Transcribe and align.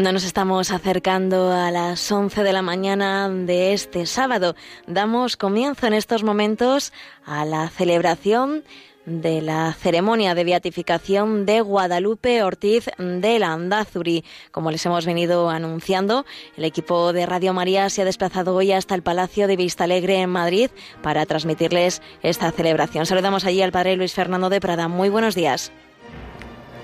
Cuando 0.00 0.14
nos 0.14 0.24
estamos 0.24 0.70
acercando 0.70 1.52
a 1.52 1.70
las 1.70 2.10
11 2.10 2.42
de 2.42 2.54
la 2.54 2.62
mañana 2.62 3.28
de 3.28 3.74
este 3.74 4.06
sábado, 4.06 4.56
damos 4.86 5.36
comienzo 5.36 5.86
en 5.86 5.92
estos 5.92 6.24
momentos 6.24 6.94
a 7.26 7.44
la 7.44 7.68
celebración 7.68 8.64
de 9.04 9.42
la 9.42 9.74
ceremonia 9.74 10.34
de 10.34 10.44
beatificación 10.44 11.44
de 11.44 11.60
Guadalupe 11.60 12.42
Ortiz 12.42 12.86
de 12.96 13.38
Landazuri. 13.38 14.24
Como 14.50 14.70
les 14.70 14.86
hemos 14.86 15.04
venido 15.04 15.50
anunciando, 15.50 16.24
el 16.56 16.64
equipo 16.64 17.12
de 17.12 17.26
Radio 17.26 17.52
María 17.52 17.90
se 17.90 18.00
ha 18.00 18.06
desplazado 18.06 18.56
hoy 18.56 18.72
hasta 18.72 18.94
el 18.94 19.02
Palacio 19.02 19.48
de 19.48 19.56
Vista 19.56 19.84
Alegre 19.84 20.22
en 20.22 20.30
Madrid 20.30 20.70
para 21.02 21.26
transmitirles 21.26 22.00
esta 22.22 22.50
celebración. 22.52 23.04
Saludamos 23.04 23.44
allí 23.44 23.60
al 23.60 23.70
padre 23.70 23.96
Luis 23.96 24.14
Fernando 24.14 24.48
de 24.48 24.62
Prada. 24.62 24.88
Muy 24.88 25.10
buenos 25.10 25.34
días. 25.34 25.70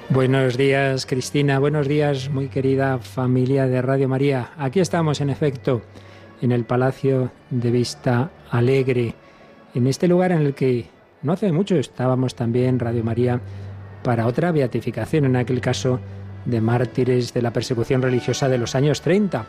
Buenos 0.08 0.56
días, 0.56 1.04
Cristina. 1.04 1.58
Buenos 1.58 1.88
días, 1.88 2.30
muy 2.30 2.46
querida 2.46 2.98
familia 2.98 3.66
de 3.66 3.82
Radio 3.82 4.08
María. 4.08 4.52
Aquí 4.56 4.78
estamos, 4.78 5.20
en 5.20 5.30
efecto, 5.30 5.82
en 6.40 6.52
el 6.52 6.64
Palacio 6.64 7.32
de 7.50 7.72
Vista 7.72 8.30
Alegre, 8.48 9.16
en 9.74 9.88
este 9.88 10.06
lugar 10.06 10.30
en 10.30 10.42
el 10.42 10.54
que 10.54 10.86
no 11.22 11.32
hace 11.32 11.50
mucho 11.50 11.74
estábamos 11.74 12.36
también, 12.36 12.78
Radio 12.78 13.02
María, 13.02 13.40
para 14.04 14.28
otra 14.28 14.52
beatificación, 14.52 15.24
en 15.24 15.34
aquel 15.34 15.60
caso 15.60 15.98
de 16.44 16.60
mártires 16.60 17.34
de 17.34 17.42
la 17.42 17.52
persecución 17.52 18.00
religiosa 18.00 18.48
de 18.48 18.58
los 18.58 18.76
años 18.76 19.02
30. 19.02 19.44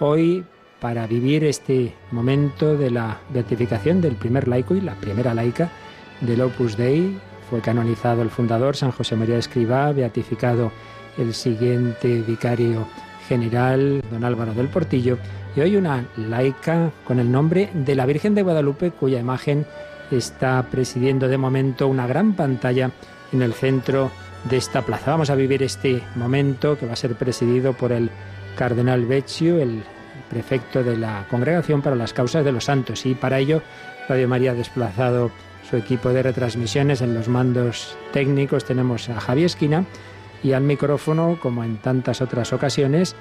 Hoy, 0.00 0.42
para 0.80 1.06
vivir 1.06 1.44
este 1.44 1.92
momento 2.12 2.78
de 2.78 2.90
la 2.90 3.20
beatificación 3.28 4.00
del 4.00 4.16
primer 4.16 4.48
laico 4.48 4.74
y 4.74 4.80
la 4.80 4.94
primera 4.94 5.34
laica 5.34 5.70
del 6.22 6.40
Opus 6.40 6.78
Dei, 6.78 7.14
fue 7.48 7.60
canonizado 7.60 8.22
el 8.22 8.30
fundador, 8.30 8.76
San 8.76 8.90
José 8.90 9.16
María 9.16 9.38
Escribá, 9.38 9.92
beatificado 9.92 10.70
el 11.16 11.34
siguiente 11.34 12.22
vicario 12.22 12.86
general, 13.28 14.02
don 14.10 14.24
Álvaro 14.24 14.54
del 14.54 14.68
Portillo, 14.68 15.18
y 15.56 15.60
hoy 15.60 15.76
una 15.76 16.04
laica 16.16 16.90
con 17.04 17.18
el 17.18 17.30
nombre 17.30 17.70
de 17.74 17.94
la 17.94 18.06
Virgen 18.06 18.34
de 18.34 18.42
Guadalupe, 18.42 18.90
cuya 18.90 19.18
imagen 19.18 19.66
está 20.10 20.62
presidiendo 20.70 21.28
de 21.28 21.36
momento 21.36 21.88
una 21.88 22.06
gran 22.06 22.34
pantalla 22.34 22.90
en 23.32 23.42
el 23.42 23.52
centro 23.52 24.10
de 24.48 24.56
esta 24.56 24.82
plaza. 24.82 25.10
Vamos 25.10 25.30
a 25.30 25.34
vivir 25.34 25.62
este 25.62 26.02
momento 26.14 26.78
que 26.78 26.86
va 26.86 26.92
a 26.92 26.96
ser 26.96 27.14
presidido 27.14 27.72
por 27.72 27.92
el 27.92 28.10
cardenal 28.56 29.04
Vecchio, 29.04 29.58
el 29.58 29.82
prefecto 30.30 30.82
de 30.82 30.96
la 30.96 31.26
Congregación 31.30 31.82
para 31.82 31.96
las 31.96 32.12
Causas 32.12 32.44
de 32.44 32.52
los 32.52 32.64
Santos, 32.64 33.04
y 33.06 33.14
para 33.14 33.38
ello 33.38 33.62
Radio 34.08 34.28
María 34.28 34.52
ha 34.52 34.54
desplazado 34.54 35.30
su 35.68 35.76
equipo 35.76 36.10
de 36.10 36.22
retransmisiones. 36.22 37.00
En 37.02 37.14
los 37.14 37.28
mandos 37.28 37.96
técnicos 38.12 38.64
tenemos 38.64 39.08
a 39.08 39.20
Javier 39.20 39.46
Esquina 39.46 39.84
y 40.42 40.52
al 40.52 40.62
micrófono, 40.62 41.38
como 41.40 41.64
en 41.64 41.76
tantas 41.76 42.20
otras 42.20 42.52
ocasiones, 42.52 43.16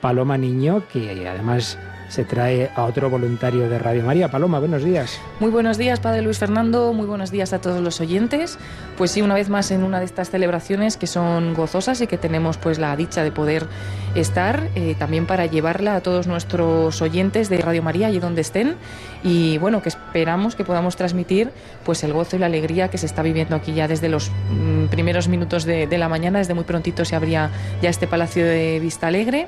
Paloma 0.00 0.38
Niño, 0.38 0.82
que 0.92 1.28
además 1.28 1.78
se 2.08 2.24
trae 2.24 2.70
a 2.74 2.84
otro 2.84 3.10
voluntario 3.10 3.68
de 3.68 3.78
Radio 3.78 4.02
María. 4.02 4.30
Paloma, 4.30 4.58
buenos 4.58 4.82
días. 4.82 5.20
Muy 5.40 5.50
buenos 5.50 5.76
días, 5.76 6.00
Padre 6.00 6.22
Luis 6.22 6.38
Fernando. 6.38 6.92
Muy 6.92 7.06
buenos 7.06 7.30
días 7.30 7.52
a 7.52 7.60
todos 7.60 7.82
los 7.82 8.00
oyentes. 8.00 8.58
Pues 8.96 9.10
sí, 9.10 9.22
una 9.22 9.34
vez 9.34 9.50
más 9.50 9.70
en 9.70 9.84
una 9.84 9.98
de 9.98 10.06
estas 10.06 10.30
celebraciones 10.30 10.96
que 10.96 11.06
son 11.06 11.54
gozosas 11.54 12.00
y 12.00 12.06
que 12.06 12.16
tenemos 12.16 12.56
pues 12.56 12.78
la 12.78 12.96
dicha 12.96 13.22
de 13.22 13.30
poder 13.30 13.66
estar 14.14 14.68
eh, 14.74 14.94
también 14.98 15.26
para 15.26 15.46
llevarla 15.46 15.96
a 15.96 16.00
todos 16.00 16.26
nuestros 16.26 17.00
oyentes 17.02 17.50
de 17.50 17.58
Radio 17.58 17.82
María 17.82 18.06
allí 18.06 18.18
donde 18.20 18.40
estén 18.40 18.76
y 19.22 19.58
bueno 19.58 19.82
que 19.82 19.90
esperamos 19.90 20.56
que 20.56 20.64
podamos 20.64 20.96
transmitir 20.96 21.50
pues 21.84 22.02
el 22.04 22.14
gozo 22.14 22.36
y 22.36 22.38
la 22.38 22.46
alegría 22.46 22.88
que 22.88 22.96
se 22.96 23.04
está 23.04 23.22
viviendo 23.22 23.54
aquí 23.54 23.74
ya 23.74 23.86
desde 23.86 24.08
los 24.08 24.30
mm, 24.30 24.86
primeros 24.86 25.28
minutos 25.28 25.64
de, 25.64 25.86
de 25.86 25.98
la 25.98 26.08
mañana 26.08 26.38
desde 26.38 26.54
muy 26.54 26.64
prontito 26.64 27.04
se 27.04 27.16
abría 27.16 27.50
ya 27.82 27.90
este 27.90 28.06
palacio 28.06 28.46
de 28.46 28.80
Vista 28.80 29.08
Alegre 29.08 29.46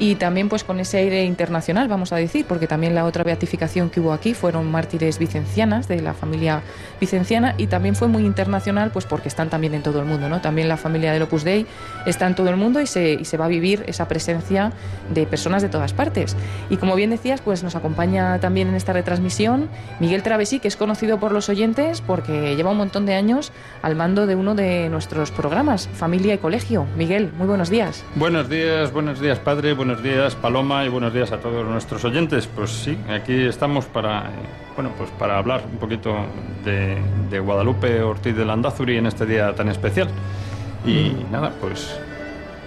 y 0.00 0.14
también 0.14 0.48
pues 0.48 0.64
con 0.64 0.80
ese 0.80 0.96
aire 0.96 1.24
internacional, 1.24 1.86
vamos 1.86 2.12
a 2.12 2.16
decir, 2.16 2.46
porque 2.48 2.66
también 2.66 2.94
la 2.94 3.04
otra 3.04 3.22
beatificación 3.22 3.90
que 3.90 4.00
hubo 4.00 4.14
aquí 4.14 4.32
fueron 4.32 4.70
mártires 4.70 5.18
vicencianas 5.18 5.88
de 5.88 6.00
la 6.00 6.14
familia 6.14 6.62
vicenciana 6.98 7.54
y 7.58 7.66
también 7.66 7.94
fue 7.94 8.08
muy 8.08 8.24
internacional 8.24 8.92
pues 8.92 9.04
porque 9.04 9.28
están 9.28 9.50
también 9.50 9.74
en 9.74 9.82
todo 9.82 10.00
el 10.00 10.06
mundo, 10.06 10.30
¿no? 10.30 10.40
También 10.40 10.68
la 10.68 10.78
familia 10.78 11.12
del 11.12 11.22
Opus 11.22 11.44
Dei 11.44 11.66
está 12.06 12.26
en 12.26 12.34
todo 12.34 12.48
el 12.48 12.56
mundo 12.56 12.80
y 12.80 12.86
se, 12.86 13.12
y 13.12 13.26
se 13.26 13.36
va 13.36 13.44
a 13.44 13.48
vivir 13.48 13.84
esa 13.86 14.08
presencia 14.08 14.72
de 15.12 15.26
personas 15.26 15.60
de 15.60 15.68
todas 15.68 15.92
partes. 15.92 16.34
Y 16.70 16.78
como 16.78 16.94
bien 16.94 17.10
decías, 17.10 17.42
pues 17.42 17.62
nos 17.62 17.76
acompaña 17.76 18.40
también 18.40 18.68
en 18.68 18.76
esta 18.76 18.94
retransmisión 18.94 19.68
Miguel 20.00 20.22
Travesí, 20.22 20.60
que 20.60 20.68
es 20.68 20.76
conocido 20.76 21.20
por 21.20 21.32
los 21.32 21.50
oyentes 21.50 22.00
porque 22.00 22.56
lleva 22.56 22.70
un 22.70 22.78
montón 22.78 23.04
de 23.04 23.16
años 23.16 23.52
al 23.82 23.96
mando 23.96 24.26
de 24.26 24.34
uno 24.34 24.54
de 24.54 24.88
nuestros 24.88 25.30
programas, 25.30 25.88
Familia 25.92 26.32
y 26.32 26.38
Colegio. 26.38 26.86
Miguel, 26.96 27.30
muy 27.36 27.46
buenos 27.46 27.68
días. 27.68 28.02
Buenos 28.14 28.48
días, 28.48 28.92
buenos 28.94 29.20
días, 29.20 29.38
padre 29.38 29.74
buenos 29.74 29.89
días 29.98 30.36
Paloma 30.36 30.84
y 30.84 30.88
buenos 30.88 31.12
días 31.12 31.32
a 31.32 31.40
todos 31.40 31.66
nuestros 31.66 32.04
oyentes. 32.04 32.46
Pues 32.46 32.70
sí, 32.70 32.96
aquí 33.08 33.44
estamos 33.44 33.86
para, 33.86 34.26
eh, 34.26 34.32
bueno, 34.76 34.92
pues 34.96 35.10
para 35.10 35.36
hablar 35.36 35.64
un 35.70 35.78
poquito 35.78 36.14
de, 36.64 37.40
Guadalupe 37.40 38.00
Ortiz 38.02 38.36
de 38.36 38.44
Landazuri 38.44 38.96
en 38.96 39.06
este 39.06 39.26
día 39.26 39.52
tan 39.54 39.68
especial. 39.68 40.08
Y 40.86 41.10
mm. 41.10 41.32
nada, 41.32 41.52
pues 41.60 41.98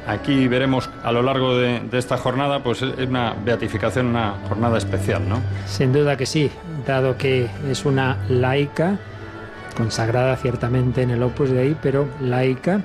aquí 0.06 0.47
veremos 0.50 0.89
a 1.03 1.12
lo 1.13 1.23
largo 1.23 1.57
de, 1.57 1.81
esta 1.94 2.17
jornada, 2.17 2.62
pues 2.62 2.81
es 2.81 3.07
una 3.07 3.33
beatificación, 3.33 4.07
una 4.07 4.35
jornada 4.50 4.78
especial, 4.78 5.28
¿no? 5.28 5.39
Sin 5.66 5.94
duda 5.94 6.17
que 6.17 6.25
sí, 6.25 6.51
dado 6.85 7.17
que 7.17 7.50
es 7.69 7.85
una 7.85 8.17
laica, 8.28 8.97
consagrada 9.78 10.35
ciertamente 10.35 11.01
en 11.01 11.12
el 11.12 11.23
Opus 11.23 11.51
Dei, 11.51 11.75
pero 11.81 12.06
laica, 12.19 12.81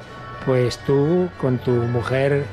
pues 0.47 0.79
tú 0.79 1.29
con 1.41 1.59
tu 1.59 1.73
mujer 1.73 2.45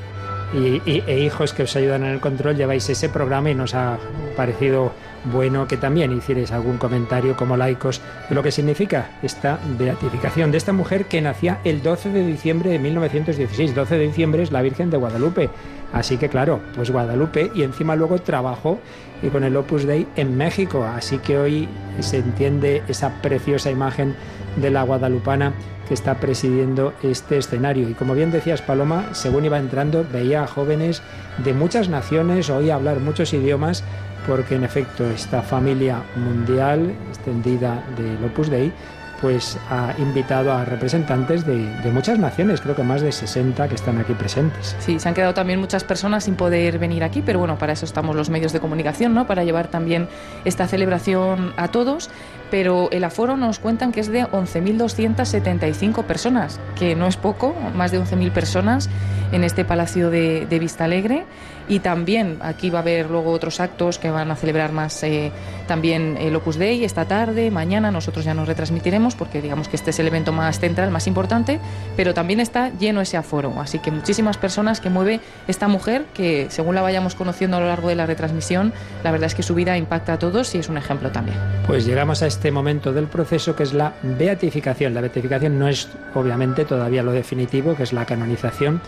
y, 0.54 0.80
e 1.06 1.20
hijos 1.20 1.52
que 1.52 1.64
os 1.64 1.76
ayudan 1.76 2.04
en 2.04 2.10
el 2.10 2.20
control, 2.20 2.56
lleváis 2.56 2.88
ese 2.88 3.08
programa 3.08 3.50
y 3.50 3.54
nos 3.54 3.74
ha 3.74 3.98
parecido 4.36 4.92
bueno 5.32 5.66
que 5.66 5.76
también 5.76 6.16
hicierais 6.16 6.52
algún 6.52 6.78
comentario 6.78 7.36
como 7.36 7.56
laicos 7.56 8.00
de 8.28 8.34
lo 8.34 8.42
que 8.42 8.52
significa 8.52 9.10
esta 9.22 9.58
beatificación 9.78 10.52
de 10.52 10.58
esta 10.58 10.72
mujer 10.72 11.06
que 11.06 11.20
nacía 11.20 11.58
el 11.64 11.82
12 11.82 12.10
de 12.10 12.26
diciembre 12.26 12.70
de 12.70 12.78
1916. 12.78 13.74
12 13.74 13.98
de 13.98 14.06
diciembre 14.06 14.42
es 14.42 14.52
la 14.52 14.62
Virgen 14.62 14.90
de 14.90 14.96
Guadalupe. 14.96 15.50
Así 15.92 16.16
que 16.16 16.28
claro, 16.28 16.60
pues 16.74 16.90
Guadalupe 16.90 17.50
y 17.54 17.62
encima 17.62 17.96
luego 17.96 18.18
trabajó 18.18 18.78
y 19.22 19.28
con 19.28 19.44
el 19.44 19.56
Opus 19.56 19.84
Dei 19.84 20.06
en 20.16 20.36
México. 20.36 20.84
Así 20.84 21.18
que 21.18 21.38
hoy 21.38 21.68
se 22.00 22.18
entiende 22.18 22.82
esa 22.88 23.20
preciosa 23.22 23.70
imagen 23.70 24.14
de 24.56 24.70
la 24.70 24.82
guadalupana 24.82 25.52
que 25.86 25.94
está 25.94 26.14
presidiendo 26.16 26.92
este 27.02 27.38
escenario. 27.38 27.88
Y 27.88 27.94
como 27.94 28.14
bien 28.14 28.30
decías, 28.30 28.62
Paloma, 28.62 29.10
según 29.12 29.44
iba 29.44 29.58
entrando, 29.58 30.04
veía 30.10 30.42
a 30.42 30.46
jóvenes 30.46 31.02
de 31.44 31.54
muchas 31.54 31.88
naciones, 31.88 32.50
oía 32.50 32.74
hablar 32.74 33.00
muchos 33.00 33.32
idiomas, 33.32 33.84
porque 34.26 34.56
en 34.56 34.64
efecto 34.64 35.08
esta 35.08 35.42
familia 35.42 36.02
mundial 36.16 36.92
extendida 37.08 37.84
del 37.96 38.24
Opus 38.24 38.50
Dei 38.50 38.72
pues 39.20 39.58
ha 39.70 39.94
invitado 39.98 40.52
a 40.52 40.64
representantes 40.64 41.46
de, 41.46 41.90
muchas 41.92 42.18
naciones, 42.18 42.60
creo 42.60 42.74
que 42.74 42.82
más 42.82 43.00
de 43.00 43.12
60 43.12 43.68
que 43.68 43.74
están 43.74 43.98
aquí 43.98 44.12
presentes. 44.12 44.76
Sí, 44.80 44.98
se 44.98 45.08
han 45.08 45.14
quedado 45.14 45.34
también 45.34 45.60
muchas 45.60 45.84
personas 45.84 46.24
sin 46.24 46.34
poder 46.34 46.78
venir 46.78 47.04
aquí, 47.04 47.22
pero 47.24 47.38
bueno, 47.38 47.58
para 47.58 47.72
eso 47.72 47.84
estamos 47.84 48.14
los 48.14 48.28
medios 48.28 48.52
de 48.52 48.60
comunicación, 48.60 49.14
¿no? 49.14 49.26
Para 49.26 49.44
llevar 49.44 49.68
también 49.68 50.08
esta 50.44 50.66
celebración 50.66 51.52
a 51.56 51.68
todos 51.68 52.10
pero 52.50 52.88
el 52.92 53.02
aforo 53.04 53.36
nos 53.36 53.58
cuentan 53.58 53.92
que 53.92 54.00
es 54.00 54.08
de 54.08 54.24
11.275 54.24 56.04
personas, 56.04 56.60
que 56.78 56.94
no 56.94 57.06
es 57.06 57.16
poco, 57.16 57.54
más 57.74 57.90
de 57.90 58.00
11.000 58.00 58.30
personas 58.30 58.88
en 59.32 59.42
este 59.42 59.64
Palacio 59.64 60.10
de 60.10 60.58
Vista 60.60 60.84
Alegre. 60.84 61.26
Y 61.68 61.80
también 61.80 62.38
aquí 62.40 62.70
va 62.70 62.78
a 62.78 62.82
haber 62.82 63.10
luego 63.10 63.32
otros 63.32 63.60
actos 63.60 63.98
que 63.98 64.10
van 64.10 64.30
a 64.30 64.36
celebrar 64.36 64.72
más 64.72 65.02
eh, 65.02 65.32
también 65.66 66.16
el 66.20 66.34
Opus 66.36 66.56
Dei 66.56 66.84
esta 66.84 67.06
tarde, 67.06 67.50
mañana. 67.50 67.90
Nosotros 67.90 68.24
ya 68.24 68.34
nos 68.34 68.46
retransmitiremos 68.46 69.14
porque 69.14 69.42
digamos 69.42 69.68
que 69.68 69.76
este 69.76 69.90
es 69.90 69.98
el 69.98 70.06
evento 70.06 70.32
más 70.32 70.60
central, 70.60 70.90
más 70.90 71.06
importante, 71.06 71.58
pero 71.96 72.14
también 72.14 72.40
está 72.40 72.70
lleno 72.78 73.00
ese 73.00 73.16
aforo. 73.16 73.52
Así 73.60 73.78
que 73.78 73.90
muchísimas 73.90 74.36
personas 74.36 74.80
que 74.80 74.90
mueve 74.90 75.20
esta 75.48 75.68
mujer 75.68 76.04
que 76.14 76.46
según 76.50 76.74
la 76.74 76.82
vayamos 76.82 77.14
conociendo 77.14 77.56
a 77.56 77.60
lo 77.60 77.66
largo 77.66 77.88
de 77.88 77.96
la 77.96 78.06
retransmisión, 78.06 78.72
la 79.02 79.10
verdad 79.10 79.26
es 79.26 79.34
que 79.34 79.42
su 79.42 79.54
vida 79.54 79.76
impacta 79.76 80.14
a 80.14 80.18
todos 80.18 80.54
y 80.54 80.58
es 80.58 80.68
un 80.68 80.78
ejemplo 80.78 81.10
también. 81.10 81.36
Pues 81.66 81.84
llegamos 81.84 82.22
a 82.22 82.26
este 82.26 82.50
momento 82.50 82.92
del 82.92 83.06
proceso 83.06 83.56
que 83.56 83.64
es 83.64 83.72
la 83.72 83.94
beatificación. 84.02 84.94
La 84.94 85.00
beatificación 85.00 85.58
no 85.58 85.68
es 85.68 85.88
obviamente 86.14 86.64
todavía 86.64 87.02
lo 87.02 87.12
definitivo, 87.12 87.74
que 87.74 87.82
es 87.82 87.92
la 87.92 88.04
canonización, 88.04 88.80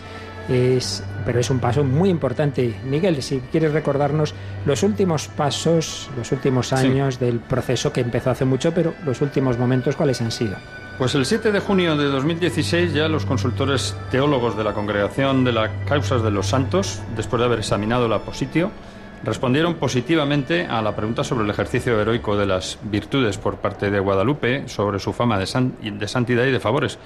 es, 0.49 1.03
pero 1.25 1.39
es 1.39 1.49
un 1.49 1.59
paso 1.59 1.83
muy 1.83 2.09
importante. 2.09 2.75
Miguel, 2.83 3.21
si 3.21 3.39
quieres 3.51 3.71
recordarnos 3.71 4.33
los 4.65 4.83
últimos 4.83 5.27
pasos, 5.27 6.09
los 6.17 6.31
últimos 6.31 6.73
años 6.73 7.19
del 7.19 7.39
proceso 7.39 7.93
que 7.93 8.01
empezó 8.01 8.31
hace 8.31 8.45
mucho, 8.45 8.73
pero 8.73 8.93
los 9.05 9.21
últimos 9.21 9.57
momentos, 9.57 9.95
¿cuáles 9.95 10.21
han 10.21 10.31
sido? 10.31 10.57
Pues 10.97 11.15
el 11.15 11.25
7 11.25 11.53
de 11.53 11.59
junio 11.61 11.95
de 11.95 12.07
2016 12.07 12.93
ya 12.93 13.07
los 13.07 13.25
consultores 13.25 13.95
teólogos 14.11 14.57
de 14.57 14.65
la 14.65 14.73
Congregación 14.73 15.45
de 15.45 15.53
las 15.53 15.71
Causas 15.87 16.23
de 16.23 16.31
los 16.31 16.47
Santos, 16.47 16.99
después 17.15 17.39
de 17.39 17.45
haber 17.45 17.59
examinado 17.59 18.09
la 18.09 18.19
positio, 18.19 18.71
respondieron 19.23 19.75
positivamente 19.75 20.65
a 20.65 20.81
la 20.81 20.95
pregunta 20.95 21.23
sobre 21.23 21.43
el 21.43 21.49
ejercicio 21.49 21.99
heroico 21.99 22.37
de 22.37 22.45
las 22.45 22.79
virtudes 22.83 23.37
por 23.37 23.57
parte 23.57 23.91
de 23.91 23.99
Guadalupe, 23.99 24.67
sobre 24.67 24.99
su 24.99 25.13
fama 25.13 25.37
de, 25.37 25.45
santidad 25.45 26.45
y 26.45 26.51
de 26.51 26.59
favores. 26.59 26.99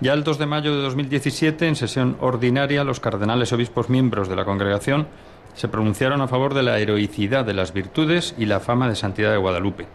Ya 0.00 0.12
el 0.12 0.24
2 0.24 0.38
de 0.38 0.46
mayo 0.46 0.74
de 0.74 0.82
2017, 0.82 1.68
en 1.68 1.76
sesión 1.76 2.16
ordinaria, 2.20 2.84
los 2.84 3.00
cardenales 3.00 3.52
obispos 3.52 3.88
miembros 3.88 4.28
de 4.28 4.36
la 4.36 4.44
congregación 4.44 5.06
se 5.54 5.68
pronunciaron 5.68 6.20
a 6.20 6.28
favor 6.28 6.54
de 6.54 6.62
la 6.62 6.78
heroicidad 6.78 7.44
de 7.44 7.54
las 7.54 7.72
virtudes 7.72 8.34
y 8.38 8.46
la 8.46 8.60
fama 8.60 8.88
de 8.88 8.96
santidad 8.96 9.32
de 9.32 9.38
Guadalupe. 9.38 9.86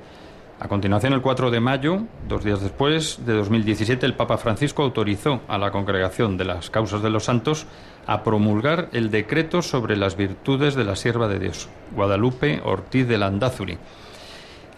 A 0.65 0.67
continuación, 0.67 1.13
el 1.13 1.21
4 1.21 1.51
de 1.51 1.59
mayo, 1.59 1.99
dos 2.27 2.43
días 2.43 2.59
después 2.59 3.19
de 3.23 3.33
2017, 3.33 4.03
el 4.03 4.15
Papa 4.15 4.39
Francisco 4.39 4.81
autorizó 4.81 5.41
a 5.47 5.59
la 5.59 5.69
Congregación 5.69 6.37
de 6.37 6.45
las 6.45 6.71
Causas 6.71 7.03
de 7.03 7.11
los 7.11 7.25
Santos 7.25 7.67
a 8.07 8.23
promulgar 8.23 8.89
el 8.91 9.11
decreto 9.11 9.61
sobre 9.61 9.95
las 9.95 10.17
virtudes 10.17 10.73
de 10.73 10.83
la 10.83 10.95
sierva 10.95 11.27
de 11.27 11.37
Dios, 11.37 11.69
Guadalupe 11.95 12.61
Ortiz 12.65 13.07
de 13.07 13.19
Landázuri. 13.19 13.77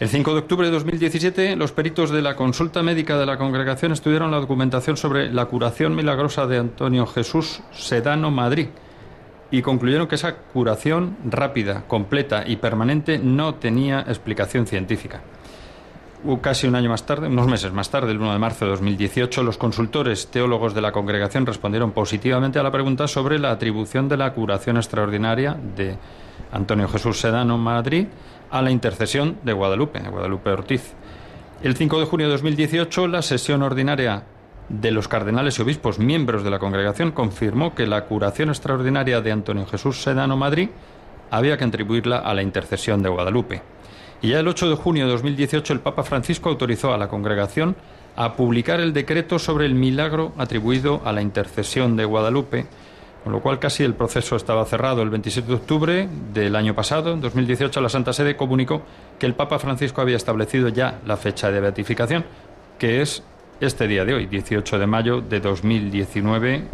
El 0.02 0.10
5 0.10 0.34
de 0.34 0.40
octubre 0.40 0.68
de 0.68 0.74
2017, 0.74 1.56
los 1.56 1.72
peritos 1.72 2.10
de 2.10 2.22
la 2.22 2.36
consulta 2.36 2.84
médica 2.84 3.18
de 3.18 3.26
la 3.26 3.38
congregación 3.38 3.94
estudiaron 3.94 4.30
la 4.30 4.42
documentación 4.42 4.98
sobre 4.98 5.32
la 5.32 5.46
curación 5.46 5.96
milagrosa 5.96 6.48
de 6.48 6.58
Antonio 6.58 7.08
Jesús 7.08 7.62
Sedano 7.72 8.30
Madrid 8.30 8.68
y 9.52 9.62
concluyeron 9.62 10.10
que 10.10 10.16
esa 10.16 10.36
curación 10.36 11.16
rápida, 11.24 11.86
completa 11.88 12.44
y 12.46 12.58
permanente 12.58 13.20
no 13.20 13.56
tenía 13.56 14.02
explicación 14.02 14.68
científica. 14.68 15.22
Casi 16.36 16.68
un 16.68 16.76
año 16.76 16.90
más 16.90 17.06
tarde, 17.06 17.28
unos 17.28 17.48
meses 17.48 17.72
más 17.72 17.90
tarde, 17.90 18.12
el 18.12 18.18
1 18.18 18.34
de 18.34 18.40
marzo 18.40 18.66
de 18.66 18.72
2018, 18.72 19.44
los 19.44 19.58
consultores 19.58 20.28
teólogos 20.28 20.76
de 20.76 20.82
la 20.82 20.92
congregación 20.92 21.46
respondieron 21.46 21.94
positivamente 21.94 22.60
a 22.60 22.64
la 22.64 22.72
pregunta 22.72 23.08
sobre 23.08 23.40
la 23.40 23.52
atribución 23.52 24.10
de 24.10 24.18
la 24.18 24.34
curación 24.34 24.76
extraordinaria 24.76 25.58
de 25.76 25.98
Antonio 26.52 26.90
Jesús 26.90 27.22
Sedano 27.22 27.58
Madrid 27.58 28.08
a 28.52 28.62
la 28.62 28.72
intercesión 28.72 29.38
de 29.44 29.54
Guadalupe, 29.54 30.00
de 30.00 30.10
Guadalupe 30.10 30.50
Ortiz. 30.50 30.94
El 31.64 31.78
5 31.78 32.02
de 32.02 32.06
junio 32.06 32.28
de 32.28 32.34
2018, 32.34 33.08
la 33.08 33.22
sesión 33.22 33.64
ordinaria 33.64 34.24
de 34.68 34.92
los 34.92 35.08
cardenales 35.08 35.58
y 35.58 35.62
obispos 35.62 35.98
miembros 35.98 36.44
de 36.44 36.50
la 36.50 36.60
congregación 36.60 37.14
confirmó 37.14 37.74
que 37.74 37.88
la 37.88 38.04
curación 38.04 38.50
extraordinaria 38.50 39.22
de 39.22 39.32
Antonio 39.32 39.66
Jesús 39.66 40.04
Sedano 40.04 40.36
Madrid 40.36 40.70
había 41.32 41.58
que 41.58 41.64
atribuirla 41.64 42.18
a 42.18 42.34
la 42.34 42.42
intercesión 42.42 43.02
de 43.02 43.10
Guadalupe. 43.10 43.77
Y 44.22 44.30
ya 44.30 44.40
el 44.40 44.48
8 44.48 44.70
de 44.70 44.76
junio 44.76 45.06
de 45.06 45.12
2018 45.12 45.74
el 45.74 45.80
Papa 45.80 46.04
Francisco 46.04 46.50
autorizó 46.50 46.94
a 46.94 46.98
la 46.98 47.08
congregación 47.08 47.76
a 48.16 48.34
publicar 48.36 48.80
el 48.80 48.94
decreto 48.94 49.38
sobre 49.38 49.68
el 49.68 49.76
milagro 49.76 50.34
atribuido 50.38 51.02
a 51.06 51.14
la 51.14 51.22
intercesión 51.22 51.96
de 51.96 52.06
Guadalupe, 52.06 52.66
con 53.24 53.32
lo 53.32 53.42
cual 53.42 53.60
casi 53.60 53.84
el 53.84 53.94
proceso 53.94 54.36
estaba 54.36 54.66
cerrado. 54.66 55.04
El 55.04 55.12
27 55.12 55.48
de 55.48 55.54
octubre 55.54 56.10
del 56.34 56.56
año 56.56 56.74
pasado, 56.74 57.14
en 57.14 57.22
2018, 57.22 57.80
la 57.80 57.90
Santa 57.90 58.12
Sede 58.14 58.36
comunicó 58.36 58.82
que 59.20 59.28
el 59.28 59.36
Papa 59.36 59.60
Francisco 59.60 60.02
había 60.02 60.16
establecido 60.16 60.70
ya 60.70 61.00
la 61.06 61.16
fecha 61.16 61.52
de 61.52 61.60
beatificación, 61.60 62.26
que 62.80 63.02
es 63.04 63.22
este 63.60 63.88
día 63.88 64.04
de 64.04 64.16
hoy, 64.16 64.26
18 64.26 64.80
de 64.80 64.88
mayo 64.88 65.22
de 65.22 65.40
2019, 65.40 66.56
en 66.56 66.68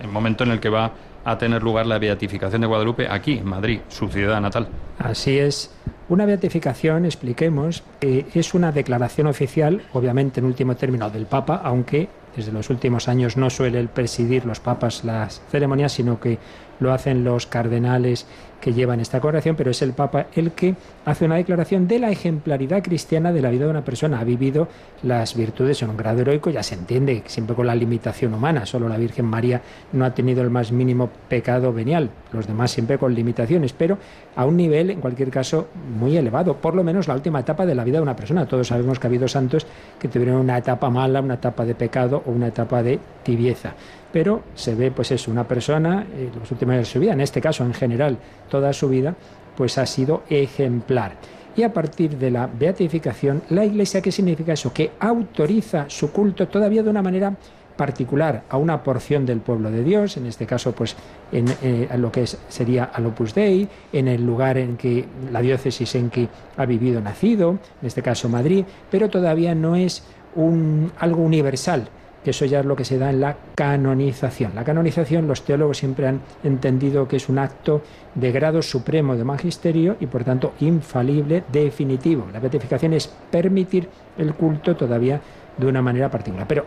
el 0.00 0.08
momento 0.08 0.42
en 0.42 0.50
el 0.50 0.58
que 0.58 0.68
va 0.68 0.92
a 1.24 1.38
tener 1.38 1.62
lugar 1.62 1.86
la 1.86 1.98
beatificación 1.98 2.60
de 2.60 2.66
Guadalupe 2.66 3.08
aquí, 3.08 3.38
en 3.38 3.46
Madrid, 3.46 3.80
su 3.88 4.08
ciudad 4.08 4.40
natal. 4.40 4.68
Así 4.98 5.38
es. 5.38 5.72
Una 6.08 6.24
beatificación, 6.24 7.04
expliquemos, 7.04 7.82
es 8.00 8.54
una 8.54 8.70
declaración 8.70 9.26
oficial, 9.26 9.82
obviamente 9.92 10.38
en 10.38 10.46
último 10.46 10.76
término, 10.76 11.10
del 11.10 11.26
Papa, 11.26 11.60
aunque 11.64 12.08
desde 12.36 12.52
los 12.52 12.70
últimos 12.70 13.08
años 13.08 13.36
no 13.36 13.50
suele 13.50 13.88
presidir 13.88 14.44
los 14.44 14.60
papas 14.60 15.02
las 15.02 15.42
ceremonias, 15.50 15.92
sino 15.92 16.20
que 16.20 16.38
lo 16.78 16.92
hacen 16.92 17.24
los 17.24 17.46
cardenales 17.46 18.26
que 18.60 18.72
llevan 18.72 19.00
esta 19.00 19.20
congregación, 19.20 19.56
pero 19.56 19.70
es 19.70 19.82
el 19.82 19.92
Papa 19.92 20.26
el 20.34 20.52
que 20.52 20.74
hace 21.04 21.24
una 21.24 21.36
declaración 21.36 21.86
de 21.86 21.98
la 21.98 22.10
ejemplaridad 22.10 22.82
cristiana 22.82 23.32
de 23.32 23.40
la 23.40 23.50
vida 23.50 23.64
de 23.64 23.70
una 23.70 23.84
persona. 23.84 24.20
Ha 24.20 24.24
vivido 24.24 24.68
las 25.02 25.36
virtudes 25.36 25.82
en 25.82 25.90
un 25.90 25.96
grado 25.96 26.20
heroico, 26.20 26.50
ya 26.50 26.62
se 26.62 26.74
entiende, 26.74 27.22
siempre 27.26 27.54
con 27.54 27.66
la 27.66 27.74
limitación 27.74 28.34
humana. 28.34 28.66
Solo 28.66 28.88
la 28.88 28.96
Virgen 28.96 29.26
María 29.26 29.60
no 29.92 30.04
ha 30.04 30.14
tenido 30.14 30.42
el 30.42 30.50
más 30.50 30.72
mínimo 30.72 31.10
pecado 31.28 31.72
venial, 31.72 32.10
los 32.32 32.46
demás 32.46 32.70
siempre 32.70 32.98
con 32.98 33.14
limitaciones, 33.14 33.72
pero 33.72 33.98
a 34.34 34.44
un 34.44 34.56
nivel, 34.56 34.90
en 34.90 35.00
cualquier 35.00 35.30
caso, 35.30 35.68
muy 35.98 36.16
elevado. 36.16 36.56
Por 36.56 36.74
lo 36.74 36.82
menos 36.82 37.08
la 37.08 37.14
última 37.14 37.40
etapa 37.40 37.66
de 37.66 37.74
la 37.74 37.84
vida 37.84 37.98
de 37.98 38.02
una 38.02 38.16
persona. 38.16 38.46
Todos 38.46 38.68
sabemos 38.68 38.98
que 38.98 39.06
ha 39.06 39.10
habido 39.10 39.28
santos 39.28 39.66
que 39.98 40.08
tuvieron 40.08 40.36
una 40.36 40.58
etapa 40.58 40.90
mala, 40.90 41.20
una 41.20 41.34
etapa 41.34 41.64
de 41.64 41.74
pecado 41.74 42.22
o 42.26 42.30
una 42.30 42.48
etapa 42.48 42.82
de 42.82 42.98
tibieza 43.22 43.74
pero 44.12 44.42
se 44.54 44.74
ve 44.74 44.90
pues 44.90 45.10
es 45.10 45.28
una 45.28 45.46
persona 45.46 46.06
en 46.16 46.30
los 46.38 46.50
últimos 46.50 46.74
años 46.74 46.88
de 46.88 46.92
su 46.92 47.00
vida, 47.00 47.12
en 47.12 47.20
este 47.20 47.40
caso 47.40 47.64
en 47.64 47.74
general 47.74 48.18
toda 48.48 48.72
su 48.72 48.88
vida, 48.88 49.14
pues 49.56 49.78
ha 49.78 49.86
sido 49.86 50.22
ejemplar. 50.28 51.12
Y 51.56 51.62
a 51.62 51.72
partir 51.72 52.18
de 52.18 52.30
la 52.30 52.46
beatificación, 52.46 53.42
la 53.48 53.64
Iglesia, 53.64 54.02
¿qué 54.02 54.12
significa 54.12 54.52
eso? 54.52 54.72
Que 54.72 54.92
autoriza 55.00 55.86
su 55.88 56.12
culto 56.12 56.48
todavía 56.48 56.82
de 56.82 56.90
una 56.90 57.02
manera 57.02 57.34
particular 57.76 58.42
a 58.48 58.56
una 58.56 58.82
porción 58.82 59.26
del 59.26 59.40
pueblo 59.40 59.70
de 59.70 59.84
Dios, 59.84 60.16
en 60.16 60.26
este 60.26 60.46
caso 60.46 60.72
pues 60.72 60.96
en, 61.30 61.46
eh, 61.62 61.88
lo 61.98 62.10
que 62.10 62.26
sería 62.26 62.84
al 62.84 63.06
Opus 63.06 63.34
Dei, 63.34 63.68
en 63.92 64.08
el 64.08 64.24
lugar 64.24 64.58
en 64.58 64.76
que 64.76 65.04
la 65.30 65.40
diócesis 65.40 65.94
en 65.94 66.10
que 66.10 66.28
ha 66.56 66.66
vivido 66.66 67.00
nacido, 67.00 67.58
en 67.80 67.86
este 67.86 68.02
caso 68.02 68.28
Madrid, 68.28 68.64
pero 68.90 69.08
todavía 69.08 69.54
no 69.54 69.76
es 69.76 70.02
un, 70.34 70.90
algo 70.98 71.22
universal, 71.22 71.88
eso 72.30 72.44
ya 72.44 72.60
es 72.60 72.66
lo 72.66 72.76
que 72.76 72.84
se 72.84 72.98
da 72.98 73.10
en 73.10 73.20
la 73.20 73.36
canonización. 73.54 74.54
La 74.54 74.64
canonización 74.64 75.26
los 75.26 75.42
teólogos 75.42 75.78
siempre 75.78 76.06
han 76.06 76.20
entendido 76.44 77.08
que 77.08 77.16
es 77.16 77.28
un 77.28 77.38
acto 77.38 77.82
de 78.14 78.32
grado 78.32 78.62
supremo 78.62 79.16
de 79.16 79.24
magisterio 79.24 79.96
y 80.00 80.06
por 80.06 80.24
tanto 80.24 80.54
infalible, 80.60 81.44
definitivo. 81.52 82.26
La 82.32 82.40
beatificación 82.40 82.92
es 82.92 83.08
permitir 83.30 83.88
el 84.18 84.34
culto 84.34 84.76
todavía 84.76 85.20
de 85.56 85.66
una 85.66 85.82
manera 85.82 86.10
particular. 86.10 86.46
Pero 86.46 86.66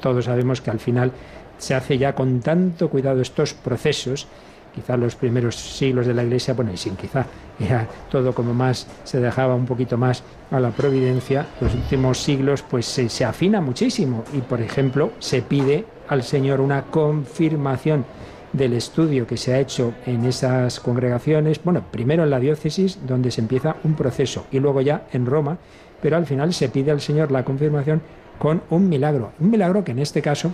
todos 0.00 0.24
sabemos 0.24 0.60
que 0.60 0.70
al 0.70 0.80
final 0.80 1.12
se 1.58 1.74
hace 1.74 1.98
ya 1.98 2.14
con 2.14 2.40
tanto 2.40 2.88
cuidado 2.88 3.20
estos 3.20 3.54
procesos 3.54 4.26
quizá 4.74 4.96
los 4.96 5.16
primeros 5.16 5.56
siglos 5.56 6.06
de 6.06 6.14
la 6.14 6.22
Iglesia, 6.22 6.54
bueno, 6.54 6.72
y 6.72 6.76
sin 6.76 6.96
quizá, 6.96 7.26
era 7.58 7.86
todo 8.10 8.34
como 8.34 8.54
más, 8.54 8.86
se 9.04 9.20
dejaba 9.20 9.54
un 9.54 9.66
poquito 9.66 9.96
más 9.96 10.22
a 10.50 10.60
la 10.60 10.70
providencia, 10.70 11.46
los 11.60 11.74
últimos 11.74 12.18
siglos 12.18 12.62
pues 12.62 12.86
se, 12.86 13.08
se 13.08 13.24
afina 13.24 13.60
muchísimo 13.60 14.24
y, 14.32 14.38
por 14.38 14.60
ejemplo, 14.60 15.12
se 15.18 15.42
pide 15.42 15.84
al 16.08 16.22
Señor 16.22 16.60
una 16.60 16.82
confirmación 16.82 18.04
del 18.52 18.72
estudio 18.72 19.26
que 19.26 19.36
se 19.36 19.54
ha 19.54 19.60
hecho 19.60 19.92
en 20.06 20.24
esas 20.24 20.80
congregaciones, 20.80 21.60
bueno, 21.62 21.84
primero 21.90 22.24
en 22.24 22.30
la 22.30 22.40
diócesis, 22.40 22.98
donde 23.06 23.30
se 23.30 23.40
empieza 23.40 23.76
un 23.84 23.94
proceso, 23.94 24.46
y 24.50 24.58
luego 24.58 24.80
ya 24.80 25.06
en 25.12 25.26
Roma, 25.26 25.58
pero 26.00 26.16
al 26.16 26.26
final 26.26 26.54
se 26.54 26.68
pide 26.68 26.90
al 26.90 27.00
Señor 27.00 27.30
la 27.30 27.44
confirmación 27.44 28.00
con 28.38 28.62
un 28.70 28.88
milagro, 28.88 29.32
un 29.40 29.50
milagro 29.50 29.84
que 29.84 29.92
en 29.92 29.98
este 29.98 30.22
caso 30.22 30.52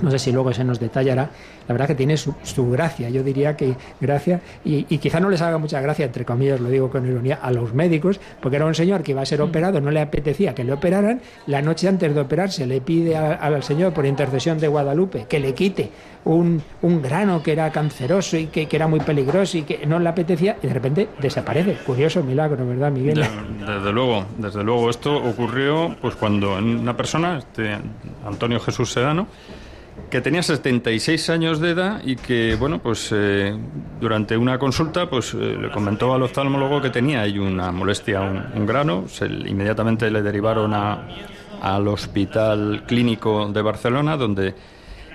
no 0.00 0.10
sé 0.10 0.18
si 0.18 0.32
luego 0.32 0.52
se 0.52 0.64
nos 0.64 0.78
detallará, 0.78 1.30
la 1.68 1.72
verdad 1.72 1.86
que 1.88 1.94
tiene 1.94 2.16
su, 2.16 2.34
gracia, 2.70 3.08
yo 3.08 3.22
diría 3.22 3.56
que 3.56 3.74
gracia, 4.00 4.40
y, 4.64 4.84
quizá 4.98 5.20
no 5.20 5.30
les 5.30 5.40
haga 5.40 5.58
mucha 5.58 5.80
gracia, 5.80 6.06
entre 6.06 6.24
comillas, 6.24 6.60
lo 6.60 6.68
digo 6.68 6.90
con 6.90 7.06
ironía, 7.06 7.38
a 7.42 7.50
los 7.50 7.74
médicos, 7.74 8.20
porque 8.40 8.56
era 8.56 8.66
un 8.66 8.74
señor 8.74 9.02
que 9.02 9.12
iba 9.12 9.22
a 9.22 9.26
ser 9.26 9.40
mm. 9.40 9.44
operado, 9.44 9.80
no 9.80 9.90
le 9.90 10.00
apetecía 10.00 10.54
que 10.54 10.64
le 10.64 10.72
operaran, 10.72 11.20
la 11.46 11.62
noche 11.62 11.88
antes 11.88 12.14
de 12.14 12.20
operarse 12.20 12.66
le 12.66 12.80
pide 12.80 13.16
al 13.16 13.62
Señor, 13.62 13.92
por 13.92 14.06
intercesión 14.06 14.58
de 14.58 14.68
Guadalupe, 14.68 15.26
que 15.28 15.40
le 15.40 15.54
quite 15.54 15.90
un, 16.26 16.62
grano 17.02 17.42
que 17.42 17.52
era 17.52 17.70
canceroso 17.70 18.36
y 18.36 18.46
que, 18.46 18.68
era 18.70 18.88
muy 18.88 19.00
peligroso 19.00 19.58
y 19.58 19.62
que 19.62 19.86
no 19.86 19.98
le 19.98 20.08
apetecía, 20.08 20.56
y 20.62 20.66
de 20.66 20.74
repente 20.74 21.08
desaparece. 21.20 21.74
Curioso 21.86 22.22
milagro, 22.22 22.66
¿verdad, 22.66 22.90
Miguel? 22.90 23.24
Desde, 23.60 23.92
luego, 23.92 24.26
desde 24.38 24.62
luego, 24.62 24.90
esto 24.90 25.16
ocurrió 25.16 25.96
pues 26.00 26.16
cuando 26.16 26.56
una 26.56 26.96
persona, 26.96 27.38
este 27.38 27.76
Antonio 28.26 28.60
Jesús 28.60 28.92
Sedano, 28.92 29.28
que 30.10 30.20
tenía 30.20 30.42
76 30.42 31.30
años 31.30 31.60
de 31.60 31.70
edad 31.70 32.00
y 32.04 32.16
que, 32.16 32.54
bueno, 32.56 32.78
pues 32.78 33.10
eh, 33.12 33.56
durante 34.00 34.36
una 34.36 34.58
consulta, 34.58 35.10
pues 35.10 35.34
eh, 35.34 35.56
le 35.60 35.70
comentó 35.70 36.14
al 36.14 36.22
oftalmólogo 36.22 36.80
que 36.80 36.90
tenía 36.90 37.22
ahí 37.22 37.38
una 37.38 37.72
molestia, 37.72 38.20
un, 38.20 38.66
grano. 38.66 39.04
Inmediatamente 39.46 40.10
le 40.10 40.22
derivaron 40.22 40.74
a, 40.74 41.08
al 41.60 41.88
Hospital 41.88 42.84
Clínico 42.86 43.48
de 43.48 43.62
Barcelona, 43.62 44.16
donde 44.16 44.54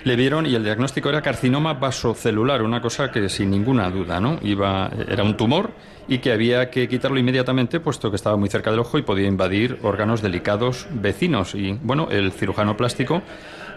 le 0.04 0.16
vieron 0.16 0.46
y 0.46 0.54
el 0.54 0.64
diagnóstico 0.64 1.08
era 1.08 1.22
carcinoma 1.22 1.74
vasocelular, 1.74 2.62
una 2.62 2.82
cosa 2.82 3.10
que 3.10 3.28
sin 3.28 3.50
ninguna 3.50 3.88
duda, 3.90 4.20
¿no? 4.20 4.38
Iba, 4.42 4.90
era 5.08 5.22
un 5.22 5.36
tumor 5.36 5.70
y 6.08 6.18
que 6.18 6.32
había 6.32 6.70
que 6.70 6.88
quitarlo 6.88 7.18
inmediatamente, 7.18 7.80
puesto 7.80 8.10
que 8.10 8.16
estaba 8.16 8.36
muy 8.36 8.48
cerca 8.48 8.70
del 8.70 8.80
ojo 8.80 8.98
y 8.98 9.02
podía 9.02 9.28
invadir 9.28 9.78
órganos 9.82 10.20
delicados 10.20 10.86
vecinos. 10.90 11.54
Y, 11.54 11.78
bueno, 11.82 12.08
el 12.10 12.32
cirujano 12.32 12.76
plástico 12.76 13.22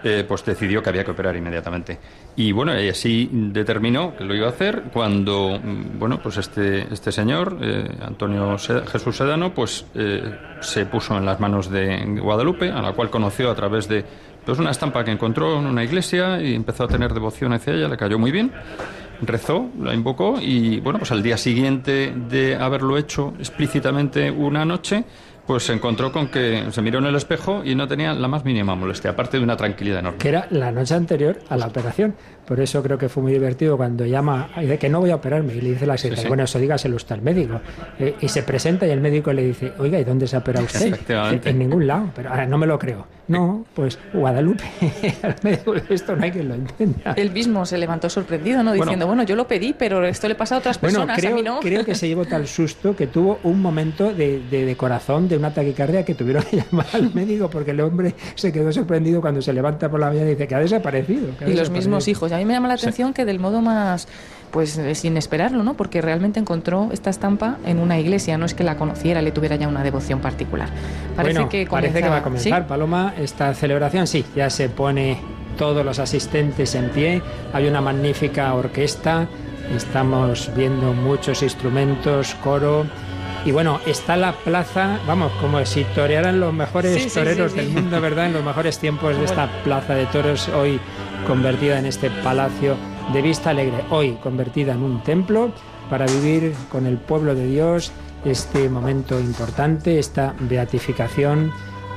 eh, 0.08 0.24
pues 0.28 0.46
decidió 0.46 0.84
que 0.84 0.90
había 0.90 1.04
que 1.04 1.10
operar 1.10 1.36
inmediatamente. 1.36 1.98
Y 2.36 2.52
bueno, 2.52 2.74
así 2.74 3.28
determinó 3.32 4.16
que 4.16 4.24
lo 4.24 4.36
iba 4.36 4.46
a 4.46 4.52
hacer 4.52 4.84
cuando, 4.94 5.60
mm, 5.60 5.98
bueno, 5.98 6.20
pues 6.22 6.38
este, 6.38 6.94
este 6.94 7.12
señor, 7.12 7.58
eh, 7.60 7.90
Antonio 8.06 8.56
Jesús 8.56 9.18
Sedano, 9.18 9.52
pues 9.52 9.84
eh, 9.96 10.22
se 10.62 10.86
puso 10.86 11.18
en 11.18 11.26
las 11.26 11.40
manos 11.40 11.72
de 11.72 12.06
Guadalupe, 12.22 12.70
a 12.70 12.84
la 12.84 12.94
cual 12.94 13.10
conoció 13.10 13.50
a 13.50 13.56
través 13.56 13.88
de 13.88 14.06
pues 14.46 14.60
una 14.60 14.70
estampa 14.70 15.04
que 15.04 15.10
encontró 15.10 15.58
en 15.58 15.66
una 15.66 15.84
iglesia 15.84 16.40
y 16.40 16.54
empezó 16.54 16.84
a 16.84 16.88
tener 16.88 17.12
devoción 17.12 17.54
hacia 17.54 17.74
ella, 17.74 17.88
le 17.88 17.98
cayó 17.98 18.20
muy 18.20 18.30
bien. 18.30 18.52
rezó, 19.24 19.72
la 19.82 19.96
invocó 19.96 20.38
y 20.40 20.82
bueno, 20.82 21.00
pues 21.00 21.12
al 21.12 21.24
día 21.24 21.38
siguiente 21.38 22.14
de 22.16 22.56
haberlo 22.58 22.96
hecho 22.96 23.34
explícitamente 23.40 24.30
una 24.30 24.66
noche, 24.66 25.04
pues 25.46 25.64
se 25.64 25.74
encontró 25.74 26.12
con 26.12 26.28
que 26.28 26.66
se 26.72 26.82
miró 26.82 27.00
en 27.00 27.06
el 27.06 27.16
espejo 27.16 27.64
y 27.64 27.76
no 27.76 27.88
tenía 27.88 28.14
la 28.14 28.28
más 28.28 28.46
mínima 28.46 28.76
molestia, 28.76 29.12
aparte 29.12 29.38
de 29.38 29.44
una 29.44 29.56
tranquilidad 29.56 30.00
enorme. 30.00 30.18
Que 30.18 30.30
era 30.30 30.48
la 30.50 30.72
noche 30.72 30.96
anterior 30.96 31.40
a 31.50 31.58
la 31.58 31.68
operación. 31.68 32.16
Por 32.46 32.60
eso 32.60 32.84
creo 32.84 32.98
que 32.98 33.10
fue 33.10 33.24
muy 33.24 33.34
divertido 33.34 33.76
cuando 33.76 34.06
llama 34.06 34.50
y 34.58 34.62
dice 34.62 34.78
que 34.78 34.90
no 34.90 35.00
voy 35.00 35.10
a 35.10 35.16
operarme. 35.16 35.56
Y 35.56 35.62
le 35.62 35.70
dice 35.72 35.86
la 35.86 35.98
secretaria, 35.98 36.30
bueno, 36.30 36.44
eso 36.44 36.60
dígaselo 36.60 36.96
usted 36.96 37.16
al 37.16 37.22
médico. 37.22 37.60
Eh, 38.00 38.16
y 38.22 38.28
se 38.28 38.44
presenta 38.44 38.86
y 38.86 38.92
el 38.92 39.02
médico 39.02 39.34
le 39.34 39.44
dice, 39.44 39.74
oiga, 39.80 40.00
¿y 40.00 40.04
dónde 40.04 40.28
se 40.28 40.36
ha 40.36 40.40
operado 40.40 40.66
usted? 40.66 40.88
Efectivamente. 40.88 41.50
En, 41.50 41.60
ningún 41.60 41.88
lado. 41.88 42.12
Pero 42.16 42.30
ahora 42.30 42.46
no 42.46 42.58
me 42.58 42.68
lo 42.68 42.78
creo. 42.78 43.08
No, 43.28 43.66
pues 43.74 43.98
Guadalupe. 44.14 44.64
esto 45.90 46.16
no 46.16 46.24
hay 46.24 46.32
quien 46.32 46.48
lo 46.48 46.56
entienda. 46.56 47.14
Él 47.18 47.32
mismo 47.32 47.66
se 47.66 47.78
levantó 47.78 48.10
sorprendido, 48.10 48.62
¿no? 48.64 48.74
Diciendo, 48.74 49.08
bueno, 49.08 49.24
yo 49.24 49.36
lo 49.36 49.48
pedí, 49.48 49.74
pero 49.74 50.06
esto 50.06 50.28
le 50.28 50.36
pasa 50.36 50.56
a 50.56 50.58
otras 50.60 50.78
personas, 50.78 51.18
creo, 51.18 51.32
a 51.32 51.36
mí 51.36 51.42
no. 51.42 51.60
Creo 51.66 51.84
que 51.84 51.96
se 51.96 52.08
llevó 52.08 52.26
tal 52.26 52.48
susto 52.48 52.96
que 52.96 53.08
tuvo 53.08 53.40
un 53.44 53.62
momento 53.62 54.14
de, 54.14 54.42
de, 54.50 54.66
de 54.66 54.78
corazón, 54.78 55.28
de 55.28 55.38
una 55.38 55.54
taquicardia 55.54 56.06
que 56.06 56.14
tuvieron 56.14 56.44
que 56.44 56.58
llamar 56.72 56.88
al 56.94 57.14
médico 57.14 57.50
porque 57.50 57.72
el 57.72 57.82
hombre 57.82 58.14
se 58.36 58.52
quedó 58.52 58.72
sorprendido 58.72 59.22
cuando 59.22 59.42
se 59.42 59.54
levanta 59.54 59.90
por 59.90 60.00
la 60.00 60.08
mañana 60.08 60.28
y 60.28 60.32
dice 60.32 60.48
que 60.48 60.56
ha 60.56 60.60
desaparecido. 60.60 61.36
Que 61.38 61.46
ha 61.46 61.50
y 61.50 61.56
los 61.56 61.70
mismos 61.70 62.08
hijos. 62.08 62.32
Y 62.32 62.36
a 62.36 62.38
mí 62.38 62.46
me 62.46 62.54
llama 62.54 62.68
la 62.68 62.76
atención 62.76 63.14
que 63.14 63.26
del 63.26 63.40
modo 63.40 63.62
más 63.62 64.08
pues 64.56 64.80
sin 64.94 65.18
esperarlo, 65.18 65.64
¿no? 65.64 65.74
Porque 65.74 66.02
realmente 66.02 66.40
encontró 66.40 66.88
esta 66.94 67.10
estampa 67.10 67.58
en 67.66 67.78
una 67.78 68.00
iglesia, 68.00 68.38
no 68.38 68.46
es 68.46 68.54
que 68.54 68.64
la 68.64 68.78
conociera, 68.78 69.22
le 69.22 69.32
tuviera 69.34 69.58
ya 69.58 69.68
una 69.68 69.84
devoción 69.84 70.22
particular. 70.22 70.70
Parece 71.14 71.34
bueno, 71.34 71.50
que 71.50 71.68
parece 71.70 72.02
que 72.02 72.08
va 72.08 72.20
a 72.20 72.24
comenzar, 72.24 72.62
¿sí? 72.62 72.70
Paloma, 72.70 73.14
esta 73.20 73.54
celebración. 73.54 74.08
Sí, 74.08 74.24
ya 74.34 74.50
se 74.50 74.70
pone 74.70 75.18
todos 75.58 75.84
los 75.84 76.00
asistentes 76.00 76.74
en 76.74 76.90
pie. 76.92 77.22
Hay 77.52 77.68
una 77.68 77.82
magnífica 77.82 78.54
orquesta. 78.54 79.28
Estamos 79.76 80.50
viendo 80.56 80.94
muchos 80.94 81.44
instrumentos, 81.44 82.34
coro. 82.36 82.86
Y 83.44 83.52
bueno, 83.52 83.82
está 83.86 84.16
la 84.16 84.32
plaza, 84.32 85.00
vamos, 85.06 85.34
como 85.42 85.66
si 85.66 85.84
torearan 85.84 86.40
los 86.40 86.54
mejores 86.54 87.04
Sí, 87.04 87.10
toreros 87.10 87.52
sí, 87.52 87.60
sí. 87.60 87.66
del 87.66 87.74
mundo, 87.74 88.00
¿verdad? 88.00 88.28
En 88.28 88.34
los 88.34 88.44
mejores 88.46 88.80
tiempos 88.80 89.18
de 89.18 89.26
esta 89.26 89.50
plaza 89.66 89.96
de 89.96 90.06
toros, 90.06 90.48
hoy 90.48 90.80
convertida 91.28 91.78
en 91.78 91.88
este 91.88 92.10
palacio 92.10 92.78
de 93.14 93.22
Vista 93.22 93.52
Alegre, 93.52 93.86
hoy 93.90 94.14
convertida 94.22 94.74
en 94.74 94.84
un 94.84 95.02
templo 95.04 95.52
para 95.90 96.06
vivir 96.06 96.54
con 96.72 96.86
el 96.88 96.98
pueblo 96.98 97.36
de 97.36 97.46
Dios 97.48 97.92
este 98.24 98.70
momento 98.70 99.20
importante, 99.20 100.00
esta 100.00 100.36
beatificación, 100.40 101.52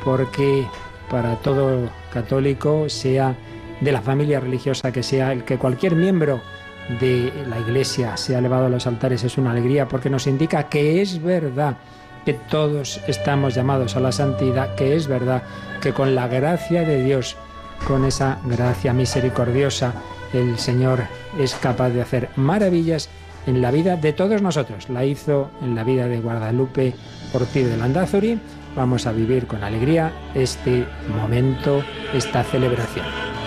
porque 0.05 0.67
para 1.11 1.37
todo 1.37 1.89
católico, 2.13 2.89
sea 2.89 3.35
de 3.81 3.93
la 3.93 4.03
familia 4.03 4.41
religiosa 4.41 4.93
que 4.93 5.03
sea, 5.03 5.33
el 5.33 5.45
que 5.45 5.59
cualquier 5.59 5.95
miembro 5.95 6.41
de 7.01 7.33
la 7.49 7.59
iglesia 7.59 8.17
sea 8.17 8.39
elevado 8.39 8.67
a 8.67 8.71
los 8.71 8.87
altares 8.87 9.25
es 9.25 9.39
una 9.39 9.51
alegría 9.51 9.89
porque 9.89 10.11
nos 10.11 10.27
indica 10.27 10.69
que 10.69 11.01
es 11.03 11.23
verdad 11.23 11.77
que 12.25 12.35
todos 12.35 13.01
estamos 13.07 13.55
llamados 13.55 13.97
a 13.97 14.01
la 14.01 14.13
santidad, 14.13 14.75
que 14.75 14.95
es 14.95 15.07
verdad 15.07 15.43
que 15.81 15.93
con 15.93 16.15
la 16.15 16.29
gracia 16.29 16.83
de 16.83 17.03
Dios, 17.03 17.37
con 17.87 18.05
esa 18.05 18.39
gracia 18.45 18.93
misericordiosa, 18.93 19.95
el 20.33 20.59
Señor 20.59 21.05
es 21.39 21.55
capaz 21.55 21.91
de 21.91 22.03
hacer 22.03 22.31
maravillas 22.37 23.09
en 23.47 23.63
la 23.63 23.71
vida 23.71 23.97
de 23.97 24.13
todos 24.13 24.43
nosotros. 24.43 24.89
La 24.89 25.05
hizo 25.05 25.51
en 25.63 25.75
la 25.75 25.85
vida 25.85 26.07
de 26.07 26.21
Guadalupe 26.21 26.95
Ortiz 27.33 27.67
de 27.67 27.77
Landázuri. 27.77 28.39
Vamos 28.77 29.07
a 29.07 29.13
vivir 29.13 29.47
con 29.47 29.65
alegría 29.65 30.13
este 30.35 30.87
momento, 31.17 31.83
esta 32.15 32.45
celebración. 32.45 33.38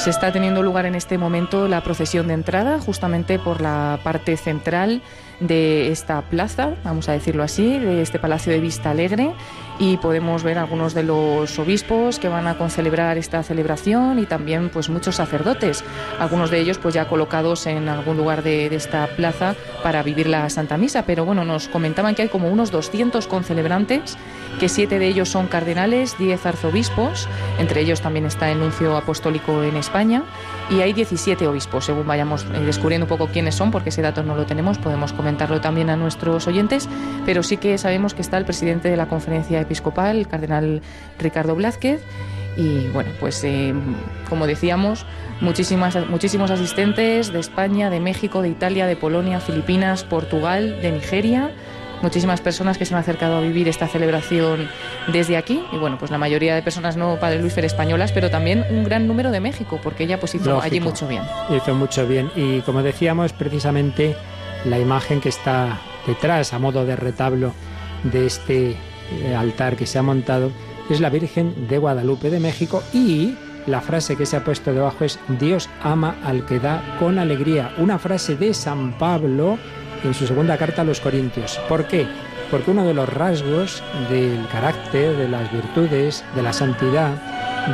Pues 0.00 0.16
está 0.16 0.32
teniendo 0.32 0.62
lugar 0.62 0.86
en 0.86 0.94
este 0.94 1.18
momento 1.18 1.68
la 1.68 1.82
procesión 1.82 2.26
de 2.28 2.32
entrada, 2.32 2.80
justamente 2.80 3.38
por 3.38 3.60
la 3.60 4.00
parte 4.02 4.38
central 4.38 5.02
de 5.40 5.92
esta 5.92 6.22
plaza, 6.22 6.70
vamos 6.84 7.10
a 7.10 7.12
decirlo 7.12 7.42
así, 7.42 7.78
de 7.78 8.00
este 8.00 8.18
Palacio 8.18 8.50
de 8.50 8.60
Vista 8.60 8.92
Alegre, 8.92 9.34
y 9.78 9.98
podemos 9.98 10.42
ver 10.42 10.56
algunos 10.56 10.94
de 10.94 11.02
los 11.02 11.58
obispos 11.58 12.18
que 12.18 12.28
van 12.28 12.46
a 12.46 12.56
concelebrar 12.56 13.18
esta 13.18 13.42
celebración 13.42 14.18
y 14.18 14.24
también 14.24 14.70
pues 14.70 14.88
muchos 14.88 15.16
sacerdotes, 15.16 15.84
algunos 16.18 16.50
de 16.50 16.60
ellos 16.60 16.78
pues 16.78 16.94
ya 16.94 17.06
colocados 17.06 17.66
en 17.66 17.90
algún 17.90 18.16
lugar 18.16 18.42
de, 18.42 18.70
de 18.70 18.76
esta 18.76 19.06
plaza 19.06 19.54
para 19.82 20.02
vivir 20.02 20.28
la 20.28 20.48
Santa 20.48 20.78
Misa, 20.78 21.04
pero 21.04 21.26
bueno, 21.26 21.44
nos 21.44 21.68
comentaban 21.68 22.14
que 22.14 22.22
hay 22.22 22.28
como 22.28 22.48
unos 22.48 22.70
200 22.70 23.26
concelebrantes, 23.26 24.16
que 24.60 24.68
siete 24.68 24.98
de 24.98 25.08
ellos 25.08 25.30
son 25.30 25.46
cardenales, 25.46 26.18
10 26.18 26.44
arzobispos, 26.44 27.26
entre 27.58 27.80
ellos 27.80 28.02
también 28.02 28.26
está 28.26 28.50
el 28.50 28.60
nuncio 28.60 28.94
apostólico 28.94 29.62
en 29.62 29.74
España, 29.74 30.22
y 30.68 30.82
hay 30.82 30.92
17 30.92 31.46
obispos, 31.46 31.86
según 31.86 32.06
vayamos 32.06 32.44
eh, 32.44 32.60
descubriendo 32.60 33.06
un 33.06 33.08
poco 33.08 33.28
quiénes 33.28 33.54
son, 33.54 33.70
porque 33.70 33.88
ese 33.88 34.02
dato 34.02 34.22
no 34.22 34.36
lo 34.36 34.44
tenemos, 34.44 34.76
podemos 34.76 35.14
comentarlo 35.14 35.62
también 35.62 35.88
a 35.88 35.96
nuestros 35.96 36.46
oyentes, 36.46 36.90
pero 37.24 37.42
sí 37.42 37.56
que 37.56 37.78
sabemos 37.78 38.12
que 38.12 38.20
está 38.20 38.36
el 38.36 38.44
presidente 38.44 38.90
de 38.90 38.98
la 38.98 39.08
conferencia 39.08 39.58
episcopal, 39.62 40.18
el 40.18 40.28
cardenal 40.28 40.82
Ricardo 41.18 41.54
Blázquez, 41.54 42.02
y 42.54 42.88
bueno, 42.88 43.12
pues 43.18 43.42
eh, 43.44 43.72
como 44.28 44.46
decíamos, 44.46 45.06
muchísimas, 45.40 45.96
muchísimos 46.10 46.50
asistentes 46.50 47.32
de 47.32 47.40
España, 47.40 47.88
de 47.88 48.00
México, 48.00 48.42
de 48.42 48.50
Italia, 48.50 48.86
de 48.86 48.96
Polonia, 48.96 49.40
Filipinas, 49.40 50.04
Portugal, 50.04 50.82
de 50.82 50.92
Nigeria, 50.92 51.50
muchísimas 52.02 52.40
personas 52.40 52.78
que 52.78 52.84
se 52.84 52.94
han 52.94 53.00
acercado 53.00 53.36
a 53.36 53.40
vivir 53.40 53.68
esta 53.68 53.88
celebración 53.88 54.68
desde 55.12 55.36
aquí 55.36 55.62
y 55.72 55.76
bueno, 55.76 55.98
pues 55.98 56.10
la 56.10 56.18
mayoría 56.18 56.54
de 56.54 56.62
personas 56.62 56.96
no 56.96 57.18
Padre 57.20 57.40
Luis 57.40 57.52
Fer 57.52 57.64
españolas, 57.64 58.12
pero 58.12 58.30
también 58.30 58.64
un 58.70 58.84
gran 58.84 59.06
número 59.06 59.30
de 59.30 59.40
México, 59.40 59.80
porque 59.82 60.04
ella 60.04 60.18
pues 60.18 60.34
hizo 60.34 60.50
Lógico. 60.50 60.64
allí 60.64 60.80
mucho 60.80 61.06
bien. 61.08 61.22
Hizo 61.50 61.74
mucho 61.74 62.06
bien. 62.06 62.30
Y 62.36 62.60
como 62.60 62.82
decíamos, 62.82 63.32
precisamente 63.32 64.16
la 64.64 64.78
imagen 64.78 65.20
que 65.20 65.28
está 65.28 65.78
detrás, 66.06 66.52
a 66.52 66.58
modo 66.58 66.84
de 66.84 66.96
retablo 66.96 67.52
de 68.04 68.26
este 68.26 68.70
eh, 68.70 69.34
altar 69.36 69.76
que 69.76 69.86
se 69.86 69.98
ha 69.98 70.02
montado, 70.02 70.50
es 70.88 71.00
la 71.00 71.10
Virgen 71.10 71.68
de 71.68 71.78
Guadalupe 71.78 72.30
de 72.30 72.40
México 72.40 72.82
y 72.92 73.34
la 73.66 73.80
frase 73.80 74.16
que 74.16 74.26
se 74.26 74.36
ha 74.36 74.44
puesto 74.44 74.72
debajo 74.72 75.04
es 75.04 75.18
Dios 75.38 75.68
ama 75.82 76.16
al 76.24 76.46
que 76.46 76.58
da 76.58 76.96
con 76.98 77.18
alegría. 77.18 77.72
Una 77.78 77.98
frase 77.98 78.36
de 78.36 78.54
San 78.54 78.98
Pablo 78.98 79.58
en 80.04 80.14
su 80.14 80.26
segunda 80.26 80.56
carta 80.56 80.82
a 80.82 80.84
los 80.84 81.00
Corintios. 81.00 81.58
¿Por 81.68 81.86
qué? 81.86 82.06
Porque 82.50 82.70
uno 82.70 82.84
de 82.84 82.94
los 82.94 83.08
rasgos 83.08 83.82
del 84.08 84.46
carácter, 84.48 85.16
de 85.16 85.28
las 85.28 85.50
virtudes, 85.52 86.24
de 86.34 86.42
la 86.42 86.52
santidad 86.52 87.10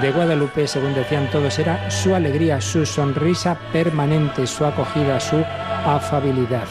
de 0.01 0.11
Guadalupe, 0.11 0.67
según 0.67 0.95
decían 0.95 1.31
todos, 1.31 1.59
era 1.59 1.91
su 1.91 2.15
alegría, 2.15 2.61
su 2.61 2.85
sonrisa 2.85 3.57
permanente, 3.73 4.47
su 4.47 4.65
acogida, 4.65 5.19
su 5.21 5.43
afabilidad. 5.87 6.67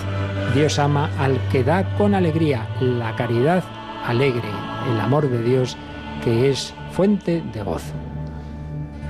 Dios 0.53 0.77
ama 0.77 1.09
al 1.17 1.39
que 1.51 1.63
da 1.63 1.83
con 1.97 2.13
alegría, 2.13 2.67
la 2.79 3.15
caridad 3.15 3.63
alegre, 4.05 4.49
el 4.91 4.99
amor 4.99 5.29
de 5.29 5.41
Dios 5.41 5.77
que 6.23 6.49
es 6.49 6.73
fuente 6.91 7.43
de 7.53 7.63
gozo. 7.63 8.04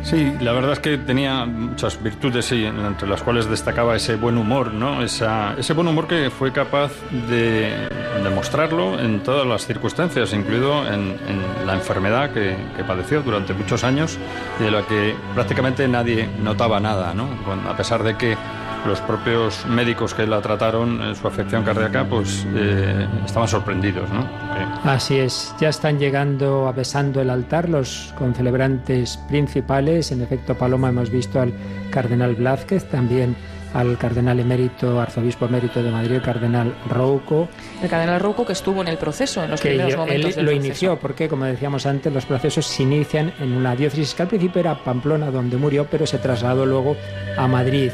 Sí, 0.06 0.32
la 0.40 0.52
verdad 0.52 0.74
es 0.74 0.80
que 0.80 1.00
tenía 1.00 1.46
muchas 1.46 2.02
virtudes, 2.02 2.46
sí, 2.46 2.64
entre 2.64 3.10
las 3.10 3.24
cuales 3.24 3.50
destacaba 3.50 3.96
ese 3.96 4.18
buen 4.18 4.38
humor, 4.38 4.72
¿no? 4.72 5.02
Esa, 5.02 5.56
ese 5.58 5.74
buen 5.74 5.88
humor 5.88 6.08
que 6.08 6.30
fue 6.30 6.52
capaz 6.52 6.92
de 7.28 7.90
demostrarlo 8.24 9.00
en 9.00 9.22
todas 9.24 9.48
las 9.48 9.66
circunstancias, 9.66 10.32
incluido 10.34 10.86
en, 10.86 11.18
la 11.66 11.74
enfermedad 11.74 12.30
que, 12.30 12.56
padeció 12.86 13.24
durante 13.24 13.56
muchos 13.56 13.84
años 13.84 14.20
de 14.60 14.70
la 14.70 14.84
que 14.84 15.16
prácticamente 15.34 15.88
nadie 15.88 16.30
notaba 16.40 16.80
nada, 16.80 17.16
¿no? 17.16 17.28
A 17.68 17.76
pesar 17.76 18.04
de 18.04 18.16
que 18.16 18.38
los 18.86 19.02
propios 19.02 19.66
médicos 19.66 20.14
que 20.14 20.26
la 20.28 20.42
trataron 20.42 21.02
en 21.02 21.16
su 21.16 21.28
afección 21.28 21.64
cardíaca, 21.64 22.06
pues 22.06 22.46
eh, 22.56 23.08
estaban 23.26 23.48
sorprendidos, 23.48 24.10
¿no? 24.10 24.22
Que... 24.24 24.90
Así 24.90 25.18
es, 25.18 25.54
ya 25.60 25.70
están 25.70 26.00
llegando 26.00 26.72
besando 26.76 27.22
el 27.22 27.30
altar 27.30 27.70
los 27.70 28.14
concelebrantes 28.18 29.18
principales. 29.28 30.12
En 30.12 30.22
efecto, 30.22 30.56
Paloma, 30.56 30.90
hemos 30.90 31.10
visto 31.10 31.40
al 31.40 31.54
cardenal 31.90 32.36
Blázquez, 32.36 32.86
también 32.90 33.36
al 33.74 33.98
cardenal 33.98 34.40
emérito, 34.40 35.02
arzobispo 35.02 35.46
emérito 35.46 35.84
de 35.84 35.92
Madrid, 35.92 36.14
el 36.14 36.22
cardenal 36.22 36.74
Rouco. 36.90 37.50
El 37.84 37.90
cardenal 37.90 38.22
Rouco 38.22 38.46
que 38.46 38.54
estuvo 38.54 38.82
en 38.82 38.88
el 38.88 38.98
proceso, 38.98 39.44
en 39.44 39.52
los 39.52 39.60
que 39.60 39.70
primeros 39.70 39.98
momentos 39.98 40.30
él 40.30 40.36
del 40.36 40.46
lo 40.46 40.52
proceso. 40.52 40.66
inició, 40.68 41.00
porque 41.00 41.28
como 41.28 41.44
decíamos 41.44 41.86
antes, 41.86 42.14
los 42.14 42.26
procesos 42.26 42.66
se 42.66 42.84
inician 42.84 43.34
en 43.40 43.52
una 43.52 43.76
diócesis 43.76 44.14
que 44.14 44.22
al 44.24 44.30
principio 44.30 44.62
era 44.62 44.82
Pamplona, 44.82 45.30
donde 45.30 45.58
murió, 45.58 45.88
pero 45.92 46.08
se 46.08 46.20
trasladó 46.20 46.66
luego 46.66 46.96
a 47.38 47.48
Madrid. 47.48 47.92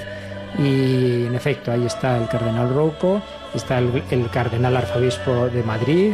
Y 0.60 1.26
en 1.28 1.36
efecto, 1.36 1.72
ahí 1.72 1.86
está 1.86 2.18
el 2.18 2.28
cardenal 2.28 2.74
Rouco, 2.74 3.22
está 3.54 3.80
el, 3.80 4.04
el 4.12 4.30
cardenal 4.30 4.76
arzobispo 4.76 5.48
de 5.48 5.64
Madrid, 5.64 6.14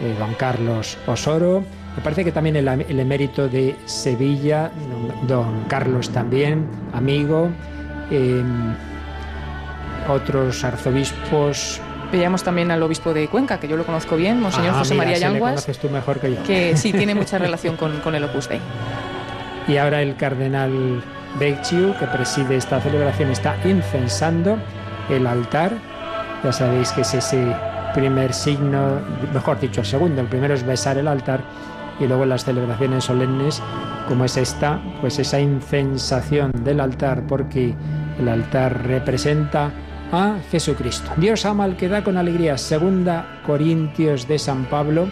eh, 0.00 0.14
don 0.18 0.34
Carlos 0.34 0.98
Osoro. 1.06 1.64
Me 1.96 2.02
parece 2.02 2.24
que 2.24 2.30
también 2.32 2.56
el, 2.56 2.68
el 2.68 3.00
emérito 3.00 3.48
de 3.48 3.74
Sevilla, 3.86 4.70
don, 5.18 5.26
don 5.26 5.64
Carlos 5.68 6.10
también, 6.10 6.68
amigo. 6.92 7.48
Eh, 8.10 8.42
otros 10.08 10.64
arzobispos. 10.64 11.80
Veíamos 12.10 12.42
también 12.42 12.70
al 12.70 12.82
obispo 12.82 13.12
de 13.12 13.28
Cuenca, 13.28 13.60
que 13.60 13.68
yo 13.68 13.76
lo 13.76 13.84
conozco 13.84 14.16
bien, 14.16 14.40
Monseñor 14.40 14.74
Ah, 14.74 14.78
José 14.78 14.94
mira, 14.94 15.04
María 15.06 15.18
Yanguas, 15.18 15.66
que 16.46 16.76
sí 16.76 16.92
tiene 16.92 17.14
mucha 17.14 17.36
relación 17.38 17.76
con, 17.76 17.98
con 18.00 18.14
el 18.14 18.24
Opus 18.24 18.48
Dei. 18.48 18.60
Y 19.68 19.76
ahora 19.76 20.00
el 20.00 20.16
cardenal 20.16 21.02
Becciu, 21.38 21.94
que 21.98 22.06
preside 22.06 22.56
esta 22.56 22.80
celebración, 22.80 23.30
está 23.30 23.54
incensando 23.64 24.56
el 25.10 25.26
altar. 25.26 25.72
Ya 26.42 26.52
sabéis 26.52 26.90
que 26.92 27.02
es 27.02 27.12
ese 27.12 27.54
primer 27.94 28.32
signo, 28.32 29.00
mejor 29.32 29.60
dicho, 29.60 29.82
el 29.82 29.86
segundo. 29.86 30.22
El 30.22 30.26
primero 30.26 30.54
es 30.54 30.64
besar 30.64 30.96
el 30.96 31.06
altar 31.06 31.42
y 32.00 32.06
luego 32.06 32.24
las 32.24 32.44
celebraciones 32.44 33.04
solemnes, 33.04 33.62
como 34.06 34.24
es 34.24 34.38
esta, 34.38 34.80
pues 35.02 35.18
esa 35.18 35.38
incensación 35.38 36.52
del 36.64 36.80
altar, 36.80 37.24
porque 37.26 37.74
el 38.18 38.28
altar 38.28 38.86
representa 38.86 39.70
a 40.12 40.36
Jesucristo. 40.50 41.10
Dios 41.18 41.44
ama 41.44 41.64
al 41.64 41.76
que 41.76 41.88
da 41.88 42.02
con 42.02 42.16
alegría. 42.16 42.56
Segunda 42.56 43.40
Corintios 43.44 44.26
de 44.26 44.38
San 44.38 44.64
Pablo 44.64 45.08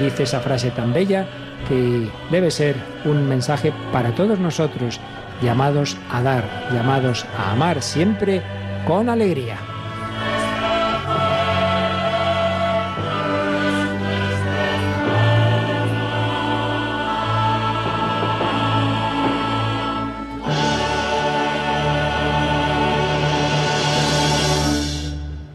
dice 0.00 0.24
esa 0.24 0.40
frase 0.40 0.70
tan 0.72 0.92
bella 0.92 1.26
que 1.68 2.08
debe 2.30 2.50
ser 2.50 2.76
un 3.04 3.28
mensaje 3.28 3.72
para 3.92 4.14
todos 4.14 4.38
nosotros, 4.38 5.00
llamados 5.42 5.96
a 6.10 6.22
dar, 6.22 6.44
llamados 6.72 7.26
a 7.36 7.52
amar 7.52 7.82
siempre 7.82 8.42
con 8.86 9.08
alegría. 9.08 9.58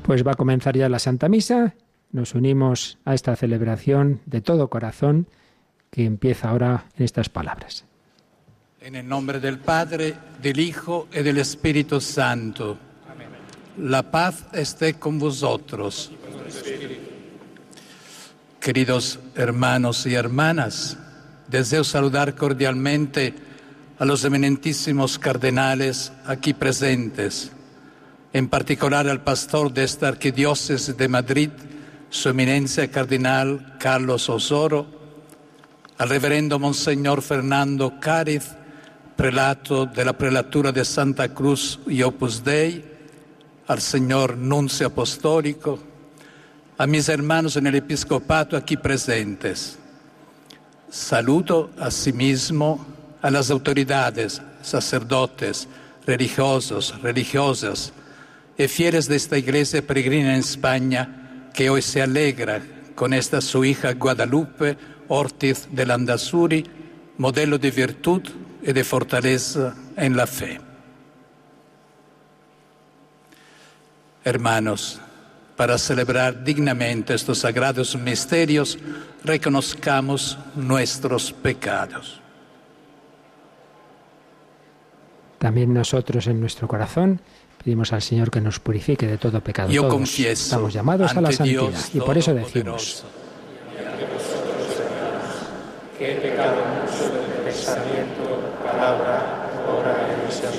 Pues 0.08 0.26
va 0.26 0.32
a 0.32 0.36
comenzar 0.36 0.78
ya 0.78 0.88
la 0.88 1.00
Santa 1.00 1.28
Misa. 1.28 1.76
Nos 2.14 2.34
unimos 2.34 2.98
a 3.04 3.14
esta 3.14 3.36
celebración 3.36 4.22
de 4.26 4.40
todo 4.40 4.70
corazón 4.70 5.28
que 5.98 6.06
empieza 6.06 6.50
ahora 6.50 6.86
estas 6.96 7.28
palabras. 7.28 7.84
En 8.82 8.96
el 8.96 9.08
nombre 9.08 9.40
del 9.40 9.58
Padre, 9.58 10.14
del 10.40 10.60
Hijo 10.60 11.08
y 11.12 11.24
del 11.24 11.40
Espíritu 11.40 12.00
Santo. 12.00 12.78
La 13.80 14.12
paz 14.12 14.46
esté 14.54 15.00
con 15.00 15.18
vosotros. 15.18 16.12
Queridos 18.60 19.20
hermanos 19.34 20.06
y 20.06 20.14
hermanas, 20.14 21.00
deseo 21.48 21.84
saludar 21.84 22.36
cordialmente 22.36 23.34
a 23.98 24.06
los 24.06 24.24
eminentísimos 24.24 25.18
cardenales 25.18 26.12
aquí 26.28 26.54
presentes, 26.54 27.52
en 28.34 28.50
particular 28.50 29.10
al 29.10 29.24
pastor 29.24 29.74
de 29.74 29.84
esta 29.84 30.10
arquidiócesis 30.10 30.96
de 30.96 31.08
Madrid, 31.08 31.50
su 32.12 32.30
eminencia 32.30 32.88
cardenal 32.92 33.78
Carlos 33.80 34.30
Osoro, 34.30 34.97
al 35.98 36.10
reverendo 36.10 36.60
Monseñor 36.60 37.22
Fernando 37.22 38.00
Cáriz, 38.00 38.52
prelato 39.16 39.88
de 39.88 40.06
la 40.06 40.14
prelatura 40.14 40.72
de 40.72 40.86
Santa 40.86 41.30
Cruz 41.30 41.80
y 41.88 42.04
Opus 42.04 42.44
Dei, 42.44 42.86
al 43.66 43.82
señor 43.82 44.38
nuncio 44.38 44.88
apostólico, 44.88 45.80
a 46.78 46.86
mis 46.86 47.10
hermanos 47.10 47.56
en 47.58 47.68
el 47.68 47.76
episcopato 47.76 48.56
aquí 48.56 48.78
presentes. 48.78 49.80
Saludo 50.90 51.72
asimismo 51.80 52.86
a 53.22 53.32
las 53.32 53.50
autoridades, 53.50 54.42
sacerdotes, 54.62 55.68
religiosos, 56.06 56.94
religiosas 57.02 57.92
y 58.56 58.68
fieles 58.68 59.08
de 59.08 59.16
esta 59.16 59.38
iglesia 59.38 59.82
peregrina 59.82 60.34
en 60.34 60.40
España 60.40 61.50
que 61.54 61.72
hoy 61.72 61.82
se 61.82 62.04
alegra 62.04 62.62
con 62.94 63.14
esta 63.14 63.42
su 63.42 63.66
hija 63.66 63.94
Guadalupe 63.94 64.78
Ortiz 65.10 65.68
de 65.72 65.86
Landazuri, 65.86 66.66
modelo 67.18 67.58
de 67.58 67.72
virtud 67.72 68.22
y 68.62 68.74
de 68.74 68.84
fortaleza 68.84 69.76
en 69.96 70.18
la 70.18 70.28
fe. 70.28 70.60
Hermanos, 74.24 75.00
para 75.56 75.78
celebrar 75.78 76.44
dignamente 76.44 77.14
estos 77.14 77.40
sagrados 77.40 77.96
misterios, 77.96 78.78
reconozcamos 79.24 80.38
nuestros 80.56 81.32
pecados. 81.34 82.22
También 85.40 85.74
nosotros 85.74 86.28
en 86.28 86.40
nuestro 86.40 86.68
corazón 86.68 87.22
pedimos 87.64 87.94
al 87.94 88.02
Señor 88.02 88.32
que 88.32 88.42
nos 88.42 88.60
purifique 88.60 89.08
de 89.08 89.18
todo 89.18 89.42
pecado. 89.42 89.70
Yo 89.72 89.84
Todos 89.84 89.94
confieso 89.94 90.44
estamos 90.44 90.74
llamados 90.74 91.16
a 91.16 91.22
la 91.22 91.32
santidad 91.32 91.70
Dios 91.70 91.90
y 91.94 92.00
por 92.00 92.18
eso 92.18 92.34
decimos, 92.34 93.04
que 95.98 96.12
he 96.12 96.16
pecado 96.22 96.62
mucho 96.78 97.10
de 97.10 97.44
pensamiento, 97.44 98.38
palabra, 98.64 99.50
obra 99.68 100.06
y 100.06 100.22
omisión. 100.22 100.54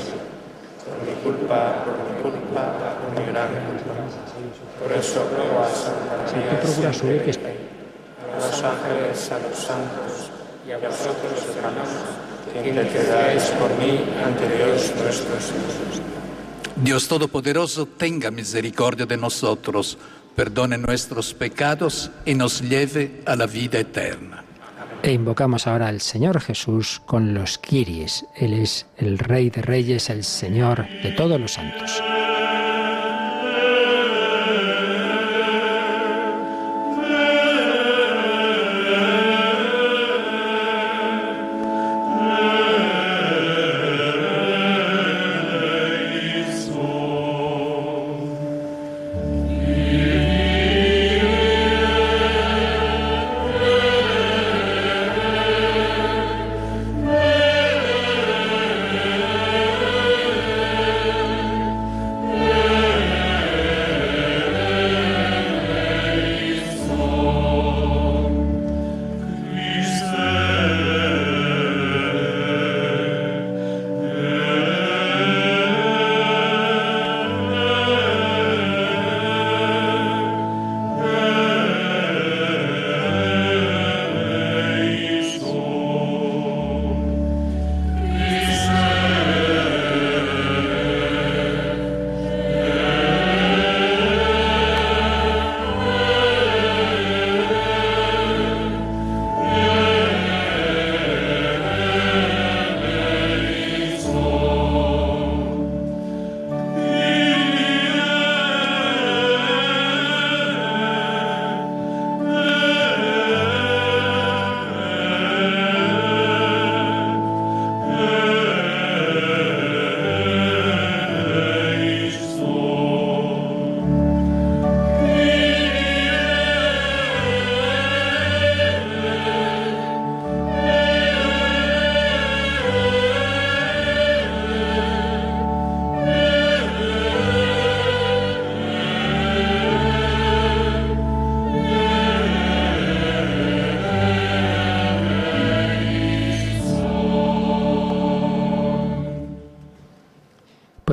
Por 0.85 0.98
mi 1.07 1.14
culpa, 1.22 1.85
por 1.85 1.94
mi 1.94 2.22
culpa, 2.22 2.62
por 2.98 3.20
mi 3.20 3.31
gran 3.31 3.48
culpa. 3.48 3.94
Por 4.83 4.92
eso 4.92 5.29
ruego 5.31 5.62
a 5.62 5.68
Santa 5.68 6.16
María, 6.27 6.92
siempre 6.92 7.31
a 8.35 8.46
los 8.46 8.62
ángeles, 8.62 9.33
a 9.33 9.38
los 9.38 9.59
santos 9.59 10.31
y 10.66 10.72
a 10.72 10.79
vosotros, 10.79 11.57
hermanos, 11.57 11.88
que 12.53 12.68
intercedáis 12.68 13.44
por 13.61 13.70
mí 13.79 14.05
ante 14.24 14.48
Dios 14.57 14.92
nuestro 14.96 15.40
Señor. 15.40 16.09
Dios 16.77 17.09
Todopoderoso 17.09 17.87
tenga 17.87 18.31
misericordia 18.31 19.07
de 19.07 19.16
nosotros, 19.16 19.98
perdone 20.35 20.79
nuestros 20.79 21.35
pecados 21.35 22.11
y 22.24 22.35
nos 22.35 22.61
lleve 22.61 23.22
a 23.27 23.35
la 23.35 23.46
vida 23.46 23.81
eterna. 23.81 24.44
E 25.02 25.12
invocamos 25.12 25.66
ahora 25.66 25.88
al 25.88 26.00
Señor 26.00 26.40
Jesús 26.40 27.00
con 27.06 27.32
los 27.32 27.58
Kiries. 27.58 28.26
Él 28.34 28.52
es 28.52 28.87
el 28.96 29.18
Rey 29.18 29.48
de 29.48 29.62
Reyes, 29.62 30.11
el 30.11 30.24
Señor 30.24 30.87
de 31.02 31.12
todos 31.12 31.40
los 31.40 31.52
santos. 31.52 32.02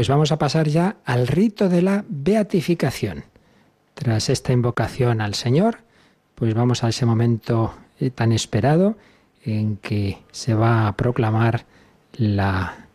Pues 0.06 0.12
vamos 0.12 0.32
a 0.32 0.38
pasar 0.38 0.68
ya 0.68 0.98
al 1.04 1.26
rito 1.26 1.68
de 1.68 1.82
la 1.82 2.06
beatificación. 2.08 3.24
Tras 3.96 4.30
esta 4.30 4.54
invocación 4.54 5.20
al 5.20 5.34
Señor, 5.34 5.80
pues 6.36 6.54
vamos 6.54 6.84
a 6.84 6.90
ese 6.90 7.08
momento 7.08 7.74
eh, 8.00 8.12
tan 8.12 8.32
esperado 8.32 9.00
en 9.44 9.78
que 9.78 10.20
se 10.32 10.54
va 10.54 10.88
a 10.88 10.96
proclamar 10.96 11.66
la 12.14 12.86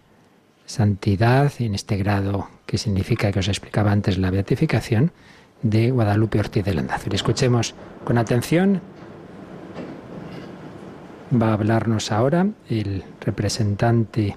santidad, 0.66 1.50
en 1.58 1.74
este 1.74 1.96
grado 1.96 2.48
que 2.64 2.78
significa 2.78 3.32
que 3.32 3.40
os 3.40 3.48
explicaba 3.48 3.90
antes 3.90 4.16
la 4.16 4.30
beatificación, 4.30 5.10
de 5.62 5.90
Guadalupe 5.90 6.38
Ortiz 6.38 6.64
de 6.64 6.74
Landazuri. 6.74 7.16
Escuchemos 7.16 7.74
con 8.04 8.18
atención. 8.18 8.82
Va 11.34 11.48
a 11.48 11.54
hablarnos 11.54 12.12
ahora 12.12 12.46
el 12.68 13.02
representante 13.20 14.36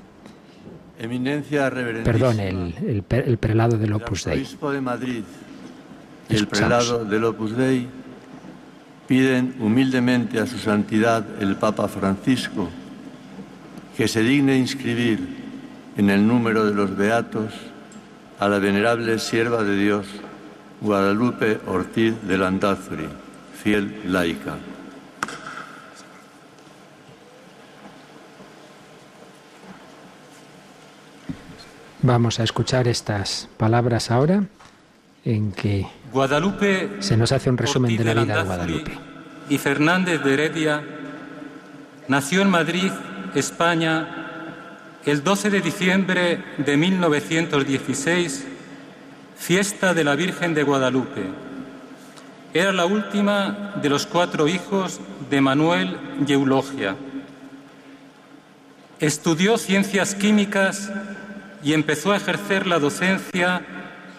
Eminencia 1.00 1.70
Perdón, 1.70 2.40
el, 2.40 3.04
el, 3.10 3.38
prelado 3.38 3.78
del 3.78 3.94
Opus 3.94 4.26
Dei. 4.26 4.34
El 4.34 4.40
obispo 4.40 4.72
de 4.72 4.82
Madrid 4.82 5.24
y 6.30 6.36
el 6.36 6.48
prelado 6.48 7.04
del 7.04 7.24
Opus 7.26 7.58
Dei 7.58 7.88
piden 9.08 9.56
humildemente 9.60 10.40
a 10.40 10.46
su 10.46 10.58
santidad 10.58 11.26
el 11.42 11.56
Papa 11.56 11.88
Francisco 11.88 12.70
que 13.98 14.08
se 14.08 14.22
digne 14.22 14.58
inscribir 14.58 15.20
en 15.98 16.10
el 16.10 16.26
número 16.26 16.66
de 16.66 16.74
los 16.74 16.96
beatos 16.96 17.54
a 18.40 18.48
la 18.48 18.60
venerable 18.60 19.20
sierva 19.20 19.64
de 19.64 19.76
Dios 19.76 20.08
Guadalupe 20.82 21.60
Ortiz 21.68 22.14
de 22.24 22.38
Landazuri, 22.38 23.08
fiel 23.62 24.02
laica. 24.06 24.58
Vamos 32.06 32.42
a 32.42 32.44
escuchar 32.44 32.90
estas 32.90 33.48
palabras 33.56 34.12
ahora 34.12 34.44
en 35.24 35.54
que 35.54 35.88
Guadalupe 36.12 36.98
se 37.00 37.16
nos 37.16 37.32
hace 37.32 37.50
un 37.50 37.58
resumen 37.58 37.96
de 37.96 38.04
la 38.04 38.22
vida 38.22 38.36
de 38.40 38.44
Guadalupe. 38.44 38.92
Y 39.50 39.58
Fernández 39.58 40.22
de 40.22 40.34
Heredia 40.34 40.84
nació 42.10 42.42
en 42.42 42.50
Madrid, 42.50 42.92
España, 43.36 45.00
el 45.06 45.24
12 45.24 45.50
de 45.50 45.62
diciembre 45.62 46.44
de 46.58 46.76
1916, 46.76 48.48
fiesta 49.38 49.94
de 49.94 50.04
la 50.04 50.16
Virgen 50.16 50.54
de 50.54 50.64
Guadalupe. 50.64 51.24
Era 52.54 52.74
la 52.74 52.86
última 52.86 53.76
de 53.82 53.88
los 53.88 54.06
cuatro 54.08 54.50
hijos 54.50 55.00
de 55.30 55.40
Manuel 55.40 55.96
y 56.28 56.34
Eulogia. 56.34 56.98
Estudió 59.00 59.58
ciencias 59.58 60.16
químicas 60.16 60.92
y 61.64 61.74
empezó 61.74 62.12
a 62.12 62.18
ejercer 62.18 62.68
la 62.68 62.80
docencia 62.80 63.62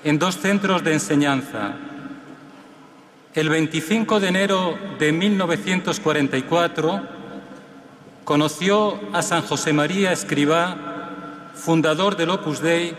en 0.02 0.18
dos 0.18 0.38
centros 0.38 0.83
de 0.83 0.94
enseñanza. 0.94 1.74
El 3.35 3.48
25 3.48 4.20
de 4.20 4.28
enero 4.28 4.78
de 4.98 5.12
1944 5.12 7.02
conoció 8.24 8.98
a 9.12 9.22
San 9.22 9.42
José 9.42 9.72
María 9.72 10.12
Escribá, 10.12 11.50
fundador 11.54 12.16
del 12.16 12.30
Opus 12.30 12.61
Dei, 12.61 12.96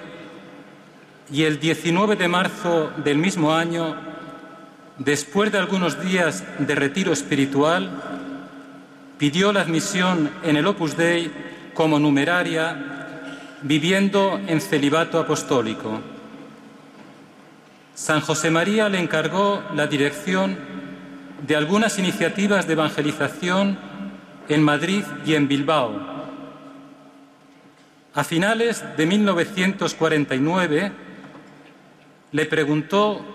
y 1.31 1.43
el 1.43 1.59
19 1.59 2.15
de 2.15 2.27
marzo 2.27 2.91
del 3.03 3.17
mismo 3.17 3.55
año, 3.55 3.95
después 4.99 5.51
de 5.51 5.57
algunos 5.57 6.03
días 6.03 6.43
de 6.59 6.75
retiro 6.75 7.13
espiritual, 7.13 7.89
pidió 9.17 9.51
la 9.51 9.61
admisión 9.61 10.29
en 10.43 10.57
el 10.57 10.67
Opus 10.67 10.95
Dei 10.95 11.31
como 11.73 11.97
numeraria 11.97 12.94
viviendo 13.65 14.39
en 14.45 14.61
celibato 14.61 15.19
apostólico. 15.19 15.99
San 17.95 18.21
José 18.21 18.51
María 18.51 18.89
le 18.89 18.99
encargó 18.99 19.63
la 19.73 19.87
dirección 19.87 20.55
de 21.47 21.55
algunas 21.55 21.97
iniciativas 21.97 22.67
de 22.67 22.73
evangelización 22.73 23.79
en 24.49 24.61
Madrid 24.61 25.03
y 25.25 25.33
en 25.33 25.47
Bilbao. 25.47 25.99
A 28.13 28.23
finales 28.23 28.85
de 28.95 29.05
1949 29.07 30.91
le 32.33 32.45
preguntó 32.45 33.25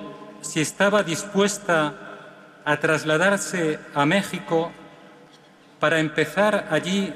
si 0.42 0.60
estaba 0.60 1.02
dispuesta 1.02 1.94
a 2.64 2.76
trasladarse 2.76 3.80
a 3.94 4.06
México 4.06 4.70
para 5.80 5.98
empezar 5.98 6.68
allí 6.70 7.12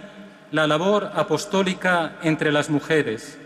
la 0.54 0.68
labor 0.68 1.10
apostólica 1.16 2.18
entre 2.22 2.52
las 2.52 2.70
mujeres. 2.70 3.36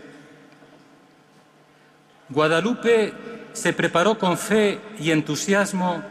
Guadalupe 2.29 3.11
se 3.51 3.73
preparó 3.73 4.19
con 4.19 4.37
fe 4.37 4.79
y 4.99 5.09
entusiasmo 5.09 6.03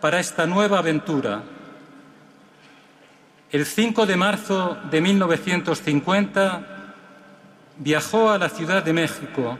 para 0.00 0.18
esta 0.18 0.46
nueva 0.46 0.78
aventura. 0.78 1.42
El 3.52 3.66
5 3.66 4.06
de 4.06 4.16
marzo 4.16 4.78
de 4.90 5.02
1950 5.02 6.94
viajó 7.76 8.30
a 8.30 8.38
la 8.38 8.48
Ciudad 8.48 8.82
de 8.82 8.94
México. 8.94 9.58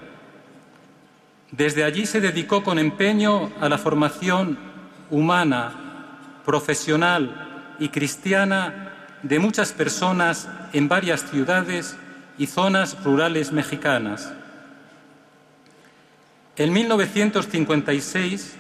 Desde 1.50 1.84
allí 1.84 2.06
se 2.06 2.22
dedicó 2.22 2.64
con 2.64 2.78
empeño 2.78 3.52
a 3.60 3.68
la 3.68 3.76
formación 3.76 4.58
humana, 5.10 6.40
profesional 6.46 7.74
y 7.78 7.90
cristiana 7.90 8.92
de 9.22 9.38
muchas 9.38 9.72
personas 9.72 10.48
en 10.72 10.88
varias 10.88 11.28
ciudades 11.30 11.96
y 12.38 12.46
zonas 12.46 13.02
rurales 13.04 13.52
mexicanas. 13.52 14.32
En 16.56 16.72
1956, 16.72 18.56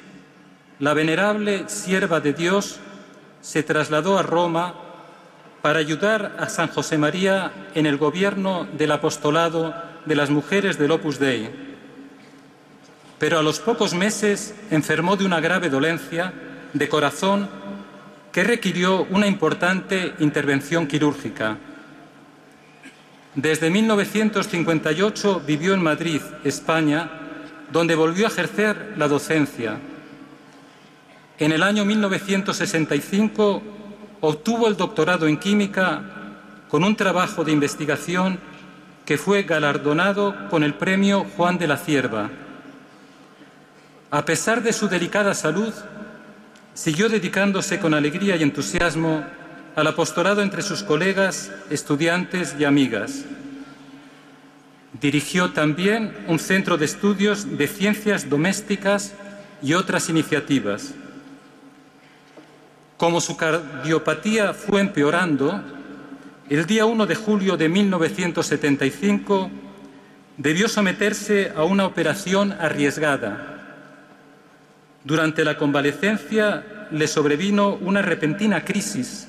la 0.78 0.92
venerable 0.92 1.68
sierva 1.68 2.20
de 2.20 2.32
Dios 2.32 2.78
se 3.40 3.62
trasladó 3.62 4.18
a 4.18 4.22
Roma 4.22 4.74
para 5.62 5.78
ayudar 5.78 6.36
a 6.38 6.48
San 6.48 6.68
José 6.68 6.98
María 6.98 7.50
en 7.74 7.86
el 7.86 7.96
gobierno 7.96 8.68
del 8.76 8.92
apostolado 8.92 9.74
de 10.04 10.14
las 10.14 10.30
mujeres 10.30 10.78
del 10.78 10.92
Opus 10.92 11.18
Dei. 11.18 11.50
Pero 13.18 13.38
a 13.38 13.42
los 13.42 13.60
pocos 13.60 13.94
meses 13.94 14.54
enfermó 14.70 15.16
de 15.16 15.24
una 15.24 15.40
grave 15.40 15.70
dolencia 15.70 16.32
de 16.72 16.88
corazón 16.88 17.48
que 18.30 18.44
requirió 18.44 19.06
una 19.10 19.26
importante 19.26 20.12
intervención 20.18 20.86
quirúrgica. 20.86 21.56
Desde 23.36 23.68
1958 23.68 25.42
vivió 25.46 25.74
en 25.74 25.82
Madrid, 25.82 26.22
España, 26.42 27.10
donde 27.70 27.94
volvió 27.94 28.24
a 28.24 28.30
ejercer 28.30 28.94
la 28.96 29.08
docencia. 29.08 29.78
En 31.38 31.52
el 31.52 31.62
año 31.62 31.84
1965 31.84 33.62
obtuvo 34.22 34.68
el 34.68 34.76
doctorado 34.78 35.26
en 35.26 35.36
química 35.36 36.02
con 36.70 36.82
un 36.82 36.96
trabajo 36.96 37.44
de 37.44 37.52
investigación 37.52 38.38
que 39.04 39.18
fue 39.18 39.42
galardonado 39.42 40.48
con 40.48 40.64
el 40.64 40.72
premio 40.72 41.26
Juan 41.36 41.58
de 41.58 41.66
la 41.66 41.76
Cierva. 41.76 42.30
A 44.10 44.24
pesar 44.24 44.62
de 44.62 44.72
su 44.72 44.88
delicada 44.88 45.34
salud, 45.34 45.74
siguió 46.72 47.10
dedicándose 47.10 47.78
con 47.80 47.92
alegría 47.92 48.36
y 48.36 48.42
entusiasmo 48.42 49.26
al 49.76 49.86
apostolado 49.86 50.42
entre 50.42 50.62
sus 50.62 50.82
colegas, 50.82 51.52
estudiantes 51.70 52.56
y 52.58 52.64
amigas. 52.64 53.24
Dirigió 55.00 55.52
también 55.52 56.12
un 56.26 56.38
centro 56.38 56.78
de 56.78 56.86
estudios 56.86 57.58
de 57.58 57.68
ciencias 57.68 58.28
domésticas 58.28 59.14
y 59.62 59.74
otras 59.74 60.08
iniciativas. 60.08 60.94
Como 62.96 63.20
su 63.20 63.36
cardiopatía 63.36 64.54
fue 64.54 64.80
empeorando, 64.80 65.62
el 66.48 66.64
día 66.64 66.86
1 66.86 67.06
de 67.06 67.14
julio 67.14 67.58
de 67.58 67.68
1975 67.68 69.50
debió 70.38 70.68
someterse 70.68 71.52
a 71.54 71.64
una 71.64 71.84
operación 71.84 72.52
arriesgada 72.52 73.56
durante 75.06 75.44
la 75.44 75.56
convalecencia 75.56 76.88
le 76.90 77.06
sobrevino 77.06 77.74
una 77.74 78.02
repentina 78.02 78.64
crisis 78.64 79.28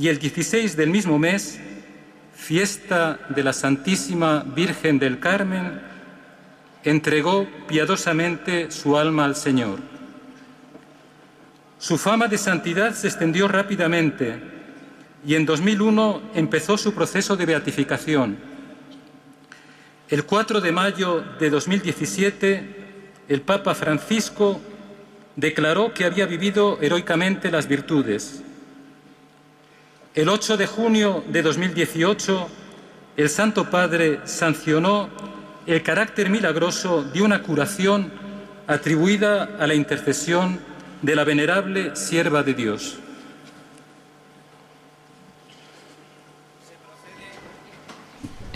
y 0.00 0.08
el 0.08 0.18
16 0.18 0.78
del 0.78 0.88
mismo 0.88 1.18
mes, 1.18 1.60
fiesta 2.34 3.20
de 3.28 3.44
la 3.44 3.52
Santísima 3.52 4.42
Virgen 4.42 4.98
del 4.98 5.20
Carmen, 5.20 5.78
entregó 6.82 7.46
piadosamente 7.68 8.70
su 8.70 8.96
alma 8.96 9.26
al 9.26 9.36
Señor. 9.36 9.78
Su 11.78 11.98
fama 11.98 12.28
de 12.28 12.38
santidad 12.38 12.94
se 12.94 13.08
extendió 13.08 13.46
rápidamente 13.46 14.40
y 15.26 15.34
en 15.34 15.44
2001 15.44 16.30
empezó 16.34 16.78
su 16.78 16.94
proceso 16.94 17.36
de 17.36 17.44
beatificación. 17.44 18.38
El 20.08 20.24
4 20.24 20.62
de 20.62 20.72
mayo 20.72 21.22
de 21.38 21.50
2017, 21.50 22.76
el 23.28 23.42
Papa 23.42 23.74
Francisco 23.74 24.62
declaró 25.36 25.92
que 25.92 26.06
había 26.06 26.24
vivido 26.24 26.78
heroicamente 26.80 27.50
las 27.50 27.68
virtudes. 27.68 28.44
El 30.12 30.28
8 30.28 30.56
de 30.56 30.66
junio 30.66 31.22
de 31.28 31.40
2018, 31.40 32.48
el 33.16 33.28
Santo 33.28 33.70
Padre 33.70 34.18
sancionó 34.24 35.08
el 35.68 35.84
carácter 35.84 36.30
milagroso 36.30 37.04
de 37.04 37.22
una 37.22 37.44
curación 37.44 38.10
atribuida 38.66 39.50
a 39.60 39.68
la 39.68 39.74
intercesión 39.74 40.58
de 41.00 41.14
la 41.14 41.22
venerable 41.22 41.94
sierva 41.94 42.42
de 42.42 42.54
Dios. 42.54 42.98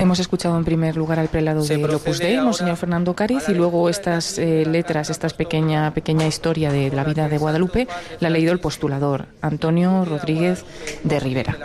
Hemos 0.04 0.18
escuchado 0.18 0.58
en 0.58 0.66
primer 0.66 0.98
lugar 0.98 1.18
al 1.18 1.28
prelado 1.28 1.64
de 1.64 1.82
Opus 1.82 2.18
Dei, 2.18 2.38
Monseñor 2.38 2.76
Fernando 2.76 3.14
Cariz, 3.14 3.48
y 3.48 3.54
luego 3.54 3.88
estas 3.88 4.38
eh, 4.38 4.66
letras, 4.66 5.08
esta 5.08 5.30
pequeña, 5.30 5.94
pequeña 5.94 6.26
historia 6.26 6.70
de 6.70 6.90
la 6.90 7.04
vida 7.04 7.26
de 7.30 7.38
Guadalupe, 7.38 7.88
la 8.20 8.28
ha 8.28 8.30
leído 8.30 8.52
el 8.52 8.60
postulador 8.60 9.24
Antonio 9.40 10.04
Rodríguez 10.04 10.66
de 11.04 11.20
Rivera. 11.20 11.56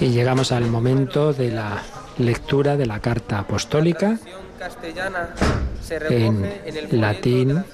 Y 0.00 0.08
llegamos 0.08 0.52
al 0.52 0.66
momento 0.66 1.32
de 1.32 1.50
la 1.50 1.82
lectura 2.18 2.76
de 2.76 2.84
la 2.84 3.00
carta 3.00 3.38
apostólica 3.38 4.18
en 6.10 6.46
latín. 6.90 7.64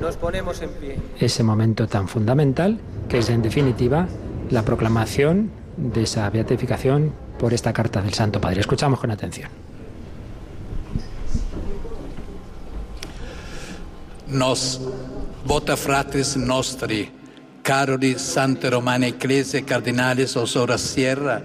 Nos 0.00 0.16
ponemos 0.16 0.62
en 0.62 0.70
pie. 0.70 0.98
Ese 1.20 1.42
momento 1.42 1.86
tan 1.86 2.08
fundamental 2.08 2.78
que 3.10 3.18
es 3.18 3.28
en 3.28 3.42
definitiva 3.42 4.08
la 4.48 4.62
proclamación 4.62 5.50
de 5.76 6.04
esa 6.04 6.30
beatificación 6.30 7.12
por 7.44 7.52
esta 7.52 7.74
carta 7.74 8.00
del 8.00 8.14
Santo 8.14 8.40
Padre. 8.40 8.60
Escuchamos 8.60 8.98
con 8.98 9.10
atención. 9.10 9.50
Nos 14.28 14.80
vota 15.44 15.76
fratres 15.76 16.38
nostri, 16.38 17.10
caroli 17.62 18.14
Santa 18.18 18.70
Romana 18.70 19.08
Ecclesia 19.08 19.62
Cardinales 19.62 20.34
Osora 20.38 20.78
Sierra, 20.78 21.42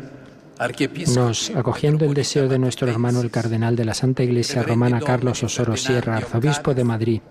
nos, 1.16 1.52
acogiendo 1.52 2.06
el 2.06 2.14
deseo 2.14 2.48
de 2.48 2.60
nuestro 2.60 2.90
hermano 2.90 3.20
el 3.20 3.32
cardenal 3.32 3.76
de 3.76 3.84
la 3.84 3.94
Santa 3.94 4.24
Iglesia 4.24 4.62
Romana 4.64 5.02
Carlos 5.02 5.42
Osoro 5.44 5.76
Sierra, 5.78 6.18
arzobispo 6.18 6.74
de 6.74 6.84
Madrid, 6.86 7.22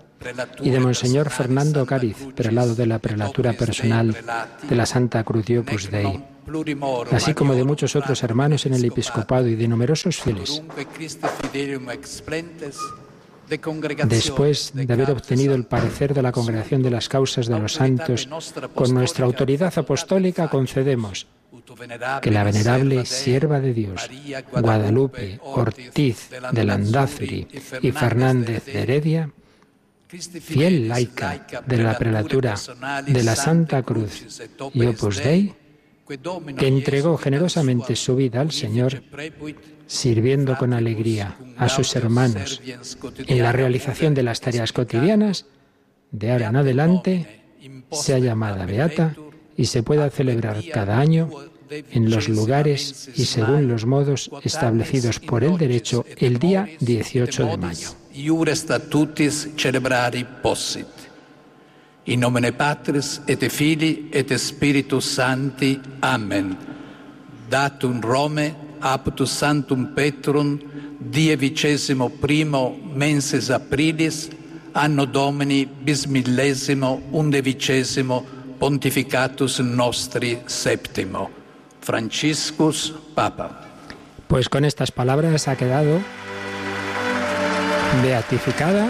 y 0.61 0.69
de 0.69 0.79
Monseñor 0.79 1.29
Fernando 1.29 1.85
Cáriz, 1.85 2.17
prelado 2.35 2.73
de 2.75 2.87
la 2.87 2.99
prelatura 2.99 3.53
personal 3.53 4.15
de 4.67 4.75
la 4.75 4.85
Santa 4.85 5.23
Cruz 5.23 5.45
de 5.45 5.59
Opus 5.59 5.91
Dei, 5.91 6.23
así 7.11 7.33
como 7.33 7.53
de 7.55 7.63
muchos 7.63 7.95
otros 7.95 8.23
hermanos 8.23 8.65
en 8.65 8.73
el 8.73 8.85
episcopado 8.85 9.47
y 9.47 9.55
de 9.55 9.67
numerosos 9.67 10.17
fieles. 10.17 10.61
Después 14.07 14.71
de 14.73 14.93
haber 14.93 15.11
obtenido 15.11 15.55
el 15.55 15.65
parecer 15.65 16.13
de 16.13 16.21
la 16.21 16.31
Congregación 16.31 16.83
de 16.83 16.91
las 16.91 17.09
Causas 17.09 17.47
de 17.47 17.59
los 17.59 17.73
Santos, 17.73 18.29
con 18.75 18.93
nuestra 18.93 19.25
autoridad 19.25 19.73
apostólica 19.75 20.49
concedemos 20.49 21.27
que 22.21 22.31
la 22.31 22.43
venerable 22.43 23.05
sierva 23.05 23.59
de 23.59 23.73
Dios, 23.73 24.09
Guadalupe 24.51 25.39
Ortiz 25.43 26.29
de 26.51 26.63
Landázuri 26.63 27.47
y 27.81 27.91
Fernández 27.91 28.65
de 28.65 28.81
Heredia, 28.81 29.31
fiel 30.07 30.87
laica 30.87 31.45
de 31.65 31.77
la 31.77 31.97
prelatura 31.97 32.55
de 33.05 33.23
la 33.23 33.35
Santa 33.35 33.83
Cruz 33.83 34.41
y 34.73 34.85
Opus 34.85 35.23
Dei, 35.23 35.53
que 36.57 36.67
entregó 36.67 37.17
generosamente 37.17 37.95
su 37.95 38.15
vida 38.15 38.41
al 38.41 38.51
Señor, 38.51 39.03
sirviendo 39.85 40.57
con 40.57 40.73
alegría 40.73 41.35
a 41.57 41.69
sus 41.69 41.95
hermanos 41.95 42.61
en 43.27 43.43
la 43.43 43.51
realización 43.51 44.13
de 44.13 44.23
las 44.23 44.41
tareas 44.41 44.73
cotidianas, 44.73 45.45
de 46.11 46.31
ahora 46.31 46.47
en 46.47 46.55
adelante 46.55 47.41
sea 47.91 48.17
llamada 48.19 48.65
Beata 48.65 49.15
y 49.55 49.65
se 49.65 49.83
pueda 49.83 50.09
celebrar 50.09 50.63
cada 50.73 50.99
año 50.99 51.29
en 51.69 52.09
los 52.09 52.29
lugares 52.29 53.09
y 53.15 53.25
según 53.25 53.67
los 53.67 53.85
modos 53.85 54.31
establecidos 54.43 55.19
por 55.19 55.43
el 55.43 55.57
derecho 55.57 56.05
el 56.17 56.39
día 56.39 56.67
18 56.79 57.45
de 57.45 57.57
mayo. 57.57 57.89
In 62.09 62.19
nomine 62.19 62.51
Patris 62.57 63.21
et 63.27 63.51
Filii 63.51 64.09
et 64.11 64.31
Spiritus 64.37 65.05
Sancti. 65.13 65.79
Amen. 66.01 66.57
Datum 67.49 68.01
Rome 68.01 68.55
aptus 68.81 69.29
Santum 69.29 69.93
Petrum 69.93 70.57
die 70.97 71.35
vicesimo 71.35 72.09
primo 72.09 72.75
menses 72.95 73.49
aprilis 73.49 74.29
anno 74.73 75.05
Domini 75.05 75.65
bis 75.65 76.07
millesimo 76.07 77.01
undevicesimo 77.11 78.25
pontificatus 78.57 79.59
nostri 79.59 80.41
septimo. 80.47 81.29
Franciscus 81.79 82.91
Papa. 83.13 83.67
Pues 84.27 84.49
con 84.49 84.65
estas 84.65 84.91
palabras 84.91 85.47
ha 85.47 85.55
quedado 85.55 86.01
beatificada 88.01 88.89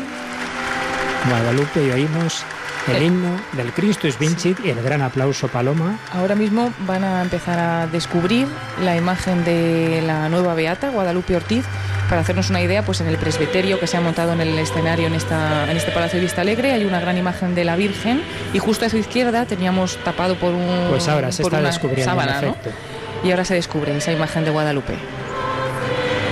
Guadalupe 1.28 1.86
y 1.86 1.92
oímos 1.92 2.46
el 2.90 3.04
himno 3.04 3.40
del 3.54 3.72
Christus 3.72 4.18
Vincit 4.18 4.60
y 4.64 4.70
el 4.70 4.82
gran 4.82 5.02
aplauso 5.02 5.48
Paloma. 5.48 6.00
Ahora 6.12 6.36
mismo 6.36 6.74
van 6.88 7.04
a 7.04 7.22
empezar 7.22 7.60
a 7.60 7.88
descubrir 7.88 8.48
la 8.84 8.96
imagen 8.96 9.44
de 9.44 10.02
la 10.06 10.30
nueva 10.30 10.54
beata 10.56 10.90
Guadalupe 10.90 11.36
Ortiz 11.36 11.66
para 12.10 12.22
hacernos 12.22 12.50
una 12.50 12.62
idea, 12.62 12.84
pues 12.84 13.02
en 13.02 13.08
el 13.08 13.18
presbiterio 13.18 13.80
que 13.80 13.86
se 13.86 13.98
ha 13.98 14.02
montado 14.02 14.34
en 14.34 14.42
el 14.42 14.58
escenario 14.58 15.08
en, 15.08 15.14
esta, 15.14 15.70
en 15.70 15.78
este 15.78 15.92
Palacio 15.92 16.18
de 16.18 16.26
Vista 16.26 16.42
Alegre 16.42 16.72
hay 16.72 16.86
una 16.86 17.00
gran 17.00 17.18
imagen 17.18 17.54
de 17.54 17.64
la 17.64 17.76
Virgen 17.76 18.24
y 18.52 18.60
justo 18.60 18.86
a 18.86 18.90
su 18.90 18.98
izquierda 18.98 19.46
teníamos 19.46 19.98
tapado 20.04 20.36
por 20.36 20.54
un 20.54 20.88
pues 20.90 21.08
ahora 21.08 21.32
se 21.32 21.44
está 21.44 21.62
descubriendo 21.62 22.06
sábana, 22.06 22.42
¿no? 22.42 22.56
Y 23.24 23.32
ahora 23.32 23.46
se 23.46 23.54
descubre 23.54 23.96
esa 23.96 24.12
imagen 24.12 24.44
de 24.46 24.50
Guadalupe. 24.50 24.96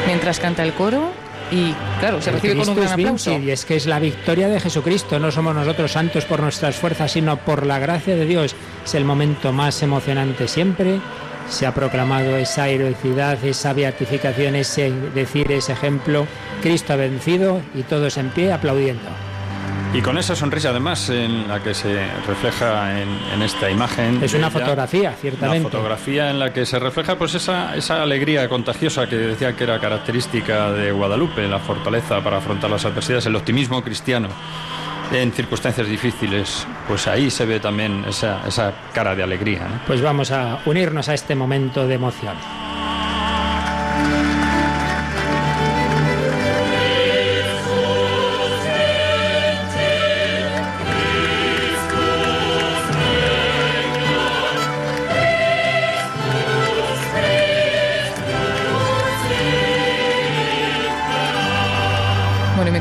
Mientras 0.08 0.40
canta 0.40 0.64
el 0.64 0.74
coro 0.74 1.12
y 1.52 1.74
claro, 2.00 2.22
se 2.22 2.32
recibe 2.32 2.56
con 2.58 2.70
un 2.70 2.76
gran 2.76 2.94
aplauso. 2.94 3.38
Y 3.38 3.52
es 3.52 3.66
que 3.66 3.76
es 3.76 3.86
la 3.86 4.00
victoria 4.00 4.48
de 4.48 4.60
Jesucristo, 4.60 5.20
no 5.20 5.32
somos 5.32 5.56
nosotros 5.56 5.92
santos 5.92 6.26
por 6.26 6.42
nuestras 6.42 6.76
fuerzas, 6.76 7.12
sino 7.12 7.38
por 7.38 7.66
la 7.66 7.80
gracia 7.80 8.16
de 8.16 8.26
Dios. 8.26 8.56
Es 8.86 8.96
el 8.96 9.06
momento 9.06 9.52
más 9.54 9.82
emocionante 9.84 10.48
siempre 10.48 11.00
se 11.50 11.66
ha 11.66 11.74
proclamado 11.74 12.36
esa 12.36 12.68
heroicidad, 12.68 13.44
esa 13.44 13.74
beatificación, 13.74 14.56
ese 14.56 14.92
decir, 15.14 15.52
ese 15.52 15.74
ejemplo. 15.74 16.28
Cristo 16.62 16.94
ha 16.94 16.98
vencido 16.98 17.62
y 17.74 17.84
todos 17.84 18.18
en 18.18 18.30
pie 18.30 18.52
aplaudiendo. 18.52 19.10
Y 19.94 20.02
con 20.02 20.18
esa 20.18 20.36
sonrisa 20.36 20.70
además 20.70 21.10
en 21.10 21.48
la 21.48 21.62
que 21.62 21.74
se 21.74 22.08
refleja 22.28 23.02
en, 23.02 23.42
esta 23.42 23.70
imagen. 23.70 24.22
Es 24.24 24.34
una 24.34 24.52
fotografía, 24.52 25.14
ciertamente. 25.14 25.60
Una 25.60 25.70
fotografía 25.70 26.30
en 26.30 26.40
la 26.40 26.54
que 26.54 26.66
se 26.66 26.78
refleja 26.78 27.18
pues 27.18 27.34
esa, 27.36 27.76
esa 27.76 28.04
alegría 28.04 28.48
contagiosa 28.50 29.08
que 29.08 29.16
decía 29.16 29.56
que 29.56 29.64
era 29.64 29.80
característica 29.80 30.72
de 30.72 30.92
Guadalupe, 30.92 31.48
la 31.48 31.60
fortaleza 31.60 32.22
para 32.22 32.38
afrontar 32.38 32.70
las 32.70 32.86
adversidades, 32.86 33.26
el 33.26 33.36
optimismo 33.36 33.82
cristiano 33.82 34.28
en 35.12 35.32
circunstancias 35.32 35.88
difíciles, 35.88 36.68
pues 36.88 37.08
ahí 37.08 37.30
se 37.30 37.46
ve 37.46 37.60
también 37.60 38.04
esa, 38.08 38.46
esa 38.48 38.74
cara 38.94 39.16
de 39.16 39.24
alegría. 39.24 39.82
Pues 39.88 40.02
vamos 40.02 40.32
a 40.32 40.60
unirnos 40.66 41.10
a 41.10 41.14
este 41.14 41.36
momento 41.36 41.88
de 41.88 41.96
emoción. 41.96 42.36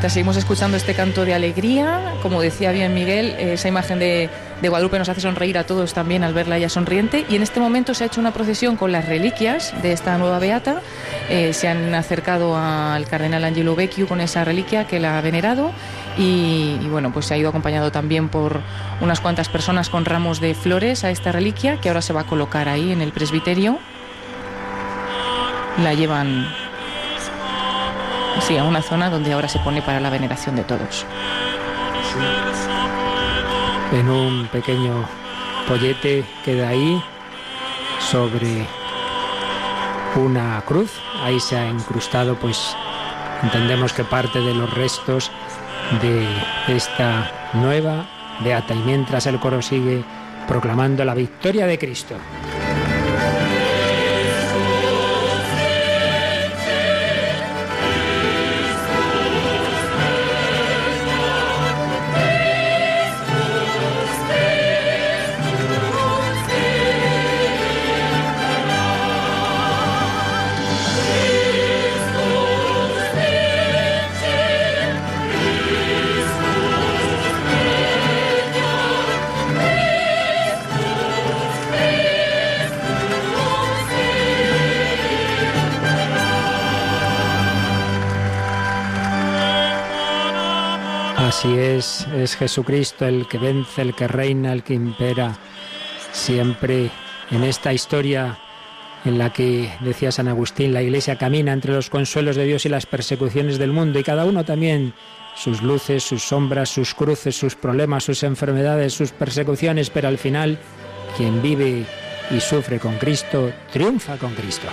Seguimos 0.09 0.37
escuchando 0.37 0.77
este 0.77 0.95
canto 0.95 1.25
de 1.25 1.35
alegría. 1.35 2.14
Como 2.23 2.40
decía 2.40 2.71
bien 2.71 2.95
Miguel, 2.95 3.35
esa 3.38 3.69
imagen 3.69 3.99
de, 3.99 4.31
Guadalupe 4.62 4.99
nos 4.99 5.09
hace 5.09 5.21
sonreír 5.21 5.59
a 5.59 5.64
todos 5.64 5.95
también 5.95 6.23
al 6.23 6.35
verla 6.35 6.57
ella 6.57 6.69
sonriente. 6.69 7.25
Y 7.29 7.37
en 7.37 7.42
este 7.42 7.61
momento 7.61 7.95
se 7.95 8.05
ha 8.05 8.07
hecho 8.07 8.21
una 8.21 8.33
procesión 8.33 8.77
con 8.77 8.92
las 8.92 9.07
reliquias 9.07 9.75
de 9.83 9.92
esta 9.92 10.16
nueva 10.19 10.38
beata. 10.38 10.81
Eh, 11.29 11.53
se 11.53 11.69
han 11.69 11.95
acercado 11.95 12.57
al 12.57 13.07
cardenal 13.07 13.45
Angelo 13.45 13.75
Vecchio 13.75 14.07
con 14.07 14.21
esa 14.21 14.45
reliquia 14.45 14.87
que 14.87 15.01
la 15.01 15.19
ha 15.19 15.21
venerado. 15.21 15.73
Y, 16.19 16.77
bueno, 16.90 17.12
pues 17.12 17.27
se 17.27 17.35
ha 17.35 17.37
ido 17.37 17.49
acompañado 17.49 17.90
también 17.90 18.29
por 18.29 18.61
unas 19.01 19.21
cuantas 19.21 19.49
personas 19.49 19.90
con 19.90 20.05
ramos 20.05 20.40
de 20.40 20.55
flores 20.55 21.05
a 21.05 21.11
esta 21.11 21.33
reliquia 21.33 21.81
que 21.81 21.88
ahora 21.88 22.03
se 22.03 22.12
va 22.12 22.23
a 22.23 22.27
colocar 22.27 22.69
ahí 22.69 22.92
en 22.92 23.03
el 23.03 23.12
presbiterio. 23.12 23.79
La 25.83 25.92
llevan 25.95 26.47
sí, 28.40 28.57
a 28.57 28.64
una 28.64 28.83
zona 28.83 29.11
donde 29.11 29.33
ahora 29.33 29.49
se 29.49 29.59
pone 29.61 29.83
para 29.83 30.01
la 30.01 30.11
veneración 30.11 30.57
de 30.57 30.64
todos. 30.64 31.05
En 33.92 34.09
un 34.09 34.46
pequeño 34.49 35.05
pollete 35.68 36.25
queda 36.44 36.68
ahí 36.68 37.03
sobre 38.01 38.66
una 40.16 40.62
cruz. 40.66 40.92
Ahí 41.22 41.40
se 41.40 41.57
ha 41.57 41.66
incrustado, 41.66 42.37
pues 42.37 42.77
entendemos 43.42 43.92
que 43.92 44.05
parte 44.05 44.40
de 44.40 44.55
los 44.55 44.72
restos 44.75 45.31
de 46.03 46.27
esta 46.68 47.31
nueva 47.55 48.07
beata. 48.40 48.75
Y 48.75 48.79
mientras 48.79 49.27
el 49.27 49.38
coro 49.38 49.62
sigue 49.62 50.05
proclamando 50.46 51.05
la 51.05 51.14
victoria 51.14 51.66
de 51.66 51.79
Cristo. 51.79 52.16
Así 91.37 91.59
es, 91.59 92.07
es 92.16 92.35
Jesucristo 92.35 93.05
el 93.05 93.29
que 93.29 93.37
vence, 93.37 93.83
el 93.83 93.94
que 93.94 94.09
reina, 94.09 94.55
el 94.55 94.62
que 94.62 94.72
impera 94.72 95.37
siempre 96.11 96.90
en 97.31 97.44
esta 97.44 97.75
historia 97.75 98.38
en 99.05 99.18
la 99.18 99.35
que, 99.35 99.70
decía 99.81 100.11
San 100.11 100.29
Agustín, 100.29 100.72
la 100.72 100.81
Iglesia 100.81 101.18
camina 101.18 101.53
entre 101.53 101.75
los 101.75 101.90
consuelos 101.90 102.37
de 102.37 102.46
Dios 102.46 102.64
y 102.64 102.70
las 102.70 102.87
persecuciones 102.87 103.59
del 103.59 103.70
mundo 103.70 103.99
y 103.99 104.03
cada 104.03 104.25
uno 104.25 104.46
también 104.46 104.94
sus 105.35 105.61
luces, 105.61 106.05
sus 106.05 106.22
sombras, 106.22 106.70
sus 106.70 106.94
cruces, 106.94 107.37
sus 107.37 107.55
problemas, 107.55 108.05
sus 108.05 108.22
enfermedades, 108.22 108.94
sus 108.94 109.12
persecuciones, 109.12 109.90
pero 109.90 110.09
al 110.09 110.16
final 110.16 110.59
quien 111.18 111.42
vive 111.42 111.85
y 112.31 112.40
sufre 112.40 112.81
con 112.81 112.96
Cristo, 112.96 113.53
triunfa 113.70 114.16
con 114.16 114.33
Cristo. 114.33 114.68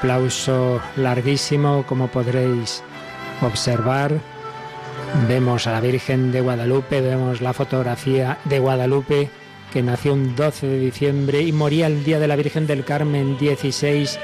Aplauso 0.00 0.80
larguísimo, 0.96 1.84
como 1.86 2.08
podréis 2.08 2.82
observar. 3.42 4.18
Vemos 5.28 5.66
a 5.66 5.72
la 5.72 5.80
Virgen 5.82 6.32
de 6.32 6.40
Guadalupe, 6.40 7.02
vemos 7.02 7.42
la 7.42 7.52
fotografía 7.52 8.38
de 8.46 8.60
Guadalupe 8.60 9.28
que 9.70 9.82
nació 9.82 10.14
un 10.14 10.34
12 10.34 10.66
de 10.66 10.78
diciembre 10.78 11.42
y 11.42 11.52
moría 11.52 11.86
el 11.86 12.02
día 12.02 12.18
de 12.18 12.26
la 12.26 12.36
Virgen 12.36 12.66
del 12.66 12.82
Carmen 12.82 13.36
16 13.36 14.18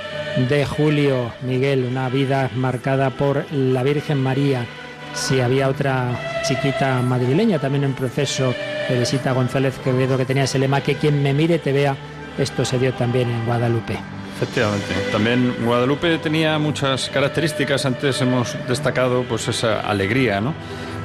de 0.49 0.65
julio. 0.65 1.31
Miguel, 1.43 1.85
una 1.85 2.09
vida 2.09 2.51
marcada 2.57 3.11
por 3.11 3.45
la 3.53 3.83
Virgen 3.83 4.23
María. 4.23 4.65
Si 5.13 5.41
había 5.41 5.69
otra 5.69 6.43
chiquita 6.49 7.03
madrileña 7.03 7.59
también 7.59 7.85
en 7.85 7.93
proceso, 7.93 8.55
visita 8.99 9.33
González 9.33 9.79
Quevedo, 9.85 10.17
que 10.17 10.25
tenía 10.25 10.45
ese 10.45 10.59
lema, 10.59 10.81
que 10.81 10.95
quien 10.95 11.23
me 11.23 11.35
mire 11.35 11.59
te 11.59 11.73
vea, 11.73 11.95
esto 12.39 12.65
se 12.65 12.79
dio 12.79 12.95
también 12.95 13.29
en 13.29 13.45
Guadalupe. 13.45 14.16
Efectivamente. 14.37 14.87
También 15.11 15.57
Guadalupe 15.65 16.19
tenía 16.19 16.59
muchas 16.59 17.09
características. 17.09 17.87
Antes 17.87 18.21
hemos 18.21 18.55
destacado 18.69 19.23
pues 19.23 19.49
esa 19.49 19.81
alegría, 19.81 20.43
¿no? 20.43 20.53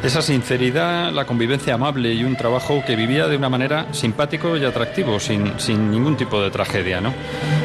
Esa 0.04 0.22
sinceridad, 0.22 1.12
la 1.12 1.26
convivencia 1.26 1.76
amable 1.76 2.14
y 2.14 2.24
un 2.24 2.36
trabajo 2.36 2.84
que 2.86 2.96
vivía 2.96 3.28
de 3.28 3.38
una 3.38 3.50
manera 3.50 3.86
simpático 3.94 4.58
y 4.58 4.66
atractivo, 4.66 5.20
sin, 5.20 5.60
sin 5.60 5.92
ningún 5.92 6.18
tipo 6.18 6.42
de 6.42 6.50
tragedia, 6.50 7.00
¿no? 7.00 7.14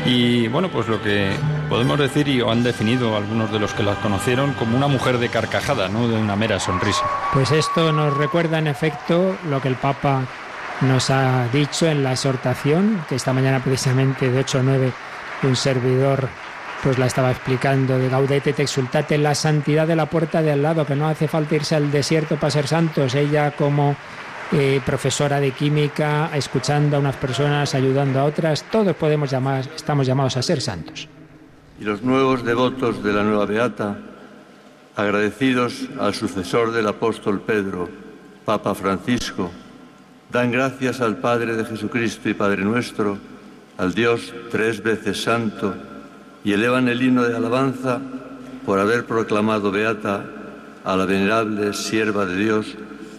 Y 0.04 0.46
bueno, 0.48 0.68
pues 0.68 0.86
lo 0.86 1.02
que 1.02 1.30
podemos 1.68 1.98
decir 1.98 2.28
y 2.28 2.42
han 2.42 2.62
definido 2.62 3.16
algunos 3.16 3.50
de 3.50 3.58
los 3.58 3.72
que 3.72 3.82
la 3.82 3.94
conocieron 3.96 4.52
como 4.52 4.76
una 4.76 4.86
mujer 4.86 5.18
de 5.18 5.30
carcajada, 5.30 5.88
no 5.88 6.06
de 6.06 6.14
una 6.14 6.36
mera 6.36 6.60
sonrisa. 6.60 7.06
Pues 7.32 7.50
esto 7.50 7.90
nos 7.90 8.14
recuerda 8.16 8.58
en 8.58 8.66
efecto 8.66 9.36
lo 9.48 9.60
que 9.60 9.68
el 9.68 9.76
Papa 9.76 10.26
nos 10.82 11.10
ha 11.10 11.48
dicho 11.52 11.86
en 11.86 12.04
la 12.04 12.12
exhortación, 12.12 13.04
que 13.08 13.14
esta 13.14 13.32
mañana 13.32 13.64
precisamente 13.64 14.30
de 14.30 14.40
8 14.40 14.58
o 14.58 14.62
9 14.62 14.92
un 15.42 15.56
servidor 15.56 16.28
pues 16.82 16.98
la 16.98 17.06
estaba 17.06 17.30
explicando 17.30 17.98
de 17.98 18.08
Gaudete 18.08 18.52
te 18.52 18.62
exultate, 18.62 19.18
la 19.18 19.34
santidad 19.34 19.86
de 19.86 19.96
la 19.96 20.06
puerta 20.06 20.42
de 20.42 20.52
al 20.52 20.62
lado, 20.62 20.86
que 20.86 20.94
no 20.94 21.08
hace 21.08 21.26
falta 21.26 21.56
irse 21.56 21.74
al 21.74 21.90
desierto 21.90 22.36
para 22.36 22.50
ser 22.50 22.68
santos. 22.68 23.14
Ella 23.14 23.56
como 23.56 23.96
eh, 24.52 24.80
profesora 24.84 25.40
de 25.40 25.50
química, 25.50 26.30
escuchando 26.32 26.96
a 26.96 27.00
unas 27.00 27.16
personas, 27.16 27.74
ayudando 27.74 28.20
a 28.20 28.24
otras, 28.24 28.62
todos 28.70 28.94
podemos 28.94 29.30
llamar, 29.30 29.64
estamos 29.74 30.06
llamados 30.06 30.36
a 30.36 30.42
ser 30.42 30.60
santos. 30.60 31.08
Y 31.80 31.84
los 31.84 32.02
nuevos 32.02 32.44
devotos 32.44 33.02
de 33.02 33.12
la 33.12 33.24
nueva 33.24 33.46
Beata, 33.46 33.98
agradecidos 34.94 35.88
al 35.98 36.14
sucesor 36.14 36.72
del 36.72 36.86
apóstol 36.86 37.40
Pedro, 37.40 37.88
Papa 38.44 38.74
Francisco, 38.74 39.50
dan 40.30 40.52
gracias 40.52 41.00
al 41.00 41.16
Padre 41.16 41.56
de 41.56 41.64
Jesucristo 41.64 42.28
y 42.28 42.34
Padre 42.34 42.62
nuestro, 42.62 43.18
al 43.78 43.94
Dios 43.94 44.32
tres 44.50 44.82
veces 44.82 45.22
santo 45.22 45.74
y 46.44 46.52
elevan 46.52 46.88
el 46.88 47.02
himno 47.02 47.24
de 47.24 47.36
alabanza 47.36 48.00
por 48.64 48.78
haber 48.78 49.04
proclamado 49.04 49.70
beata 49.70 50.24
a 50.84 50.96
la 50.96 51.04
venerable 51.04 51.72
sierva 51.72 52.26
de 52.26 52.36
Dios 52.36 52.66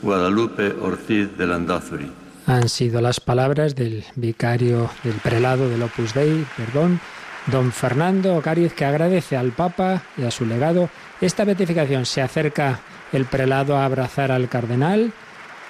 Guadalupe 0.02 0.74
Ortiz 0.82 1.38
de 1.38 1.48
Landazuri. 1.48 2.12
Han 2.46 2.70
sido 2.70 3.02
las 3.02 3.20
palabras 3.20 3.76
del 3.76 4.06
vicario 4.15 4.89
del 5.04 5.15
prelado 5.15 5.70
del 5.70 5.84
Opus 5.84 6.13
Dei, 6.13 6.46
perdón, 6.56 7.00
don 7.48 7.72
Fernando 7.72 8.36
Ocariz, 8.36 8.74
que 8.74 8.86
agradece 8.86 9.36
al 9.36 9.52
Papa 9.52 10.04
y 10.17 10.24
a 10.24 10.32
su 10.32 10.46
legado 10.46 10.89
esta 11.20 11.43
beatificación. 11.43 12.06
Se 12.06 12.22
acerca 12.22 12.80
el 13.12 13.26
prelado 13.26 13.76
a 13.76 13.86
abrazar 13.86 14.32
al 14.32 14.48
cardenal, 14.48 15.12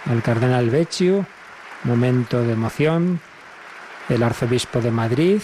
al 0.06 0.22
cardenal 0.22 0.70
Vecchio, 0.70 1.26
momento 1.84 2.42
de 2.42 2.54
emoción, 2.54 3.20
el 4.10 4.24
arzobispo 4.24 4.82
de 4.82 4.92
Madrid, 4.92 5.40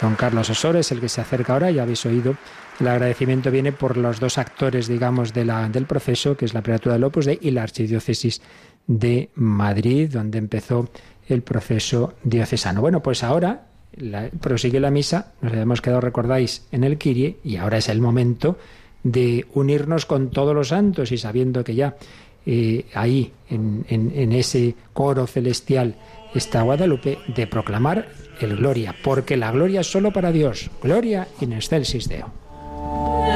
don 0.00 0.14
Carlos 0.14 0.50
Osores, 0.50 0.90
el 0.92 1.00
que 1.00 1.08
se 1.08 1.20
acerca 1.20 1.54
ahora, 1.54 1.70
ya 1.70 1.82
habéis 1.82 2.04
oído. 2.06 2.36
El 2.78 2.88
agradecimiento 2.88 3.50
viene 3.50 3.72
por 3.72 3.96
los 3.96 4.20
dos 4.20 4.38
actores, 4.38 4.88
digamos, 4.88 5.34
de 5.34 5.44
la, 5.44 5.68
del 5.68 5.86
proceso, 5.86 6.36
que 6.36 6.46
es 6.46 6.54
la 6.54 6.62
Prelatura 6.62 6.94
del 6.94 7.04
Opus 7.04 7.26
Dei 7.26 7.38
y 7.42 7.50
la 7.50 7.62
Archidiócesis 7.62 8.40
de 8.86 9.30
Madrid, 9.34 10.10
donde 10.10 10.38
empezó 10.38 10.88
el 11.28 11.42
proceso 11.42 12.14
diocesano. 12.24 12.80
Bueno, 12.80 13.02
pues 13.02 13.22
ahora 13.22 13.66
prosigue 14.40 14.80
la 14.80 14.90
misa, 14.90 15.32
nos 15.42 15.52
habíamos 15.52 15.80
quedado, 15.80 16.00
recordáis, 16.00 16.66
en 16.72 16.84
el 16.84 16.96
Kirie, 16.96 17.38
y 17.44 17.56
ahora 17.56 17.78
es 17.78 17.88
el 17.88 18.00
momento 18.00 18.58
de 19.02 19.46
unirnos 19.54 20.06
con 20.06 20.30
todos 20.30 20.54
los 20.54 20.68
santos 20.68 21.12
y 21.12 21.18
sabiendo 21.18 21.64
que 21.64 21.74
ya 21.74 21.96
eh, 22.46 22.86
ahí, 22.94 23.32
en, 23.48 23.84
en 23.88 24.32
ese 24.32 24.74
coro 24.92 25.26
celestial, 25.26 25.96
está 26.34 26.62
Guadalupe 26.62 27.18
de 27.26 27.46
proclamar 27.46 28.08
el 28.40 28.56
Gloria, 28.56 28.94
porque 29.02 29.36
la 29.36 29.50
gloria 29.50 29.80
es 29.80 29.90
solo 29.90 30.12
para 30.12 30.32
Dios. 30.32 30.70
Gloria 30.82 31.28
in 31.40 31.52
excelsis 31.52 32.08
Deo. 32.08 33.29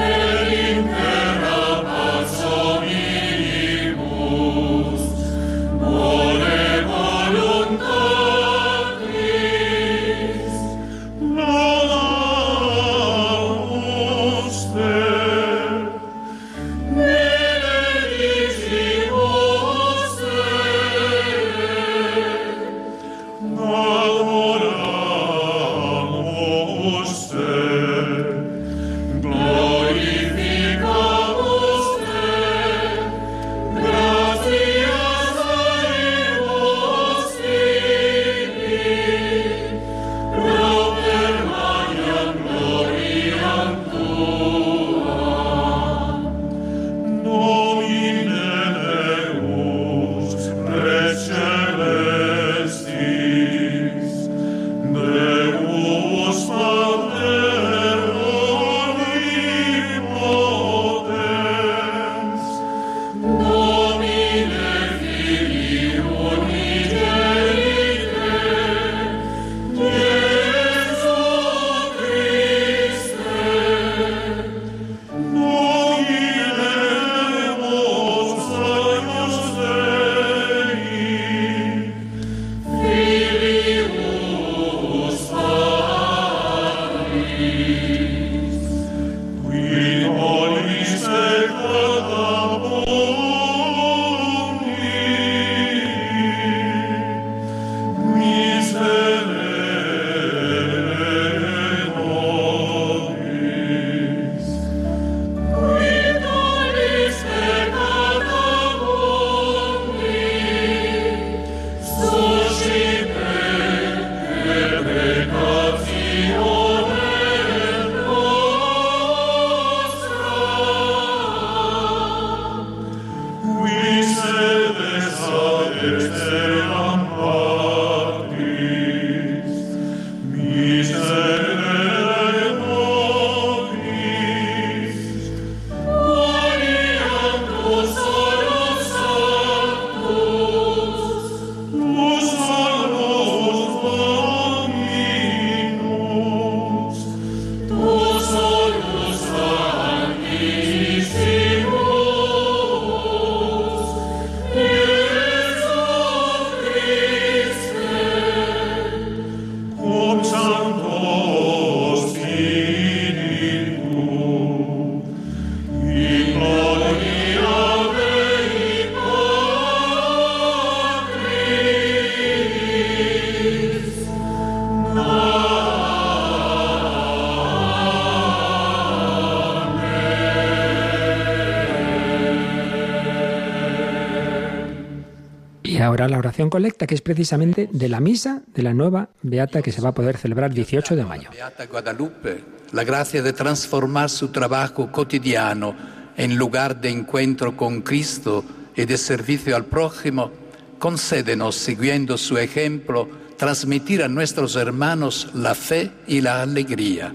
La 186.08 186.18
oración 186.18 186.50
colecta, 186.50 186.86
que 186.86 186.94
es 186.94 187.00
precisamente 187.00 187.68
de 187.72 187.88
la 187.88 188.00
misa 188.00 188.42
de 188.54 188.62
la 188.62 188.74
nueva 188.74 189.08
Beata 189.22 189.62
que 189.62 189.72
se 189.72 189.80
va 189.80 189.90
a 189.90 189.94
poder 189.94 190.16
celebrar 190.16 190.52
18 190.52 190.96
de 190.96 191.04
mayo. 191.04 191.30
Beata 191.30 191.66
Guadalupe, 191.66 192.44
la 192.72 192.84
gracia 192.84 193.22
de 193.22 193.32
transformar 193.32 194.10
su 194.10 194.28
trabajo 194.28 194.90
cotidiano 194.90 195.74
en 196.16 196.36
lugar 196.36 196.80
de 196.80 196.90
encuentro 196.90 197.56
con 197.56 197.82
Cristo 197.82 198.44
y 198.76 198.84
de 198.84 198.98
servicio 198.98 199.56
al 199.56 199.64
prójimo, 199.66 200.30
concédenos, 200.78 201.56
siguiendo 201.56 202.18
su 202.18 202.38
ejemplo, 202.38 203.08
transmitir 203.36 204.02
a 204.02 204.08
nuestros 204.08 204.56
hermanos 204.56 205.30
la 205.34 205.54
fe 205.54 205.90
y 206.06 206.20
la 206.20 206.42
alegría. 206.42 207.14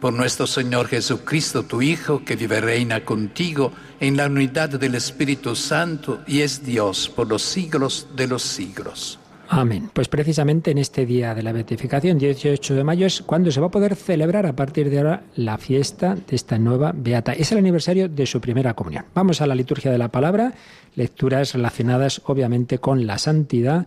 Por 0.00 0.12
nuestro 0.12 0.46
Señor 0.46 0.88
Jesucristo, 0.88 1.62
tu 1.62 1.80
Hijo, 1.80 2.22
que 2.22 2.36
vive 2.36 2.60
reina 2.60 3.04
contigo 3.04 3.72
en 3.98 4.18
la 4.18 4.26
unidad 4.26 4.68
del 4.68 4.94
Espíritu 4.94 5.56
Santo 5.56 6.20
y 6.26 6.42
es 6.42 6.64
Dios 6.64 7.08
por 7.08 7.28
los 7.28 7.42
siglos 7.42 8.06
de 8.14 8.26
los 8.26 8.42
siglos. 8.42 9.18
Amén. 9.48 9.90
Pues 9.92 10.08
precisamente 10.08 10.70
en 10.70 10.78
este 10.78 11.06
día 11.06 11.34
de 11.34 11.42
la 11.42 11.52
beatificación, 11.52 12.18
18 12.18 12.74
de 12.74 12.84
mayo, 12.84 13.06
es 13.06 13.22
cuando 13.22 13.50
se 13.50 13.60
va 13.60 13.68
a 13.68 13.70
poder 13.70 13.94
celebrar 13.94 14.44
a 14.44 14.54
partir 14.54 14.90
de 14.90 14.98
ahora 14.98 15.22
la 15.36 15.56
fiesta 15.56 16.14
de 16.14 16.36
esta 16.36 16.58
nueva 16.58 16.92
beata. 16.94 17.32
Es 17.32 17.52
el 17.52 17.58
aniversario 17.58 18.08
de 18.08 18.26
su 18.26 18.40
primera 18.40 18.74
comunión. 18.74 19.06
Vamos 19.14 19.40
a 19.40 19.46
la 19.46 19.54
liturgia 19.54 19.90
de 19.90 19.98
la 19.98 20.08
palabra, 20.08 20.52
lecturas 20.94 21.54
relacionadas 21.54 22.20
obviamente 22.26 22.78
con 22.78 23.06
la 23.06 23.18
santidad, 23.18 23.86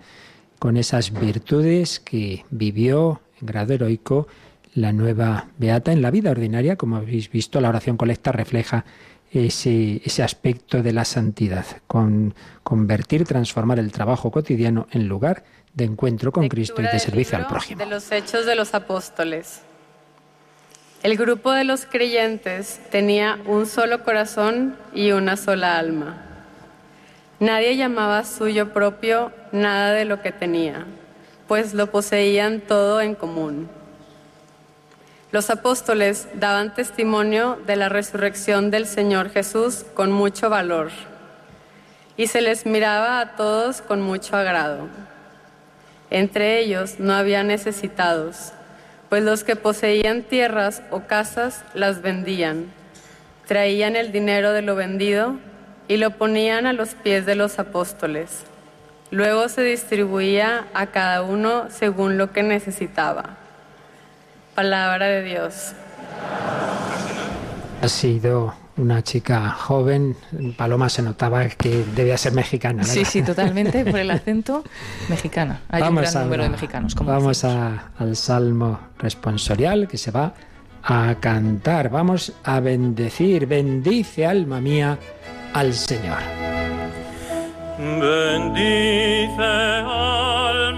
con 0.59 0.77
esas 0.77 1.11
virtudes 1.11 1.99
que 1.99 2.45
vivió 2.49 3.21
en 3.39 3.47
grado 3.47 3.73
heroico 3.73 4.27
la 4.79 4.93
nueva 4.93 5.47
beata 5.57 5.91
en 5.91 6.01
la 6.01 6.11
vida 6.11 6.31
ordinaria. 6.31 6.75
Como 6.75 6.97
habéis 6.97 7.29
visto, 7.29 7.59
la 7.61 7.69
oración 7.69 7.97
colecta 7.97 8.31
refleja 8.31 8.85
ese, 9.31 10.01
ese 10.03 10.23
aspecto 10.23 10.81
de 10.81 10.93
la 10.93 11.05
santidad, 11.05 11.65
con 11.87 12.33
convertir, 12.63 13.25
transformar 13.25 13.79
el 13.79 13.91
trabajo 13.91 14.31
cotidiano 14.31 14.87
en 14.91 15.07
lugar 15.07 15.43
de 15.73 15.83
encuentro 15.85 16.31
con 16.31 16.47
Cristo 16.47 16.81
y 16.81 16.85
de 16.85 16.99
servicio 16.99 17.37
al 17.37 17.47
prójimo. 17.47 17.79
De 17.79 17.85
los 17.85 18.11
Hechos 18.11 18.45
de 18.45 18.55
los 18.55 18.73
Apóstoles. 18.73 19.61
El 21.03 21.15
grupo 21.15 21.51
de 21.51 21.63
los 21.63 21.85
creyentes 21.85 22.81
tenía 22.91 23.39
un 23.45 23.65
solo 23.65 24.03
corazón 24.03 24.75
y 24.93 25.11
una 25.11 25.37
sola 25.37 25.77
alma. 25.77 26.25
Nadie 27.39 27.77
llamaba 27.77 28.25
suyo 28.25 28.73
propio 28.73 29.31
nada 29.53 29.93
de 29.93 30.03
lo 30.03 30.21
que 30.21 30.33
tenía, 30.33 30.85
pues 31.47 31.73
lo 31.73 31.89
poseían 31.89 32.59
todo 32.59 32.99
en 32.99 33.15
común. 33.15 33.69
Los 35.31 35.51
apóstoles 35.51 36.27
daban 36.33 36.73
testimonio 36.73 37.59
de 37.67 37.75
la 37.75 37.87
resurrección 37.87 38.71
del 38.71 38.87
Señor 38.87 39.29
Jesús 39.29 39.85
con 39.93 40.11
mucho 40.11 40.49
valor 40.49 40.89
y 42.17 42.25
se 42.27 42.41
les 42.41 42.65
miraba 42.65 43.19
a 43.19 43.35
todos 43.35 43.81
con 43.81 44.01
mucho 44.01 44.35
agrado. 44.35 44.87
Entre 46.09 46.57
ellos 46.57 46.99
no 46.99 47.13
había 47.13 47.43
necesitados, 47.43 48.53
pues 49.07 49.23
los 49.23 49.43
que 49.43 49.55
poseían 49.55 50.23
tierras 50.23 50.81
o 50.89 51.01
casas 51.01 51.63
las 51.75 52.01
vendían, 52.01 52.65
traían 53.47 53.95
el 53.95 54.11
dinero 54.11 54.51
de 54.51 54.63
lo 54.63 54.75
vendido 54.75 55.35
y 55.87 55.97
lo 55.97 56.09
ponían 56.09 56.65
a 56.65 56.73
los 56.73 56.95
pies 56.95 57.27
de 57.27 57.35
los 57.35 57.59
apóstoles. 57.59 58.45
Luego 59.11 59.47
se 59.47 59.61
distribuía 59.61 60.65
a 60.73 60.87
cada 60.87 61.21
uno 61.21 61.67
según 61.69 62.17
lo 62.17 62.31
que 62.31 62.41
necesitaba. 62.41 63.37
Palabra 64.59 65.07
de 65.07 65.23
Dios. 65.23 65.71
Ha 67.81 67.87
sido 67.87 68.53
una 68.75 69.01
chica 69.01 69.51
joven, 69.51 70.17
Paloma 70.57 70.89
se 70.89 71.01
notaba 71.01 71.47
que 71.47 71.85
debía 71.95 72.17
ser 72.17 72.33
mexicana. 72.33 72.83
Sí, 72.83 73.05
sí, 73.05 73.21
totalmente, 73.21 73.85
por 73.85 73.97
el 74.01 74.11
acento 74.17 74.65
mexicana. 75.07 75.61
Hay 75.69 75.83
un 75.83 75.95
gran 75.95 76.13
número 76.13 76.43
de 76.43 76.49
mexicanos. 76.49 76.93
Como 76.93 77.09
vamos 77.09 77.45
al 77.45 78.15
salmo 78.17 78.77
responsorial 78.97 79.87
que 79.87 79.97
se 79.97 80.11
va 80.11 80.33
a 80.83 81.15
cantar. 81.21 81.89
Vamos 81.89 82.33
a 82.43 82.59
bendecir, 82.59 83.45
bendice 83.45 84.25
alma 84.25 84.59
mía 84.59 84.97
al 85.53 85.73
Señor. 85.73 86.19
Bendice 87.77 89.41
alma 89.41 90.68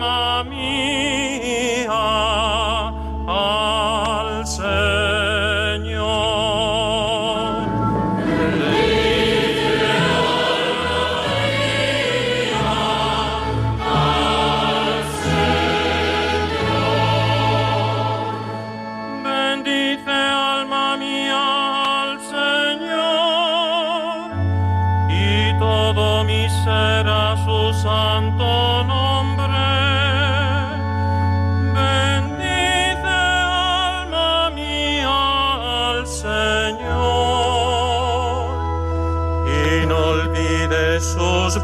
tus 41.51 41.63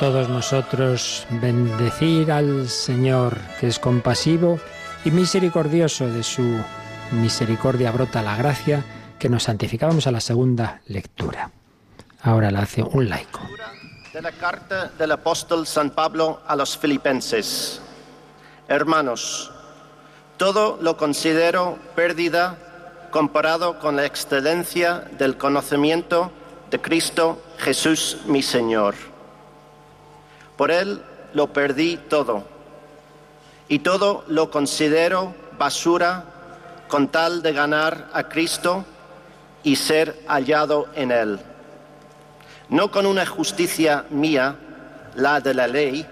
todos 0.00 0.30
nosotros 0.30 1.26
bendecir 1.28 2.32
al 2.32 2.70
Señor, 2.70 3.36
que 3.60 3.66
es 3.66 3.78
compasivo 3.78 4.58
y 5.04 5.10
misericordioso. 5.10 6.08
De 6.08 6.22
su 6.22 6.58
misericordia 7.12 7.92
brota 7.92 8.22
la 8.22 8.34
gracia 8.34 8.82
que 9.18 9.28
nos 9.28 9.42
santificábamos 9.42 10.06
a 10.06 10.10
la 10.10 10.22
segunda 10.22 10.80
lectura. 10.86 11.50
Ahora 12.22 12.50
la 12.50 12.60
hace 12.60 12.82
un 12.82 13.10
laico. 13.10 13.40
De 14.14 14.22
la 14.22 14.32
carta 14.32 14.90
del 14.98 15.12
apóstol 15.12 15.66
San 15.66 15.90
Pablo 15.90 16.40
a 16.46 16.56
los 16.56 16.78
filipenses. 16.78 17.82
Hermanos, 18.68 19.52
todo 20.38 20.78
lo 20.80 20.96
considero 20.96 21.78
pérdida 21.94 22.56
comparado 23.10 23.78
con 23.78 23.96
la 23.96 24.06
excelencia 24.06 25.04
del 25.18 25.36
conocimiento 25.36 26.32
de 26.70 26.80
Cristo 26.80 27.42
Jesús 27.58 28.16
mi 28.24 28.42
Señor. 28.42 28.94
Por 30.60 30.70
Él 30.70 31.00
lo 31.32 31.54
perdí 31.54 31.96
todo 31.96 32.44
y 33.66 33.78
todo 33.78 34.24
lo 34.28 34.50
considero 34.50 35.34
basura 35.56 36.24
con 36.86 37.08
tal 37.08 37.40
de 37.40 37.54
ganar 37.54 38.10
a 38.12 38.24
Cristo 38.24 38.84
y 39.62 39.76
ser 39.76 40.22
hallado 40.26 40.88
en 40.94 41.12
Él. 41.12 41.40
No 42.68 42.90
con 42.90 43.06
una 43.06 43.24
justicia 43.24 44.04
mía, 44.10 44.54
la 45.14 45.40
de 45.40 45.54
la 45.54 45.66
ley, 45.66 46.06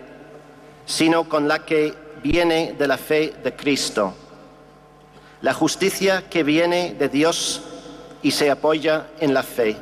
sino 0.87 1.29
con 1.29 1.47
la 1.47 1.67
que 1.67 1.95
viene 2.23 2.73
de 2.73 2.89
la 2.89 2.97
fe 2.97 3.35
de 3.45 3.55
Cristo. 3.55 4.15
La 5.43 5.53
justicia 5.53 6.31
que 6.31 6.43
viene 6.43 6.95
de 6.95 7.11
Dios 7.11 7.61
y 8.23 8.31
se 8.31 8.51
apoya 8.51 9.09
en 9.21 9.35
la 9.35 9.43
fe. 9.43 9.77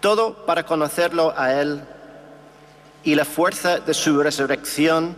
Todo 0.00 0.46
para 0.46 0.64
conocerlo 0.64 1.34
a 1.36 1.52
Él 1.60 1.88
y 3.04 3.14
la 3.14 3.24
fuerza 3.24 3.80
de 3.80 3.94
su 3.94 4.22
resurrección 4.22 5.16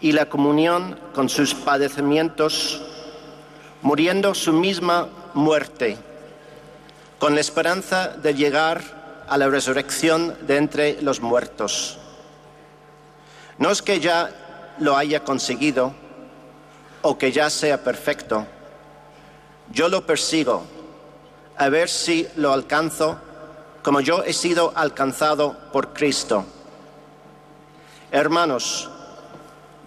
y 0.00 0.12
la 0.12 0.26
comunión 0.26 0.98
con 1.14 1.28
sus 1.28 1.54
padecimientos, 1.54 2.80
muriendo 3.82 4.34
su 4.34 4.52
misma 4.52 5.08
muerte, 5.34 5.98
con 7.18 7.34
la 7.34 7.40
esperanza 7.40 8.08
de 8.08 8.34
llegar 8.34 9.24
a 9.28 9.36
la 9.36 9.48
resurrección 9.48 10.36
de 10.46 10.56
entre 10.56 11.02
los 11.02 11.20
muertos. 11.20 11.98
No 13.58 13.70
es 13.70 13.82
que 13.82 13.98
ya 13.98 14.30
lo 14.78 14.96
haya 14.96 15.24
conseguido 15.24 15.92
o 17.02 17.18
que 17.18 17.32
ya 17.32 17.50
sea 17.50 17.82
perfecto. 17.82 18.46
Yo 19.72 19.88
lo 19.88 20.06
persigo, 20.06 20.62
a 21.56 21.68
ver 21.68 21.88
si 21.88 22.26
lo 22.36 22.52
alcanzo 22.52 23.18
como 23.82 24.00
yo 24.00 24.22
he 24.22 24.32
sido 24.32 24.72
alcanzado 24.74 25.56
por 25.72 25.92
Cristo. 25.92 26.44
Hermanos, 28.10 28.88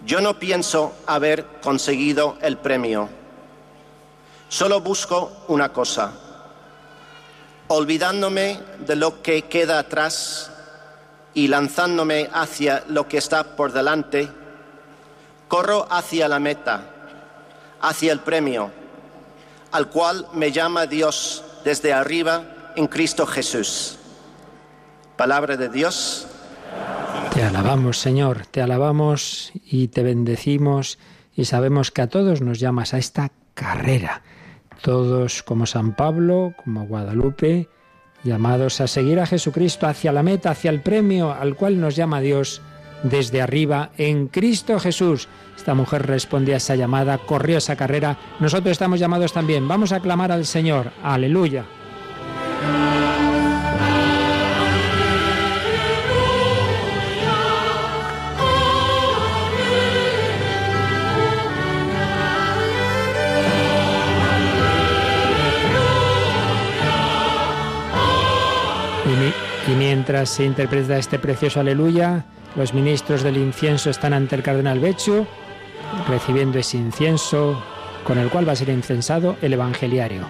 yo 0.06 0.20
no 0.20 0.38
pienso 0.38 0.94
haber 1.06 1.44
conseguido 1.60 2.38
el 2.40 2.56
premio. 2.56 3.08
Solo 4.48 4.80
busco 4.80 5.32
una 5.48 5.72
cosa. 5.72 6.12
Olvidándome 7.66 8.60
de 8.80 8.94
lo 8.94 9.22
que 9.22 9.42
queda 9.42 9.80
atrás 9.80 10.52
y 11.34 11.48
lanzándome 11.48 12.28
hacia 12.32 12.84
lo 12.88 13.08
que 13.08 13.18
está 13.18 13.56
por 13.56 13.72
delante, 13.72 14.28
corro 15.48 15.88
hacia 15.90 16.28
la 16.28 16.38
meta, 16.38 16.82
hacia 17.80 18.12
el 18.12 18.20
premio, 18.20 18.70
al 19.72 19.88
cual 19.88 20.28
me 20.32 20.52
llama 20.52 20.86
Dios 20.86 21.42
desde 21.64 21.92
arriba 21.92 22.44
en 22.76 22.86
Cristo 22.86 23.26
Jesús. 23.26 23.98
Palabra 25.16 25.56
de 25.56 25.68
Dios. 25.68 26.28
Te 27.34 27.42
alabamos, 27.42 27.98
Señor, 27.98 28.46
te 28.46 28.60
alabamos 28.60 29.52
y 29.64 29.88
te 29.88 30.02
bendecimos 30.02 30.98
y 31.34 31.46
sabemos 31.46 31.90
que 31.90 32.02
a 32.02 32.08
todos 32.08 32.42
nos 32.42 32.60
llamas 32.60 32.92
a 32.92 32.98
esta 32.98 33.32
carrera. 33.54 34.22
Todos 34.82 35.42
como 35.42 35.66
San 35.66 35.94
Pablo, 35.94 36.54
como 36.62 36.84
Guadalupe, 36.84 37.68
llamados 38.22 38.80
a 38.80 38.86
seguir 38.86 39.18
a 39.18 39.26
Jesucristo 39.26 39.86
hacia 39.86 40.12
la 40.12 40.22
meta, 40.22 40.50
hacia 40.50 40.70
el 40.70 40.82
premio 40.82 41.32
al 41.32 41.56
cual 41.56 41.80
nos 41.80 41.96
llama 41.96 42.20
Dios 42.20 42.60
desde 43.02 43.40
arriba 43.40 43.90
en 43.96 44.28
Cristo 44.28 44.78
Jesús. 44.78 45.28
Esta 45.56 45.74
mujer 45.74 46.06
respondió 46.06 46.54
a 46.54 46.58
esa 46.58 46.76
llamada, 46.76 47.18
corrió 47.18 47.58
esa 47.58 47.76
carrera. 47.76 48.18
Nosotros 48.40 48.72
estamos 48.72 49.00
llamados 49.00 49.32
también. 49.32 49.66
Vamos 49.66 49.92
a 49.92 50.00
clamar 50.00 50.32
al 50.32 50.44
Señor. 50.44 50.92
Aleluya. 51.02 51.64
Mientras 70.12 70.28
se 70.28 70.44
interpreta 70.44 70.98
este 70.98 71.18
precioso 71.18 71.58
aleluya, 71.58 72.26
los 72.54 72.74
ministros 72.74 73.22
del 73.22 73.38
incienso 73.38 73.88
están 73.88 74.12
ante 74.12 74.36
el 74.36 74.42
cardenal 74.42 74.78
Beccio, 74.78 75.26
recibiendo 76.06 76.58
ese 76.58 76.76
incienso 76.76 77.64
con 78.04 78.18
el 78.18 78.28
cual 78.28 78.46
va 78.46 78.52
a 78.52 78.56
ser 78.56 78.68
incensado 78.68 79.38
el 79.40 79.54
evangeliario. 79.54 80.26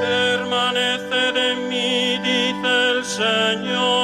Permanece 0.00 1.32
de 1.34 1.54
mí, 1.68 2.18
dice 2.22 2.90
el 2.96 3.04
Señor, 3.04 3.99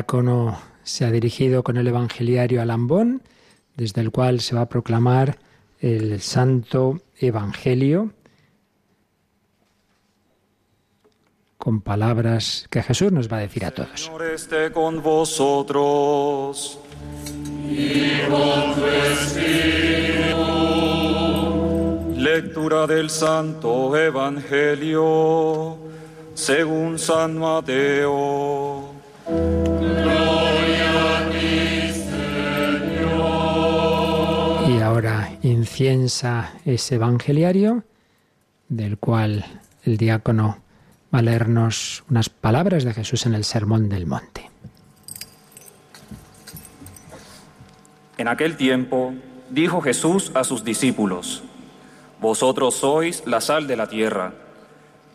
diácono 0.00 0.58
se 0.82 1.04
ha 1.04 1.10
dirigido 1.10 1.62
con 1.62 1.76
el 1.76 1.86
evangeliario 1.86 2.62
a 2.62 2.64
Lambón, 2.64 3.22
desde 3.76 4.00
el 4.00 4.10
cual 4.10 4.40
se 4.40 4.54
va 4.54 4.62
a 4.62 4.68
proclamar 4.68 5.38
el 5.78 6.22
santo 6.22 7.00
evangelio 7.18 8.14
con 11.58 11.82
palabras 11.82 12.66
que 12.70 12.82
Jesús 12.82 13.12
nos 13.12 13.30
va 13.30 13.36
a 13.36 13.40
decir 13.40 13.62
a 13.66 13.72
todos. 13.72 14.04
Señor 14.04 14.22
esté 14.22 14.72
con 14.72 15.02
vosotros. 15.02 16.78
Lectura 22.16 22.86
del 22.86 23.10
Santo 23.10 23.94
Evangelio 23.94 25.76
según 26.34 26.98
San 26.98 27.38
Mateo. 27.38 28.89
Y 34.68 34.80
ahora 34.80 35.32
inciensa 35.42 36.52
ese 36.64 36.94
evangeliario, 36.96 37.84
del 38.68 38.98
cual 38.98 39.44
el 39.84 39.96
diácono 39.96 40.58
va 41.12 41.18
a 41.18 41.22
leernos 41.22 42.04
unas 42.08 42.28
palabras 42.28 42.84
de 42.84 42.94
Jesús 42.94 43.26
en 43.26 43.34
el 43.34 43.44
Sermón 43.44 43.88
del 43.88 44.06
Monte. 44.06 44.48
En 48.16 48.28
aquel 48.28 48.56
tiempo 48.56 49.14
dijo 49.48 49.80
Jesús 49.80 50.30
a 50.34 50.44
sus 50.44 50.62
discípulos, 50.62 51.42
Vosotros 52.20 52.74
sois 52.74 53.22
la 53.26 53.40
sal 53.40 53.66
de 53.66 53.76
la 53.76 53.88
tierra. 53.88 54.34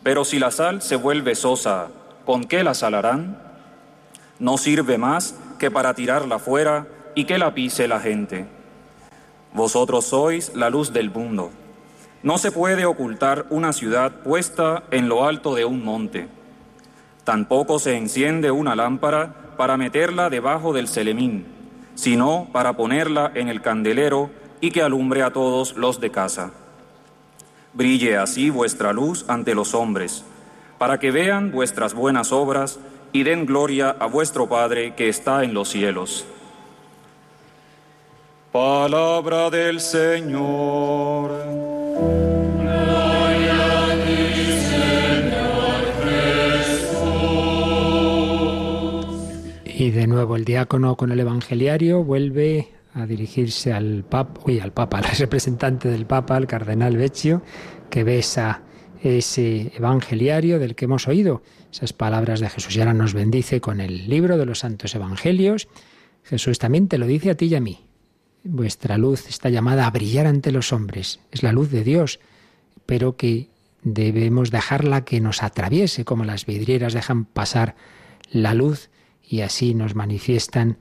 Pero 0.02 0.24
si 0.24 0.40
la 0.40 0.50
sal 0.50 0.82
se 0.82 0.96
vuelve 0.96 1.36
sosa, 1.36 1.88
¿con 2.24 2.44
qué 2.44 2.64
la 2.64 2.74
salarán? 2.74 3.45
No 4.38 4.58
sirve 4.58 4.98
más 4.98 5.34
que 5.58 5.70
para 5.70 5.94
tirarla 5.94 6.38
fuera 6.38 6.86
y 7.14 7.24
que 7.24 7.38
la 7.38 7.54
pise 7.54 7.88
la 7.88 8.00
gente. 8.00 8.46
Vosotros 9.52 10.04
sois 10.04 10.54
la 10.54 10.68
luz 10.68 10.92
del 10.92 11.10
mundo. 11.10 11.50
No 12.22 12.38
se 12.38 12.52
puede 12.52 12.84
ocultar 12.84 13.46
una 13.50 13.72
ciudad 13.72 14.22
puesta 14.22 14.84
en 14.90 15.08
lo 15.08 15.24
alto 15.24 15.54
de 15.54 15.64
un 15.64 15.84
monte. 15.84 16.28
Tampoco 17.24 17.78
se 17.78 17.96
enciende 17.96 18.50
una 18.50 18.76
lámpara 18.76 19.54
para 19.56 19.76
meterla 19.76 20.28
debajo 20.28 20.72
del 20.72 20.88
celemín, 20.88 21.46
sino 21.94 22.48
para 22.52 22.74
ponerla 22.74 23.32
en 23.34 23.48
el 23.48 23.62
candelero 23.62 24.30
y 24.60 24.70
que 24.70 24.82
alumbre 24.82 25.22
a 25.22 25.32
todos 25.32 25.76
los 25.76 26.00
de 26.00 26.10
casa. 26.10 26.52
Brille 27.72 28.16
así 28.16 28.50
vuestra 28.50 28.92
luz 28.92 29.24
ante 29.28 29.54
los 29.54 29.74
hombres, 29.74 30.24
para 30.78 30.98
que 30.98 31.10
vean 31.10 31.50
vuestras 31.50 31.94
buenas 31.94 32.32
obras 32.32 32.78
y 33.12 33.22
den 33.22 33.46
gloria 33.46 33.90
a 33.90 34.06
vuestro 34.06 34.48
Padre 34.48 34.94
que 34.94 35.08
está 35.08 35.44
en 35.44 35.54
los 35.54 35.68
cielos. 35.68 36.26
Palabra 38.52 39.50
del 39.50 39.80
Señor. 39.80 41.30
Gloria 42.58 43.84
a 43.84 43.94
ti, 44.06 44.32
Señor 44.72 45.82
Jesús. 46.84 47.34
Y 49.64 49.90
de 49.90 50.06
nuevo 50.06 50.36
el 50.36 50.44
diácono 50.44 50.96
con 50.96 51.12
el 51.12 51.20
evangeliario 51.20 52.02
vuelve 52.02 52.68
a 52.94 53.04
dirigirse 53.04 53.74
al 53.74 54.04
papa, 54.08 54.40
uy, 54.46 54.58
al 54.58 54.72
papa, 54.72 54.98
al 55.04 55.04
representante 55.04 55.90
del 55.90 56.06
papa, 56.06 56.36
al 56.36 56.46
cardenal 56.46 56.96
Vecchio, 56.96 57.42
que 57.90 58.04
besa 58.04 58.62
ese 59.02 59.72
evangeliario 59.76 60.58
del 60.58 60.74
que 60.74 60.86
hemos 60.86 61.06
oído, 61.08 61.42
esas 61.72 61.92
palabras 61.92 62.40
de 62.40 62.48
Jesús. 62.48 62.76
Y 62.76 62.80
ahora 62.80 62.94
nos 62.94 63.14
bendice 63.14 63.60
con 63.60 63.80
el 63.80 64.08
libro 64.08 64.38
de 64.38 64.46
los 64.46 64.60
santos 64.60 64.94
evangelios. 64.94 65.68
Jesús 66.24 66.58
también 66.58 66.88
te 66.88 66.98
lo 66.98 67.06
dice 67.06 67.30
a 67.30 67.36
ti 67.36 67.46
y 67.46 67.54
a 67.54 67.60
mí. 67.60 67.80
Vuestra 68.44 68.98
luz 68.98 69.28
está 69.28 69.48
llamada 69.48 69.86
a 69.86 69.90
brillar 69.90 70.26
ante 70.26 70.52
los 70.52 70.72
hombres. 70.72 71.20
Es 71.32 71.42
la 71.42 71.52
luz 71.52 71.70
de 71.70 71.84
Dios, 71.84 72.20
pero 72.86 73.16
que 73.16 73.48
debemos 73.82 74.50
dejarla 74.50 75.04
que 75.04 75.20
nos 75.20 75.42
atraviese, 75.42 76.04
como 76.04 76.24
las 76.24 76.46
vidrieras 76.46 76.92
dejan 76.92 77.24
pasar 77.24 77.76
la 78.30 78.54
luz 78.54 78.90
y 79.22 79.40
así 79.40 79.74
nos 79.74 79.94
manifiestan 79.94 80.78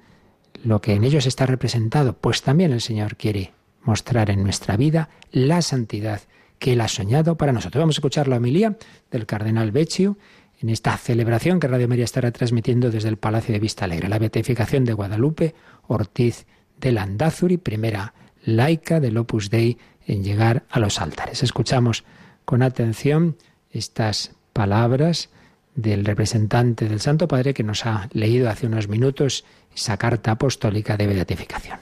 lo 0.63 0.81
que 0.81 0.93
en 0.93 1.03
ellos 1.03 1.25
está 1.25 1.45
representado. 1.45 2.17
Pues 2.17 2.41
también 2.41 2.71
el 2.71 2.81
Señor 2.81 3.17
quiere 3.17 3.53
mostrar 3.83 4.29
en 4.29 4.43
nuestra 4.43 4.77
vida 4.77 5.09
la 5.31 5.61
santidad 5.61 6.21
que 6.59 6.73
Él 6.73 6.81
ha 6.81 6.87
soñado 6.87 7.37
para 7.37 7.51
nosotros. 7.51 7.79
Vamos 7.79 7.97
a 7.97 7.99
escuchar 7.99 8.27
la 8.27 8.37
homilía 8.37 8.77
del 9.11 9.25
cardenal 9.25 9.71
Vecchio 9.71 10.17
en 10.61 10.69
esta 10.69 10.97
celebración 10.97 11.59
que 11.59 11.67
Radio 11.67 11.87
María 11.87 12.05
estará 12.05 12.31
transmitiendo 12.31 12.89
desde 12.89 13.09
el 13.09 13.17
Palacio 13.17 13.53
de 13.53 13.59
Vista 13.59 13.85
Alegre, 13.85 14.09
la 14.09 14.19
beatificación 14.19 14.85
de 14.85 14.93
Guadalupe 14.93 15.55
Ortiz 15.87 16.45
de 16.79 16.91
Landazuri, 16.91 17.57
primera 17.57 18.13
laica 18.43 18.99
del 18.99 19.17
Opus 19.17 19.49
Dei 19.49 19.77
en 20.05 20.23
llegar 20.23 20.63
a 20.69 20.79
los 20.79 21.01
altares. 21.01 21.43
Escuchamos 21.43 22.03
con 22.45 22.61
atención 22.61 23.37
estas 23.71 24.31
palabras 24.53 25.29
del 25.75 26.05
representante 26.05 26.87
del 26.87 27.01
Santo 27.01 27.27
Padre 27.27 27.53
que 27.53 27.63
nos 27.63 27.85
ha 27.85 28.07
leído 28.13 28.49
hace 28.49 28.67
unos 28.67 28.87
minutos 28.87 29.43
esa 29.75 29.97
carta 29.97 30.31
apostólica 30.31 30.95
de 30.95 31.07
beatificación. 31.07 31.79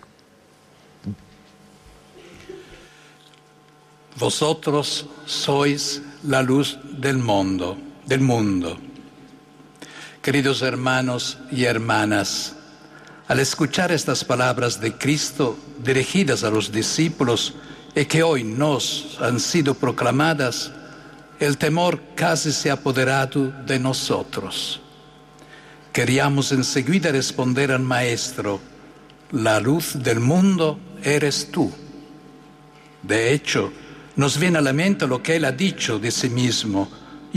Vosotros 4.20 5.08
sois 5.26 6.02
la 6.24 6.42
luz 6.42 6.78
del 6.98 7.18
mundo, 7.18 7.78
del 8.06 8.22
mundo. 8.22 8.78
Queridos 10.22 10.62
hermanos 10.62 11.38
y 11.52 11.66
hermanas, 11.66 12.56
al 13.28 13.40
escuchar 13.40 13.92
estas 13.92 14.24
palabras 14.24 14.80
de 14.80 14.94
Cristo 14.94 15.58
dirigidas 15.84 16.44
a 16.44 16.50
los 16.50 16.72
discípulos 16.72 17.56
y 17.96 18.06
que 18.06 18.24
hoy 18.24 18.44
nos 18.44 19.18
han 19.22 19.40
sido 19.40 19.74
proclamadas, 19.74 20.72
el 21.40 21.58
temor 21.58 22.02
casi 22.16 22.52
se 22.52 22.70
ha 22.70 22.74
apoderado 22.74 23.52
de 23.66 23.80
nosotros. 23.80 24.82
Queríamos 25.92 26.52
enseguida 26.52 27.12
responder 27.12 27.72
al 27.72 27.82
Maestro, 27.82 28.60
la 29.32 29.60
luz 29.60 29.94
del 30.02 30.20
mundo 30.20 30.80
eres 31.04 31.52
tú. 31.52 31.72
De 33.02 33.34
hecho, 33.34 33.72
nos 34.16 34.38
viene 34.40 34.60
a 34.60 34.62
la 34.62 34.74
mente 34.74 35.08
lo 35.08 35.22
que 35.22 35.36
Él 35.36 35.46
ha 35.46 35.52
dicho 35.52 36.00
de 36.00 36.12
sí 36.12 36.30
mismo, 36.30 36.90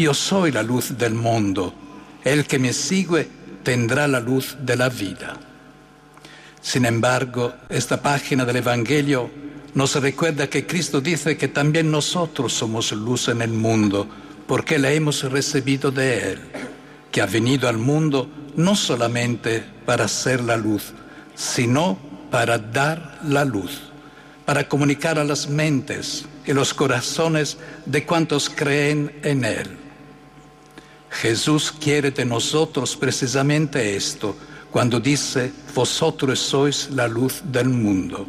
yo 0.02 0.14
soy 0.14 0.52
la 0.52 0.62
luz 0.62 0.96
del 0.98 1.14
mundo, 1.14 1.72
el 2.22 2.46
que 2.46 2.58
me 2.58 2.72
sigue 2.72 3.28
tendrá 3.62 4.06
la 4.06 4.20
luz 4.20 4.56
de 4.60 4.76
la 4.76 4.88
vida. 4.88 5.38
Sin 6.60 6.84
embargo, 6.84 7.54
esta 7.68 8.00
página 8.02 8.44
del 8.44 8.56
Evangelio 8.56 9.30
nos 9.74 9.94
recuerda 9.94 10.48
que 10.48 10.66
Cristo 10.66 11.00
dice 11.00 11.36
que 11.36 11.48
también 11.48 11.90
nosotros 11.90 12.52
somos 12.52 12.92
luz 12.92 13.28
en 13.28 13.42
el 13.42 13.50
mundo, 13.50 14.08
porque 14.46 14.78
la 14.78 14.90
hemos 14.92 15.22
recibido 15.24 15.90
de 15.90 16.32
Él, 16.32 16.40
que 17.10 17.22
ha 17.22 17.26
venido 17.26 17.68
al 17.68 17.78
mundo 17.78 18.28
no 18.56 18.74
solamente 18.74 19.64
para 19.84 20.08
ser 20.08 20.42
la 20.42 20.56
luz, 20.56 20.92
sino 21.34 21.98
para 22.30 22.58
dar 22.58 23.20
la 23.24 23.44
luz, 23.44 23.80
para 24.44 24.68
comunicar 24.68 25.18
a 25.18 25.24
las 25.24 25.48
mentes 25.48 26.26
y 26.46 26.52
los 26.52 26.74
corazones 26.74 27.58
de 27.84 28.04
cuantos 28.04 28.50
creen 28.50 29.12
en 29.22 29.44
Él. 29.44 29.85
Jesús 31.10 31.72
quiere 31.72 32.10
de 32.10 32.24
nosotros 32.24 32.96
precisamente 32.96 33.96
esto, 33.96 34.36
cuando 34.70 35.00
dice, 35.00 35.52
vosotros 35.74 36.38
sois 36.38 36.90
la 36.90 37.08
luz 37.08 37.40
del 37.44 37.68
mundo. 37.68 38.26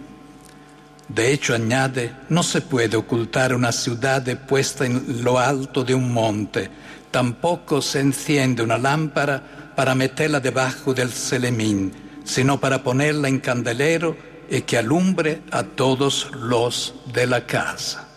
De 1.07 1.31
hecho, 1.31 1.53
añade, 1.53 2.13
no 2.29 2.43
se 2.43 2.61
puede 2.61 2.97
ocultar 2.97 3.53
una 3.53 3.71
ciudad 3.71 4.23
puesta 4.45 4.85
en 4.85 5.23
lo 5.23 5.39
alto 5.39 5.83
de 5.83 5.95
un 5.95 6.13
monte, 6.13 6.69
tampoco 7.11 7.81
se 7.81 8.01
enciende 8.01 8.61
una 8.61 8.77
lámpara 8.77 9.73
para 9.75 9.95
meterla 9.95 10.39
debajo 10.39 10.93
del 10.93 11.11
celemín, 11.11 11.93
sino 12.23 12.59
para 12.59 12.83
ponerla 12.83 13.29
en 13.29 13.39
candelero 13.39 14.17
y 14.49 14.61
que 14.61 14.77
alumbre 14.77 15.41
a 15.51 15.63
todos 15.63 16.29
los 16.33 16.93
de 17.13 17.27
la 17.27 17.45
casa. 17.45 18.07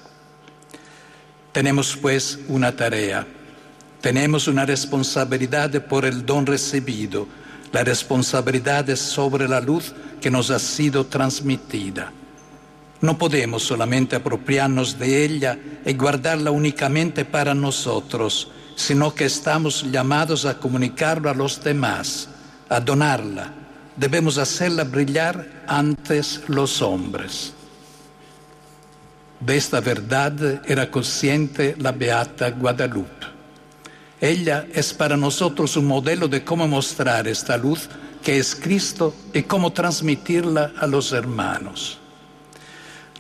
Tenemos 1.52 1.96
pues 1.96 2.38
una 2.48 2.74
tarea, 2.74 3.26
tenemos 4.01 4.48
una 4.48 4.64
responsabilidad 4.64 5.70
por 5.86 6.05
el 6.05 6.24
don 6.24 6.46
recibido, 6.46 7.26
la 7.72 7.84
responsabilidad 7.84 8.88
es 8.90 8.98
sobre 8.98 9.46
la 9.46 9.61
luz 9.61 9.92
que 10.20 10.30
nos 10.30 10.51
ha 10.51 10.59
sido 10.59 11.07
transmitida. 11.07 12.12
No 13.01 13.16
podemos 13.16 13.62
solamente 13.62 14.16
apropiarnos 14.16 14.98
de 14.98 15.24
ella 15.24 15.59
y 15.84 15.94
guardarla 15.94 16.51
únicamente 16.51 17.24
para 17.24 17.55
nosotros, 17.55 18.51
sino 18.74 19.14
que 19.14 19.26
estamos 19.26 19.84
llamados 19.90 20.44
a 20.44 20.59
comunicarlo 20.59 21.30
a 21.30 21.34
los 21.34 21.62
demás, 21.62 22.28
a 22.68 22.80
donarla. 22.80 23.53
Debemos 23.96 24.36
hacerla 24.38 24.84
brillar 24.84 25.64
antes 25.66 26.42
los 26.48 26.82
hombres. 26.82 27.55
De 29.38 29.57
esta 29.57 29.80
verdad 29.80 30.62
era 30.66 30.90
consciente 30.90 31.74
la 31.78 31.92
Beata 31.92 32.51
Guadalupe. 32.51 33.39
Ella 34.20 34.66
es 34.74 34.92
para 34.92 35.16
nosotros 35.16 35.76
un 35.76 35.86
modelo 35.86 36.28
de 36.28 36.44
cómo 36.44 36.68
mostrar 36.68 37.26
esta 37.26 37.56
luz 37.56 37.88
que 38.22 38.38
es 38.38 38.54
Cristo 38.54 39.14
y 39.32 39.42
cómo 39.42 39.72
transmitirla 39.72 40.72
a 40.78 40.86
los 40.86 41.12
hermanos. 41.12 41.98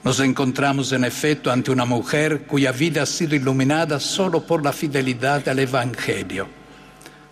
Nos 0.04 0.20
encontramos 0.20 0.92
en 0.92 1.04
efecto 1.04 1.50
ante 1.50 1.70
una 1.70 1.84
mujer 1.84 2.46
cuya 2.46 2.72
vida 2.72 3.02
ha 3.02 3.06
sido 3.06 3.34
iluminada 3.34 3.98
solo 3.98 4.46
por 4.46 4.62
la 4.62 4.72
fidelidad 4.72 5.48
al 5.48 5.58
Evangelio. 5.58 6.48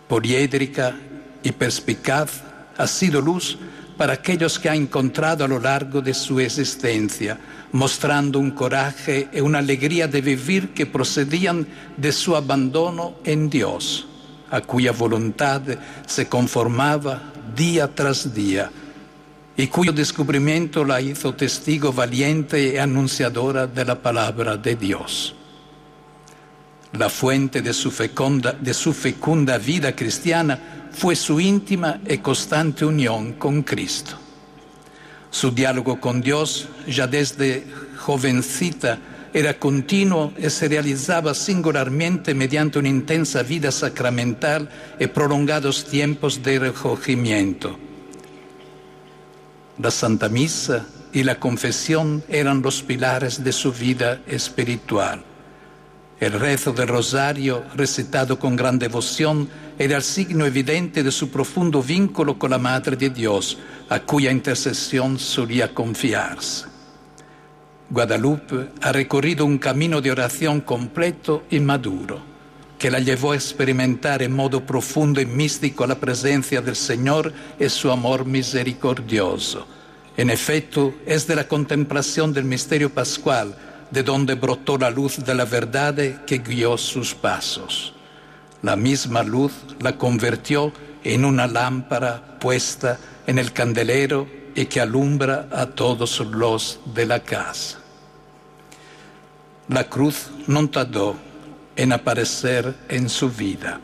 Poliédrica 0.06 0.96
y 1.42 1.52
perspicaz, 1.52 2.42
ha 2.76 2.86
sido 2.86 3.20
luz 3.20 3.58
para 3.98 4.14
aquellos 4.14 4.60
que 4.60 4.70
ha 4.70 4.76
encontrado 4.76 5.44
a 5.44 5.48
lo 5.48 5.58
largo 5.58 6.00
de 6.00 6.14
su 6.14 6.38
existencia, 6.38 7.36
mostrando 7.72 8.38
un 8.38 8.52
coraje 8.52 9.28
y 9.32 9.40
una 9.40 9.58
alegría 9.58 10.06
de 10.06 10.20
vivir 10.20 10.70
que 10.70 10.86
procedían 10.86 11.66
de 11.96 12.12
su 12.12 12.36
abandono 12.36 13.16
en 13.24 13.50
Dios, 13.50 14.06
a 14.50 14.60
cuya 14.60 14.92
voluntad 14.92 15.62
se 16.06 16.28
conformaba 16.28 17.32
día 17.56 17.92
tras 17.92 18.32
día 18.32 18.70
y 19.56 19.66
cuyo 19.66 19.92
descubrimiento 19.92 20.84
la 20.84 21.00
hizo 21.00 21.34
testigo 21.34 21.92
valiente 21.92 22.74
y 22.74 22.76
anunciadora 22.78 23.66
de 23.66 23.84
la 23.84 24.00
palabra 24.00 24.56
de 24.56 24.76
Dios. 24.76 25.34
La 26.92 27.10
fuente 27.10 27.60
de 27.60 27.72
su 27.72 27.90
fecunda, 27.90 28.52
de 28.52 28.72
su 28.72 28.94
fecunda 28.94 29.58
vida 29.58 29.96
cristiana 29.96 30.87
fue 30.98 31.14
su 31.14 31.38
íntima 31.38 32.00
y 32.08 32.18
constante 32.18 32.84
unión 32.84 33.34
con 33.34 33.62
Cristo. 33.62 34.16
Su 35.30 35.52
diálogo 35.52 36.00
con 36.00 36.20
Dios, 36.20 36.68
ya 36.88 37.06
desde 37.06 37.64
jovencita, 37.98 38.98
era 39.32 39.54
continuo 39.54 40.32
e 40.36 40.50
se 40.50 40.66
realizzava 40.66 41.34
singolarmente 41.34 42.34
mediante 42.34 42.78
un'intensa 42.80 43.44
vita 43.44 43.70
sacramental 43.70 44.68
e 44.98 45.06
prolungados 45.06 45.84
tiempos 45.84 46.42
de 46.42 46.58
recogimiento. 46.58 47.78
La 49.78 49.92
Santa 49.92 50.28
Misa 50.28 50.84
y 51.12 51.22
la 51.22 51.38
confesión 51.38 52.24
eran 52.26 52.60
los 52.60 52.82
pilares 52.82 53.44
de 53.44 53.52
su 53.52 53.70
vida 53.70 54.20
espiritual. 54.26 55.27
El 56.20 56.32
rezo 56.32 56.72
del 56.72 56.88
rosario, 56.88 57.64
recitado 57.76 58.38
con 58.40 58.56
gran 58.56 58.76
devoción, 58.78 59.48
era 59.78 59.96
el 59.96 60.02
signo 60.02 60.46
evidente 60.46 61.04
de 61.04 61.12
su 61.12 61.30
profundo 61.30 61.80
vínculo 61.80 62.36
con 62.36 62.50
la 62.50 62.58
Madre 62.58 62.96
de 62.96 63.10
Dios, 63.10 63.56
a 63.88 64.00
cuya 64.00 64.32
intercesión 64.32 65.16
solía 65.18 65.72
confiarse. 65.72 66.66
Guadalupe 67.88 68.70
ha 68.82 68.90
recorrido 68.90 69.44
un 69.44 69.58
camino 69.58 70.00
de 70.00 70.10
oración 70.10 70.60
completo 70.60 71.44
y 71.50 71.60
maduro, 71.60 72.20
que 72.78 72.90
la 72.90 72.98
llevó 72.98 73.32
a 73.32 73.36
experimentar 73.36 74.20
en 74.20 74.32
modo 74.32 74.66
profundo 74.66 75.20
y 75.20 75.26
místico 75.26 75.86
la 75.86 76.00
presencia 76.00 76.60
del 76.60 76.76
Señor 76.76 77.32
y 77.60 77.68
su 77.68 77.92
amor 77.92 78.26
misericordioso. 78.26 79.68
En 80.16 80.30
efecto, 80.30 80.94
es 81.06 81.28
de 81.28 81.36
la 81.36 81.46
contemplación 81.46 82.32
del 82.32 82.44
misterio 82.44 82.90
pascual 82.90 83.56
de 83.90 84.02
donde 84.02 84.34
brotó 84.34 84.78
la 84.78 84.90
luz 84.90 85.24
de 85.24 85.34
la 85.34 85.44
verdad 85.44 86.24
que 86.24 86.38
guió 86.38 86.76
sus 86.76 87.14
pasos. 87.14 87.94
La 88.62 88.76
misma 88.76 89.22
luz 89.22 89.52
la 89.80 89.96
convirtió 89.96 90.72
en 91.04 91.24
una 91.24 91.46
lámpara 91.46 92.38
puesta 92.38 92.98
en 93.26 93.38
el 93.38 93.52
candelero 93.52 94.26
y 94.54 94.66
que 94.66 94.80
alumbra 94.80 95.48
a 95.52 95.66
todos 95.66 96.20
los 96.20 96.80
de 96.86 97.06
la 97.06 97.20
casa. 97.20 97.78
La 99.68 99.84
cruz 99.84 100.30
no 100.46 100.68
tardó 100.68 101.16
en 101.76 101.92
aparecer 101.92 102.74
en 102.88 103.08
su 103.08 103.30
vida. 103.30 103.80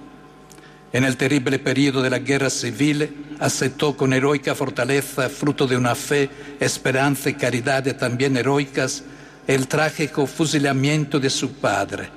En 0.92 1.04
el 1.04 1.16
terrible 1.16 1.58
periodo 1.58 2.02
de 2.02 2.10
la 2.10 2.18
guerra 2.18 2.50
civil 2.50 3.36
aceptó 3.38 3.96
con 3.96 4.12
heroica 4.12 4.54
fortaleza, 4.54 5.28
fruto 5.28 5.66
de 5.66 5.76
una 5.76 5.94
fe, 5.94 6.30
esperanza 6.60 7.30
y 7.30 7.34
caridad 7.34 7.84
también 7.96 8.36
heroicas, 8.36 9.04
el 9.46 9.68
trágico 9.68 10.26
fusilamiento 10.26 11.20
de 11.20 11.28
su 11.28 11.52
padre, 11.54 12.08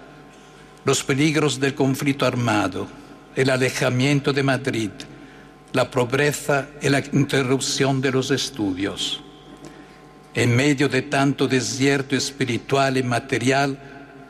los 0.85 1.03
peligros 1.03 1.59
del 1.59 1.75
conflicto 1.75 2.25
armado, 2.25 2.87
el 3.35 3.49
alejamiento 3.49 4.31
de 4.31 4.43
Madrid, 4.43 4.91
la 5.73 5.91
pobreza 5.91 6.67
y 6.81 6.89
la 6.89 7.03
interrupción 7.11 7.99
de 7.99 8.11
los 8.11 8.31
estudios. 8.31 9.21
En 10.33 10.55
medio 10.55 10.87
de 10.87 11.01
tanto 11.01 11.47
desierto 11.47 12.15
espiritual 12.15 12.95
y 12.95 13.03
material, 13.03 13.77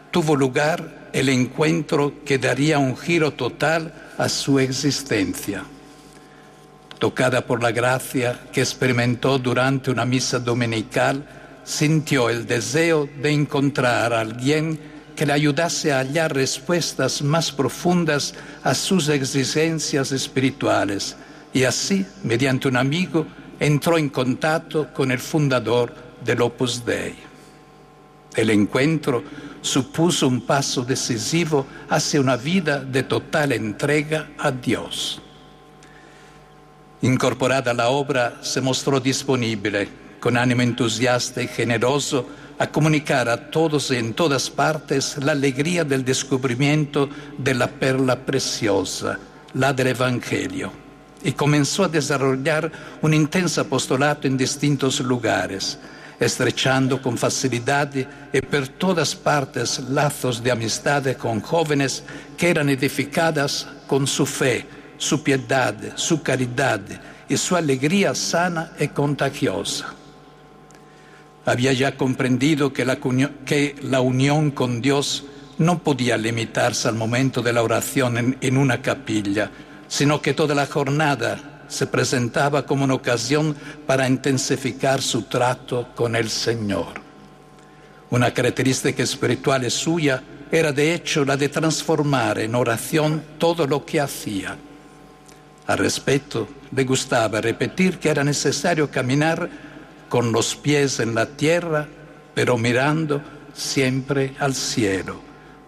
tuvo 0.10 0.36
lugar 0.36 1.10
el 1.14 1.30
encuentro 1.30 2.24
que 2.26 2.38
daría 2.38 2.80
un 2.80 2.98
giro 2.98 3.34
total 3.34 3.94
a 4.18 4.28
su 4.28 4.60
existencia. 4.60 5.64
Tocada 6.98 7.46
por 7.46 7.62
la 7.62 7.72
gracia 7.72 8.40
que 8.52 8.62
experimentó 8.62 9.38
durante 9.38 9.92
una 9.92 10.06
misa 10.06 10.40
dominical, 10.40 11.47
sintió 11.68 12.30
el 12.30 12.48
deseo 12.48 13.10
de 13.22 13.30
encontrar 13.30 14.14
a 14.14 14.22
alguien 14.22 14.80
que 15.18 15.26
le 15.26 15.34
ayudase 15.34 15.92
a 15.92 16.00
hallar 16.00 16.34
respuestas 16.34 17.22
más 17.22 17.52
profundas 17.52 18.34
a 18.64 18.74
sus 18.74 19.10
exigencias 19.10 20.14
espirituales 20.14 21.18
y 21.52 21.66
así, 21.66 22.06
mediante 22.24 22.70
un 22.70 22.78
amigo, 22.78 23.28
entró 23.60 23.98
en 23.98 24.08
contacto 24.08 24.94
con 24.94 25.12
el 25.12 25.20
fundador 25.20 25.94
del 26.24 26.42
Opus 26.42 26.86
Dei. 26.86 27.16
El 28.34 28.50
encuentro 28.50 29.24
supuso 29.60 30.26
un 30.30 30.42
paso 30.46 30.86
decisivo 30.86 31.68
hacia 31.90 32.22
una 32.22 32.38
vida 32.38 32.80
de 32.80 33.04
total 33.04 33.52
entrega 33.52 34.30
a 34.38 34.52
Dios. 34.52 35.22
Incorporada 37.02 37.72
a 37.72 37.74
la 37.74 37.90
obra, 37.90 38.38
se 38.42 38.62
mostró 38.62 39.02
disponible 39.02 40.07
con 40.20 40.38
ánimo 40.38 40.62
entusiasta 40.62 41.42
y 41.42 41.48
generoso, 41.48 42.28
a 42.60 42.68
comunicar 42.68 43.30
a 43.30 43.50
todos 43.52 43.92
y 43.92 43.98
en 43.98 44.14
todas 44.14 44.50
partes 44.50 45.18
la 45.18 45.34
alegría 45.34 45.84
del 45.84 46.04
descubrimiento 46.04 47.10
de 47.38 47.54
la 47.54 47.68
perla 47.68 48.18
preciosa, 48.18 49.20
la 49.54 49.74
del 49.74 49.88
Evangelio. 49.88 50.72
Y 51.24 51.34
comenzó 51.34 51.84
a 51.84 51.88
desarrollar 51.88 52.72
un 53.02 53.14
intenso 53.14 53.62
apostolato 53.62 54.28
en 54.28 54.38
distintos 54.38 55.00
lugares, 55.02 55.78
estrechando 56.20 57.00
con 57.02 57.18
facilidad 57.18 57.92
y 58.34 58.42
por 58.42 58.68
todas 58.70 59.16
partes 59.16 59.80
lazos 59.90 60.42
de 60.42 60.52
amistad 60.52 61.16
con 61.18 61.42
jóvenes 61.42 62.04
que 62.38 62.50
eran 62.50 62.70
edificadas 62.70 63.68
con 63.86 64.08
su 64.08 64.26
fe, 64.26 64.66
su 64.98 65.22
piedad, 65.22 65.76
su 65.96 66.24
caridad 66.24 66.82
y 67.30 67.38
su 67.38 67.56
alegría 67.56 68.16
sana 68.16 68.72
y 68.80 68.88
contagiosa 68.88 69.94
había 71.48 71.72
ya 71.72 71.96
comprendido 71.96 72.74
que 72.74 72.84
la, 72.84 74.02
unión 74.02 74.52
con 74.52 74.82
Dios 74.82 75.24
no 75.58 75.80
podía 75.80 76.18
limitarse 76.18 76.90
al 76.90 76.96
momento 76.96 77.42
de 77.42 77.54
la 77.54 77.64
oración 77.64 78.18
en, 78.18 78.38
en 78.42 78.58
una 78.58 78.82
capilla, 78.82 79.50
sino 79.88 80.22
que 80.22 80.34
toda 80.34 80.54
la 80.54 80.66
jornada 80.66 81.64
se 81.70 81.88
presentaba 81.88 82.66
como 82.66 82.84
una 82.84 82.96
ocasión 82.96 83.56
para 83.86 84.10
intensificar 84.10 85.02
su 85.02 85.24
trato 85.24 85.88
con 85.96 86.18
el 86.18 86.30
Señor. 86.30 87.00
Una 88.10 88.34
característica 88.34 89.02
espiritual 89.02 89.72
suya 89.72 90.22
era 90.52 90.74
de 90.74 90.94
hecho 90.94 91.24
la 91.24 91.38
de 91.38 91.48
transformar 91.48 92.40
en 92.40 92.56
oración 92.56 93.24
todo 93.38 93.66
lo 93.66 93.86
que 93.86 94.02
hacía. 94.02 94.58
Al 95.66 95.78
respecto, 95.78 96.50
le 96.76 96.84
gustaba 96.84 97.40
repetir 97.40 98.00
que 98.00 98.10
era 98.10 98.26
necesario 98.26 98.92
caminar 98.92 99.67
con 100.10 100.32
los 100.32 100.56
pies 100.56 101.00
en 101.00 101.16
la 101.16 101.26
tierra, 101.26 101.88
pero 102.34 102.58
mirando 102.58 103.22
siempre 103.54 104.36
al 104.40 104.56
cielo, 104.56 105.20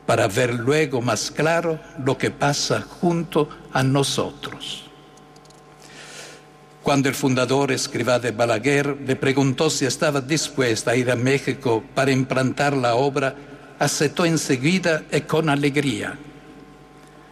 para 0.06 0.28
ver 0.28 0.54
luego 0.54 1.02
más 1.02 1.32
claro 1.32 1.80
lo 2.04 2.18
que 2.18 2.32
pasa 2.32 2.82
junto 2.82 3.50
a 3.74 3.84
nosotros. 3.84 4.86
Cuando 6.84 7.10
el 7.10 7.16
fundador 7.16 7.72
escriba 7.72 8.20
de 8.20 8.32
Balaguer 8.32 8.98
le 9.06 9.16
preguntó 9.16 9.70
si 9.70 9.86
estaba 9.86 10.22
dispuesta 10.22 10.92
a 10.92 10.96
ir 10.96 11.12
a 11.12 11.16
México 11.16 11.84
para 11.94 12.12
implantar 12.12 12.76
la 12.76 12.96
obra, 12.96 13.36
aceptó 13.78 14.26
enseguida 14.26 15.04
y 15.12 15.22
con 15.22 15.50
alegría. 15.50 16.18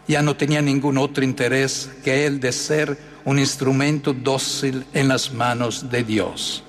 Ya 0.07 0.21
no 0.21 0.35
tenía 0.35 0.61
ningún 0.61 0.97
otro 0.97 1.23
interés 1.23 1.89
que 2.03 2.25
el 2.25 2.39
de 2.39 2.51
ser 2.51 2.97
un 3.25 3.39
instrumento 3.39 4.13
dócil 4.13 4.85
en 4.93 5.07
las 5.07 5.33
manos 5.33 5.89
de 5.89 6.03
Dios 6.03 6.63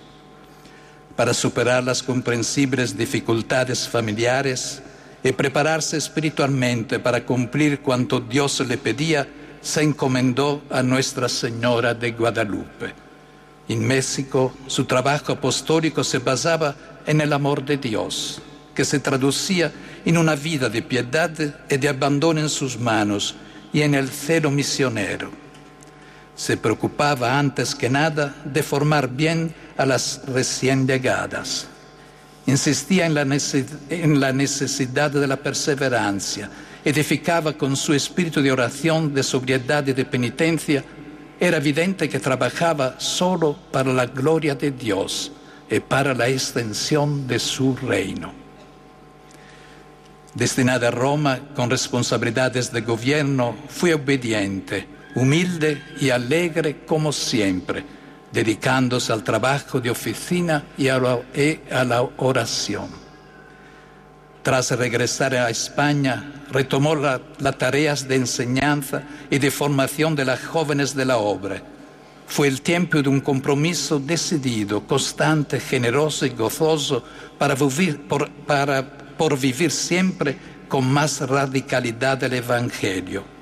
para 1.19 1.35
superar 1.35 1.83
las 1.83 2.01
comprensibles 2.01 2.97
dificultades 2.97 3.89
familiares 3.89 4.81
y 5.25 5.33
prepararse 5.33 5.97
espiritualmente 5.97 7.01
para 7.01 7.27
cumplir 7.27 7.81
cuanto 7.81 8.21
Dios 8.21 8.61
le 8.61 8.79
pedía, 8.79 9.27
se 9.61 9.83
encomendó 9.83 10.63
a 10.71 10.81
Nuestra 10.85 11.29
Señora 11.29 11.93
de 11.93 12.13
Guadalupe. 12.13 12.95
En 13.69 13.85
México, 13.85 14.55
su 14.69 14.85
trabajo 14.85 15.33
apostólico 15.33 16.05
se 16.05 16.21
basaba 16.21 16.77
en 17.05 17.21
el 17.21 17.33
amor 17.33 17.65
de 17.65 17.79
Dios, 17.79 18.41
que 18.73 18.85
se 18.85 19.01
traducía 19.01 19.73
en 20.05 20.19
una 20.19 20.37
vida 20.37 20.69
de 20.69 20.83
piedad 20.83 21.33
y 21.69 21.77
de 21.79 21.89
abandono 21.89 22.39
en 22.39 22.49
sus 22.49 22.79
manos 22.79 23.35
y 23.73 23.83
en 23.83 23.97
el 23.97 24.09
celo 24.09 24.53
misionero. 24.53 25.48
Se 26.39 26.57
preocupaba 26.57 27.37
antes 27.37 27.75
que 27.75 27.91
nada 27.91 28.33
de 28.45 28.63
formar 28.63 29.09
bien 29.09 29.53
a 29.77 29.85
las 29.85 30.23
recién 30.25 30.87
llegadas. 30.87 31.67
Insistía 32.47 33.07
en 33.07 33.15
la, 34.21 34.33
necesidad 34.33 35.11
de 35.11 35.27
la 35.27 35.37
perseverancia, 35.37 36.49
edificaba 36.85 37.55
con 37.55 37.77
su 37.77 37.93
espíritu 37.93 38.41
de 38.41 38.53
oración, 38.53 39.13
de 39.13 39.25
sobriedad 39.25 39.85
y 39.89 39.93
de 39.93 40.05
penitencia. 40.05 40.85
Era 41.41 41.57
evidente 41.57 42.09
que 42.09 42.21
trabajaba 42.21 43.01
solo 43.01 43.59
para 43.73 43.93
la 43.93 44.07
gloria 44.07 44.55
de 44.55 44.71
Dios 44.71 45.33
y 45.69 45.81
para 45.81 46.15
la 46.15 46.29
extensión 46.29 47.27
de 47.27 47.41
su 47.41 47.75
reino. 47.75 48.33
Destinada 50.35 50.87
a 50.87 50.93
Roma 50.93 51.41
con 51.57 51.69
responsabilidades 51.69 52.71
de 52.73 52.81
gobierno, 52.83 53.57
fue 53.69 53.93
obediente, 53.93 54.98
humilde 55.15 55.83
y 56.01 56.11
alegre 56.11 56.85
como 56.87 57.13
siempre 57.13 57.99
dedicándose 58.33 59.13
al 59.13 59.25
trabajo 59.25 59.81
de 59.81 59.91
oficina 59.91 60.65
y 60.77 60.89
a 60.89 60.99
la, 60.99 62.03
oración. 62.19 62.89
Tras 64.43 64.71
regresar 64.71 65.35
a 65.35 65.51
España, 65.51 66.45
retomó 66.51 66.95
las 66.95 67.59
tareas 67.59 68.07
de 68.09 68.17
enseñanza 68.17 69.03
y 69.31 69.39
de 69.39 69.51
formación 69.51 70.15
de 70.15 70.25
las 70.25 70.45
jóvenes 70.45 70.95
de 70.95 71.05
la 71.05 71.19
obra. 71.19 71.63
Fue 72.27 72.47
el 72.47 72.61
tiempo 72.61 73.01
de 73.03 73.09
un 73.09 73.21
compromiso 73.21 73.99
decidido, 73.99 74.87
constante, 74.87 75.61
generoso 75.61 76.27
y 76.27 76.31
gozoso 76.31 77.03
para 77.39 77.55
vivir, 77.55 78.07
para 78.47 78.87
por 79.17 79.39
vivir 79.39 79.71
siempre 79.71 80.37
con 80.69 80.91
más 80.91 81.21
radicalidad 81.21 82.23
el 82.23 82.35
Evangelio. 82.35 83.38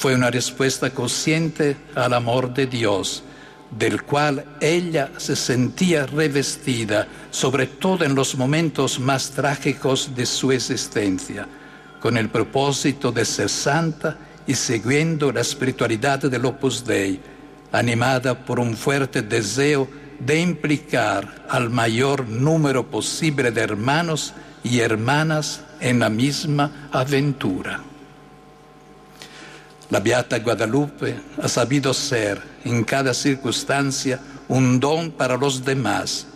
Fue 0.00 0.14
una 0.14 0.30
respuesta 0.30 0.88
consciente 0.88 1.76
al 1.94 2.14
amor 2.14 2.54
de 2.54 2.66
Dios, 2.66 3.22
del 3.70 4.02
cual 4.02 4.46
ella 4.58 5.10
se 5.18 5.36
sentía 5.36 6.06
revestida, 6.06 7.06
sobre 7.30 7.66
todo 7.66 8.06
en 8.06 8.14
los 8.14 8.34
momentos 8.34 8.98
más 8.98 9.30
trágicos 9.32 10.14
de 10.14 10.24
su 10.24 10.52
existencia, 10.52 11.46
con 12.00 12.16
el 12.16 12.30
propósito 12.30 13.12
de 13.12 13.26
ser 13.26 13.50
santa 13.50 14.16
y 14.46 14.54
siguiendo 14.54 15.32
la 15.32 15.42
espiritualidad 15.42 16.20
del 16.20 16.46
Opus 16.46 16.82
Dei, 16.82 17.20
animada 17.70 18.46
por 18.46 18.58
un 18.58 18.74
fuerte 18.78 19.20
deseo 19.20 19.86
de 20.18 20.40
implicar 20.40 21.44
al 21.50 21.68
mayor 21.68 22.26
número 22.26 22.90
posible 22.90 23.50
de 23.50 23.60
hermanos 23.60 24.32
y 24.64 24.80
hermanas 24.80 25.60
en 25.78 25.98
la 25.98 26.08
misma 26.08 26.88
aventura. 26.90 27.89
La 29.90 29.98
Beata 29.98 30.38
Guadalupe 30.38 31.16
ha 31.42 31.48
sabido 31.48 31.92
ser 31.92 32.40
en 32.64 32.84
cada 32.84 33.12
circunstancia 33.12 34.20
un 34.48 34.78
don 34.78 35.10
para 35.10 35.36
los 35.36 35.64
demás, 35.64 36.26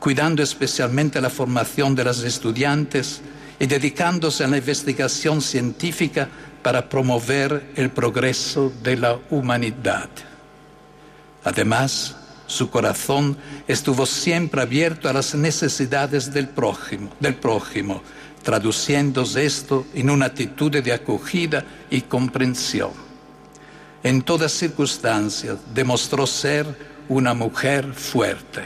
cuidando 0.00 0.42
especialmente 0.42 1.20
la 1.20 1.28
formación 1.28 1.94
de 1.94 2.04
las 2.04 2.22
estudiantes 2.22 3.20
y 3.60 3.66
dedicándose 3.66 4.42
a 4.42 4.48
la 4.48 4.56
investigación 4.56 5.42
científica 5.42 6.28
para 6.62 6.88
promover 6.88 7.72
el 7.76 7.90
progreso 7.90 8.72
de 8.82 8.96
la 8.96 9.18
humanidad. 9.28 10.08
Además, 11.44 12.16
su 12.46 12.70
corazón 12.70 13.36
estuvo 13.68 14.06
siempre 14.06 14.62
abierto 14.62 15.10
a 15.10 15.12
las 15.12 15.34
necesidades 15.34 16.32
del 16.32 16.48
prójimo, 16.48 17.10
del 17.20 17.34
prójimo 17.34 18.02
traduciéndose 18.44 19.44
esto 19.44 19.86
en 19.94 20.10
una 20.10 20.26
actitud 20.26 20.70
de 20.70 20.92
acogida 20.92 21.64
y 21.90 22.02
comprensión. 22.02 22.92
En 24.04 24.22
todas 24.22 24.52
circunstancias 24.52 25.58
demostró 25.74 26.26
ser 26.26 26.66
una 27.08 27.34
mujer 27.34 27.92
fuerte. 27.94 28.62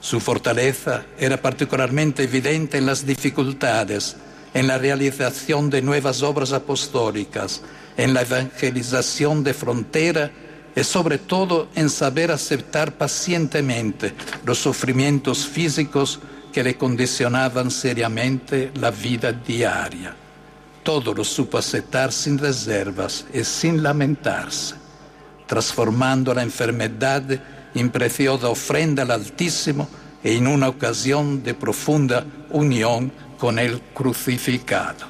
Su 0.00 0.20
fortaleza 0.20 1.04
era 1.18 1.36
particularmente 1.36 2.22
evidente 2.22 2.78
en 2.78 2.86
las 2.86 3.04
dificultades, 3.04 4.16
en 4.54 4.68
la 4.68 4.78
realización 4.78 5.68
de 5.68 5.82
nuevas 5.82 6.22
obras 6.22 6.52
apostólicas, 6.52 7.62
en 7.96 8.14
la 8.14 8.22
evangelización 8.22 9.42
de 9.42 9.52
frontera 9.52 10.30
y 10.76 10.84
sobre 10.84 11.18
todo 11.18 11.68
en 11.74 11.90
saber 11.90 12.30
aceptar 12.30 12.92
pacientemente 12.92 14.14
los 14.44 14.58
sufrimientos 14.58 15.46
físicos 15.46 16.20
que 16.54 16.62
le 16.62 16.76
condicionaban 16.76 17.68
seriamente 17.68 18.70
la 18.76 18.92
vida 18.92 19.32
diaria. 19.32 20.14
Todo 20.84 21.12
lo 21.12 21.24
supo 21.24 21.58
aceptar 21.58 22.12
sin 22.12 22.38
reservas 22.38 23.26
y 23.34 23.42
sin 23.42 23.82
lamentarse, 23.82 24.76
transformando 25.48 26.32
la 26.32 26.44
enfermedad 26.44 27.24
en 27.74 27.90
preciosa 27.90 28.48
ofrenda 28.48 29.02
al 29.02 29.10
Altísimo 29.10 29.88
e 30.22 30.36
en 30.36 30.46
una 30.46 30.68
ocasión 30.68 31.42
de 31.42 31.54
profunda 31.54 32.24
unión 32.50 33.10
con 33.36 33.58
el 33.58 33.80
crucificado. 33.92 35.06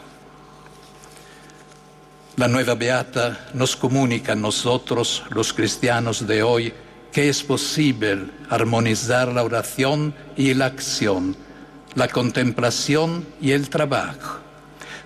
La 2.36 2.49
nueva 2.49 2.74
Beata 2.74 3.51
nos 3.53 3.76
comunica 3.76 4.32
a 4.32 4.36
nosotros, 4.36 5.22
los 5.28 5.53
cristianos 5.53 6.26
de 6.26 6.42
hoy, 6.42 6.72
que 7.15 7.29
es 7.29 7.45
posible 7.45 8.27
armonizar 8.51 9.29
la 9.29 9.45
oración 9.45 10.12
y 10.37 10.53
la 10.53 10.67
acción, 10.67 11.37
la 11.95 12.09
contemplación 12.09 13.25
y 13.41 13.53
el 13.53 13.71
trabajo, 13.71 14.41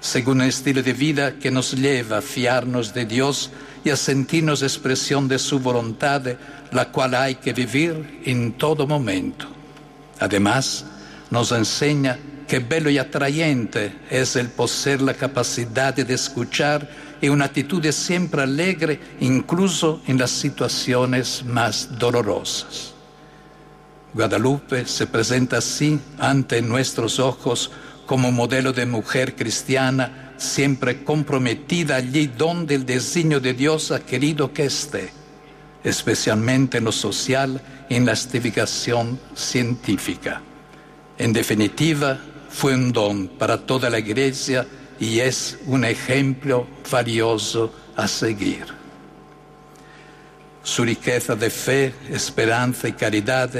según 0.00 0.40
un 0.40 0.46
estilo 0.46 0.82
de 0.82 0.94
vida 0.94 1.34
que 1.38 1.50
nos 1.50 1.72
lleva 1.72 2.18
a 2.18 2.22
fiarnos 2.22 2.94
de 2.94 3.04
Dios 3.04 3.50
y 3.84 3.90
a 3.90 3.96
sentirnos 3.96 4.62
expresión 4.62 5.28
de 5.28 5.38
su 5.38 5.58
voluntad, 5.58 6.22
la 6.72 6.90
cual 6.90 7.14
hay 7.14 7.34
que 7.34 7.52
vivir 7.52 8.22
en 8.24 8.52
todo 8.52 8.86
momento. 8.86 9.46
Además, 10.18 10.86
nos 11.30 11.52
enseña 11.52 12.18
que 12.48 12.60
bello 12.60 12.88
y 12.88 12.96
atrayente 12.96 13.92
es 14.08 14.34
el 14.36 14.48
poseer 14.48 15.02
la 15.02 15.12
capacidad 15.12 15.92
de 15.92 16.14
escuchar 16.14 16.88
y 17.20 17.28
una 17.28 17.46
actitud 17.46 17.84
siempre 17.90 18.42
alegre, 18.42 19.00
incluso 19.20 20.02
en 20.06 20.18
las 20.18 20.30
situaciones 20.30 21.44
más 21.44 21.98
dolorosas. 21.98 22.94
Guadalupe 24.14 24.86
se 24.86 25.06
presenta 25.06 25.58
así 25.58 26.00
ante 26.18 26.62
nuestros 26.62 27.18
ojos 27.18 27.70
como 28.06 28.32
modelo 28.32 28.72
de 28.72 28.86
mujer 28.86 29.36
cristiana, 29.36 30.32
siempre 30.38 31.04
comprometida 31.04 31.96
allí 31.96 32.26
donde 32.26 32.74
el 32.74 32.86
designio 32.86 33.38
de 33.40 33.52
Dios 33.52 33.90
ha 33.90 34.00
querido 34.00 34.52
que 34.52 34.64
esté, 34.64 35.10
especialmente 35.84 36.78
en 36.78 36.84
lo 36.84 36.92
social 36.92 37.60
y 37.88 37.96
en 37.96 38.06
la 38.06 38.12
investigación 38.12 39.20
científica. 39.34 40.40
En 41.18 41.32
definitiva, 41.32 42.18
fue 42.48 42.74
un 42.74 42.92
don 42.92 43.28
para 43.28 43.58
toda 43.58 43.90
la 43.90 43.98
Iglesia 43.98 44.66
y 45.00 45.20
es 45.20 45.58
un 45.66 45.84
ejemplo 45.84 46.66
valioso 46.90 47.72
a 47.96 48.08
seguir. 48.08 48.66
Su 50.62 50.84
riqueza 50.84 51.34
de 51.34 51.50
fe, 51.50 51.94
esperanza 52.10 52.88
y 52.88 52.92
caridad 52.92 53.50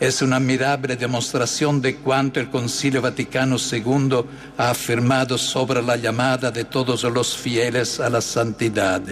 es 0.00 0.22
una 0.22 0.36
admirable 0.36 0.96
demostración 0.96 1.80
de 1.80 1.96
cuanto 1.96 2.40
el 2.40 2.50
Concilio 2.50 3.00
Vaticano 3.00 3.56
II 3.56 4.24
ha 4.56 4.70
afirmado 4.70 5.38
sobre 5.38 5.82
la 5.82 5.96
llamada 5.96 6.50
de 6.50 6.64
todos 6.64 7.04
los 7.04 7.36
fieles 7.36 8.00
a 8.00 8.10
la 8.10 8.20
santidad, 8.20 9.02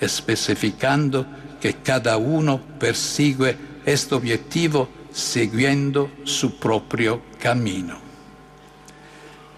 especificando 0.00 1.26
que 1.60 1.74
cada 1.74 2.16
uno 2.16 2.60
persigue 2.78 3.56
este 3.84 4.14
objetivo 4.14 4.88
siguiendo 5.12 6.10
su 6.24 6.58
propio 6.58 7.22
camino. 7.38 8.03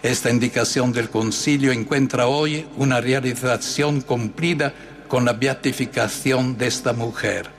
Esta 0.06 0.30
indicación 0.30 0.92
del 0.92 1.10
concilio 1.10 1.72
encuentra 1.72 2.28
hoy 2.28 2.64
una 2.76 3.00
realización 3.00 4.02
cumplida 4.02 4.72
con 5.08 5.24
la 5.24 5.32
beatificación 5.32 6.56
de 6.56 6.68
esta 6.68 6.92
mujer, 6.92 7.50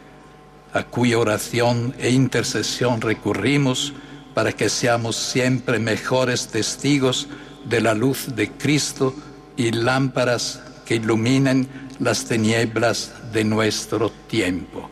a 0.72 0.84
cuya 0.84 1.20
oración 1.20 1.94
e 2.00 2.10
intercesión 2.10 3.02
recurrimos 3.02 3.92
para 4.34 4.54
que 4.54 4.70
seamos 4.70 5.18
siempre 5.18 5.78
mejores 5.78 6.48
testigos 6.48 7.28
de 7.66 7.82
la 7.82 7.94
luz 7.94 8.34
de 8.34 8.50
Cristo 8.50 9.14
y 9.58 9.72
lámparas 9.72 10.62
que 10.86 10.96
iluminen 10.96 11.68
las 12.00 12.24
tinieblas 12.24 13.12
de 13.34 13.44
nuestro 13.44 14.10
tiempo. 14.30 14.90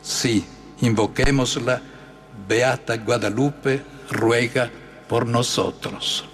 Sí, 0.00 0.46
invoquémosla, 0.80 1.82
Beata 2.48 2.96
Guadalupe, 2.96 3.82
ruega 4.10 4.70
por 5.06 5.26
nosotros. 5.26 6.29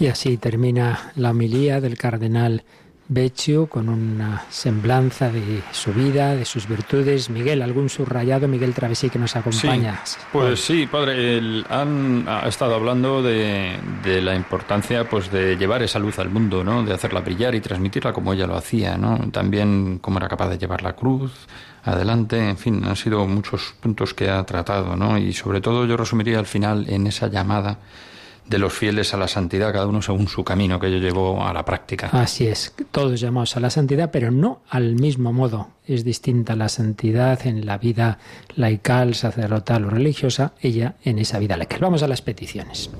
Y 0.00 0.06
así 0.06 0.38
termina 0.38 1.12
la 1.14 1.30
homilía 1.30 1.80
del 1.80 1.98
cardenal 1.98 2.64
Beccio 3.12 3.66
con 3.66 3.88
una 3.88 4.44
semblanza 4.50 5.30
de 5.30 5.62
su 5.72 5.92
vida, 5.92 6.36
de 6.36 6.44
sus 6.44 6.68
virtudes. 6.68 7.28
Miguel, 7.28 7.60
algún 7.60 7.88
subrayado, 7.88 8.46
Miguel 8.46 8.72
Travesí, 8.72 9.10
que 9.10 9.18
nos 9.18 9.34
acompaña. 9.34 10.00
pues 10.32 10.60
sí, 10.60 10.86
padre, 10.86 11.36
él 11.36 11.66
han 11.68 12.24
ha 12.28 12.46
estado 12.46 12.76
hablando 12.76 13.20
de, 13.20 13.76
de, 14.04 14.22
la 14.22 14.36
importancia 14.36 15.08
pues 15.08 15.30
de 15.32 15.56
llevar 15.56 15.82
esa 15.82 15.98
luz 15.98 16.20
al 16.20 16.30
mundo, 16.30 16.62
¿no? 16.62 16.84
de 16.84 16.94
hacerla 16.94 17.20
brillar 17.20 17.54
y 17.56 17.60
transmitirla 17.60 18.12
como 18.12 18.32
ella 18.32 18.46
lo 18.46 18.56
hacía, 18.56 18.96
¿no? 18.96 19.18
también 19.32 19.98
cómo 20.00 20.18
era 20.18 20.28
capaz 20.28 20.48
de 20.48 20.58
llevar 20.58 20.82
la 20.82 20.94
cruz 20.94 21.32
adelante, 21.82 22.48
en 22.48 22.56
fin, 22.58 22.84
han 22.84 22.94
sido 22.96 23.26
muchos 23.26 23.74
puntos 23.80 24.14
que 24.14 24.30
ha 24.30 24.44
tratado, 24.44 24.94
¿no? 24.94 25.18
y 25.18 25.32
sobre 25.32 25.60
todo 25.60 25.84
yo 25.84 25.96
resumiría 25.96 26.38
al 26.38 26.46
final 26.46 26.88
en 26.88 27.08
esa 27.08 27.26
llamada 27.26 27.78
de 28.46 28.58
los 28.58 28.72
fieles 28.72 29.14
a 29.14 29.16
la 29.16 29.28
santidad, 29.28 29.72
cada 29.72 29.86
uno 29.86 30.02
según 30.02 30.28
su 30.28 30.42
camino 30.42 30.80
que 30.80 30.88
ello 30.88 30.98
llevó 30.98 31.44
a 31.44 31.52
la 31.52 31.64
práctica. 31.64 32.08
Así 32.12 32.46
es, 32.46 32.72
todos 32.90 33.20
llamamos 33.20 33.56
a 33.56 33.60
la 33.60 33.70
santidad, 33.70 34.10
pero 34.10 34.30
no 34.30 34.62
al 34.68 34.96
mismo 34.96 35.32
modo. 35.32 35.68
Es 35.86 36.04
distinta 36.04 36.56
la 36.56 36.68
santidad 36.68 37.46
en 37.46 37.64
la 37.64 37.78
vida 37.78 38.18
laical, 38.56 39.14
sacerdotal 39.14 39.84
o 39.84 39.90
religiosa, 39.90 40.52
ella 40.60 40.94
en 41.04 41.18
esa 41.18 41.38
vida 41.38 41.56
laical. 41.56 41.80
Vamos 41.80 42.02
a 42.02 42.08
las 42.08 42.22
peticiones. 42.22 42.90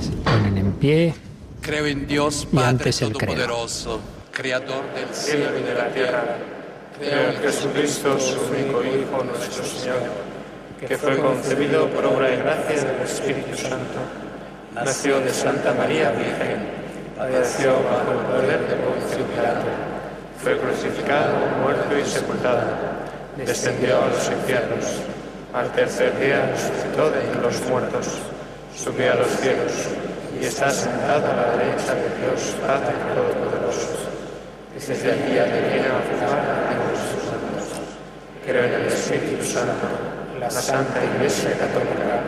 Se 0.00 0.10
ponen 0.22 0.58
en 0.58 0.72
pie. 0.72 1.14
Creo 1.62 1.86
en 1.86 2.06
Dios, 2.06 2.46
Padre 2.46 2.66
y 2.66 2.68
antes 2.68 3.02
el 3.02 3.12
Todopoderoso, 3.12 4.00
Creador 4.30 4.84
del 4.94 5.14
cielo 5.14 5.58
y 5.58 5.62
de 5.62 5.74
la 5.74 5.92
tierra. 5.92 6.36
Creo 6.98 7.30
en 7.30 7.36
Jesucristo, 7.38 8.20
su 8.20 8.38
único 8.52 8.82
Hijo, 8.84 9.24
nuestro 9.24 9.64
Señor 9.64 10.33
que 10.80 10.98
fue 10.98 11.18
concebido 11.18 11.88
por 11.88 12.04
obra 12.04 12.32
y 12.32 12.36
gracia 12.36 12.84
del 12.84 13.00
Espíritu 13.02 13.56
Santo. 13.56 14.00
Nació 14.74 15.20
de 15.20 15.30
Santa 15.30 15.72
María 15.72 16.10
Virgen, 16.10 16.68
padeció 17.16 17.74
bajo 17.84 18.12
el 18.12 18.18
poder 18.26 18.60
de 18.66 18.74
Poncio 18.76 19.24
Pilato, 19.26 19.66
fue 20.42 20.58
crucificado, 20.58 21.34
muerto 21.62 21.98
y 21.98 22.04
sepultado, 22.04 22.62
descendió 23.36 24.02
a 24.02 24.08
los 24.08 24.30
infiernos, 24.30 24.84
al 25.54 25.70
tercer 25.72 26.18
día 26.18 26.50
resucitó 26.50 27.10
de 27.10 27.40
los 27.40 27.60
muertos, 27.70 28.18
subió 28.76 29.12
a 29.12 29.14
los 29.14 29.28
cielos 29.28 29.72
y 30.40 30.44
está 30.44 30.70
sentado 30.70 31.30
a 31.30 31.36
la 31.36 31.56
derecha 31.56 31.94
de 31.94 32.10
Dios 32.20 32.56
Padre 32.66 32.92
Todopoderoso. 33.14 34.04
Desde 34.74 35.12
allí 35.12 35.38
ha 35.38 35.44
de 35.44 35.60
venir 35.60 35.86
a 35.86 36.02
juzgar 36.02 36.38
a 36.38 36.74
los 36.90 36.98
santos. 37.24 37.80
Creo 38.44 38.64
en 38.64 38.72
el 38.74 38.86
Espíritu 38.86 39.44
Santo, 39.44 39.86
la 40.44 40.50
Santa 40.50 41.02
Iglesia 41.04 41.56
Católica, 41.56 42.20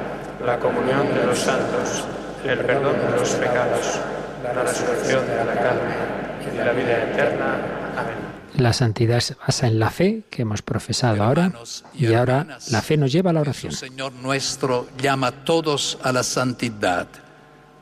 la 0.45 0.59
comunión 0.59 1.15
de 1.15 1.27
los 1.27 1.39
santos, 1.39 2.05
el 2.45 2.59
perdón 2.61 2.95
de 2.99 3.19
los 3.19 3.31
pecados, 3.31 4.01
la 4.43 4.63
resurrección 4.63 5.27
de 5.27 5.45
la 5.45 5.55
carne 5.55 5.95
y 6.41 6.57
de 6.57 6.65
la 6.65 6.73
vida 6.73 7.03
eterna. 7.05 7.55
Amén. 7.97 8.37
La 8.57 8.73
santidad 8.73 9.21
se 9.21 9.35
basa 9.35 9.67
en 9.67 9.79
la 9.79 9.91
fe 9.91 10.23
que 10.31 10.43
hemos 10.43 10.63
profesado 10.63 11.23
ahora 11.23 11.53
y 11.93 12.13
ahora 12.15 12.59
la 12.71 12.81
fe 12.81 12.97
nos 12.97 13.13
lleva 13.13 13.31
a 13.31 13.35
la 13.35 13.43
oración. 13.43 13.73
El 13.73 13.77
Señor 13.77 14.13
nuestro 14.15 14.89
llama 14.97 15.27
a 15.27 15.33
todos 15.33 15.99
a 16.03 16.11
la 16.11 16.23
santidad. 16.23 17.07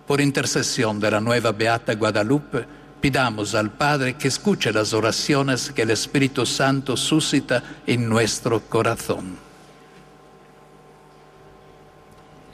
Por 0.06 0.20
intercesión 0.20 0.98
de 0.98 1.12
la 1.12 1.20
nueva 1.20 1.52
Beata 1.52 1.94
Guadalupe, 1.94 2.66
pidamos 3.00 3.54
al 3.54 3.70
Padre 3.70 4.14
que 4.14 4.28
escuche 4.28 4.72
las 4.72 4.92
oraciones 4.94 5.70
que 5.70 5.82
el 5.82 5.90
Espíritu 5.90 6.44
Santo 6.44 6.96
suscita 6.96 7.62
en 7.86 8.08
nuestro 8.08 8.60
corazón. 8.60 9.43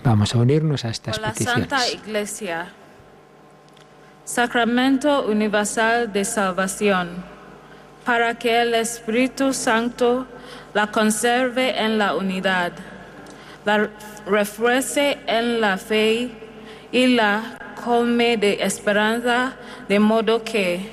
Vamos 0.03 0.35
a 0.35 0.39
unirnos 0.39 0.85
a 0.85 0.89
estas 0.89 1.19
Por 1.19 1.27
la 1.27 1.33
peticiones. 1.33 1.69
Santa 1.69 1.89
Iglesia, 1.89 2.69
Sacramento 4.25 5.27
Universal 5.27 6.13
de 6.13 6.25
Salvación, 6.25 7.23
para 8.05 8.39
que 8.39 8.63
el 8.63 8.75
Espíritu 8.75 9.53
Santo 9.53 10.27
la 10.73 10.87
conserve 10.87 11.85
en 11.85 11.99
la 11.99 12.15
unidad, 12.15 12.73
la 13.67 13.91
refuerce 14.27 15.19
en 15.27 15.61
la 15.61 15.77
fe 15.77 16.31
y 16.93 17.07
la 17.09 17.59
colme 17.85 18.39
de 18.39 18.63
esperanza, 18.63 19.55
de 19.89 19.99
modo 19.99 20.43
que, 20.43 20.93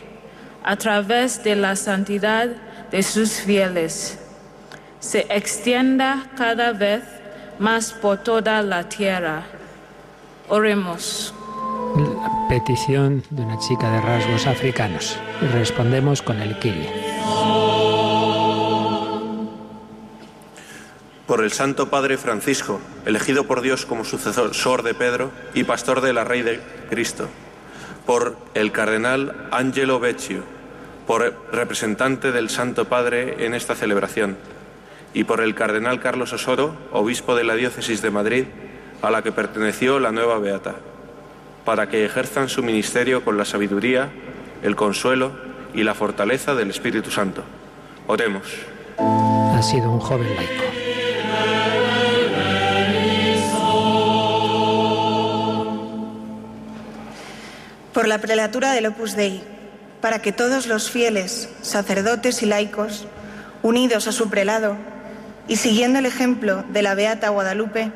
a 0.63 0.75
través 0.75 1.43
de 1.43 1.55
la 1.55 1.75
santidad 1.77 2.49
de 2.91 3.03
sus 3.03 3.39
fieles, 3.39 4.19
se 4.99 5.25
extienda 5.29 6.25
cada 6.35 6.73
vez 6.73 7.03
más 7.59 7.93
por 7.93 8.17
toda 8.19 8.61
la 8.61 8.87
tierra. 8.89 9.43
Oremos. 10.49 11.33
La 11.95 12.47
petición 12.49 13.23
de 13.29 13.41
una 13.41 13.57
chica 13.59 13.91
de 13.91 14.01
rasgos 14.01 14.47
africanos. 14.47 15.17
Y 15.41 15.45
respondemos 15.47 16.21
con 16.21 16.39
el 16.41 16.57
Kiri. 16.59 16.87
Por 21.25 21.43
el 21.43 21.51
Santo 21.51 21.89
Padre 21.89 22.17
Francisco, 22.17 22.79
elegido 23.05 23.45
por 23.45 23.61
Dios 23.61 23.85
como 23.85 24.05
sucesor 24.05 24.83
de 24.83 24.93
Pedro 24.93 25.31
y 25.53 25.65
pastor 25.65 26.01
de 26.01 26.13
la 26.13 26.23
Rey 26.23 26.41
de 26.41 26.61
Cristo. 26.89 27.27
Por 28.05 28.37
el 28.53 28.71
Cardenal 28.71 29.47
Angelo 29.51 29.99
Vecchio, 29.99 30.43
por 31.05 31.35
representante 31.51 32.31
del 32.31 32.49
Santo 32.49 32.85
Padre 32.85 33.45
en 33.45 33.53
esta 33.53 33.75
celebración. 33.75 34.37
Y 35.13 35.23
por 35.23 35.41
el 35.41 35.55
Cardenal 35.55 35.99
Carlos 35.99 36.33
Osoro, 36.33 36.75
obispo 36.91 37.35
de 37.35 37.43
la 37.43 37.55
Diócesis 37.55 38.01
de 38.01 38.11
Madrid, 38.11 38.45
a 39.01 39.11
la 39.11 39.21
que 39.21 39.31
perteneció 39.31 39.99
la 39.99 40.11
nueva 40.11 40.39
Beata, 40.39 40.75
para 41.65 41.89
que 41.89 42.05
ejerzan 42.05 42.49
su 42.49 42.63
ministerio 42.63 43.23
con 43.23 43.37
la 43.37 43.45
sabiduría, 43.45 44.09
el 44.63 44.75
consuelo 44.75 45.31
y 45.73 45.83
la 45.83 45.93
fortaleza 45.93 46.55
del 46.55 46.69
Espíritu 46.69 47.11
Santo. 47.11 47.43
Oremos. 48.07 48.47
Ha 48.97 49.61
sido 49.61 49.91
un 49.91 49.99
joven 49.99 50.35
laico. 50.35 50.63
por 57.97 58.07
la 58.07 58.19
prelatura 58.19 58.73
del 58.73 58.85
Opus 58.85 59.15
Dei, 59.15 59.41
para 60.01 60.21
que 60.21 60.31
todos 60.31 60.67
los 60.67 60.91
fieles, 60.91 61.49
sacerdotes 61.63 62.43
y 62.43 62.45
laicos, 62.45 63.07
unidos 63.63 64.05
a 64.05 64.11
su 64.11 64.29
prelado 64.29 64.77
y 65.47 65.55
siguiendo 65.55 65.99
el 65.99 66.05
ejemplo 66.05 66.63
de 66.69 66.81
la 66.81 66.95
Beata 66.95 67.29
Guadalupe, 67.29 67.91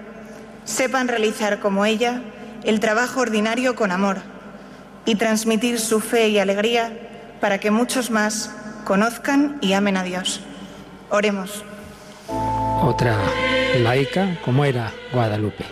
sepan 0.63 1.07
realizar 1.07 1.59
como 1.59 1.85
ella 1.85 2.21
el 2.63 2.79
trabajo 2.79 3.21
ordinario 3.21 3.75
con 3.75 3.91
amor 3.91 4.17
y 5.05 5.15
transmitir 5.15 5.79
su 5.79 5.99
fe 5.99 6.29
y 6.29 6.39
alegría 6.39 6.91
para 7.39 7.59
que 7.59 7.71
muchos 7.71 8.11
más 8.11 8.51
conozcan 8.85 9.57
y 9.61 9.73
amen 9.73 9.97
a 9.97 10.03
Dios. 10.03 10.41
Oremos. 11.09 11.63
Otra 12.83 13.17
laica, 13.79 14.37
como 14.43 14.65
era 14.65 14.91
Guadalupe. 15.11 15.65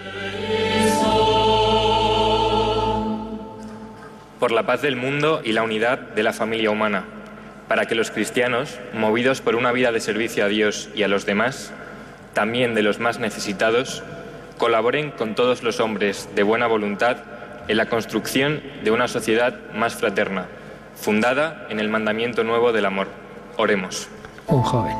por 4.39 4.51
la 4.51 4.65
paz 4.65 4.81
del 4.81 4.95
mundo 4.95 5.41
y 5.43 5.51
la 5.51 5.63
unidad 5.63 5.99
de 5.99 6.23
la 6.23 6.33
familia 6.33 6.71
humana, 6.71 7.05
para 7.69 7.85
que 7.85 7.95
los 7.95 8.09
cristianos, 8.09 8.79
movidos 8.93 9.41
por 9.41 9.55
una 9.55 9.71
vida 9.71 9.91
de 9.93 10.01
servicio 10.01 10.43
a 10.43 10.47
Dios 10.47 10.89
y 10.95 11.03
a 11.03 11.07
los 11.07 11.27
demás, 11.27 11.71
también 12.33 12.73
de 12.73 12.81
los 12.81 12.99
más 12.99 13.19
necesitados, 13.19 14.03
colaboren 14.57 15.11
con 15.11 15.35
todos 15.35 15.61
los 15.61 15.79
hombres 15.79 16.27
de 16.35 16.43
buena 16.43 16.65
voluntad 16.65 17.17
en 17.67 17.77
la 17.77 17.85
construcción 17.85 18.61
de 18.83 18.89
una 18.89 19.07
sociedad 19.07 19.55
más 19.73 19.93
fraterna, 19.93 20.47
fundada 20.95 21.67
en 21.69 21.79
el 21.79 21.89
mandamiento 21.89 22.43
nuevo 22.43 22.73
del 22.73 22.85
amor. 22.85 23.07
Oremos. 23.55 24.09
Un 24.47 24.63
joven. 24.63 24.97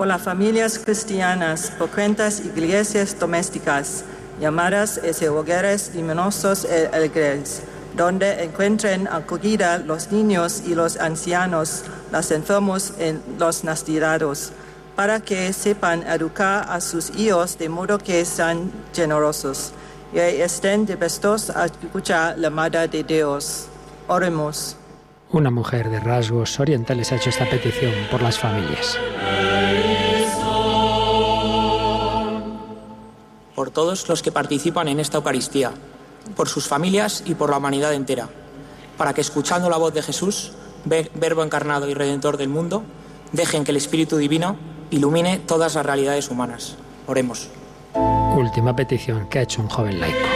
por 0.00 0.06
las 0.06 0.22
familias 0.22 0.78
cristianas, 0.78 1.72
por 1.78 1.90
cuentas 1.90 2.40
iglesias 2.40 3.18
domésticas, 3.20 4.02
llamadas 4.40 4.98
ese 4.98 5.28
hogares 5.28 5.92
luminosos 5.94 6.66
alegres, 6.92 7.62
donde 7.96 8.42
encuentren 8.44 9.06
acogida 9.08 9.78
los 9.78 10.10
niños 10.10 10.62
y 10.66 10.74
los 10.74 10.96
ancianos, 10.96 11.84
los 12.10 12.30
enfermos 12.30 12.92
y 12.98 13.38
los 13.38 13.64
nacidados, 13.64 14.52
para 14.96 15.20
que 15.20 15.52
sepan 15.52 16.02
educar 16.06 16.66
a 16.68 16.80
sus 16.80 17.10
hijos 17.16 17.58
de 17.58 17.68
modo 17.68 17.98
que 17.98 18.24
sean 18.24 18.70
generosos 18.94 19.72
y 20.12 20.18
estén 20.18 20.86
dispuestos 20.86 21.50
a 21.50 21.66
escuchar 21.66 22.38
la 22.38 22.50
Madre 22.50 22.88
de 22.88 23.04
Dios. 23.04 23.68
Oremos. 24.08 24.76
Una 25.30 25.50
mujer 25.50 25.88
de 25.88 26.00
rasgos 26.00 26.58
orientales 26.58 27.12
ha 27.12 27.16
hecho 27.16 27.30
esta 27.30 27.48
petición 27.48 27.92
por 28.10 28.20
las 28.20 28.38
familias. 28.38 28.98
Por 33.60 33.70
todos 33.70 34.08
los 34.08 34.22
que 34.22 34.32
participan 34.32 34.88
en 34.88 35.00
esta 35.00 35.18
Eucaristía, 35.18 35.72
por 36.34 36.48
sus 36.48 36.66
familias 36.66 37.22
y 37.26 37.34
por 37.34 37.50
la 37.50 37.58
humanidad 37.58 37.92
entera, 37.92 38.26
para 38.96 39.12
que 39.12 39.20
escuchando 39.20 39.68
la 39.68 39.76
voz 39.76 39.92
de 39.92 40.00
Jesús, 40.00 40.52
Verbo 40.86 41.42
encarnado 41.42 41.86
y 41.86 41.92
Redentor 41.92 42.38
del 42.38 42.48
mundo, 42.48 42.82
dejen 43.32 43.62
que 43.62 43.72
el 43.72 43.76
Espíritu 43.76 44.16
Divino 44.16 44.56
ilumine 44.90 45.40
todas 45.40 45.74
las 45.74 45.84
realidades 45.84 46.30
humanas. 46.30 46.76
Oremos. 47.06 47.48
Última 48.34 48.74
petición 48.74 49.28
que 49.28 49.40
ha 49.40 49.42
hecho 49.42 49.60
un 49.60 49.68
joven 49.68 50.00
laico. 50.00 50.26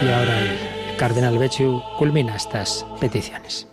Y 0.00 0.08
ahora 0.08 0.40
el 0.40 0.96
cardenal 0.96 1.36
Becciu 1.36 1.82
culmina 1.98 2.34
estas 2.34 2.86
peticiones. 2.98 3.66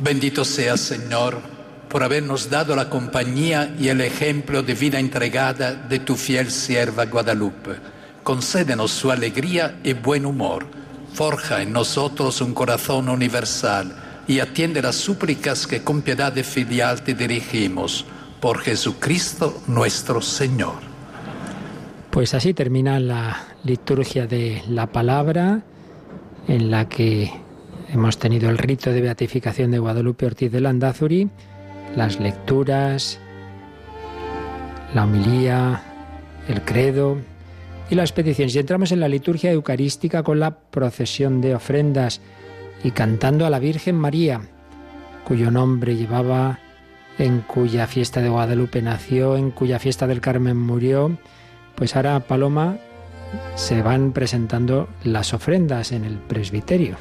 Bendito 0.00 0.44
sea, 0.44 0.76
Señor 0.76 1.59
por 1.90 2.04
habernos 2.04 2.48
dado 2.48 2.76
la 2.76 2.88
compañía 2.88 3.74
y 3.78 3.88
el 3.88 4.00
ejemplo 4.00 4.62
de 4.62 4.74
vida 4.74 5.00
entregada 5.00 5.74
de 5.74 5.98
tu 5.98 6.14
fiel 6.14 6.50
sierva 6.50 7.06
Guadalupe. 7.06 7.72
Concédenos 8.22 8.92
su 8.92 9.10
alegría 9.10 9.80
y 9.82 9.94
buen 9.94 10.24
humor. 10.24 10.66
Forja 11.12 11.62
en 11.62 11.72
nosotros 11.72 12.40
un 12.40 12.54
corazón 12.54 13.08
universal 13.08 14.22
y 14.28 14.38
atiende 14.38 14.80
las 14.80 14.94
súplicas 14.94 15.66
que 15.66 15.82
con 15.82 16.02
piedad 16.02 16.32
filial 16.36 17.02
te 17.02 17.14
dirigimos. 17.14 18.06
Por 18.40 18.60
Jesucristo 18.60 19.60
nuestro 19.66 20.22
Señor. 20.22 20.78
Pues 22.10 22.34
así 22.34 22.54
termina 22.54 23.00
la 23.00 23.48
liturgia 23.64 24.28
de 24.28 24.62
la 24.68 24.86
palabra 24.86 25.62
en 26.46 26.70
la 26.70 26.88
que 26.88 27.32
hemos 27.88 28.18
tenido 28.18 28.48
el 28.48 28.58
rito 28.58 28.92
de 28.92 29.00
beatificación 29.00 29.72
de 29.72 29.80
Guadalupe 29.80 30.26
Ortiz 30.26 30.52
de 30.52 30.60
Landazuri 30.60 31.28
las 31.96 32.20
lecturas, 32.20 33.18
la 34.94 35.04
homilía, 35.04 35.82
el 36.48 36.62
credo 36.62 37.18
y 37.90 37.94
las 37.94 38.12
peticiones. 38.12 38.54
Y 38.54 38.58
entramos 38.58 38.92
en 38.92 39.00
la 39.00 39.08
liturgia 39.08 39.52
eucarística 39.52 40.22
con 40.22 40.40
la 40.40 40.52
procesión 40.56 41.40
de 41.40 41.54
ofrendas 41.54 42.20
y 42.82 42.92
cantando 42.92 43.46
a 43.46 43.50
la 43.50 43.58
Virgen 43.58 43.96
María, 43.96 44.40
cuyo 45.24 45.50
nombre 45.50 45.96
llevaba, 45.96 46.58
en 47.18 47.40
cuya 47.40 47.86
fiesta 47.86 48.22
de 48.22 48.30
Guadalupe 48.30 48.80
nació, 48.80 49.36
en 49.36 49.50
cuya 49.50 49.78
fiesta 49.78 50.06
del 50.06 50.20
Carmen 50.20 50.56
murió. 50.56 51.18
Pues 51.74 51.94
ahora, 51.94 52.20
Paloma, 52.20 52.78
se 53.54 53.82
van 53.82 54.12
presentando 54.12 54.88
las 55.04 55.34
ofrendas 55.34 55.92
en 55.92 56.04
el 56.04 56.14
presbiterio. 56.16 56.96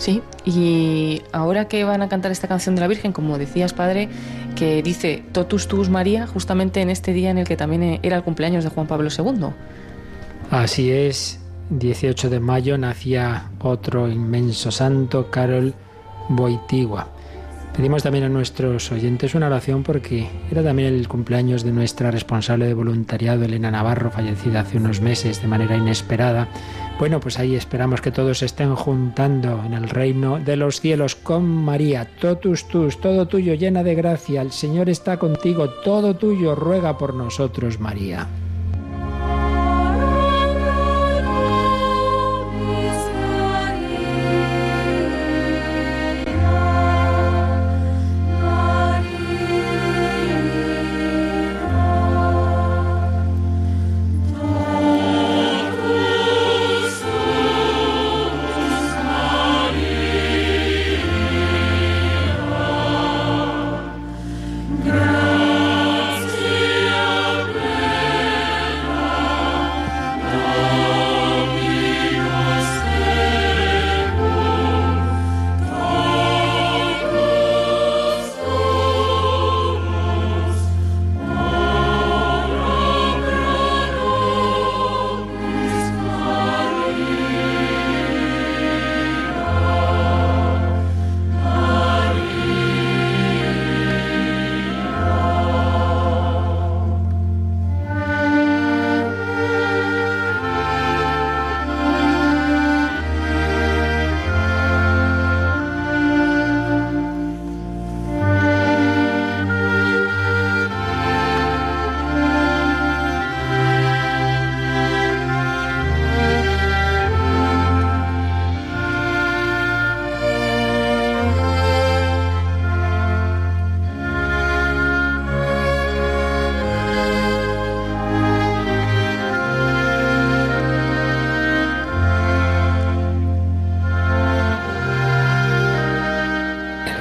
Sí, 0.00 0.22
y 0.46 1.20
ahora 1.30 1.68
que 1.68 1.84
van 1.84 2.00
a 2.00 2.08
cantar 2.08 2.32
esta 2.32 2.48
canción 2.48 2.74
de 2.74 2.80
la 2.80 2.88
Virgen, 2.88 3.12
como 3.12 3.36
decías, 3.36 3.74
padre, 3.74 4.08
que 4.56 4.82
dice 4.82 5.22
Totus 5.32 5.68
Tuus 5.68 5.90
María, 5.90 6.26
justamente 6.26 6.80
en 6.80 6.88
este 6.88 7.12
día 7.12 7.28
en 7.28 7.36
el 7.36 7.46
que 7.46 7.54
también 7.54 8.00
era 8.02 8.16
el 8.16 8.22
cumpleaños 8.22 8.64
de 8.64 8.70
Juan 8.70 8.86
Pablo 8.86 9.10
II. 9.10 9.48
Así 10.50 10.90
es, 10.90 11.38
18 11.68 12.30
de 12.30 12.40
mayo 12.40 12.78
nacía 12.78 13.50
otro 13.60 14.08
inmenso 14.08 14.70
santo, 14.70 15.30
Carol 15.30 15.74
Boitigua. 16.30 17.08
Pedimos 17.76 18.02
también 18.02 18.24
a 18.24 18.30
nuestros 18.30 18.90
oyentes 18.90 19.34
una 19.34 19.48
oración 19.48 19.82
porque 19.82 20.28
era 20.50 20.62
también 20.62 20.94
el 20.94 21.08
cumpleaños 21.08 21.62
de 21.62 21.72
nuestra 21.72 22.10
responsable 22.10 22.66
de 22.66 22.74
voluntariado, 22.74 23.44
Elena 23.44 23.70
Navarro, 23.70 24.10
fallecida 24.10 24.60
hace 24.60 24.78
unos 24.78 25.02
meses 25.02 25.42
de 25.42 25.48
manera 25.48 25.76
inesperada. 25.76 26.48
Bueno, 27.00 27.18
pues 27.18 27.38
ahí 27.38 27.56
esperamos 27.56 28.02
que 28.02 28.10
todos 28.10 28.42
estén 28.42 28.76
juntando 28.76 29.62
en 29.64 29.72
el 29.72 29.88
reino 29.88 30.38
de 30.38 30.54
los 30.56 30.82
cielos 30.82 31.16
con 31.16 31.46
María, 31.46 32.06
totus 32.20 32.68
tus, 32.68 33.00
todo 33.00 33.26
tuyo, 33.26 33.54
llena 33.54 33.82
de 33.82 33.94
gracia. 33.94 34.42
El 34.42 34.52
Señor 34.52 34.90
está 34.90 35.18
contigo, 35.18 35.70
todo 35.82 36.14
tuyo, 36.14 36.54
ruega 36.54 36.98
por 36.98 37.14
nosotros, 37.14 37.80
María. 37.80 38.28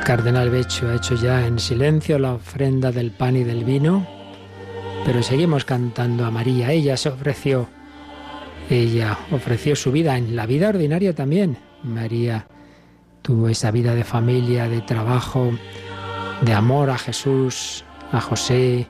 Cardenal 0.10 0.50
Becho 0.50 0.90
ha 0.90 0.96
hecho 0.96 1.14
ya 1.14 1.46
en 1.46 1.60
silencio 1.60 2.18
la 2.18 2.34
ofrenda 2.34 2.92
del 2.92 3.12
pan 3.12 3.36
y 3.36 3.44
del 3.44 3.64
vino, 3.64 4.08
pero 5.06 5.22
seguimos 5.22 5.66
cantando 5.66 6.26
a 6.26 6.32
María. 6.32 6.72
Ella 6.72 6.98
se 6.98 7.10
ofreció, 7.10 7.70
ella 8.72 9.20
ofreció 9.30 9.76
su 9.76 9.92
vida 9.92 10.18
en 10.18 10.36
la 10.36 10.48
vida 10.48 10.70
ordinaria 10.70 11.14
también. 11.14 11.60
María 11.84 12.48
tuvo 13.22 13.50
esa 13.50 13.70
vida 13.70 13.94
de 13.94 14.04
familia, 14.04 14.68
de 14.68 14.82
trabajo, 14.82 15.52
de 16.42 16.54
amor 16.54 16.90
a 16.90 16.98
Jesús, 16.98 17.86
a 18.12 18.20
José, 18.20 18.88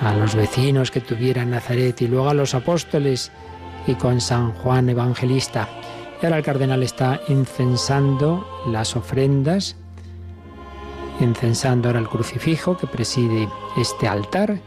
a 0.00 0.14
los 0.14 0.34
vecinos 0.34 0.90
que 0.90 1.02
tuvieran 1.02 1.50
Nazaret 1.50 2.00
y 2.00 2.08
luego 2.08 2.30
a 2.30 2.34
los 2.34 2.54
apóstoles 2.54 3.30
y 3.86 3.96
con 3.96 4.18
San 4.18 4.52
Juan 4.52 4.88
Evangelista. 4.88 5.68
Y 6.22 6.24
ahora 6.24 6.38
el 6.38 6.42
cardenal 6.42 6.82
está 6.82 7.20
incensando 7.28 8.46
las 8.66 8.96
ofrendas 8.96 9.76
incensando 11.24 11.88
ahora 11.88 12.00
el 12.00 12.08
crucifijo 12.08 12.76
que 12.76 12.86
preside 12.86 13.48
este 13.76 14.08
altar 14.08 14.60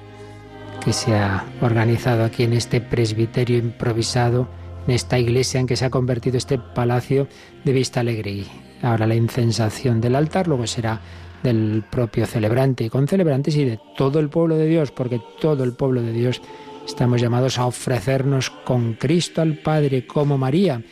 que 0.84 0.94
se 0.94 1.16
ha 1.16 1.46
organizado 1.62 2.24
aquí 2.24 2.44
en 2.44 2.54
este 2.54 2.82
presbiterio 2.82 3.58
improvisado, 3.58 4.48
en 4.88 4.94
esta 4.94 5.18
iglesia 5.18 5.60
en 5.60 5.68
que 5.68 5.76
se 5.76 5.86
ha 5.86 5.90
convertido 5.90 6.38
este 6.38 6.60
palacio 6.60 7.28
de 7.64 7.74
Vista 7.74 8.02
Alegre. 8.02 8.44
Ahora 8.82 9.08
la 9.08 9.16
incensación 9.16 10.00
del 10.00 10.16
altar, 10.16 10.48
luego 10.48 10.68
será 10.68 11.02
del 11.42 11.84
propio 11.90 12.26
celebrante 12.26 12.84
y 12.84 12.90
con 12.90 13.08
celebrantes 13.08 13.56
y 13.56 13.66
de 13.66 13.80
todo 13.98 14.20
el 14.20 14.30
pueblo 14.30 14.58
de 14.58 14.68
Dios, 14.68 14.92
porque 14.92 15.22
todo 15.40 15.64
el 15.64 15.74
pueblo 15.74 16.02
de 16.02 16.12
Dios 16.12 16.42
estamos 16.86 17.20
llamados 17.20 17.58
a 17.58 17.66
ofrecernos 17.66 18.50
con 18.50 18.94
Cristo 18.94 19.42
al 19.42 19.58
Padre 19.58 20.06
como 20.06 20.38
María 20.38 20.84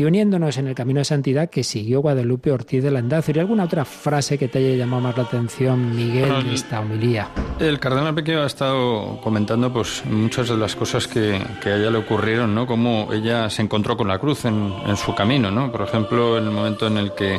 y 0.00 0.04
uniéndonos 0.04 0.56
en 0.56 0.66
el 0.66 0.74
camino 0.74 1.00
de 1.00 1.04
santidad 1.04 1.50
que 1.50 1.62
siguió 1.62 2.00
Guadalupe 2.00 2.50
Ortiz 2.50 2.82
de 2.82 2.90
Landazo. 2.90 3.32
¿Y 3.34 3.38
alguna 3.38 3.64
otra 3.64 3.84
frase 3.84 4.38
que 4.38 4.48
te 4.48 4.58
haya 4.58 4.74
llamado 4.74 5.02
más 5.02 5.14
la 5.14 5.24
atención, 5.24 5.94
Miguel, 5.94 6.42
de 6.42 6.54
esta 6.54 6.80
homilía? 6.80 7.28
El 7.58 7.78
cardenal 7.78 8.14
Pequeño 8.14 8.40
ha 8.40 8.46
estado 8.46 9.20
comentando 9.20 9.70
pues 9.70 10.02
muchas 10.06 10.48
de 10.48 10.56
las 10.56 10.74
cosas 10.74 11.06
que, 11.06 11.34
a 11.34 11.76
ella 11.76 11.90
le 11.90 11.98
ocurrieron, 11.98 12.54
¿no? 12.54 12.66
Cómo 12.66 13.10
ella 13.12 13.50
se 13.50 13.60
encontró 13.60 13.98
con 13.98 14.08
la 14.08 14.18
cruz 14.18 14.46
en, 14.46 14.72
su 14.96 15.14
camino, 15.14 15.50
¿no? 15.50 15.70
Por 15.70 15.82
ejemplo, 15.82 16.38
en 16.38 16.44
el 16.44 16.50
momento 16.50 16.86
en 16.86 16.96
el 16.96 17.12
que 17.14 17.38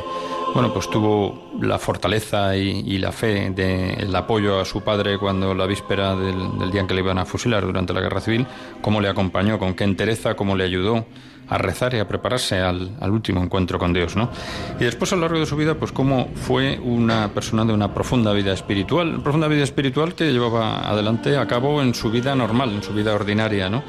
bueno, 0.53 0.71
pues 0.71 0.87
tuvo 0.87 1.49
la 1.61 1.79
fortaleza 1.79 2.55
y, 2.55 2.99
la 2.99 3.11
fe 3.11 3.49
del 3.49 4.15
apoyo 4.15 4.59
a 4.59 4.65
su 4.65 4.81
padre 4.81 5.17
cuando 5.17 5.55
la 5.55 5.65
víspera 5.65 6.15
del, 6.15 6.59
del, 6.59 6.71
día 6.71 6.81
en 6.81 6.87
que 6.87 6.93
le 6.93 6.99
iban 6.99 7.17
a 7.17 7.25
fusilar 7.25 7.65
durante 7.65 7.93
la 7.93 8.01
guerra 8.01 8.19
civil, 8.19 8.45
cómo 8.81 9.01
le 9.01 9.07
acompañó, 9.07 9.57
con 9.57 9.73
qué 9.73 9.85
entereza, 9.85 10.35
cómo 10.35 10.55
le 10.55 10.65
ayudó 10.65 11.05
a 11.49 11.57
rezar 11.57 11.93
y 11.93 11.99
a 11.99 12.07
prepararse 12.07 12.59
al, 12.59 12.91
último 13.01 13.43
encuentro 13.43 13.77
con 13.77 13.93
Dios, 13.93 14.15
¿no? 14.15 14.29
Y 14.79 14.85
después 14.85 15.11
a 15.11 15.15
lo 15.15 15.23
largo 15.23 15.39
de 15.39 15.45
su 15.45 15.57
vida, 15.57 15.75
pues 15.75 15.91
cómo 15.91 16.29
fue 16.35 16.79
una 16.79 17.33
persona 17.33 17.65
de 17.65 17.73
una 17.73 17.93
profunda 17.93 18.31
vida 18.33 18.53
espiritual, 18.53 19.21
profunda 19.21 19.47
vida 19.47 19.63
espiritual 19.63 20.15
que 20.15 20.31
llevaba 20.31 20.89
adelante 20.89 21.37
a 21.37 21.45
cabo 21.47 21.81
en 21.81 21.93
su 21.93 22.09
vida 22.09 22.35
normal, 22.35 22.71
en 22.71 22.83
su 22.83 22.93
vida 22.93 23.13
ordinaria, 23.13 23.69
¿no? 23.69 23.83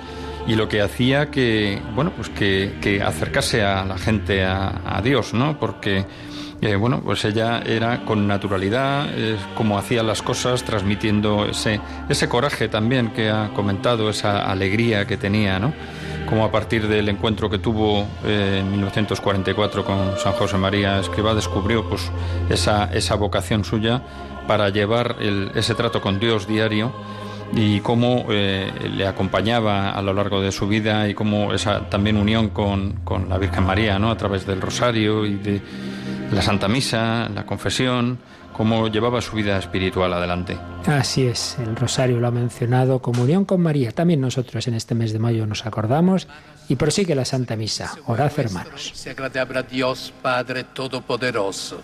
y 0.46 0.56
lo 0.56 0.68
que 0.68 0.82
hacía 0.82 1.30
que 1.30 1.80
bueno 1.94 2.12
pues 2.16 2.28
que, 2.28 2.74
que 2.80 3.02
acercase 3.02 3.62
a 3.62 3.84
la 3.84 3.96
gente 3.96 4.44
a, 4.44 5.00
Dios 5.02 5.34
no 5.34 5.58
porque 5.58 6.04
eh, 6.60 6.76
bueno 6.76 7.00
pues 7.00 7.24
ella 7.24 7.62
era 7.64 8.04
con 8.04 8.26
naturalidad 8.26 9.08
como 9.54 9.78
hacía 9.78 10.02
las 10.02 10.22
cosas 10.22 10.64
transmitiendo 10.64 11.46
ese 11.46 11.80
ese 12.08 12.28
coraje 12.28 12.68
también 12.68 13.10
que 13.10 13.30
ha 13.30 13.50
comentado 13.54 14.10
esa 14.10 14.50
alegría 14.50 15.06
que 15.06 15.16
tenía 15.16 15.58
no 15.58 15.72
como 16.26 16.44
a 16.44 16.50
partir 16.50 16.88
del 16.88 17.08
encuentro 17.08 17.50
que 17.50 17.58
tuvo 17.58 18.06
eh, 18.24 18.58
en 18.60 18.70
1944 18.70 19.84
con 19.84 20.18
San 20.18 20.32
José 20.32 20.56
María 20.56 20.98
Escriba 21.00 21.34
descubrió 21.34 21.88
pues 21.88 22.10
esa, 22.48 22.92
esa 22.92 23.14
vocación 23.16 23.64
suya 23.64 24.02
para 24.46 24.68
llevar 24.70 25.16
ese 25.54 25.74
trato 25.74 26.00
con 26.00 26.18
Dios 26.18 26.46
diario 26.46 26.92
y 27.54 27.80
cómo 27.80 28.26
eh, 28.30 28.70
le 28.90 29.06
acompañaba 29.06 29.90
a 29.90 30.02
lo 30.02 30.14
largo 30.14 30.40
de 30.40 30.52
su 30.52 30.66
vida 30.66 31.08
y 31.08 31.14
cómo 31.14 31.52
esa 31.52 31.88
también 31.88 32.16
unión 32.16 32.48
con, 32.48 33.00
con 33.04 33.28
la 33.28 33.38
Virgen 33.38 33.64
María, 33.64 33.98
¿no? 33.98 34.10
A 34.10 34.16
través 34.16 34.46
del 34.46 34.60
rosario 34.60 35.26
y 35.26 35.34
de 35.34 35.60
la 36.32 36.40
Santa 36.40 36.66
Misa, 36.66 37.28
la 37.28 37.44
confesión, 37.44 38.18
cómo 38.52 38.88
llevaba 38.88 39.20
su 39.20 39.36
vida 39.36 39.58
espiritual 39.58 40.12
adelante. 40.12 40.58
Así 40.86 41.26
es, 41.26 41.56
el 41.58 41.76
rosario 41.76 42.20
lo 42.20 42.28
ha 42.28 42.30
mencionado, 42.30 43.00
comunión 43.00 43.44
con 43.44 43.60
María. 43.60 43.92
También 43.92 44.20
nosotros 44.20 44.66
en 44.68 44.74
este 44.74 44.94
mes 44.94 45.12
de 45.12 45.18
mayo 45.18 45.46
nos 45.46 45.66
acordamos 45.66 46.28
y 46.68 46.76
prosigue 46.76 47.14
la 47.14 47.24
Santa 47.24 47.56
Misa. 47.56 47.94
Orad, 48.06 48.32
hermanos. 48.36 48.92
Se 48.94 49.10
a 49.10 49.62
Dios 49.62 50.12
Padre 50.22 50.64
Todopoderoso. 50.64 51.80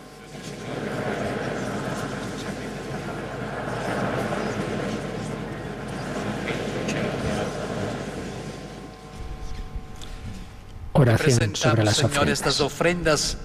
Oración 10.92 11.54
sobre 11.54 11.84
las 11.84 12.02
ofrendas. 12.02 12.32
estas 12.32 12.60
ofrendas 12.60 13.38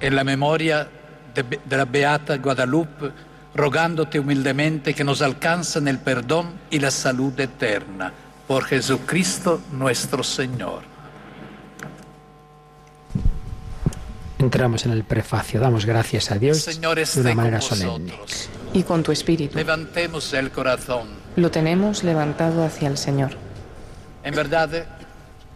en 0.00 0.16
la 0.16 0.24
memoria 0.24 0.90
de, 1.34 1.60
de 1.64 1.76
la 1.76 1.84
Beata 1.84 2.36
Guadalupe, 2.38 3.10
rogándote 3.54 4.18
humildemente 4.18 4.94
que 4.94 5.04
nos 5.04 5.22
alcancen 5.22 5.88
el 5.88 5.98
perdón 5.98 6.52
y 6.70 6.78
la 6.78 6.90
salud 6.90 7.38
eterna. 7.38 8.12
Por 8.46 8.64
Jesucristo 8.64 9.60
nuestro 9.72 10.22
Señor. 10.22 10.94
Entramos 14.38 14.84
en 14.84 14.92
el 14.92 15.04
prefacio, 15.04 15.58
damos 15.58 15.86
gracias 15.86 16.30
a 16.30 16.34
Dios 16.34 16.58
Señor 16.58 16.98
de 16.98 17.20
una 17.20 17.34
manera 17.34 17.60
solemne. 17.62 18.12
Y 18.74 18.82
con 18.82 19.02
tu 19.02 19.10
espíritu. 19.10 19.56
Levantemos 19.56 20.34
el 20.34 20.50
corazón. 20.50 21.08
Lo 21.36 21.50
tenemos 21.50 22.04
levantado 22.04 22.62
hacia 22.62 22.88
el 22.88 22.98
Señor. 22.98 23.30
En 24.22 24.34
verdad, 24.34 24.86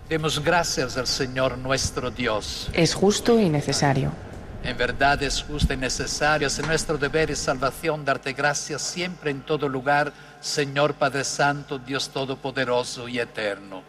demos 0.09 0.43
gracias 0.43 0.97
al 0.97 1.07
Señor 1.07 1.59
nuestro 1.59 2.11
Dios. 2.11 2.71
Es 2.73 2.95
justo 2.95 3.39
y 3.39 3.51
necesario. 3.51 4.13
En 4.63 4.77
verdad 4.77 5.23
es 5.23 5.43
justo 5.43 5.73
y 5.73 5.77
necesario, 5.77 6.47
es 6.47 6.59
nuestro 6.67 6.99
deber 6.99 7.31
y 7.31 7.37
salvación 7.37 8.05
darte 8.05 8.33
gracias 8.33 8.83
siempre 8.83 9.31
en 9.31 9.43
todo 9.43 9.69
lugar, 9.69 10.13
Señor 10.41 10.95
Padre 10.95 11.25
Santo, 11.25 11.79
Dios 11.79 12.11
Todopoderoso 12.11 13.09
y 13.09 13.19
Eterno, 13.19 13.83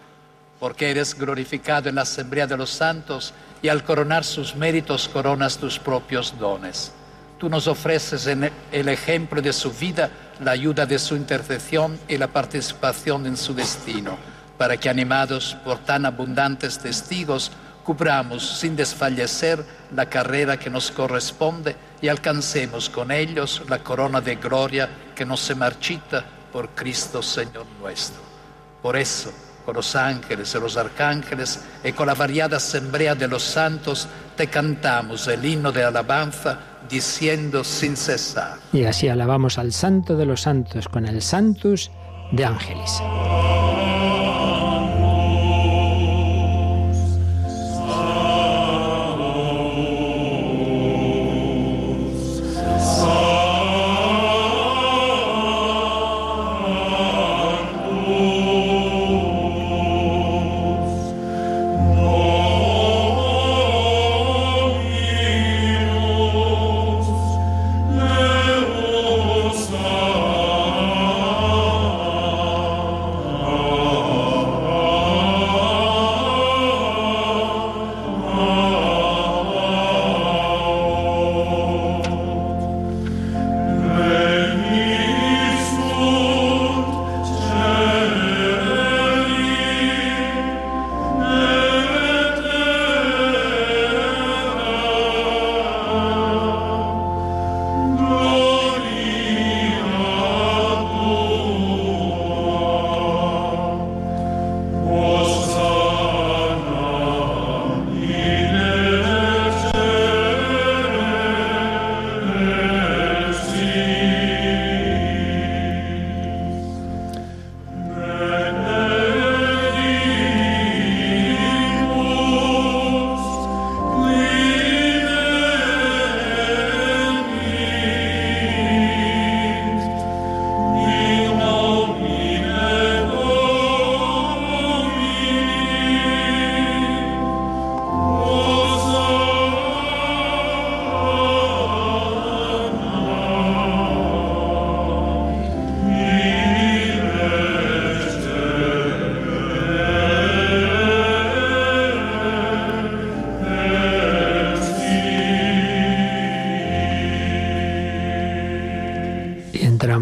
porque 0.60 0.91
eres 0.91 1.18
glorificado 1.18 1.90
en 1.90 1.96
la 1.96 2.04
asamblea 2.04 2.48
de 2.48 2.58
los 2.58 2.70
santos 2.70 3.34
y 3.62 3.68
al 3.68 3.84
coronar 3.84 4.24
sus 4.24 4.56
méritos 4.56 5.10
coronas 5.10 5.58
tus 5.58 5.80
propios 5.80 6.38
dones. 6.40 6.94
Tú 7.38 7.50
nos 7.50 7.68
ofreces 7.68 8.28
el 8.28 8.90
ejemplo 8.90 9.41
de 9.41 9.54
su 9.54 9.72
vida 9.72 10.10
la 10.40 10.52
ayuda 10.52 10.86
de 10.86 11.00
su 11.00 11.16
intercesión 11.16 12.00
y 12.08 12.18
la 12.18 12.28
participación 12.28 13.26
en 13.26 13.38
su 13.38 13.54
destino, 13.54 14.18
para 14.58 14.78
que 14.78 14.90
animados 14.90 15.58
por 15.64 15.80
tan 15.80 16.06
abundantes 16.06 16.80
testigos, 16.80 17.52
cubramos 17.90 18.60
sin 18.60 18.76
desfallecer 18.76 19.66
la 19.95 20.06
carrera 20.06 20.60
que 20.60 20.70
nos 20.70 20.91
corresponde 20.91 21.76
y 21.99 22.07
alcancemos 22.07 22.88
con 22.88 23.10
ellos 23.10 23.64
la 23.68 23.80
corona 23.80 24.22
de 24.22 24.36
gloria 24.36 24.88
que 25.16 25.26
no 25.26 25.36
se 25.36 25.56
marchita 25.56 26.24
por 26.53 26.70
Cristo 26.76 27.24
Señor 27.24 27.66
nuestro. 27.82 28.22
Por 28.84 28.95
eso, 28.95 29.34
con 29.66 29.76
los 29.76 29.95
ángeles 29.95 30.53
y 30.53 30.60
los 30.60 30.78
arcángeles 30.78 31.61
y 31.84 31.91
con 31.94 32.06
la 32.06 32.14
variada 32.14 32.57
asamblea 32.57 33.16
de 33.16 33.28
los 33.28 33.41
santos, 33.41 34.07
te 34.38 34.45
cantamos 34.45 35.28
el 35.28 35.44
himno 35.44 35.72
de 35.72 35.84
alabanza 35.84 36.60
diciendo 36.88 37.64
sin 37.64 37.98
cesar. 37.98 38.60
Y 38.72 38.84
así 38.84 39.07
alabamos 39.07 39.57
al 39.57 39.74
Santo 39.74 40.16
de 40.16 40.28
los 40.28 40.41
Santos 40.41 40.88
con 40.88 41.07
el 41.07 41.24
Santus 41.24 41.90
de 42.34 42.45
Ángeles. 42.45 43.02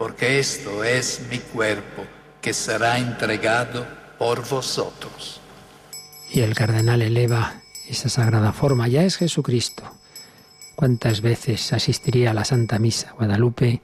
porque 0.00 0.38
esto 0.38 0.82
es 0.82 1.20
mi 1.30 1.38
cuerpo 1.40 2.06
que 2.40 2.54
será 2.54 2.96
entregado 2.96 3.86
por 4.18 4.48
vosotros. 4.48 5.42
Y 6.30 6.40
el 6.40 6.54
cardenal 6.54 7.02
eleva 7.02 7.60
esa 7.86 8.08
sagrada 8.08 8.54
forma, 8.54 8.88
ya 8.88 9.04
es 9.04 9.18
Jesucristo. 9.18 9.82
¿Cuántas 10.74 11.20
veces 11.20 11.74
asistiría 11.74 12.30
a 12.30 12.34
la 12.34 12.46
Santa 12.46 12.78
Misa? 12.78 13.12
Guadalupe 13.12 13.82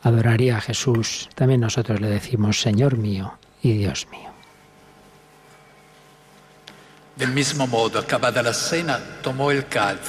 adoraría 0.00 0.56
a 0.56 0.60
Jesús. 0.62 1.28
También 1.34 1.60
nosotros 1.60 2.00
le 2.00 2.08
decimos, 2.08 2.58
Señor 2.58 2.96
mío 2.96 3.38
y 3.62 3.74
Dios 3.74 4.08
mío. 4.10 4.30
Del 7.16 7.32
mismo 7.32 7.66
modo, 7.66 7.98
acabada 7.98 8.42
la 8.42 8.54
cena, 8.54 8.98
tomó 9.22 9.50
el 9.50 9.66
cáliz, 9.66 10.00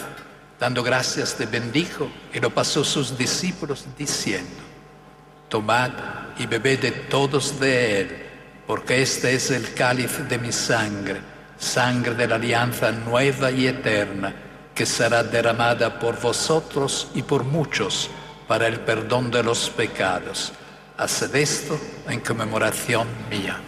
dando 0.58 0.82
gracias 0.82 1.36
te 1.36 1.46
bendijo 1.46 2.10
y 2.34 2.40
lo 2.40 2.52
pasó 2.52 2.84
a 2.84 2.86
sus 2.86 3.18
discípulos 3.18 3.86
diciendo, 3.98 4.71
tomad 5.52 5.92
y 6.40 6.46
bebed 6.46 6.80
de 6.80 6.92
todos 6.92 7.60
de 7.60 8.02
él, 8.02 8.24
porque 8.66 9.02
este 9.02 9.36
es 9.36 9.52
el 9.52 9.74
cáliz 9.74 10.18
de 10.30 10.40
mi 10.40 10.52
sangre, 10.52 11.20
sangre 11.60 12.16
de 12.16 12.26
la 12.26 12.36
alianza 12.36 12.90
nueva 12.92 13.52
y 13.52 13.68
eterna, 13.68 14.34
que 14.74 14.86
será 14.86 15.24
derramada 15.24 16.00
por 16.00 16.20
vosotros 16.22 17.12
y 17.14 17.24
por 17.24 17.44
muchos 17.44 18.10
para 18.48 18.66
el 18.66 18.80
perdón 18.80 19.30
de 19.30 19.44
los 19.44 19.70
pecados. 19.70 20.54
Haced 20.98 21.36
esto 21.36 21.78
en 22.08 22.22
conmemoración 22.22 23.08
mía. 23.30 23.60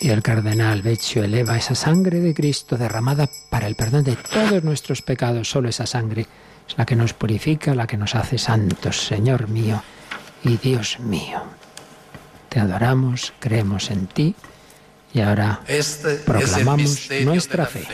Y 0.00 0.10
el 0.10 0.22
cardenal 0.22 0.82
Vecchio 0.82 1.22
eleva 1.22 1.56
esa 1.56 1.76
sangre 1.76 2.18
de 2.18 2.34
Cristo 2.34 2.76
derramada 2.76 3.28
para 3.50 3.68
el 3.68 3.76
perdón 3.76 4.02
de 4.02 4.16
todos 4.16 4.64
nuestros 4.64 5.00
pecados. 5.02 5.48
Solo 5.48 5.68
esa 5.68 5.86
sangre 5.86 6.26
es 6.68 6.76
la 6.76 6.86
que 6.86 6.96
nos 6.96 7.12
purifica, 7.12 7.74
la 7.74 7.86
que 7.86 7.96
nos 7.96 8.16
hace 8.16 8.38
santos, 8.38 8.96
Señor 8.96 9.48
mío 9.48 9.80
y 10.42 10.56
Dios 10.56 10.98
mío. 11.00 11.42
Te 12.48 12.60
adoramos, 12.60 13.32
creemos 13.40 13.90
en 13.90 14.06
ti 14.06 14.34
y 15.12 15.20
ahora 15.20 15.60
Este 15.66 16.14
proclamamos 16.16 17.08
nuestra 17.24 17.64
la 17.64 17.68
fe. 17.68 17.86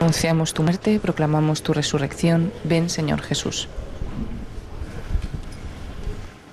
Anunciamos 0.00 0.54
tu 0.54 0.62
muerte, 0.62 0.98
proclamamos 0.98 1.62
tu 1.62 1.74
resurrección. 1.74 2.52
Ven, 2.64 2.88
Señor 2.88 3.20
Jesús. 3.20 3.68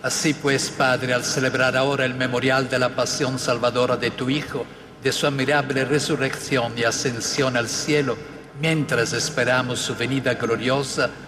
Así 0.04 0.34
pues, 0.34 0.70
Padre, 0.70 1.14
al 1.14 1.24
celebrar 1.24 1.76
ahora 1.76 2.06
el 2.06 2.14
memorial 2.14 2.70
de 2.70 2.80
la 2.80 2.90
pasión 2.90 3.40
salvadora 3.40 3.98
de 3.98 4.12
tu 4.12 4.30
Hijo, 4.30 4.66
de 5.02 5.12
su 5.12 5.28
admirable 5.28 5.86
resurrección 5.86 6.74
y 6.78 6.84
ascensión 6.84 7.58
al 7.58 7.70
cielo, 7.70 8.18
mientras 8.62 9.14
esperamos 9.14 9.80
su 9.80 9.96
venida 9.96 10.34
gloriosa, 10.34 11.10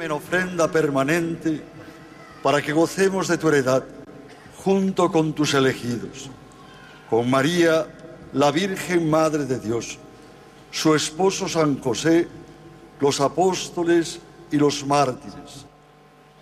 En 0.00 0.10
ofrenda 0.10 0.70
permanente 0.70 1.62
para 2.42 2.60
que 2.60 2.72
gocemos 2.72 3.28
de 3.28 3.38
tu 3.38 3.48
heredad 3.48 3.84
junto 4.62 5.10
con 5.10 5.32
tus 5.32 5.54
elegidos, 5.54 6.30
con 7.08 7.30
María, 7.30 7.86
la 8.32 8.50
Virgen 8.50 9.08
Madre 9.08 9.46
de 9.46 9.58
Dios, 9.58 9.98
su 10.70 10.94
esposo 10.94 11.48
San 11.48 11.80
José, 11.80 12.28
los 13.00 13.20
apóstoles 13.20 14.20
y 14.50 14.56
los 14.56 14.84
mártires, 14.86 15.66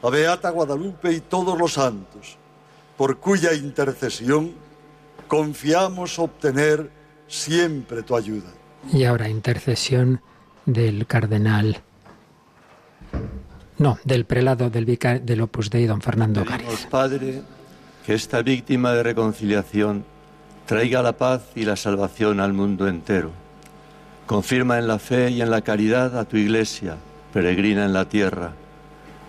la 0.02 0.10
Beata 0.10 0.51
Guadalupe 0.51 1.12
y 1.12 1.20
todos 1.20 1.59
los 1.59 1.74
santos, 1.74 2.36
por 2.97 3.18
cuya 3.18 3.52
intercesión 3.52 4.52
confiamos 5.28 6.18
obtener 6.18 6.90
siempre 7.28 8.02
tu 8.02 8.16
ayuda. 8.16 8.51
Y 8.93 9.05
ahora 9.05 9.28
intercesión 9.28 10.20
del 10.66 11.06
cardenal. 11.06 11.82
No, 13.78 13.98
del 14.05 14.24
prelado 14.24 14.70
del, 14.70 14.84
vica- 14.86 15.18
del 15.18 15.40
Opus 15.40 15.70
Dei, 15.70 15.86
don 15.86 16.01
Fernando. 16.01 16.44
Pedimos, 16.44 16.86
Padre, 16.90 17.42
que 18.06 18.14
esta 18.14 18.42
víctima 18.42 18.92
de 18.92 19.02
reconciliación 19.02 20.05
traiga 20.66 21.02
la 21.02 21.12
paz 21.16 21.42
y 21.55 21.64
la 21.64 21.76
salvación 21.76 22.40
al 22.40 22.52
mundo 22.52 22.86
entero. 22.88 23.30
Confirma 24.26 24.78
en 24.78 24.86
la 24.86 24.98
fe 24.98 25.30
y 25.30 25.42
en 25.42 25.51
la 25.51 25.60
caridad 25.62 26.16
a 26.18 26.24
tu 26.24 26.36
Iglesia, 26.36 26.96
peregrina 27.32 27.84
en 27.84 27.92
la 27.92 28.09
tierra, 28.09 28.52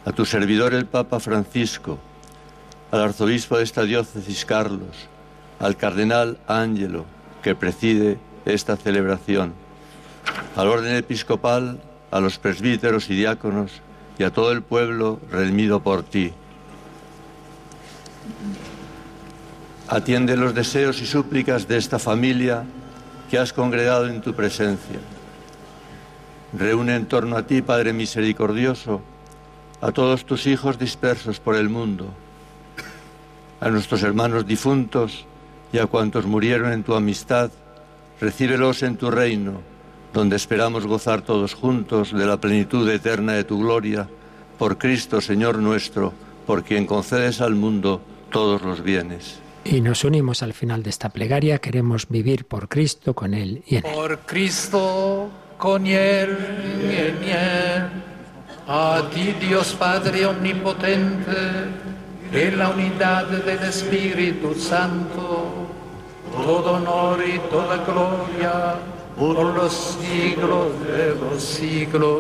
a 0.06 0.12
tu 0.12 0.26
servidor 0.26 0.74
el 0.74 0.86
Papa 0.86 1.20
Francisco, 1.20 1.98
al 2.92 3.02
arzobispo 3.02 3.58
de 3.58 3.64
esta 3.64 3.84
diócesis 3.84 4.46
Carlos, 4.46 5.08
al 5.60 5.76
cardenal 5.76 6.38
Ángelo, 6.48 7.06
que 7.42 7.56
preside 7.56 8.20
esta 8.46 8.78
celebración, 8.78 9.54
al 10.56 10.68
orden 10.68 10.96
episcopal, 10.96 11.82
a 12.12 12.20
los 12.20 12.38
presbíteros 12.38 13.10
y 13.10 13.16
diáconos 13.16 13.82
y 14.18 14.24
a 14.24 14.32
todo 14.32 14.52
el 14.52 14.62
pueblo 14.62 15.20
redimido 15.32 15.82
por 15.82 16.04
ti. 16.04 16.32
Atiende 19.88 20.36
los 20.36 20.56
deseos 20.56 21.02
y 21.02 21.06
súplicas 21.06 21.68
de 21.68 21.78
esta 21.78 22.00
familia 22.00 22.64
que 23.30 23.38
has 23.38 23.54
congregado 23.54 24.08
en 24.08 24.22
tu 24.22 24.34
presencia. 24.34 25.00
Reúne 26.54 26.96
en 26.96 27.06
torno 27.06 27.38
a 27.38 27.46
ti, 27.46 27.62
Padre 27.62 27.94
misericordioso, 27.94 29.02
a 29.82 29.92
todos 29.92 30.26
tus 30.26 30.48
hijos 30.48 30.80
dispersos 30.80 31.40
por 31.40 31.56
el 31.56 31.70
mundo, 31.70 32.08
a 33.60 33.70
nuestros 33.70 34.04
hermanos 34.04 34.48
difuntos 34.48 35.26
y 35.72 35.78
a 35.78 35.86
cuantos 35.86 36.26
murieron 36.26 36.72
en 36.72 36.84
tu 36.84 36.96
amistad, 36.96 37.52
recíbelos 38.20 38.82
en 38.84 38.96
tu 38.98 39.12
reino, 39.12 39.62
donde 40.16 40.38
esperamos 40.38 40.88
gozar 40.88 41.24
todos 41.24 41.54
juntos 41.54 42.14
de 42.14 42.26
la 42.26 42.38
plenitud 42.38 42.90
eterna 42.90 43.34
de 43.34 43.44
tu 43.44 43.60
gloria, 43.60 44.08
por 44.58 44.78
Cristo 44.78 45.20
Señor 45.20 45.60
nuestro, 45.60 46.14
por 46.48 46.64
quien 46.64 46.86
concedes 46.86 47.42
al 47.42 47.54
mundo 47.54 48.00
todos 48.32 48.62
los 48.62 48.82
bienes. 48.82 49.40
Y 49.66 49.82
nos 49.82 50.06
unimos 50.06 50.42
al 50.42 50.54
final 50.54 50.84
de 50.84 50.90
esta 50.90 51.10
plegaria. 51.10 51.58
Queremos 51.58 52.08
vivir 52.08 52.46
por 52.46 52.70
Cristo, 52.70 53.14
con 53.14 53.34
Él 53.34 53.62
y 53.68 53.76
en 53.76 53.86
Él. 53.86 53.94
Por 53.94 54.20
Cristo, 54.20 55.30
con 55.58 55.86
Él 55.86 56.38
y 56.82 56.96
en 56.96 57.24
Él, 57.30 57.84
a 58.70 59.02
ti 59.14 59.36
Dios 59.46 59.76
Padre 59.78 60.28
Omnipotente, 60.28 61.32
en 62.32 62.58
la 62.58 62.70
unidad 62.70 63.28
del 63.28 63.64
Espíritu 63.64 64.56
Santo, 64.56 65.68
todo 66.32 66.76
honor 66.76 67.22
y 67.22 67.38
toda 67.50 67.84
gloria 67.84 68.95
por 69.18 69.56
los 69.56 69.74
siglos 69.74 70.80
de 70.86 71.16
los 71.16 71.42
siglos. 71.42 72.20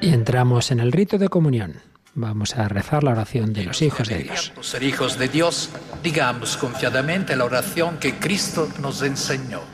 Y 0.00 0.12
entramos 0.12 0.70
en 0.70 0.80
el 0.80 0.92
rito 0.92 1.18
de 1.18 1.28
comunión. 1.28 1.93
Vamos 2.16 2.54
a 2.54 2.68
rezar 2.68 3.02
la 3.02 3.10
oración 3.10 3.52
de 3.52 3.64
los 3.64 3.82
hijos 3.82 4.08
de 4.08 4.18
Dios. 4.18 4.52
Ser 4.60 4.84
hijos 4.84 5.18
de 5.18 5.28
Dios, 5.28 5.70
digamos 6.02 6.56
confiadamente 6.56 7.34
la 7.34 7.44
oración 7.44 7.98
que 7.98 8.14
Cristo 8.14 8.68
nos 8.80 9.02
enseñó. 9.02 9.73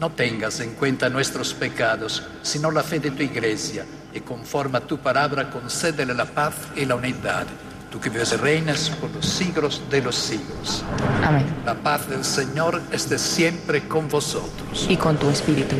No 0.00 0.10
tengas 0.10 0.60
en 0.60 0.74
cuenta 0.74 1.08
nuestros 1.08 1.54
pecados, 1.54 2.22
sino 2.42 2.70
la 2.70 2.84
fe 2.84 3.00
de 3.00 3.10
tu 3.10 3.22
iglesia, 3.22 3.84
y 4.14 4.20
conforme 4.20 4.78
a 4.78 4.80
tu 4.80 4.98
palabra 4.98 5.50
concédele 5.50 6.14
la 6.14 6.24
paz 6.24 6.54
y 6.76 6.84
la 6.84 6.94
unidad. 6.94 7.46
Tú 7.90 7.98
que 7.98 8.08
vives 8.08 8.32
y 8.32 8.36
reinas 8.36 8.90
por 8.90 9.10
los 9.10 9.26
siglos 9.26 9.82
de 9.90 10.02
los 10.02 10.14
siglos. 10.14 10.84
Amén. 11.24 11.44
La 11.64 11.74
paz 11.74 12.08
del 12.08 12.22
Señor 12.22 12.80
esté 12.92 13.18
siempre 13.18 13.88
con 13.88 14.08
vosotros. 14.08 14.86
Y 14.88 14.96
con 14.96 15.16
tu 15.16 15.30
espíritu. 15.30 15.74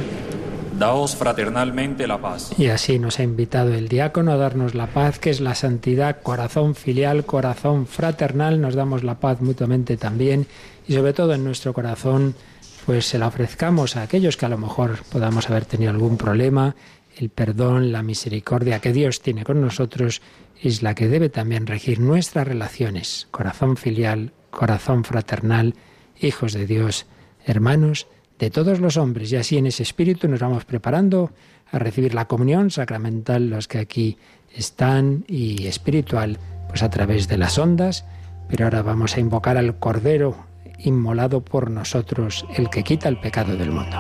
Daos 0.79 1.15
fraternalmente 1.15 2.07
la 2.07 2.19
paz. 2.19 2.51
Y 2.57 2.69
así 2.69 2.99
nos 2.99 3.19
ha 3.19 3.23
invitado 3.23 3.75
el 3.75 3.89
diácono 3.89 4.33
a 4.33 4.37
darnos 4.37 4.75
la 4.75 4.87
paz, 4.87 5.19
que 5.19 5.31
es 5.31 5.41
la 5.41 5.55
santidad, 5.55 6.23
corazón 6.23 6.75
filial, 6.75 7.25
corazón 7.25 7.87
fraternal. 7.87 8.61
Nos 8.61 8.75
damos 8.75 9.05
la 9.05 9.17
paz 9.17 9.41
mutuamente 9.41 9.97
también 9.97 10.47
y 10.89 10.95
sobre 10.95 11.13
todo 11.13 11.35
en 11.35 11.45
nuestro 11.45 11.73
corazón, 11.73 12.35
pues 12.89 13.05
se 13.05 13.19
la 13.19 13.27
ofrezcamos 13.27 13.97
a 13.97 14.03
aquellos 14.03 14.39
que 14.39 14.47
a 14.47 14.49
lo 14.49 14.57
mejor 14.57 15.01
podamos 15.13 15.51
haber 15.51 15.67
tenido 15.67 15.91
algún 15.91 16.17
problema. 16.17 16.75
El 17.15 17.29
perdón, 17.29 17.93
la 17.93 18.03
misericordia 18.03 18.81
que 18.81 18.95
Dios 18.95 19.21
tiene 19.21 19.45
con 19.45 19.61
nosotros 19.61 20.23
es 20.63 20.83
la 20.83 20.95
que 20.95 21.07
debe 21.07 21.29
también 21.29 21.67
regir 21.67 22.01
nuestras 22.01 22.49
relaciones. 22.49 23.29
Corazón 23.31 23.77
filial, 23.77 24.33
corazón 24.49 25.05
fraternal, 25.05 25.75
hijos 26.19 26.55
de 26.55 26.65
Dios, 26.65 27.05
hermanos 27.45 28.07
de 28.39 28.49
todos 28.49 28.81
los 28.81 28.97
hombres. 28.97 29.31
Y 29.33 29.37
así 29.37 29.59
en 29.59 29.67
ese 29.67 29.83
espíritu 29.83 30.27
nos 30.27 30.41
vamos 30.41 30.65
preparando 30.65 31.33
a 31.71 31.79
recibir 31.79 32.15
la 32.15 32.27
comunión 32.27 32.71
sacramental, 32.71 33.51
los 33.51 33.69
que 33.69 33.81
aquí 33.81 34.17
están, 34.55 35.27
y 35.29 35.67
espiritual, 35.67 36.39
pues 36.71 36.83
a 36.83 36.89
través 36.89 37.29
de 37.29 37.37
las 37.37 37.59
ondas. 37.59 38.07
Pero 38.49 38.65
ahora 38.65 38.81
vamos 38.81 39.15
a 39.15 39.21
invocar 39.21 39.59
al 39.59 39.79
Cordero 39.79 40.48
inmolado 40.79 41.41
por 41.41 41.71
nosotros, 41.71 42.47
el 42.57 42.71
que 42.71 42.83
quita 42.85 43.09
el 43.09 43.19
pecado 43.21 43.57
del 43.57 43.71
mundo. 43.71 43.97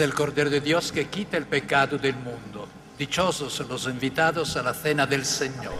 Es 0.00 0.06
el 0.06 0.14
Cordero 0.14 0.48
de 0.48 0.62
Dios 0.62 0.92
que 0.92 1.08
quita 1.08 1.36
el 1.36 1.44
pecado 1.44 1.98
del 1.98 2.14
mundo. 2.14 2.66
Dichosos 2.98 3.60
los 3.68 3.86
invitados 3.86 4.56
a 4.56 4.62
la 4.62 4.72
cena 4.72 5.06
del 5.06 5.26
Señor. 5.26 5.74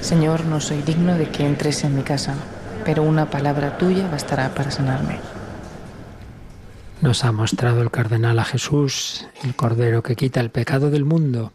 Señor, 0.00 0.44
no 0.44 0.60
soy 0.60 0.82
digno 0.82 1.18
de 1.18 1.28
que 1.30 1.44
entres 1.44 1.82
en 1.82 1.96
mi 1.96 2.02
casa, 2.02 2.36
pero 2.84 3.02
una 3.02 3.28
palabra 3.28 3.76
tuya 3.76 4.08
bastará 4.08 4.54
para 4.54 4.70
sanarme. 4.70 5.18
Nos 7.00 7.24
ha 7.24 7.32
mostrado 7.32 7.82
el 7.82 7.90
cardenal 7.90 8.38
a 8.38 8.44
Jesús, 8.44 9.26
el 9.42 9.56
Cordero 9.56 10.04
que 10.04 10.14
quita 10.14 10.38
el 10.38 10.50
pecado 10.50 10.90
del 10.90 11.04
mundo. 11.04 11.52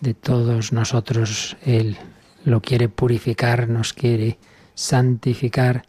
De 0.00 0.14
todos 0.14 0.72
nosotros, 0.72 1.56
Él 1.62 1.96
lo 2.44 2.60
quiere 2.60 2.88
purificar, 2.88 3.68
nos 3.68 3.92
quiere 3.92 4.38
santificar. 4.74 5.84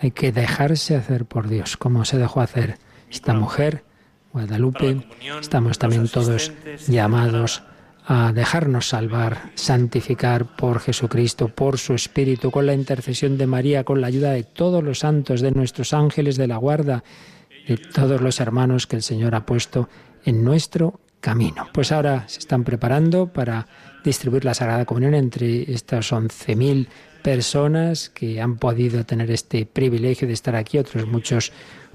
Hay 0.00 0.12
que 0.12 0.32
dejarse 0.32 0.96
hacer 0.96 1.26
por 1.26 1.48
Dios, 1.48 1.76
como 1.76 2.06
se 2.06 2.16
dejó 2.16 2.40
hacer 2.40 2.78
esta 3.10 3.34
mujer 3.34 3.84
Guadalupe, 4.36 5.00
estamos 5.40 5.78
también 5.78 6.08
todos 6.08 6.52
llamados 6.88 7.62
a 8.04 8.34
dejarnos 8.34 8.86
salvar, 8.86 9.50
santificar 9.54 10.44
por 10.44 10.80
Jesucristo, 10.80 11.48
por 11.48 11.78
su 11.78 11.94
Espíritu, 11.94 12.50
con 12.50 12.66
la 12.66 12.74
intercesión 12.74 13.38
de 13.38 13.46
María, 13.46 13.84
con 13.84 14.02
la 14.02 14.08
ayuda 14.08 14.32
de 14.32 14.42
todos 14.42 14.84
los 14.84 14.98
santos, 14.98 15.40
de 15.40 15.52
nuestros 15.52 15.94
ángeles 15.94 16.36
de 16.36 16.48
la 16.48 16.58
guarda, 16.58 17.02
de 17.66 17.78
todos 17.78 18.20
los 18.20 18.38
hermanos 18.38 18.86
que 18.86 18.96
el 18.96 19.02
Señor 19.02 19.34
ha 19.34 19.46
puesto 19.46 19.88
en 20.26 20.44
nuestro 20.44 21.00
camino. 21.22 21.68
Pues 21.72 21.90
ahora 21.90 22.28
se 22.28 22.40
están 22.40 22.62
preparando 22.62 23.32
para 23.32 23.66
distribuir 24.04 24.44
la 24.44 24.52
Sagrada 24.52 24.84
Comunión 24.84 25.14
entre 25.14 25.72
estas 25.72 26.12
11.000 26.12 26.88
personas 27.22 28.10
que 28.10 28.42
han 28.42 28.58
podido 28.58 29.06
tener 29.06 29.30
este 29.30 29.64
privilegio 29.64 30.28
de 30.28 30.34
estar 30.34 30.56
aquí, 30.56 30.76
otros 30.76 31.06
muchos 31.06 31.52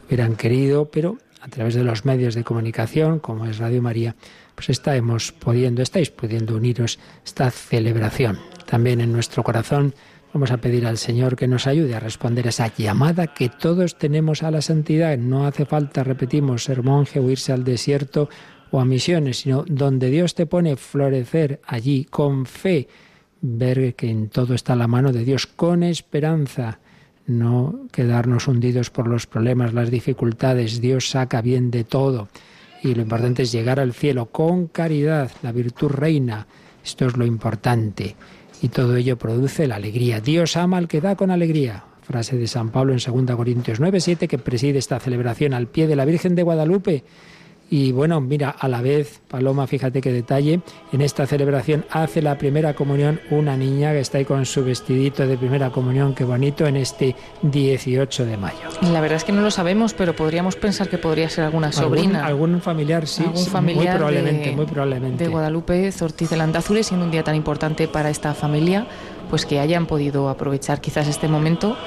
hubieran 0.07 0.35
querido, 0.35 0.89
pero 0.89 1.19
a 1.41 1.47
través 1.47 1.73
de 1.73 1.83
los 1.83 2.05
medios 2.05 2.35
de 2.35 2.43
comunicación, 2.43 3.19
como 3.19 3.45
es 3.45 3.57
Radio 3.57 3.81
María, 3.81 4.15
pues 4.55 4.69
estamos 4.69 5.31
pudiendo, 5.31 5.81
estáis 5.81 6.11
pudiendo 6.11 6.55
uniros 6.55 6.99
esta 7.25 7.49
celebración. 7.49 8.39
También 8.65 9.01
en 9.01 9.11
nuestro 9.11 9.43
corazón 9.43 9.95
vamos 10.33 10.51
a 10.51 10.57
pedir 10.57 10.85
al 10.85 10.99
Señor 10.99 11.35
que 11.35 11.47
nos 11.47 11.65
ayude 11.65 11.95
a 11.95 11.99
responder 11.99 12.47
esa 12.47 12.71
llamada 12.73 13.27
que 13.27 13.49
todos 13.49 13.97
tenemos 13.97 14.43
a 14.43 14.51
la 14.51 14.61
santidad. 14.61 15.17
No 15.17 15.47
hace 15.47 15.65
falta, 15.65 16.03
repetimos, 16.03 16.63
ser 16.63 16.83
monje 16.83 17.19
o 17.19 17.29
irse 17.29 17.51
al 17.51 17.63
desierto 17.63 18.29
o 18.69 18.79
a 18.79 18.85
misiones, 18.85 19.39
sino 19.39 19.65
donde 19.67 20.09
Dios 20.09 20.35
te 20.35 20.45
pone 20.45 20.77
florecer 20.77 21.59
allí 21.65 22.05
con 22.05 22.45
fe, 22.45 22.87
ver 23.41 23.95
que 23.95 24.09
en 24.09 24.29
todo 24.29 24.53
está 24.53 24.75
la 24.75 24.87
mano 24.87 25.11
de 25.11 25.25
Dios, 25.25 25.47
con 25.47 25.81
esperanza 25.81 26.79
no 27.31 27.87
quedarnos 27.91 28.47
hundidos 28.47 28.89
por 28.89 29.07
los 29.07 29.27
problemas, 29.27 29.73
las 29.73 29.89
dificultades. 29.89 30.81
Dios 30.81 31.09
saca 31.09 31.41
bien 31.41 31.71
de 31.71 31.83
todo. 31.83 32.27
Y 32.83 32.95
lo 32.95 33.01
importante 33.01 33.43
es 33.43 33.51
llegar 33.51 33.79
al 33.79 33.93
cielo 33.93 34.27
con 34.27 34.67
caridad. 34.67 35.31
La 35.41 35.51
virtud 35.51 35.89
reina. 35.89 36.47
Esto 36.83 37.07
es 37.07 37.17
lo 37.17 37.25
importante. 37.25 38.15
Y 38.61 38.69
todo 38.69 38.95
ello 38.95 39.17
produce 39.17 39.67
la 39.67 39.75
alegría. 39.75 40.19
Dios 40.19 40.57
ama 40.57 40.77
al 40.77 40.87
que 40.87 41.01
da 41.01 41.15
con 41.15 41.31
alegría. 41.31 41.85
Frase 42.03 42.37
de 42.37 42.47
San 42.47 42.69
Pablo 42.69 42.93
en 42.93 42.99
2 42.99 43.35
Corintios 43.35 43.79
9, 43.79 43.99
7, 43.99 44.27
que 44.27 44.37
preside 44.37 44.79
esta 44.79 44.99
celebración 44.99 45.53
al 45.53 45.67
pie 45.67 45.87
de 45.87 45.95
la 45.95 46.05
Virgen 46.05 46.35
de 46.35 46.43
Guadalupe 46.43 47.03
y 47.71 47.93
bueno, 47.93 48.19
mira, 48.19 48.49
a 48.49 48.67
la 48.67 48.81
vez, 48.81 49.21
Paloma, 49.29 49.65
fíjate 49.65 50.01
qué 50.01 50.11
detalle, 50.11 50.59
en 50.91 50.99
esta 51.01 51.25
celebración 51.25 51.85
hace 51.89 52.21
la 52.21 52.37
primera 52.37 52.75
comunión 52.75 53.21
una 53.29 53.55
niña 53.55 53.93
que 53.93 54.01
está 54.01 54.17
ahí 54.17 54.25
con 54.25 54.45
su 54.45 54.65
vestidito 54.65 55.25
de 55.25 55.37
primera 55.37 55.69
comunión, 55.69 56.13
qué 56.13 56.25
bonito, 56.25 56.67
en 56.67 56.75
este 56.75 57.15
18 57.43 58.25
de 58.25 58.35
mayo. 58.35 58.59
La 58.81 58.99
verdad 58.99 59.15
es 59.15 59.23
que 59.23 59.31
no 59.31 59.41
lo 59.41 59.51
sabemos, 59.51 59.93
pero 59.93 60.13
podríamos 60.13 60.57
pensar 60.57 60.89
que 60.89 60.97
podría 60.97 61.29
ser 61.29 61.45
alguna 61.45 61.71
sobrina. 61.71 62.25
Algún, 62.25 62.59
familiar, 62.59 63.07
sí, 63.07 63.23
algún 63.23 63.45
familiar 63.45 63.93
muy 63.93 63.97
probablemente, 63.97 64.49
de, 64.49 64.55
muy 64.57 64.65
probablemente. 64.65 65.23
De 65.23 65.29
Guadalupe, 65.29 65.93
Ortiz 66.01 66.29
de 66.29 66.35
Landazuri, 66.35 66.83
siendo 66.83 67.05
un 67.05 67.11
día 67.11 67.23
tan 67.23 67.35
importante 67.35 67.87
para 67.87 68.09
esta 68.09 68.33
familia 68.33 68.85
pues 69.31 69.45
que 69.45 69.59
hayan 69.59 69.87
podido 69.87 70.29
aprovechar 70.29 70.81
quizás 70.81 71.07
este 71.07 71.29
momento 71.29 71.77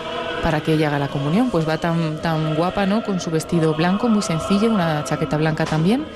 para 0.43 0.61
que 0.61 0.73
ella 0.73 0.89
haga 0.89 0.99
la 0.99 1.09
comunión. 1.09 1.51
Pues 1.51 1.69
va 1.69 1.79
tan, 1.79 2.21
tan 2.23 2.57
guapa, 2.57 2.87
¿no? 2.87 3.05
Con 3.05 3.21
su 3.21 3.31
vestido 3.31 3.75
blanco, 3.75 4.09
muy 4.09 4.23
sencillo, 4.23 4.71
una 4.71 5.05
chaqueta 5.05 5.37
blanca 5.37 5.67
también. 5.67 6.07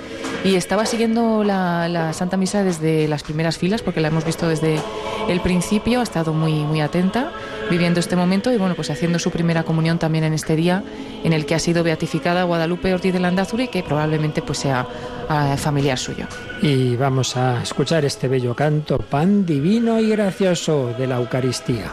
Y 0.42 0.54
estaba 0.56 0.86
siguiendo 0.86 1.44
la, 1.44 1.88
la 1.88 2.12
Santa 2.14 2.36
Misa 2.36 2.64
desde 2.64 3.06
las 3.08 3.22
primeras 3.22 3.58
filas, 3.58 3.82
porque 3.82 4.00
la 4.00 4.08
hemos 4.08 4.24
visto 4.24 4.48
desde 4.48 4.80
el 5.28 5.40
principio, 5.40 6.00
ha 6.00 6.02
estado 6.02 6.32
muy, 6.32 6.52
muy 6.64 6.80
atenta, 6.80 7.30
viviendo 7.70 8.00
este 8.00 8.16
momento 8.16 8.52
y 8.52 8.56
bueno, 8.56 8.74
pues 8.74 8.90
haciendo 8.90 9.18
su 9.18 9.30
primera 9.30 9.62
comunión 9.62 9.98
también 9.98 10.24
en 10.24 10.32
este 10.32 10.56
día 10.56 10.82
en 11.24 11.32
el 11.32 11.46
que 11.46 11.54
ha 11.54 11.58
sido 11.58 11.84
beatificada 11.84 12.44
Guadalupe 12.44 12.92
Ortiz 12.92 13.12
de 13.12 13.20
Landazuri, 13.20 13.68
que 13.68 13.82
probablemente 13.82 14.42
pues 14.42 14.58
sea 14.58 14.86
ah, 15.28 15.56
familiar 15.56 15.98
suyo. 15.98 16.26
Y 16.62 16.96
vamos 16.96 17.36
a 17.36 17.62
escuchar 17.62 18.04
este 18.04 18.28
bello 18.28 18.54
canto, 18.54 18.98
pan 18.98 19.44
divino 19.44 20.00
y 20.00 20.08
gracioso 20.08 20.94
de 20.98 21.06
la 21.06 21.16
Eucaristía. 21.16 21.92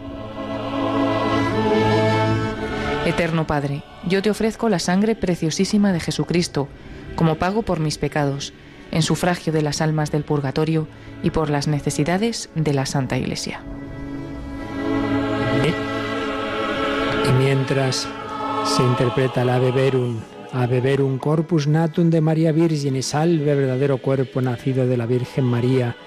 Eterno 3.11 3.45
Padre, 3.45 3.83
yo 4.07 4.21
te 4.21 4.29
ofrezco 4.29 4.69
la 4.69 4.79
sangre 4.79 5.15
preciosísima 5.15 5.91
de 5.91 5.99
Jesucristo 5.99 6.69
como 7.17 7.35
pago 7.35 7.61
por 7.61 7.81
mis 7.81 7.97
pecados, 7.97 8.53
en 8.89 9.01
sufragio 9.01 9.51
de 9.51 9.61
las 9.61 9.81
almas 9.81 10.11
del 10.11 10.23
purgatorio 10.23 10.87
y 11.21 11.31
por 11.31 11.49
las 11.49 11.67
necesidades 11.67 12.49
de 12.55 12.73
la 12.73 12.85
Santa 12.85 13.17
Iglesia. 13.17 13.63
Y 17.27 17.33
mientras 17.33 18.07
se 18.63 18.81
interpreta 18.81 19.43
la 19.43 19.59
Verum, 19.59 20.21
a 20.53 20.65
corpus 21.19 21.67
natum 21.67 22.09
de 22.09 22.21
María 22.21 22.53
Virgen, 22.53 23.03
salve 23.03 23.55
verdadero 23.55 23.97
cuerpo 23.97 24.41
nacido 24.41 24.87
de 24.87 24.95
la 24.95 25.05
Virgen 25.05 25.43
María, 25.43 25.97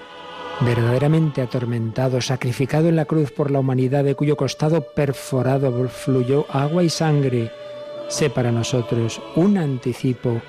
verdaderamente 0.61 1.41
atormentado, 1.41 2.21
sacrificado 2.21 2.87
en 2.87 2.95
la 2.95 3.05
cruz 3.05 3.31
por 3.31 3.51
la 3.51 3.59
humanidad, 3.59 4.03
de 4.03 4.15
cuyo 4.15 4.37
costado 4.37 4.81
perforado 4.95 5.87
fluyó 5.89 6.45
agua 6.49 6.83
y 6.83 6.89
sangre, 6.89 7.51
sé 8.07 8.29
para 8.29 8.51
nosotros 8.51 9.21
un 9.35 9.57
anticipo 9.57 10.41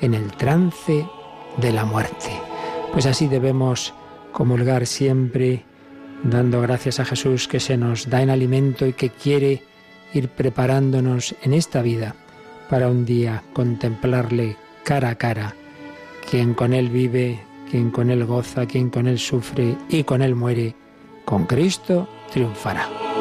en 0.00 0.14
el 0.14 0.32
trance 0.32 1.06
de 1.56 1.72
la 1.72 1.84
muerte. 1.84 2.30
Pues 2.92 3.06
así 3.06 3.28
debemos 3.28 3.94
comulgar 4.32 4.86
siempre, 4.86 5.64
dando 6.22 6.60
gracias 6.60 7.00
a 7.00 7.04
Jesús 7.04 7.48
que 7.48 7.60
se 7.60 7.76
nos 7.76 8.10
da 8.10 8.22
en 8.22 8.30
alimento 8.30 8.86
y 8.86 8.92
que 8.92 9.10
quiere 9.10 9.62
ir 10.12 10.28
preparándonos 10.28 11.34
en 11.42 11.54
esta 11.54 11.82
vida 11.82 12.14
para 12.68 12.88
un 12.88 13.04
día 13.04 13.42
contemplarle 13.52 14.56
cara 14.84 15.10
a 15.10 15.14
cara. 15.14 15.54
Quien 16.30 16.54
con 16.54 16.72
Él 16.72 16.88
vive 16.88 17.45
quien 17.70 17.90
con 17.90 18.10
Él 18.10 18.24
goza, 18.24 18.66
quien 18.66 18.90
con 18.90 19.06
Él 19.06 19.18
sufre 19.18 19.76
y 19.88 20.04
con 20.04 20.22
Él 20.22 20.34
muere, 20.34 20.74
con 21.24 21.46
Cristo 21.46 22.08
triunfará. 22.32 23.15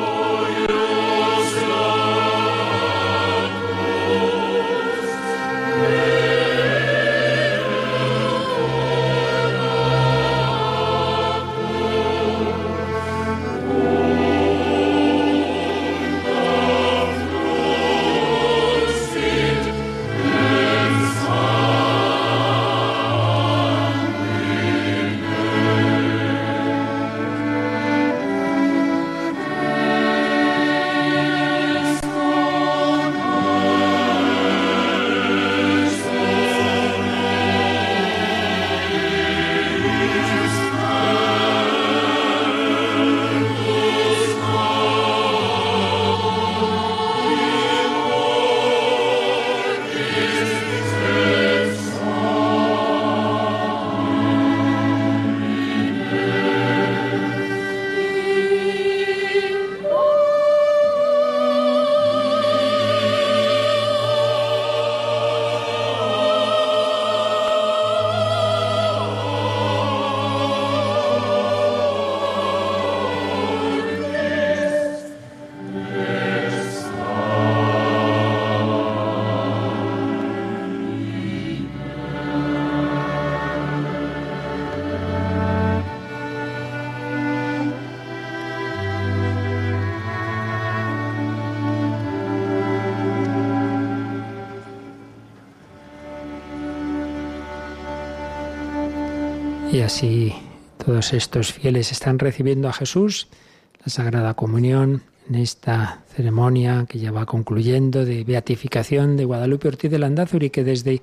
Así 99.86 100.34
todos 100.84 101.14
estos 101.14 101.54
fieles 101.54 101.92
están 101.92 102.18
recibiendo 102.18 102.68
a 102.68 102.74
Jesús, 102.74 103.28
la 103.84 103.90
Sagrada 103.90 104.34
Comunión, 104.34 105.04
en 105.30 105.36
esta 105.36 106.04
ceremonia 106.08 106.86
que 106.90 106.98
ya 106.98 107.12
va 107.12 107.26
concluyendo 107.26 108.04
de 108.04 108.24
beatificación 108.24 109.16
de 109.16 109.26
Guadalupe 109.26 109.68
Ortiz 109.68 109.92
de 109.92 110.00
Landázuri, 110.00 110.50
que 110.50 110.64
desde 110.64 111.02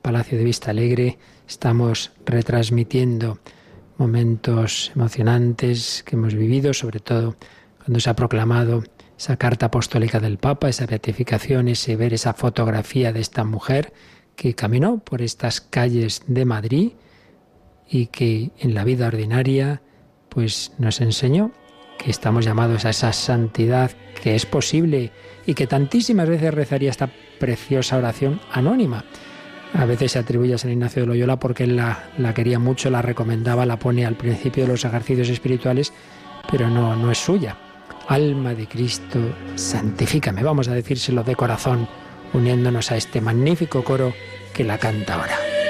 Palacio 0.00 0.38
de 0.38 0.44
Vista 0.44 0.70
Alegre 0.70 1.18
estamos 1.46 2.12
retransmitiendo 2.24 3.38
momentos 3.98 4.92
emocionantes 4.96 6.02
que 6.02 6.16
hemos 6.16 6.34
vivido, 6.34 6.72
sobre 6.72 7.00
todo 7.00 7.36
cuando 7.84 8.00
se 8.00 8.08
ha 8.08 8.16
proclamado 8.16 8.82
esa 9.18 9.36
carta 9.36 9.66
apostólica 9.66 10.20
del 10.20 10.38
Papa, 10.38 10.70
esa 10.70 10.86
beatificación, 10.86 11.68
ese 11.68 11.96
ver 11.96 12.14
esa 12.14 12.32
fotografía 12.32 13.12
de 13.12 13.20
esta 13.20 13.44
mujer 13.44 13.92
que 14.36 14.54
caminó 14.54 14.98
por 14.98 15.20
estas 15.20 15.60
calles 15.60 16.22
de 16.26 16.46
Madrid 16.46 16.92
y 17.92 18.06
que 18.06 18.50
en 18.58 18.74
la 18.74 18.84
vida 18.84 19.06
ordinaria 19.06 19.82
pues 20.30 20.72
nos 20.78 21.02
enseñó 21.02 21.52
que 21.98 22.10
estamos 22.10 22.44
llamados 22.44 22.86
a 22.86 22.90
esa 22.90 23.12
santidad 23.12 23.90
que 24.22 24.34
es 24.34 24.46
posible 24.46 25.12
y 25.46 25.54
que 25.54 25.66
tantísimas 25.66 26.28
veces 26.28 26.54
rezaría 26.54 26.90
esta 26.90 27.10
preciosa 27.38 27.98
oración 27.98 28.40
anónima. 28.50 29.04
A 29.74 29.84
veces 29.84 30.12
se 30.12 30.18
atribuye 30.18 30.54
a 30.54 30.58
San 30.58 30.72
Ignacio 30.72 31.02
de 31.02 31.08
Loyola 31.08 31.38
porque 31.38 31.64
él 31.64 31.76
la, 31.76 32.10
la 32.16 32.32
quería 32.32 32.58
mucho, 32.58 32.90
la 32.90 33.02
recomendaba, 33.02 33.66
la 33.66 33.78
pone 33.78 34.06
al 34.06 34.16
principio 34.16 34.64
de 34.64 34.70
los 34.70 34.84
ejercicios 34.84 35.28
espirituales, 35.28 35.92
pero 36.50 36.68
no, 36.70 36.96
no 36.96 37.10
es 37.10 37.18
suya. 37.18 37.56
Alma 38.08 38.54
de 38.54 38.66
Cristo, 38.66 39.18
santifícame. 39.54 40.42
Vamos 40.42 40.68
a 40.68 40.74
decírselo 40.74 41.22
de 41.24 41.36
corazón, 41.36 41.86
uniéndonos 42.32 42.90
a 42.90 42.96
este 42.96 43.20
magnífico 43.20 43.84
coro 43.84 44.12
que 44.54 44.64
la 44.64 44.78
canta 44.78 45.14
ahora. 45.14 45.61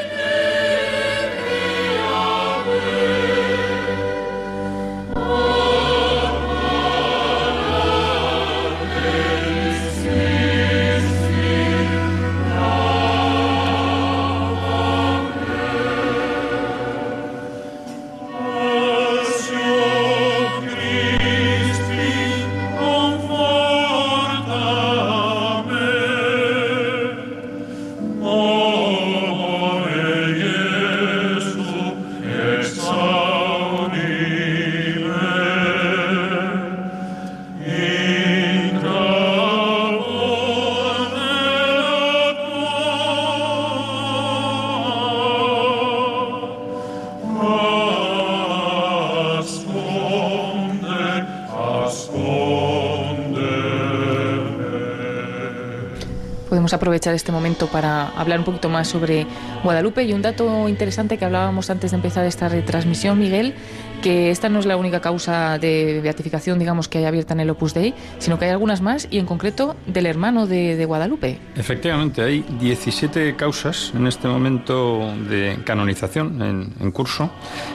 Aprovechar 56.82 57.14
este 57.14 57.30
momento 57.30 57.68
para 57.68 58.08
hablar 58.08 58.40
un 58.40 58.44
poquito 58.44 58.68
más 58.68 58.88
sobre 58.88 59.24
Guadalupe 59.62 60.02
y 60.02 60.12
un 60.12 60.20
dato 60.20 60.68
interesante 60.68 61.16
que 61.16 61.24
hablábamos 61.24 61.70
antes 61.70 61.92
de 61.92 61.94
empezar 61.94 62.26
esta 62.26 62.48
retransmisión, 62.48 63.20
Miguel, 63.20 63.54
que 64.02 64.32
esta 64.32 64.48
no 64.48 64.58
es 64.58 64.66
la 64.66 64.76
única 64.76 65.00
causa 65.00 65.60
de 65.60 66.00
beatificación, 66.02 66.58
digamos, 66.58 66.88
que 66.88 66.98
hay 66.98 67.04
abierta 67.04 67.34
en 67.34 67.40
el 67.40 67.50
Opus 67.50 67.72
Dei, 67.72 67.94
sino 68.18 68.36
que 68.36 68.46
hay 68.46 68.50
algunas 68.50 68.80
más 68.80 69.06
y 69.12 69.20
en 69.20 69.26
concreto 69.26 69.76
del 69.86 70.06
hermano 70.06 70.48
de, 70.48 70.84
Guadalupe. 70.84 71.38
Efectivamente, 71.54 72.20
hay 72.20 72.44
17 72.58 73.36
causas 73.36 73.92
en 73.94 74.08
este 74.08 74.26
momento 74.26 75.14
de 75.30 75.58
canonización 75.64 76.42
en, 76.42 76.74
en 76.80 76.90
curso, 76.90 77.30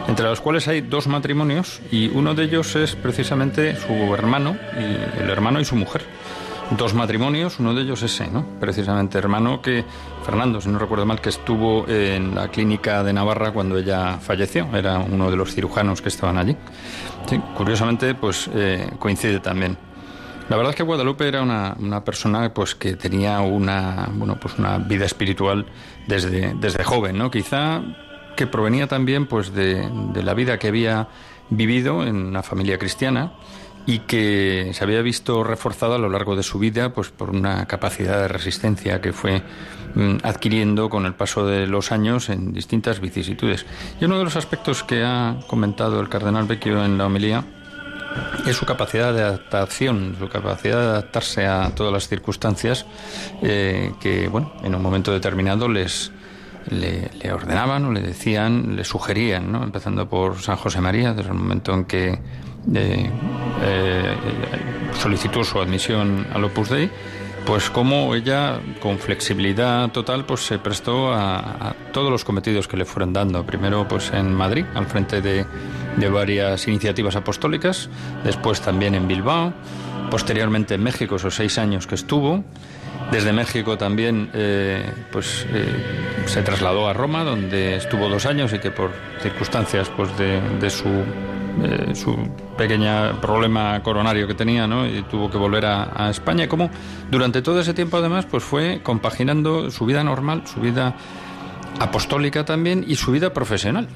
entre 0.10 0.26
las 0.26 0.42
cuales 0.42 0.68
hay 0.68 0.82
dos 0.82 1.08
matrimonios 1.08 1.80
y 1.94 2.10
uno 2.10 2.36
de 2.36 2.44
ellos 2.44 2.76
es 2.76 2.98
precisamente 2.98 3.78
su 3.78 3.94
hermano, 4.14 4.58
y 4.78 5.22
el 5.22 5.30
hermano 5.30 5.62
y 5.62 5.66
su 5.66 5.78
mujer 5.78 6.17
dos 6.72 6.94
matrimonios, 6.94 7.60
uno 7.60 7.74
de 7.74 7.84
ellos 7.84 8.04
ese, 8.04 8.28
¿no? 8.28 8.46
Precisamente 8.60 9.18
hermano 9.18 9.62
que, 9.62 9.86
Fernando, 10.26 10.60
si 10.60 10.70
no 10.70 10.80
recuerdo 10.80 11.06
mal, 11.06 11.22
que 11.22 11.30
estuvo 11.30 11.88
en 11.88 12.36
la 12.36 12.50
clínica 12.50 13.04
de 13.04 13.14
Navarra 13.14 13.52
cuando 13.52 13.78
ella 13.78 14.18
falleció, 14.20 14.68
era 14.76 15.00
uno 15.00 15.32
de 15.32 15.38
los 15.38 15.54
cirujanos 15.54 16.02
que 16.02 16.10
estaban 16.10 16.38
allí. 16.38 16.56
Curiosamente, 17.56 18.16
pues 18.16 18.50
eh, 18.54 18.90
coincide 19.00 19.40
también. 19.40 19.78
La 20.50 20.56
verdad 20.56 20.72
es 20.72 20.78
que 20.78 20.84
Guadalupe 20.84 21.28
era 21.28 21.42
una, 21.42 21.76
una, 21.78 22.04
persona 22.06 22.54
pues 22.54 22.74
que 22.74 22.96
tenía 22.96 23.42
una, 23.42 24.10
bueno, 24.14 24.38
pues 24.40 24.58
una 24.58 24.78
vida 24.78 25.06
espiritual 25.06 25.66
desde, 26.08 26.54
desde 26.54 26.84
joven, 26.86 27.18
¿no? 27.18 27.30
Quizá 27.30 27.82
que 28.38 28.48
provenía 28.48 28.88
también 28.88 29.26
pues 29.26 29.54
de, 29.54 29.90
de 30.14 30.24
la 30.24 30.34
vida 30.34 30.58
que 30.58 30.70
había 30.70 31.10
vivido 31.50 32.06
en 32.06 32.16
una 32.16 32.44
familia 32.44 32.78
cristiana 32.78 33.34
y 33.88 34.00
que 34.00 34.72
se 34.74 34.84
había 34.84 35.02
visto 35.02 35.44
reforzado 35.46 35.96
a 35.96 35.98
lo 35.98 36.10
largo 36.10 36.36
de 36.36 36.44
su 36.44 36.60
vida 36.60 36.94
pues 36.94 37.10
por 37.10 37.30
una 37.30 37.66
capacidad 37.66 38.22
de 38.22 38.28
resistencia 38.28 39.00
que 39.00 39.14
fue 39.14 39.42
mm, 39.96 40.18
adquiriendo 40.24 40.90
con 40.90 41.06
el 41.06 41.16
paso 41.16 41.48
de 41.48 41.66
los 41.68 41.94
años 41.94 42.30
en 42.30 42.52
distintas 42.52 43.00
vicisitudes. 43.00 43.66
Y 44.00 44.06
uno 44.06 44.18
de 44.20 44.26
los 44.26 44.36
aspectos 44.36 44.84
que 44.84 45.04
ha 45.04 45.40
comentado 45.48 46.02
el 46.02 46.10
cardenal 46.10 46.46
Vecchio 46.46 46.84
en 46.84 46.98
la 46.98 47.06
homilía 47.06 47.46
es 48.46 48.58
su 48.58 48.66
capacidad 48.66 49.14
de 49.14 49.22
adaptación, 49.22 50.18
su 50.20 50.28
capacidad 50.28 50.80
de 50.80 50.88
adaptarse 50.88 51.46
a 51.46 51.74
todas 51.74 51.94
las 51.94 52.10
circunstancias 52.10 52.86
eh, 53.42 53.94
que, 54.02 54.28
bueno, 54.28 54.52
en 54.64 54.76
un 54.76 54.82
momento 54.82 55.14
determinado 55.14 55.70
les, 55.70 56.12
le, 56.70 57.32
ordenaban 57.32 57.86
o 57.86 57.92
le 57.94 58.02
decían, 58.02 58.76
le 58.76 58.84
sugerían, 58.84 59.50
¿no? 59.50 59.64
empezando 59.64 60.10
por 60.10 60.42
San 60.42 60.58
José 60.58 60.82
María, 60.82 61.14
desde 61.14 61.30
el 61.30 61.38
momento 61.38 61.74
en 61.74 61.86
que 61.86 62.20
eh, 62.74 63.10
solicitó 65.00 65.44
su 65.44 65.60
admisión 65.60 66.28
al 66.34 66.44
Opus 66.44 66.70
Dei, 66.70 66.90
pues 67.46 67.70
como 67.70 68.14
ella 68.14 68.60
con 68.82 69.00
flexibilidad 69.00 69.90
total 69.92 70.26
pues 70.26 70.46
se 70.46 70.60
prestó 70.60 71.14
a, 71.14 71.74
todos 71.94 72.12
los 72.12 72.26
cometidos 72.26 72.68
que 72.68 72.76
le 72.76 72.86
fueron 72.86 73.14
dando. 73.14 73.46
Primero 73.46 73.88
pues 73.88 74.12
en 74.14 74.34
Madrid, 74.34 74.66
al 74.76 74.86
frente 74.86 75.22
de, 75.22 75.46
de 75.96 76.10
varias 76.10 76.68
iniciativas 76.68 77.16
apostólicas, 77.16 77.90
después 78.24 78.60
también 78.62 78.96
en 78.96 79.08
Bilbao, 79.08 79.54
posteriormente 80.12 80.76
en 80.76 80.84
México, 80.84 81.16
esos 81.16 81.36
seis 81.36 81.58
años 81.58 81.88
que 81.88 81.96
estuvo. 81.96 82.44
Desde 83.12 83.32
México 83.32 83.78
también 83.78 84.30
eh, 84.34 84.92
pues, 85.12 85.46
eh, 85.50 86.26
se 86.26 86.42
trasladó 86.42 86.90
a 86.90 86.94
Roma, 86.94 87.24
donde 87.24 87.78
estuvo 87.78 88.10
dos 88.10 88.26
años 88.26 88.52
y 88.54 88.60
que 88.60 88.72
por 88.72 88.92
circunstancias 89.22 89.90
pues, 89.96 90.10
de, 90.18 90.70
su 90.70 90.90
pequeña 92.58 93.22
problema 93.22 93.82
coronario 93.84 94.28
que 94.28 94.34
tenía, 94.34 94.68
¿no? 94.68 94.88
Y 94.88 95.04
tuvo 95.04 95.30
que 95.30 95.38
volver 95.38 95.66
a, 95.66 96.10
España. 96.10 96.48
Como 96.48 96.70
durante 97.10 97.42
todo 97.42 97.60
ese 97.62 97.74
tiempo, 97.74 97.98
además, 97.98 98.26
pues 98.26 98.44
fue 98.44 98.82
compaginando 98.84 99.72
su 99.72 99.86
vida 99.86 100.04
normal, 100.04 100.44
su 100.46 100.60
vida 100.60 100.96
apostólica 101.80 102.44
también 102.44 102.84
y 102.88 102.96
su 102.96 103.12
vida 103.12 103.34
profesional. 103.34 103.88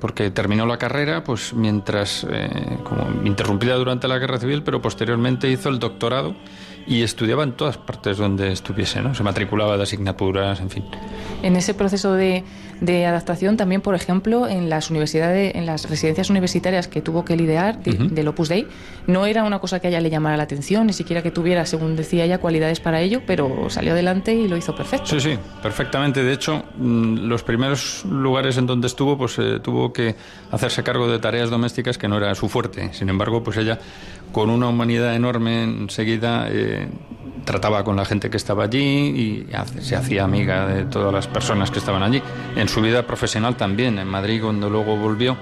Porque 0.00 0.30
terminó 0.30 0.64
la 0.66 0.78
carrera, 0.78 1.24
pues 1.24 1.54
mientras, 1.54 2.24
eh, 2.30 2.78
como 2.84 3.24
interrumpida 3.24 3.74
durante 3.74 4.06
la 4.06 4.18
guerra 4.18 4.38
civil, 4.38 4.62
pero 4.62 4.80
posteriormente 4.80 5.50
hizo 5.50 5.68
el 5.68 5.78
doctorado 5.80 6.36
y 6.86 7.02
estudiaba 7.02 7.42
en 7.42 7.52
todas 7.52 7.76
partes 7.78 8.16
donde 8.16 8.52
estuviese, 8.52 9.02
¿no? 9.02 9.14
Se 9.14 9.22
matriculaba 9.22 9.76
de 9.76 9.82
asignaturas, 9.82 10.60
en 10.60 10.70
fin. 10.70 10.84
En 11.42 11.56
ese 11.56 11.74
proceso 11.74 12.12
de 12.14 12.44
de 12.80 13.06
adaptación 13.06 13.56
también, 13.56 13.80
por 13.80 13.94
ejemplo, 13.94 14.48
en 14.48 14.70
las 14.70 14.90
universidades, 14.90 15.54
en 15.54 15.66
las 15.66 15.88
residencias 15.88 16.30
universitarias 16.30 16.88
que 16.88 17.02
tuvo 17.02 17.24
que 17.24 17.36
lidiar 17.36 17.82
del 17.82 18.28
Opus 18.28 18.48
Dei, 18.48 18.66
no 19.06 19.26
era 19.26 19.44
una 19.44 19.58
cosa 19.58 19.80
que 19.80 19.88
a 19.88 19.90
ella 19.90 20.00
le 20.00 20.10
llamara 20.10 20.36
la 20.36 20.44
atención, 20.44 20.86
ni 20.86 20.92
siquiera 20.92 21.22
que 21.22 21.30
tuviera, 21.30 21.66
según 21.66 21.96
decía 21.96 22.24
ella, 22.24 22.38
cualidades 22.38 22.80
para 22.80 23.00
ello, 23.00 23.22
pero 23.26 23.68
salió 23.70 23.92
adelante 23.92 24.34
y 24.34 24.48
lo 24.48 24.56
hizo 24.56 24.74
perfecto. 24.74 25.06
Sí, 25.06 25.20
sí, 25.20 25.38
perfectamente. 25.62 26.22
De 26.22 26.32
hecho, 26.32 26.64
mm, 26.76 27.26
los 27.26 27.42
primeros 27.42 28.04
lugares 28.04 28.56
en 28.58 28.66
donde 28.66 28.86
estuvo, 28.86 29.16
pues 29.16 29.38
eh, 29.38 29.60
tuvo 29.62 29.92
que 29.92 30.14
hacerse 30.50 30.82
cargo 30.82 31.08
de 31.08 31.18
tareas 31.18 31.50
domésticas 31.50 31.98
que 31.98 32.08
no 32.08 32.16
era 32.16 32.34
su 32.34 32.48
fuerte. 32.48 32.92
Sin 32.92 33.08
embargo, 33.08 33.42
pues 33.42 33.56
ella, 33.56 33.78
con 34.32 34.50
una 34.50 34.68
humanidad 34.68 35.14
enorme, 35.14 35.64
enseguida 35.64 36.48
eh, 36.50 36.88
trataba 37.48 37.82
con 37.82 37.96
la 37.96 38.04
gente 38.04 38.28
que 38.28 38.36
estaba 38.36 38.64
allí 38.64 38.78
y 38.78 39.46
se 39.80 39.96
hacía 39.96 40.24
amiga 40.24 40.66
de 40.66 40.84
todas 40.84 41.12
las 41.14 41.26
personas 41.26 41.70
que 41.70 41.78
estaban 41.78 42.02
allí. 42.02 42.22
En 42.56 42.67
su 42.68 42.80
vida 42.80 43.06
profesional 43.06 43.56
también, 43.56 43.98
en 43.98 44.08
Madrid, 44.08 44.42
cuando 44.42 44.70
luego 44.70 44.96
volvió 44.96 45.36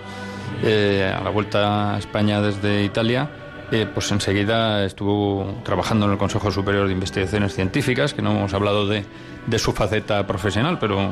eh, 0.62 1.12
a 1.14 1.22
la 1.22 1.30
vuelta 1.30 1.94
a 1.94 1.98
España 1.98 2.40
desde 2.40 2.84
Italia, 2.84 3.30
eh, 3.70 3.86
pues 3.92 4.10
enseguida 4.12 4.84
estuvo 4.84 5.60
trabajando 5.64 6.06
en 6.06 6.12
el 6.12 6.18
Consejo 6.18 6.50
Superior 6.52 6.86
de 6.86 6.92
Investigaciones 6.92 7.54
Científicas, 7.54 8.14
que 8.14 8.22
no 8.22 8.30
hemos 8.30 8.54
hablado 8.54 8.86
de, 8.86 9.04
de 9.46 9.58
su 9.58 9.72
faceta 9.72 10.26
profesional, 10.26 10.78
pero 10.78 11.10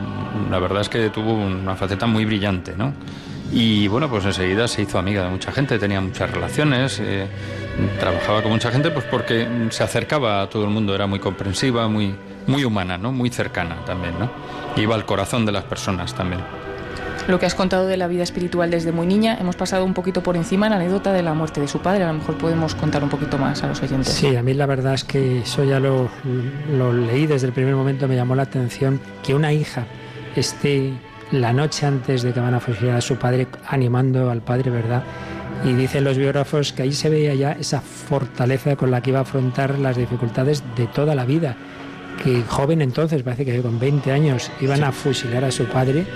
la 0.50 0.58
verdad 0.58 0.82
es 0.82 0.88
que 0.88 1.10
tuvo 1.10 1.34
una 1.34 1.74
faceta 1.74 2.06
muy 2.06 2.24
brillante, 2.24 2.74
¿no? 2.76 2.92
Y 3.52 3.86
bueno, 3.88 4.08
pues 4.08 4.24
enseguida 4.24 4.66
se 4.66 4.82
hizo 4.82 4.98
amiga 4.98 5.24
de 5.24 5.30
mucha 5.30 5.52
gente, 5.52 5.78
tenía 5.78 6.00
muchas 6.00 6.30
relaciones, 6.30 7.00
eh, 7.00 7.26
trabajaba 8.00 8.42
con 8.42 8.52
mucha 8.52 8.70
gente, 8.70 8.90
pues 8.90 9.04
porque 9.04 9.46
se 9.70 9.82
acercaba 9.82 10.42
a 10.42 10.48
todo 10.48 10.64
el 10.64 10.70
mundo, 10.70 10.94
era 10.94 11.06
muy 11.06 11.18
comprensiva, 11.18 11.86
muy, 11.88 12.14
muy 12.46 12.64
humana, 12.64 12.98
¿no? 12.98 13.12
Muy 13.12 13.30
cercana 13.30 13.84
también, 13.84 14.18
¿no? 14.18 14.30
Iba 14.76 14.94
al 14.94 15.06
corazón 15.06 15.46
de 15.46 15.52
las 15.52 15.64
personas 15.64 16.14
también. 16.14 16.40
Lo 17.26 17.38
que 17.38 17.46
has 17.46 17.54
contado 17.54 17.86
de 17.86 17.96
la 17.96 18.06
vida 18.06 18.22
espiritual 18.22 18.70
desde 18.70 18.92
muy 18.92 19.06
niña, 19.06 19.38
hemos 19.40 19.56
pasado 19.56 19.84
un 19.86 19.94
poquito 19.94 20.22
por 20.22 20.36
encima 20.36 20.68
la 20.68 20.76
anécdota 20.76 21.10
de 21.12 21.22
la 21.22 21.32
muerte 21.32 21.58
de 21.58 21.68
su 21.68 21.80
padre. 21.80 22.04
A 22.04 22.08
lo 22.08 22.18
mejor 22.18 22.36
podemos 22.36 22.74
contar 22.74 23.02
un 23.02 23.08
poquito 23.08 23.38
más 23.38 23.62
a 23.62 23.68
los 23.68 23.80
oyentes. 23.82 24.12
Sí, 24.12 24.36
a 24.36 24.42
mí 24.42 24.52
la 24.52 24.66
verdad 24.66 24.92
es 24.92 25.04
que 25.04 25.38
eso 25.38 25.64
ya 25.64 25.80
lo, 25.80 26.10
lo 26.70 26.92
leí 26.92 27.26
desde 27.26 27.46
el 27.46 27.54
primer 27.54 27.74
momento, 27.74 28.06
me 28.08 28.16
llamó 28.16 28.34
la 28.34 28.42
atención 28.42 29.00
que 29.22 29.34
una 29.34 29.52
hija 29.54 29.86
esté 30.36 30.92
la 31.30 31.54
noche 31.54 31.86
antes 31.86 32.22
de 32.22 32.34
que 32.34 32.40
van 32.40 32.52
a 32.52 32.60
fusilar 32.60 32.96
a 32.96 33.00
su 33.00 33.16
padre 33.16 33.46
animando 33.68 34.30
al 34.30 34.42
padre, 34.42 34.70
¿verdad? 34.70 35.02
Y 35.64 35.72
dicen 35.72 36.04
los 36.04 36.18
biógrafos 36.18 36.74
que 36.74 36.82
ahí 36.82 36.92
se 36.92 37.08
veía 37.08 37.34
ya 37.34 37.52
esa 37.52 37.80
fortaleza 37.80 38.76
con 38.76 38.90
la 38.90 39.00
que 39.00 39.10
iba 39.10 39.20
a 39.20 39.22
afrontar 39.22 39.78
las 39.78 39.96
dificultades 39.96 40.62
de 40.76 40.86
toda 40.88 41.14
la 41.14 41.24
vida 41.24 41.56
que 42.22 42.42
joven 42.42 42.82
entonces, 42.82 43.22
parece 43.22 43.44
que 43.44 43.60
con 43.60 43.78
20 43.78 44.12
años, 44.12 44.50
iban 44.60 44.84
a 44.84 44.92
fusilar 44.92 45.44
a 45.44 45.50
su 45.50 45.64
padre 45.66 46.06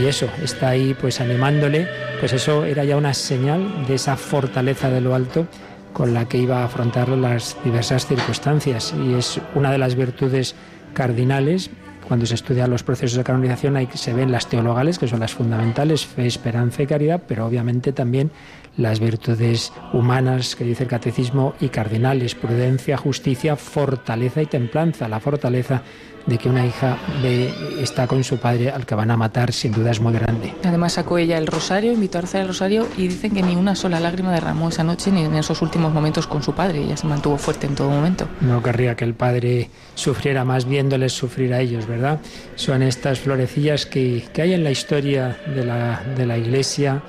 y 0.00 0.06
eso, 0.06 0.28
está 0.42 0.70
ahí 0.70 0.94
pues 0.98 1.20
animándole, 1.20 1.88
pues 2.20 2.32
eso 2.32 2.64
era 2.64 2.84
ya 2.84 2.96
una 2.96 3.14
señal 3.14 3.86
de 3.86 3.94
esa 3.94 4.16
fortaleza 4.16 4.90
de 4.90 5.00
lo 5.00 5.14
alto 5.14 5.46
con 5.92 6.14
la 6.14 6.26
que 6.26 6.38
iba 6.38 6.62
a 6.62 6.64
afrontar 6.64 7.08
las 7.10 7.56
diversas 7.64 8.06
circunstancias. 8.06 8.94
Y 9.04 9.14
es 9.14 9.40
una 9.54 9.70
de 9.70 9.78
las 9.78 9.94
virtudes 9.94 10.54
cardinales 10.94 11.70
cuando 12.06 12.26
se 12.26 12.34
estudian 12.34 12.70
los 12.70 12.82
procesos 12.82 13.16
de 13.16 13.24
canonización 13.24 13.76
ahí 13.76 13.88
se 13.94 14.12
ven 14.12 14.32
las 14.32 14.48
teologales 14.48 14.98
que 14.98 15.08
son 15.08 15.20
las 15.20 15.32
fundamentales 15.32 16.06
fe 16.06 16.26
esperanza 16.26 16.82
y 16.82 16.86
caridad 16.86 17.22
pero 17.26 17.46
obviamente 17.46 17.92
también 17.92 18.30
las 18.76 19.00
virtudes 19.00 19.72
humanas 19.92 20.56
que 20.56 20.64
dice 20.64 20.84
el 20.84 20.88
catecismo 20.88 21.54
y 21.60 21.68
cardinales, 21.68 22.34
prudencia, 22.34 22.96
justicia, 22.96 23.56
fortaleza 23.56 24.40
y 24.42 24.46
templanza. 24.46 25.08
La 25.08 25.20
fortaleza 25.20 25.82
de 26.26 26.38
que 26.38 26.48
una 26.48 26.66
hija 26.66 26.98
ve, 27.22 27.52
está 27.80 28.06
con 28.06 28.24
su 28.24 28.38
padre 28.38 28.70
al 28.70 28.86
que 28.86 28.94
van 28.94 29.10
a 29.10 29.16
matar 29.16 29.52
sin 29.52 29.72
duda 29.72 29.90
es 29.90 30.00
muy 30.00 30.12
grande. 30.12 30.54
Además 30.64 30.94
sacó 30.94 31.18
ella 31.18 31.38
el 31.38 31.46
rosario, 31.46 31.92
invitó 31.92 32.18
a 32.18 32.22
rezar 32.22 32.42
el 32.42 32.48
rosario 32.48 32.86
y 32.96 33.08
dicen 33.08 33.32
que 33.32 33.42
ni 33.42 33.56
una 33.56 33.74
sola 33.74 34.00
lágrima 34.00 34.32
derramó 34.32 34.68
esa 34.68 34.84
noche 34.84 35.10
ni 35.10 35.24
en 35.24 35.34
esos 35.34 35.62
últimos 35.62 35.92
momentos 35.92 36.26
con 36.26 36.42
su 36.42 36.54
padre. 36.54 36.82
Ella 36.82 36.96
se 36.96 37.06
mantuvo 37.06 37.38
fuerte 37.38 37.66
en 37.66 37.74
todo 37.74 37.90
momento. 37.90 38.28
No 38.40 38.62
querría 38.62 38.96
que 38.96 39.04
el 39.04 39.14
padre 39.14 39.70
sufriera 39.94 40.44
más 40.44 40.66
viéndoles 40.66 41.12
sufrir 41.12 41.52
a 41.54 41.60
ellos, 41.60 41.86
¿verdad? 41.86 42.20
Son 42.54 42.82
estas 42.82 43.20
florecillas 43.20 43.86
que, 43.86 44.24
que 44.32 44.42
hay 44.42 44.54
en 44.54 44.64
la 44.64 44.70
historia 44.70 45.38
de 45.54 45.64
la, 45.64 46.02
de 46.16 46.26
la 46.26 46.38
iglesia 46.38 47.02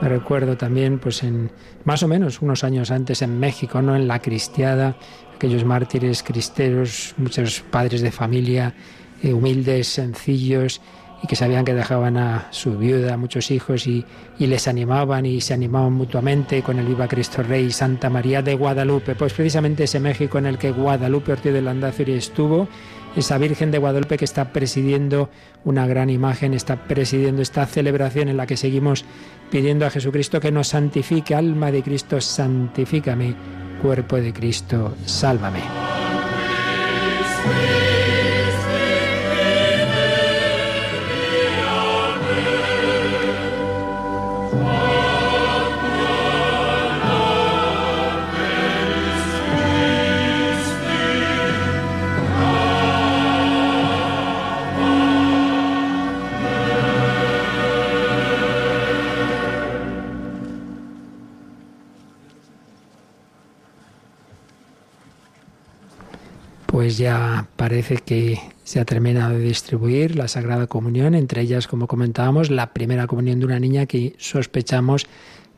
me 0.00 0.08
recuerdo 0.08 0.56
también, 0.56 0.98
pues 0.98 1.22
en 1.22 1.50
más 1.84 2.02
o 2.02 2.08
menos 2.08 2.40
unos 2.40 2.62
años 2.62 2.90
antes 2.90 3.22
en 3.22 3.38
México, 3.40 3.82
¿no? 3.82 3.96
En 3.96 4.06
la 4.06 4.20
cristiada, 4.20 4.96
aquellos 5.38 5.64
mártires 5.64 6.24
cristeros, 6.24 7.14
muchos 7.16 7.60
padres 7.60 8.00
de 8.02 8.10
familia, 8.10 8.74
eh, 9.22 9.32
humildes, 9.32 9.86
sencillos, 9.86 10.80
y 11.22 11.28
que 11.28 11.36
sabían 11.36 11.64
que 11.64 11.74
dejaban 11.74 12.16
a 12.16 12.48
su 12.50 12.76
viuda, 12.76 13.14
a 13.14 13.16
muchos 13.16 13.52
hijos, 13.52 13.86
y, 13.86 14.04
les 14.38 14.66
animaban 14.66 15.26
y 15.26 15.40
se 15.40 15.54
animaban 15.54 15.92
mutuamente 15.92 16.62
con 16.62 16.78
el 16.78 16.86
Viva 16.86 17.06
Cristo 17.06 17.42
Rey, 17.42 17.70
Santa 17.70 18.10
María 18.10 18.42
de 18.42 18.56
Guadalupe. 18.56 19.14
Pues 19.14 19.32
precisamente 19.32 19.84
ese 19.84 20.00
México 20.00 20.38
en 20.38 20.46
el 20.46 20.58
que 20.58 20.72
Guadalupe 20.72 21.32
Ortiz 21.32 21.52
de 21.52 21.62
Landazuri 21.62 22.14
estuvo, 22.14 22.68
esa 23.14 23.38
Virgen 23.38 23.70
de 23.70 23.78
Guadalupe 23.78 24.16
que 24.16 24.24
está 24.24 24.52
presidiendo 24.52 25.30
una 25.64 25.86
gran 25.86 26.10
imagen, 26.10 26.52
está 26.52 26.84
presidiendo 26.88 27.42
esta 27.42 27.64
celebración 27.66 28.28
en 28.28 28.36
la 28.36 28.46
que 28.46 28.56
seguimos 28.56 29.04
pidiendo 29.50 29.86
a 29.86 29.90
Jesucristo 29.90 30.40
que 30.40 30.52
nos 30.52 30.68
santifique, 30.68 31.34
alma 31.34 31.70
de 31.70 31.82
Cristo, 31.82 32.20
santifícame, 32.20 33.34
cuerpo 33.78 34.16
de 34.16 34.32
Cristo, 34.32 34.94
sálvame. 35.06 35.62
Pues 66.88 66.96
ya 66.96 67.46
parece 67.56 67.98
que 67.98 68.40
se 68.64 68.80
ha 68.80 68.86
terminado 68.86 69.34
de 69.34 69.40
distribuir 69.40 70.16
la 70.16 70.26
Sagrada 70.26 70.68
Comunión, 70.68 71.14
entre 71.14 71.42
ellas, 71.42 71.66
como 71.68 71.86
comentábamos, 71.86 72.50
la 72.50 72.72
primera 72.72 73.06
comunión 73.06 73.40
de 73.40 73.44
una 73.44 73.60
niña 73.60 73.84
que 73.84 74.14
sospechamos 74.16 75.04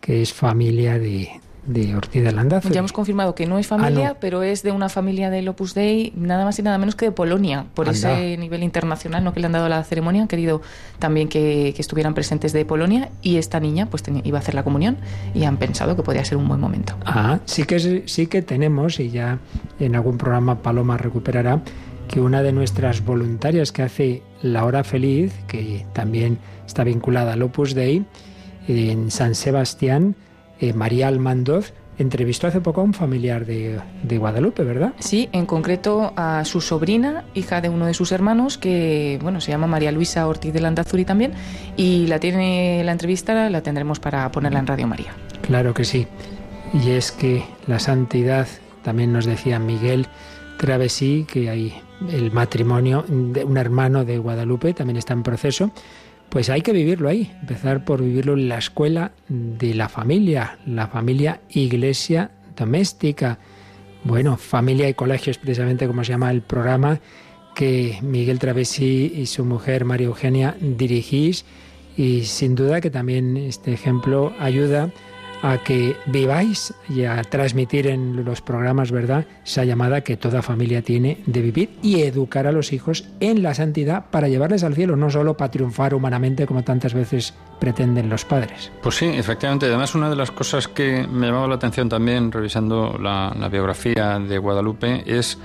que 0.01 0.23
es 0.23 0.32
familia 0.32 0.98
de, 0.98 1.31
de 1.66 1.95
Ortiz 1.95 2.23
de 2.23 2.32
Landazuri. 2.32 2.74
Ya 2.74 2.78
hemos 2.81 2.93
confirmado 2.93 3.35
que 3.35 3.47
no 3.47 3.59
es 3.59 3.66
familia, 3.66 4.09
Ah, 4.09 4.12
no. 4.15 4.16
pero 4.20 4.43
es 4.43 4.62
de 4.62 4.73
una 4.73 4.89
familia 4.89 5.31
del 5.31 5.49
Opus 5.49 5.74
Dei, 5.74 6.12
nada 6.16 6.45
más 6.45 6.59
y 6.59 6.62
nada 6.62 6.78
menos 6.78 6.95
que 6.97 7.07
de 7.07 7.12
Polonia, 7.12 7.66
por 7.74 7.89
Anda. 7.89 7.99
ese 8.19 8.37
nivel 8.39 8.62
internacional 8.62 9.23
¿no? 9.24 9.32
que 9.32 9.41
le 9.41 9.47
han 9.47 9.53
dado 9.53 9.66
a 9.66 9.69
la 9.69 9.85
ceremonia. 9.85 10.23
Han 10.23 10.28
querido 10.28 10.62
también 10.99 11.28
que, 11.28 11.73
que 11.74 11.82
estuvieran 11.82 12.15
presentes 12.15 12.53
de 12.53 12.65
Polonia 12.65 13.11
y 13.23 13.37
esta 13.37 13.61
niña 13.61 13.87
pues 13.87 14.03
tenía- 14.03 14.23
iba 14.24 14.39
a 14.39 14.41
hacer 14.41 14.55
la 14.55 14.62
comunión 14.65 14.97
y 15.35 15.45
han 15.45 15.57
pensado 15.59 15.97
que 15.97 16.03
podía 16.03 16.24
ser 16.24 16.39
un 16.39 16.49
buen 16.49 16.61
momento. 16.61 16.95
Ah, 17.05 17.41
sí 17.45 17.65
que, 17.65 18.05
sí 18.07 18.27
que 18.27 18.43
tenemos, 18.43 18.99
y 19.01 19.11
ya 19.11 19.39
en 19.78 19.95
algún 19.95 20.19
programa 20.19 20.62
Paloma 20.62 20.97
recuperará, 20.97 21.61
que 22.09 22.20
una 22.20 22.43
de 22.43 22.53
nuestras 22.53 23.05
voluntarias 23.05 23.70
que 23.70 23.82
hace 23.82 24.23
La 24.43 24.65
Hora 24.65 24.82
Feliz, 24.82 25.32
que 25.47 25.87
también 25.93 26.39
está 26.66 26.82
vinculada 26.82 27.35
al 27.35 27.43
Opus 27.43 27.74
Dei, 27.74 28.05
en 28.66 29.11
San 29.11 29.35
Sebastián, 29.35 30.16
eh, 30.61 30.73
María 30.73 31.09
Almandoz, 31.09 31.73
entrevistó 31.99 32.47
hace 32.47 32.61
poco 32.61 32.81
a 32.81 32.85
un 32.85 32.95
familiar 32.95 33.45
de, 33.45 33.78
de 34.03 34.19
Guadalupe, 34.19 34.65
¿verdad? 34.65 34.95
Sí, 34.99 35.28
en 35.32 35.45
concreto 35.45 36.12
a 36.16 36.45
su 36.45 36.61
sobrina, 36.61 37.24
hija 37.35 37.61
de 37.61 37.69
uno 37.69 37.87
de 37.87 37.95
sus 37.95 38.11
hermanos, 38.12 38.57
que 38.57 39.19
bueno, 39.23 39.41
se 39.41 39.51
llama 39.51 39.66
María 39.66 39.93
Luisa 39.93 40.27
Ortiz 40.27 40.53
de 40.53 40.61
Landazuri 40.61 41.05
también, 41.05 41.32
y 41.77 42.07
la 42.07 42.19
tiene 42.19 42.82
la 42.85 42.93
entrevista, 42.93 43.51
la 43.51 43.62
tendremos 43.62 44.01
para 44.01 44.31
ponerla 44.32 44.61
en 44.61 44.66
Radio 44.66 44.87
María. 44.87 45.12
Claro 45.43 45.74
que 45.74 45.85
sí. 45.85 46.07
Y 46.73 46.91
es 46.91 47.12
que 47.12 47.43
la 47.66 47.78
santidad, 47.78 48.47
también 48.82 49.12
nos 49.12 49.27
decía 49.27 49.59
Miguel 49.59 50.07
Travesí, 50.59 51.27
que 51.31 51.51
hay 51.51 51.74
el 52.11 52.32
matrimonio 52.32 53.05
de 53.09 53.45
un 53.45 53.57
hermano 53.57 54.05
de 54.05 54.19
Guadalupe, 54.19 54.73
también 54.73 54.97
está 54.97 55.12
en 55.12 55.23
proceso, 55.23 55.70
pues 56.31 56.48
hay 56.48 56.62
que 56.62 56.73
vivirlo 56.73 57.09
ahí, 57.09 57.31
empezar 57.40 57.85
por 57.85 58.02
vivirlo 58.02 58.35
en 58.35 58.48
la 58.48 58.59
escuela 58.59 59.12
de 59.28 59.74
la 59.74 59.89
familia, 59.89 60.59
la 60.65 60.86
familia 60.86 61.40
iglesia 61.51 62.31
doméstica. 62.57 63.39
Bueno, 64.05 64.36
familia 64.36 64.89
y 64.89 64.94
colegios, 64.94 65.39
precisamente 65.39 65.86
como 65.86 66.05
se 66.05 66.12
llama 66.12 66.31
el 66.31 66.43
programa 66.43 67.01
que 67.55 67.98
Miguel 68.01 68.39
Travesí 68.39 69.12
y 69.16 69.27
su 69.27 69.44
mujer 69.44 69.85
María 69.85 70.07
Eugenia 70.07 70.57
dirigís 70.61 71.44
y 71.97 72.23
sin 72.23 72.55
duda 72.55 72.81
que 72.81 72.90
también 72.90 73.36
este 73.36 73.73
ejemplo 73.73 74.32
ayuda 74.39 74.90
a 75.43 75.59
que 75.59 75.97
viváis 76.07 76.75
y 76.89 77.05
a 77.05 77.23
transmitir 77.23 77.87
en 77.87 78.25
los 78.25 78.41
programas, 78.41 78.91
¿verdad? 78.91 79.27
Esa 79.45 79.65
llamada 79.65 80.03
que 80.03 80.17
toda 80.17 80.43
familia 80.43 80.83
tiene 80.83 81.23
de 81.27 81.41
vivir 81.41 81.71
y 81.83 82.03
educar 82.03 82.47
a 82.47 82.53
los 82.53 82.73
hijos 82.73 83.05
en 83.21 83.43
la 83.43 83.55
santidad 83.55 84.07
para 84.11 84.29
llevarles 84.29 84.65
al 84.65 84.75
cielo, 84.75 84.97
no 84.97 85.11
solo 85.11 85.37
para 85.37 85.51
triunfar 85.51 85.95
humanamente 85.95 86.47
como 86.47 86.62
tantas 86.62 86.95
veces 86.95 87.35
pretenden 87.59 88.09
los 88.09 88.25
padres. 88.25 88.71
Pues 88.83 88.97
sí, 88.97 89.07
efectivamente. 89.07 89.67
Además, 89.67 89.95
una 89.95 90.11
de 90.11 90.17
las 90.17 90.31
cosas 90.31 90.69
que 90.69 91.07
me 91.07 91.27
llamaba 91.27 91.49
la 91.49 91.55
atención 91.57 91.89
también 91.89 92.33
revisando 92.33 92.99
la, 92.99 93.35
la 93.39 93.49
biografía 93.49 94.19
de 94.19 94.39
Guadalupe 94.39 95.03
es 95.07 95.39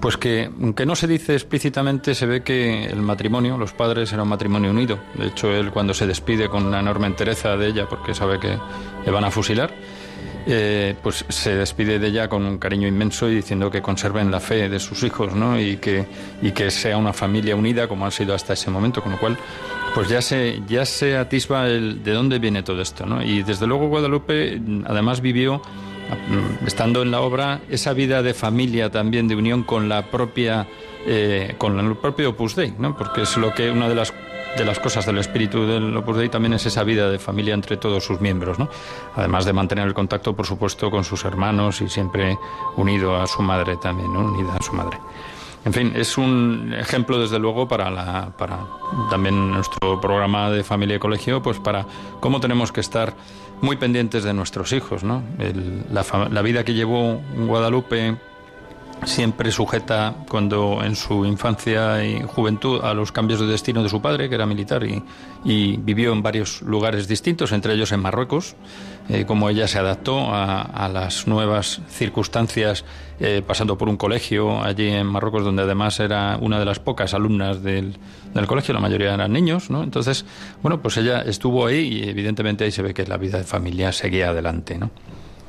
pues 0.00 0.16
que, 0.16 0.50
aunque 0.60 0.86
no 0.86 0.96
se 0.96 1.06
dice 1.06 1.34
explícitamente, 1.34 2.14
se 2.14 2.26
ve 2.26 2.42
que 2.42 2.86
el 2.86 3.02
matrimonio, 3.02 3.58
los 3.58 3.72
padres, 3.72 4.12
era 4.12 4.22
un 4.22 4.28
matrimonio 4.28 4.70
unido. 4.70 4.98
De 5.14 5.26
hecho, 5.26 5.52
él 5.52 5.70
cuando 5.70 5.94
se 5.94 6.06
despide 6.06 6.48
con 6.48 6.66
una 6.66 6.80
enorme 6.80 7.06
entereza 7.06 7.56
de 7.56 7.68
ella, 7.68 7.86
porque 7.88 8.14
sabe 8.14 8.38
que 8.38 8.56
le 9.04 9.10
van 9.10 9.24
a 9.24 9.30
fusilar, 9.30 9.72
eh, 10.46 10.94
pues 11.02 11.24
se 11.28 11.54
despide 11.54 11.98
de 11.98 12.08
ella 12.08 12.28
con 12.28 12.44
un 12.46 12.58
cariño 12.58 12.88
inmenso 12.88 13.28
y 13.28 13.34
diciendo 13.36 13.70
que 13.70 13.82
conserven 13.82 14.30
la 14.30 14.40
fe 14.40 14.68
de 14.68 14.80
sus 14.80 15.02
hijos, 15.02 15.34
¿no? 15.34 15.60
Y 15.60 15.76
que, 15.76 16.06
y 16.40 16.52
que 16.52 16.70
sea 16.70 16.96
una 16.96 17.12
familia 17.12 17.54
unida 17.54 17.86
como 17.86 18.06
ha 18.06 18.10
sido 18.10 18.34
hasta 18.34 18.54
ese 18.54 18.70
momento, 18.70 19.02
con 19.02 19.12
lo 19.12 19.18
cual 19.18 19.36
pues 19.94 20.08
ya 20.08 20.22
se, 20.22 20.62
ya 20.66 20.86
se 20.86 21.16
atisba 21.16 21.66
el, 21.66 22.02
de 22.02 22.12
dónde 22.12 22.38
viene 22.38 22.62
todo 22.62 22.80
esto, 22.80 23.04
¿no? 23.04 23.22
Y 23.22 23.42
desde 23.42 23.66
luego 23.66 23.88
Guadalupe 23.88 24.60
además 24.86 25.20
vivió, 25.20 25.60
estando 26.66 27.02
en 27.02 27.10
la 27.10 27.20
obra, 27.20 27.60
esa 27.68 27.92
vida 27.92 28.22
de 28.22 28.34
familia 28.34 28.90
también, 28.90 29.28
de 29.28 29.36
unión 29.36 29.62
con 29.62 29.88
la 29.88 30.10
propia, 30.10 30.66
eh, 31.06 31.54
con 31.58 31.78
el 31.78 31.96
propio 31.96 32.30
Opus 32.30 32.56
Dei, 32.56 32.74
¿no? 32.78 32.96
Porque 32.96 33.22
es 33.22 33.36
lo 33.36 33.52
que 33.52 33.70
una 33.70 33.88
de 33.88 33.94
las 33.94 34.12
de 34.56 34.64
las 34.64 34.80
cosas 34.80 35.06
del 35.06 35.18
espíritu 35.18 35.64
del 35.64 35.96
Opus 35.96 36.16
Dei 36.16 36.28
también 36.28 36.54
es 36.54 36.66
esa 36.66 36.82
vida 36.82 37.08
de 37.08 37.18
familia 37.18 37.54
entre 37.54 37.76
todos 37.76 38.04
sus 38.04 38.20
miembros, 38.20 38.58
¿no? 38.58 38.68
Además 39.14 39.44
de 39.44 39.52
mantener 39.52 39.86
el 39.86 39.94
contacto, 39.94 40.34
por 40.34 40.46
supuesto, 40.46 40.90
con 40.90 41.04
sus 41.04 41.24
hermanos 41.24 41.80
y 41.80 41.88
siempre 41.88 42.38
unido 42.76 43.16
a 43.16 43.26
su 43.26 43.42
madre 43.42 43.76
también, 43.76 44.12
¿no? 44.12 44.20
Unida 44.20 44.56
a 44.56 44.62
su 44.62 44.72
madre. 44.72 44.98
En 45.64 45.74
fin, 45.74 45.92
es 45.94 46.16
un 46.16 46.74
ejemplo 46.78 47.18
desde 47.18 47.38
luego 47.38 47.68
para, 47.68 47.90
la, 47.90 48.30
para 48.36 48.60
también 49.10 49.50
nuestro 49.52 50.00
programa 50.00 50.50
de 50.50 50.64
familia 50.64 50.96
y 50.96 50.98
colegio, 50.98 51.42
pues 51.42 51.58
para 51.58 51.86
cómo 52.18 52.40
tenemos 52.40 52.72
que 52.72 52.80
estar 52.80 53.14
muy 53.60 53.76
pendientes 53.76 54.24
de 54.24 54.32
nuestros 54.32 54.72
hijos, 54.72 55.04
¿no? 55.04 55.22
la, 55.92 56.04
la 56.30 56.42
vida 56.42 56.64
que 56.64 56.74
llevó 56.74 57.20
Guadalupe 57.36 58.16
siempre 59.04 59.50
sujeta 59.50 60.14
cuando 60.28 60.82
en 60.82 60.94
su 60.96 61.24
infancia 61.24 62.04
y 62.04 62.22
juventud 62.22 62.80
a 62.82 62.94
los 62.94 63.12
cambios 63.12 63.40
de 63.40 63.46
destino 63.46 63.82
de 63.82 63.88
su 63.88 64.00
padre, 64.00 64.28
que 64.28 64.34
era 64.34 64.46
militar 64.46 64.84
y, 64.84 65.76
vivió 65.78 66.12
en 66.12 66.22
varios 66.22 66.62
lugares 66.62 67.08
distintos, 67.08 67.52
entre 67.52 67.74
ellos 67.74 67.92
en 67.92 68.00
Marruecos, 68.00 68.56
eh, 69.10 69.24
como 69.26 69.48
ella 69.48 69.66
se 69.68 69.78
adaptó 69.78 70.32
a, 70.32 70.88
las 70.92 71.26
nuevas 71.26 71.80
circunstancias, 71.88 72.84
eh, 73.18 73.42
pasando 73.46 73.76
por 73.76 73.88
un 73.88 73.96
colegio 73.96 74.62
allí 74.62 74.88
en 74.88 75.06
Marruecos, 75.06 75.44
donde 75.44 75.62
además 75.62 76.00
era 76.00 76.38
una 76.40 76.58
de 76.58 76.64
las 76.64 76.78
pocas 76.78 77.12
alumnas 77.14 77.62
del, 77.62 77.98
colegio, 78.46 78.72
la 78.72 78.80
mayoría 78.80 79.14
eran 79.14 79.32
niños, 79.32 79.70
¿no? 79.70 79.82
Entonces, 79.82 80.24
bueno, 80.62 80.80
pues 80.80 80.96
ella 80.96 81.22
estuvo 81.22 81.66
ahí 81.66 82.02
y 82.02 82.08
evidentemente 82.08 82.64
ahí 82.64 82.70
se 82.70 82.82
ve 82.82 82.94
que 82.94 83.06
la 83.06 83.16
vida 83.16 83.38
de 83.38 83.44
familia 83.44 83.92
seguía 83.92 84.30
adelante, 84.30 84.78
¿no? 84.78 84.90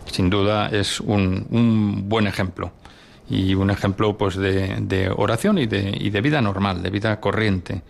Sin 0.06 0.30
duda 0.30 0.70
es 0.70 1.00
un, 1.00 1.48
un 1.52 2.10
buen 2.10 2.28
ejemplo 2.28 2.74
y 3.32 3.56
un 3.56 3.70
ejemplo 3.70 4.18
pues 4.18 4.36
de, 4.36 5.12
oración 5.16 5.58
y 5.58 5.66
de, 5.66 5.96
y 5.98 6.10
de, 6.10 6.22
vida 6.22 6.42
normal, 6.42 6.84
de 6.84 6.90
vida 6.90 7.20
corriente, 7.22 7.82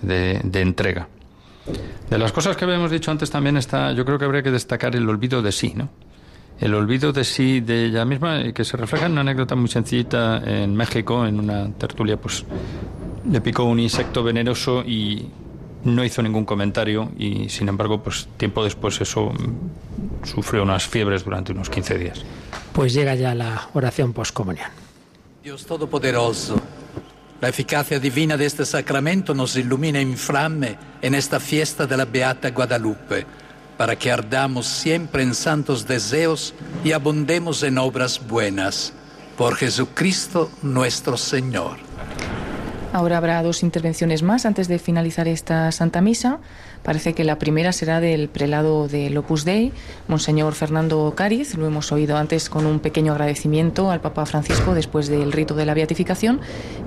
de, 0.00 0.40
entrega. 0.54 1.08
De 2.10 2.18
las 2.18 2.32
cosas 2.32 2.56
que 2.56 2.64
habíamos 2.64 2.90
dicho 2.90 3.10
antes 3.10 3.30
también 3.30 3.56
está, 3.56 3.92
yo 3.92 4.04
creo 4.04 4.18
que 4.18 4.24
habría 4.24 4.42
que 4.42 4.50
destacar 4.50 4.94
el 4.94 5.08
olvido 5.08 5.42
de 5.42 5.52
sí, 5.52 5.72
¿no? 5.74 5.88
El 6.60 6.74
olvido 6.74 7.12
de 7.12 7.24
sí 7.24 7.60
de 7.60 7.86
ella 7.86 8.04
misma, 8.04 8.52
que 8.52 8.64
se 8.64 8.76
refleja 8.76 9.06
en 9.06 9.12
una 9.12 9.20
anécdota 9.22 9.54
muy 9.54 9.68
sencillita 9.68 10.42
en 10.44 10.74
México, 10.74 11.26
en 11.26 11.38
una 11.38 11.70
tertulia, 11.72 12.16
pues 12.16 12.44
le 13.30 13.40
picó 13.40 13.64
un 13.64 13.80
insecto 13.80 14.22
venenoso 14.22 14.82
y 14.82 15.28
no 15.84 16.04
hizo 16.04 16.22
ningún 16.22 16.44
comentario 16.44 17.10
y 17.18 17.48
sin 17.48 17.68
embargo, 17.68 18.02
pues 18.02 18.28
tiempo 18.36 18.64
después 18.64 19.00
eso 19.00 19.32
sufrió 20.24 20.62
unas 20.62 20.86
fiebres 20.86 21.24
durante 21.24 21.52
unos 21.52 21.70
15 21.70 21.98
días. 21.98 22.24
Pues 22.72 22.92
llega 22.92 23.14
ya 23.14 23.34
la 23.34 23.68
oración 23.74 24.12
postcomunión. 24.12 24.68
Dios 25.42 25.64
Todopoderoso, 25.64 26.60
la 27.40 27.48
eficacia 27.48 27.98
divina 27.98 28.36
de 28.36 28.46
este 28.46 28.64
sacramento 28.64 29.34
nos 29.34 29.56
ilumina 29.56 30.00
en 30.00 30.16
flamme 30.16 30.78
en 31.02 31.14
esta 31.14 31.38
fiesta 31.38 31.86
de 31.86 31.96
la 31.96 32.04
Beata 32.06 32.50
Guadalupe, 32.50 33.26
para 33.76 33.96
que 33.96 34.10
ardamos 34.10 34.66
siempre 34.66 35.22
en 35.22 35.34
santos 35.34 35.86
deseos 35.86 36.54
y 36.82 36.92
abundemos 36.92 37.62
en 37.62 37.78
obras 37.78 38.26
buenas. 38.26 38.92
Por 39.36 39.56
Jesucristo 39.56 40.50
nuestro 40.62 41.18
Señor. 41.18 41.76
Ahora 42.94 43.18
habrá 43.18 43.42
dos 43.42 43.62
intervenciones 43.62 44.22
más 44.22 44.46
antes 44.46 44.68
de 44.68 44.78
finalizar 44.78 45.28
esta 45.28 45.70
Santa 45.72 46.00
Misa. 46.00 46.38
Parece 46.82 47.14
que 47.14 47.24
la 47.24 47.38
primera 47.38 47.72
será 47.72 48.00
del 48.00 48.28
prelado 48.28 48.88
del 48.88 49.16
Opus 49.18 49.44
Dei, 49.44 49.72
Monseñor 50.08 50.54
Fernando 50.54 51.12
Cáriz. 51.16 51.56
Lo 51.56 51.66
hemos 51.66 51.90
oído 51.92 52.16
antes 52.16 52.48
con 52.48 52.64
un 52.66 52.78
pequeño 52.78 53.12
agradecimiento 53.12 53.90
al 53.90 54.00
Papa 54.00 54.24
Francisco 54.26 54.74
después 54.74 55.08
del 55.08 55.32
rito 55.32 55.54
de 55.54 55.66
la 55.66 55.74
beatificación, 55.74 56.40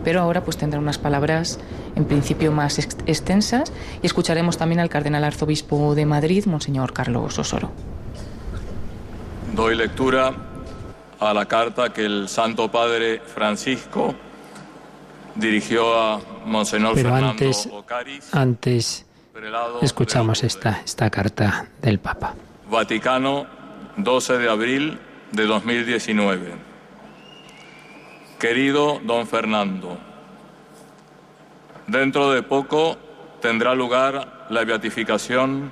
pero 0.04 0.22
ahora 0.22 0.44
pues 0.44 0.58
tendrá 0.58 0.80
unas 0.80 0.98
palabras 0.98 1.60
en 1.96 2.06
principio 2.06 2.52
más 2.52 2.80
extensas 2.80 3.74
y 4.02 4.06
escucharemos 4.06 4.58
también 4.58 4.80
al 4.80 4.90
cardenal 4.90 5.24
arzobispo 5.24 5.96
de 5.96 6.06
Madrid, 6.06 6.46
Monseñor 6.46 6.94
Carlos 6.94 7.38
Osoro. 7.38 7.72
Doy 9.54 9.76
lectura 9.76 10.34
a 11.20 11.34
la 11.34 11.46
carta 11.46 11.92
que 11.92 12.06
el 12.06 12.30
Santo 12.30 12.72
Padre 12.72 13.20
Francisco 13.20 14.16
dirigió 15.36 15.94
a 15.98 16.22
Monseñor 16.46 16.96
Pero 16.96 17.10
Fernando 17.10 17.32
antes, 17.32 17.70
antes 18.32 19.06
escuchamos 19.82 20.44
esta, 20.44 20.82
esta 20.84 21.10
carta 21.10 21.68
del 21.82 22.00
Papa. 22.00 22.36
Vaticano, 22.70 23.48
12 23.98 24.38
de 24.38 24.50
abril 24.50 25.00
de 25.32 25.46
2019. 25.46 26.54
Querido 28.40 29.00
don 29.04 29.28
Fernando, 29.28 29.98
dentro 31.88 32.32
de 32.32 32.44
poco 32.44 32.98
tendrá 33.42 33.76
lugar 33.76 34.48
la 34.50 34.64
beatificación 34.64 35.72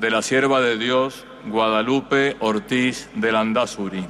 de 0.00 0.10
la 0.10 0.22
sierva 0.22 0.60
de 0.60 0.78
Dios 0.78 1.24
Guadalupe 1.46 2.36
Ortiz 2.40 3.10
de 3.14 3.32
Landazuri 3.32 4.06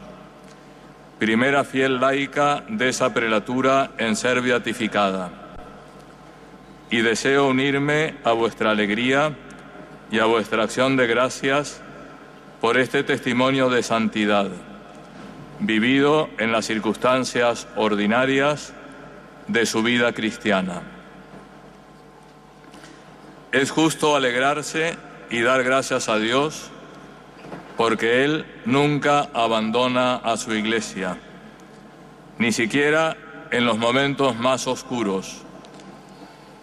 primera 1.18 1.64
fiel 1.64 2.00
laica 2.00 2.62
de 2.68 2.88
esa 2.88 3.12
prelatura 3.12 3.90
en 3.98 4.14
ser 4.14 4.40
beatificada. 4.40 5.30
Y 6.90 7.02
deseo 7.02 7.48
unirme 7.48 8.14
a 8.24 8.32
vuestra 8.32 8.70
alegría 8.70 9.36
y 10.10 10.18
a 10.18 10.24
vuestra 10.24 10.62
acción 10.62 10.96
de 10.96 11.06
gracias 11.06 11.82
por 12.60 12.78
este 12.78 13.02
testimonio 13.02 13.68
de 13.68 13.82
santidad, 13.82 14.48
vivido 15.60 16.28
en 16.38 16.50
las 16.50 16.66
circunstancias 16.66 17.68
ordinarias 17.76 18.72
de 19.46 19.66
su 19.66 19.82
vida 19.82 20.12
cristiana. 20.12 20.82
Es 23.52 23.70
justo 23.70 24.16
alegrarse 24.16 24.96
y 25.30 25.40
dar 25.40 25.62
gracias 25.62 26.08
a 26.08 26.18
Dios 26.18 26.70
porque 27.76 28.24
Él 28.24 28.44
nunca 28.64 29.28
abandona 29.32 30.16
a 30.16 30.36
su 30.36 30.52
iglesia, 30.52 31.16
ni 32.38 32.52
siquiera 32.52 33.16
en 33.50 33.64
los 33.64 33.78
momentos 33.78 34.36
más 34.36 34.66
oscuros, 34.66 35.42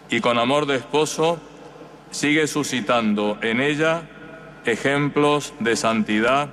y 0.10 0.22
con 0.22 0.38
amor 0.38 0.65
de 0.65 0.77
esposo 0.77 1.40
sigue 2.11 2.48
suscitando 2.48 3.38
en 3.41 3.61
ella 3.61 4.03
ejemplos 4.65 5.53
de 5.60 5.76
santidad 5.76 6.49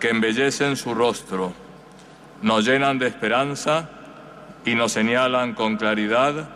que 0.00 0.10
embellecen 0.10 0.76
su 0.76 0.94
rostro, 0.94 1.52
nos 2.42 2.64
llenan 2.64 2.98
de 2.98 3.08
esperanza 3.08 3.88
y 4.64 4.74
nos 4.74 4.92
señalan 4.92 5.54
con 5.54 5.76
claridad 5.76 6.48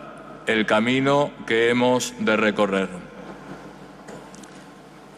el 0.47 0.65
camino 0.65 1.31
que 1.47 1.69
hemos 1.69 2.13
de 2.19 2.35
recorrer. 2.35 2.89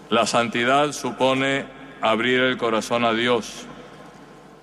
La 0.09 0.27
santidad 0.27 0.91
supone 0.91 1.65
abrir 2.01 2.41
el 2.41 2.57
corazón 2.57 3.03
a 3.03 3.13
Dios 3.13 3.65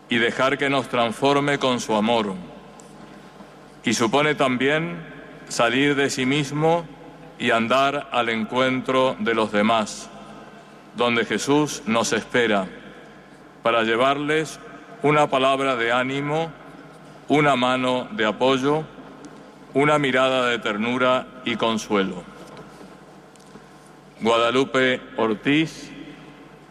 y 0.08 0.18
dejar 0.18 0.58
que 0.58 0.70
nos 0.70 0.88
transforme 0.88 1.58
con 1.58 1.80
su 1.80 1.94
amor. 1.94 2.34
Y 3.82 3.94
supone 3.94 4.34
también 4.34 5.09
salir 5.50 5.96
de 5.96 6.10
sí 6.10 6.26
mismo 6.26 6.84
y 7.38 7.50
andar 7.50 8.08
al 8.12 8.28
encuentro 8.28 9.16
de 9.18 9.34
los 9.34 9.50
demás, 9.50 10.08
donde 10.96 11.24
Jesús 11.24 11.82
nos 11.86 12.12
espera, 12.12 12.68
para 13.62 13.82
llevarles 13.82 14.60
una 15.02 15.28
palabra 15.28 15.76
de 15.76 15.92
ánimo, 15.92 16.52
una 17.28 17.56
mano 17.56 18.08
de 18.12 18.26
apoyo, 18.26 18.84
una 19.74 19.98
mirada 19.98 20.46
de 20.46 20.58
ternura 20.58 21.26
y 21.44 21.56
consuelo. 21.56 22.22
Guadalupe 24.20 25.00
Ortiz, 25.16 25.90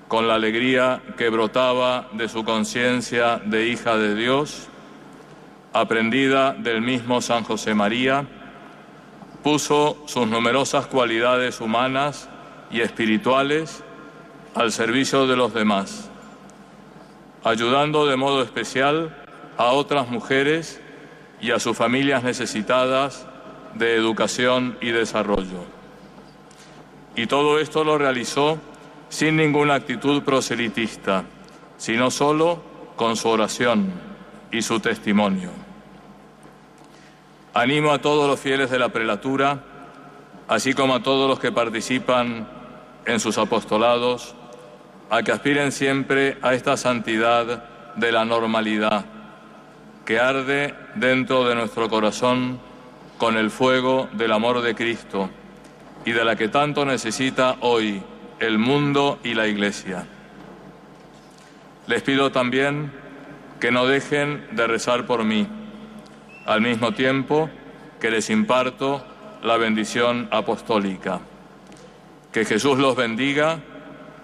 con 0.07 0.27
la 0.27 0.35
alegría 0.35 1.01
que 1.17 1.29
brotaba 1.29 2.07
de 2.13 2.29
su 2.29 2.43
conciencia 2.43 3.41
de 3.43 3.67
hija 3.67 3.97
de 3.97 4.15
Dios, 4.15 4.67
aprendida 5.73 6.53
del 6.53 6.81
mismo 6.81 7.21
San 7.21 7.43
José 7.43 7.73
María, 7.73 8.25
puso 9.43 9.97
sus 10.05 10.27
numerosas 10.27 10.87
cualidades 10.87 11.61
humanas 11.61 12.29
y 12.71 12.81
espirituales 12.81 13.83
al 14.55 14.71
servicio 14.71 15.27
de 15.27 15.35
los 15.35 15.53
demás, 15.53 16.09
ayudando 17.43 18.05
de 18.05 18.17
modo 18.17 18.41
especial 18.43 19.15
a 19.57 19.67
otras 19.67 20.09
mujeres 20.09 20.81
y 21.41 21.51
a 21.51 21.59
sus 21.59 21.77
familias 21.77 22.23
necesitadas 22.23 23.25
de 23.75 23.95
educación 23.95 24.77
y 24.81 24.89
desarrollo. 24.91 25.63
Y 27.15 27.27
todo 27.27 27.59
esto 27.59 27.83
lo 27.83 27.97
realizó 27.97 28.57
sin 29.09 29.37
ninguna 29.37 29.75
actitud 29.75 30.23
proselitista, 30.23 31.23
sino 31.77 32.11
solo 32.11 32.61
con 32.95 33.15
su 33.15 33.29
oración 33.29 33.91
y 34.51 34.61
su 34.61 34.79
testimonio. 34.79 35.68
Animo 37.59 37.91
a 37.91 37.99
todos 37.99 38.25
los 38.25 38.39
fieles 38.39 38.69
de 38.69 38.79
la 38.79 38.87
prelatura, 38.87 39.59
así 40.47 40.73
como 40.73 40.95
a 40.95 41.03
todos 41.03 41.27
los 41.27 41.41
que 41.41 41.51
participan 41.51 42.47
en 43.05 43.19
sus 43.19 43.37
apostolados, 43.37 44.33
a 45.09 45.23
que 45.23 45.33
aspiren 45.33 45.73
siempre 45.73 46.37
a 46.41 46.53
esta 46.53 46.77
santidad 46.77 47.65
de 47.97 48.11
la 48.13 48.23
normalidad 48.23 49.03
que 50.05 50.21
arde 50.21 50.73
dentro 50.95 51.45
de 51.49 51.55
nuestro 51.55 51.89
corazón 51.89 52.61
con 53.17 53.35
el 53.35 53.51
fuego 53.51 54.07
del 54.13 54.31
amor 54.31 54.61
de 54.61 54.73
Cristo 54.73 55.29
y 56.05 56.13
de 56.13 56.23
la 56.23 56.37
que 56.37 56.47
tanto 56.47 56.85
necesita 56.85 57.57
hoy 57.59 58.01
el 58.39 58.57
mundo 58.57 59.19
y 59.21 59.33
la 59.33 59.47
Iglesia. 59.47 60.07
Les 61.87 62.01
pido 62.03 62.31
también 62.31 62.93
que 63.59 63.69
no 63.69 63.85
dejen 63.85 64.47
de 64.53 64.65
rezar 64.65 65.05
por 65.05 65.25
mí, 65.25 65.45
al 66.49 66.61
mismo 66.61 66.91
tiempo 66.93 67.47
que 68.01 68.09
les 68.09 68.31
imparto 68.31 69.05
la 69.43 69.57
bendición 69.57 70.27
apostólica. 70.31 71.19
Que 72.31 72.43
Jesús 72.43 72.79
los 72.79 72.95
bendiga 72.95 73.59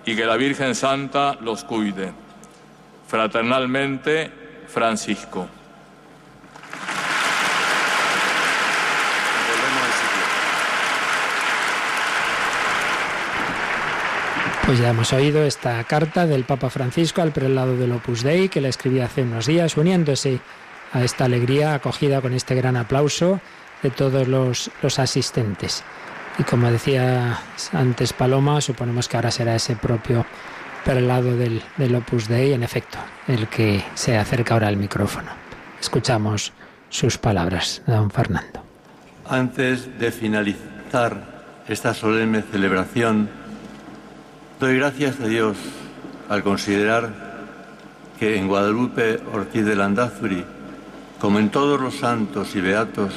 y 0.06 0.15
que 0.15 0.26
la 0.26 0.35
Virgen 0.35 0.73
Santa 0.73 1.38
los 1.41 1.64
cuide. 1.64 2.11
Fraternalmente, 3.07 4.31
Francisco. 4.68 5.47
Pues 14.65 14.80
ya 14.80 14.89
hemos 14.89 15.14
oído 15.14 15.43
esta 15.43 15.84
carta 15.84 16.26
del 16.26 16.43
Papa 16.43 16.72
Francisco 16.72 17.22
al 17.22 17.31
prelado 17.31 17.77
del 17.77 17.91
Opus 17.91 18.23
Dei 18.23 18.49
que 18.49 18.61
la 18.61 18.69
escribía 18.69 19.06
hace 19.06 19.22
unos 19.22 19.45
días, 19.45 19.77
uniéndose 19.77 20.39
a 20.95 21.03
esta 21.03 21.26
alegría 21.26 21.73
acogida 21.73 22.22
con 22.22 22.34
este 22.34 22.55
gran 22.55 22.77
aplauso 22.77 23.41
de 23.84 23.89
todos 23.89 24.30
los, 24.30 24.72
los 24.81 24.97
asistentes. 24.97 25.84
Y 26.39 26.43
como 26.43 26.72
decía 26.72 27.38
antes 27.73 28.13
Paloma, 28.13 28.61
suponemos 28.61 29.09
que 29.09 29.17
ahora 29.17 29.30
será 29.30 29.55
ese 29.55 29.76
propio 29.76 30.26
prelado 30.85 31.35
del, 31.35 31.61
del 31.76 31.95
Opus 31.95 32.30
Dei, 32.30 32.53
en 32.53 32.63
efecto, 32.63 32.97
el 33.27 33.47
que 33.49 33.84
se 33.93 34.17
acerca 34.17 34.53
ahora 34.53 34.69
al 34.69 34.77
micrófono. 34.77 35.31
Escuchamos 35.81 36.53
sus 36.89 37.17
palabras, 37.17 37.81
don 37.85 38.09
Fernando. 38.09 38.63
Antes 39.27 39.99
de 39.99 40.11
finalizar 40.13 41.43
esta 41.67 41.93
solemne 41.93 42.41
celebración, 42.41 43.30
doy 44.61 44.77
gracias 44.77 45.19
a 45.19 45.27
Dios 45.27 45.57
al 46.30 46.41
considerar 46.41 47.35
que 48.17 48.38
en 48.38 48.47
Guadalupe 48.47 49.19
Ortiz 49.34 49.65
de 49.65 49.76
Landazuri, 49.76 50.45
como 51.26 51.39
en 51.39 51.49
todos 51.49 51.81
los 51.81 51.95
santos 51.95 52.56
y 52.56 52.61
beatos, 52.61 53.11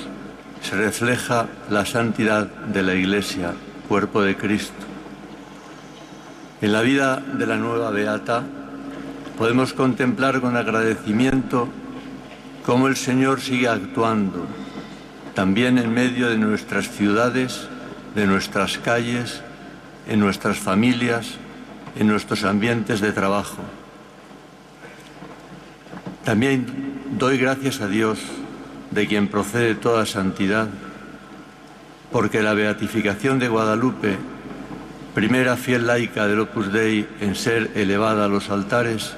se 0.62 0.74
refleja 0.76 1.46
la 1.68 1.84
santidad 1.84 2.46
de 2.46 2.82
la 2.82 2.94
Iglesia, 2.94 3.52
cuerpo 3.86 4.22
de 4.22 4.34
Cristo. 4.34 4.86
En 6.62 6.72
la 6.72 6.80
vida 6.80 7.16
de 7.16 7.46
la 7.46 7.56
nueva 7.56 7.90
beata 7.90 8.44
podemos 9.36 9.74
contemplar 9.74 10.40
con 10.40 10.56
agradecimiento 10.56 11.68
cómo 12.64 12.88
el 12.88 12.96
Señor 12.96 13.42
sigue 13.42 13.68
actuando, 13.68 14.46
también 15.34 15.76
en 15.76 15.92
medio 15.92 16.30
de 16.30 16.38
nuestras 16.38 16.88
ciudades, 16.88 17.68
de 18.14 18.26
nuestras 18.26 18.78
calles, 18.78 19.42
en 20.06 20.18
nuestras 20.18 20.56
familias, 20.56 21.32
en 21.94 22.06
nuestros 22.06 22.44
ambientes 22.44 23.02
de 23.02 23.12
trabajo. 23.12 23.58
También 26.24 26.97
doy 27.16 27.38
gracias 27.38 27.80
a 27.80 27.88
Dios 27.88 28.18
de 28.90 29.06
quien 29.06 29.28
procede 29.28 29.74
toda 29.74 30.06
santidad, 30.06 30.68
porque 32.12 32.42
la 32.42 32.54
beatificación 32.54 33.38
de 33.38 33.48
Guadalupe, 33.48 34.16
primera 35.14 35.56
fiel 35.56 35.86
laica 35.86 36.26
del 36.26 36.40
Opus 36.40 36.72
Dei 36.72 37.08
en 37.20 37.34
ser 37.34 37.70
elevada 37.74 38.26
a 38.26 38.28
los 38.28 38.50
altares, 38.50 39.14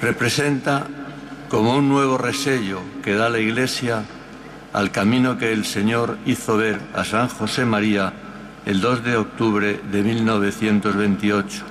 representa 0.00 0.86
como 1.48 1.76
un 1.76 1.88
nuevo 1.88 2.18
resello 2.18 2.80
que 3.02 3.14
da 3.14 3.28
la 3.28 3.38
Iglesia 3.38 4.04
al 4.72 4.90
camino 4.90 5.38
que 5.38 5.52
el 5.52 5.64
Señor 5.64 6.18
hizo 6.26 6.56
ver 6.56 6.80
a 6.94 7.04
San 7.04 7.28
José 7.28 7.64
María 7.64 8.12
el 8.66 8.80
2 8.80 9.04
de 9.04 9.16
octubre 9.16 9.80
de 9.90 10.02
1928. 10.02 11.64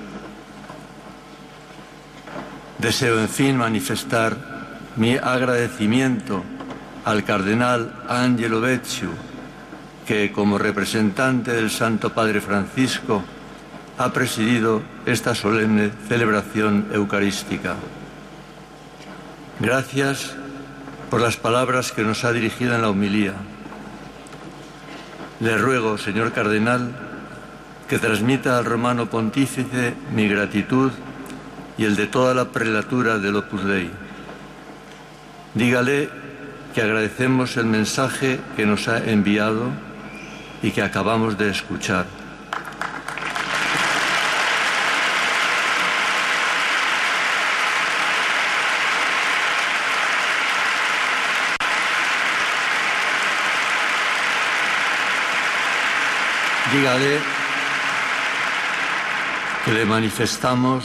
Deseo, 2.78 3.20
en 3.20 3.28
fin, 3.28 3.56
manifestar 3.56 4.55
mi 4.96 5.16
agradecimiento 5.16 6.42
al 7.04 7.22
cardenal 7.24 7.94
Angelo 8.08 8.60
Becciu, 8.60 9.10
que 10.06 10.32
como 10.32 10.58
representante 10.58 11.52
del 11.52 11.70
Santo 11.70 12.14
Padre 12.14 12.40
Francisco 12.40 13.22
ha 13.98 14.12
presidido 14.12 14.82
esta 15.04 15.34
solemne 15.34 15.90
celebración 16.08 16.88
eucarística. 16.92 17.76
Gracias 19.60 20.34
por 21.10 21.20
las 21.20 21.36
palabras 21.36 21.92
que 21.92 22.02
nos 22.02 22.24
ha 22.24 22.32
dirigido 22.32 22.74
en 22.74 22.82
la 22.82 22.90
homilía. 22.90 23.34
Le 25.40 25.58
ruego, 25.58 25.98
señor 25.98 26.32
cardenal, 26.32 26.94
que 27.88 27.98
transmita 27.98 28.58
al 28.58 28.64
romano 28.64 29.06
pontífice 29.06 29.94
mi 30.12 30.28
gratitud 30.28 30.90
y 31.78 31.84
el 31.84 31.94
de 31.96 32.06
toda 32.06 32.34
la 32.34 32.46
prelatura 32.46 33.18
del 33.18 33.36
Opus 33.36 33.64
Dei. 33.64 34.05
Dígale 35.56 36.10
que 36.74 36.82
agradecemos 36.82 37.56
el 37.56 37.64
mensaje 37.64 38.38
que 38.56 38.66
nos 38.66 38.88
ha 38.88 38.98
enviado 38.98 39.70
y 40.62 40.70
que 40.70 40.82
acabamos 40.82 41.38
de 41.38 41.48
escuchar. 41.48 42.04
Dígale 56.70 57.18
que 59.64 59.72
le 59.72 59.86
manifestamos 59.86 60.84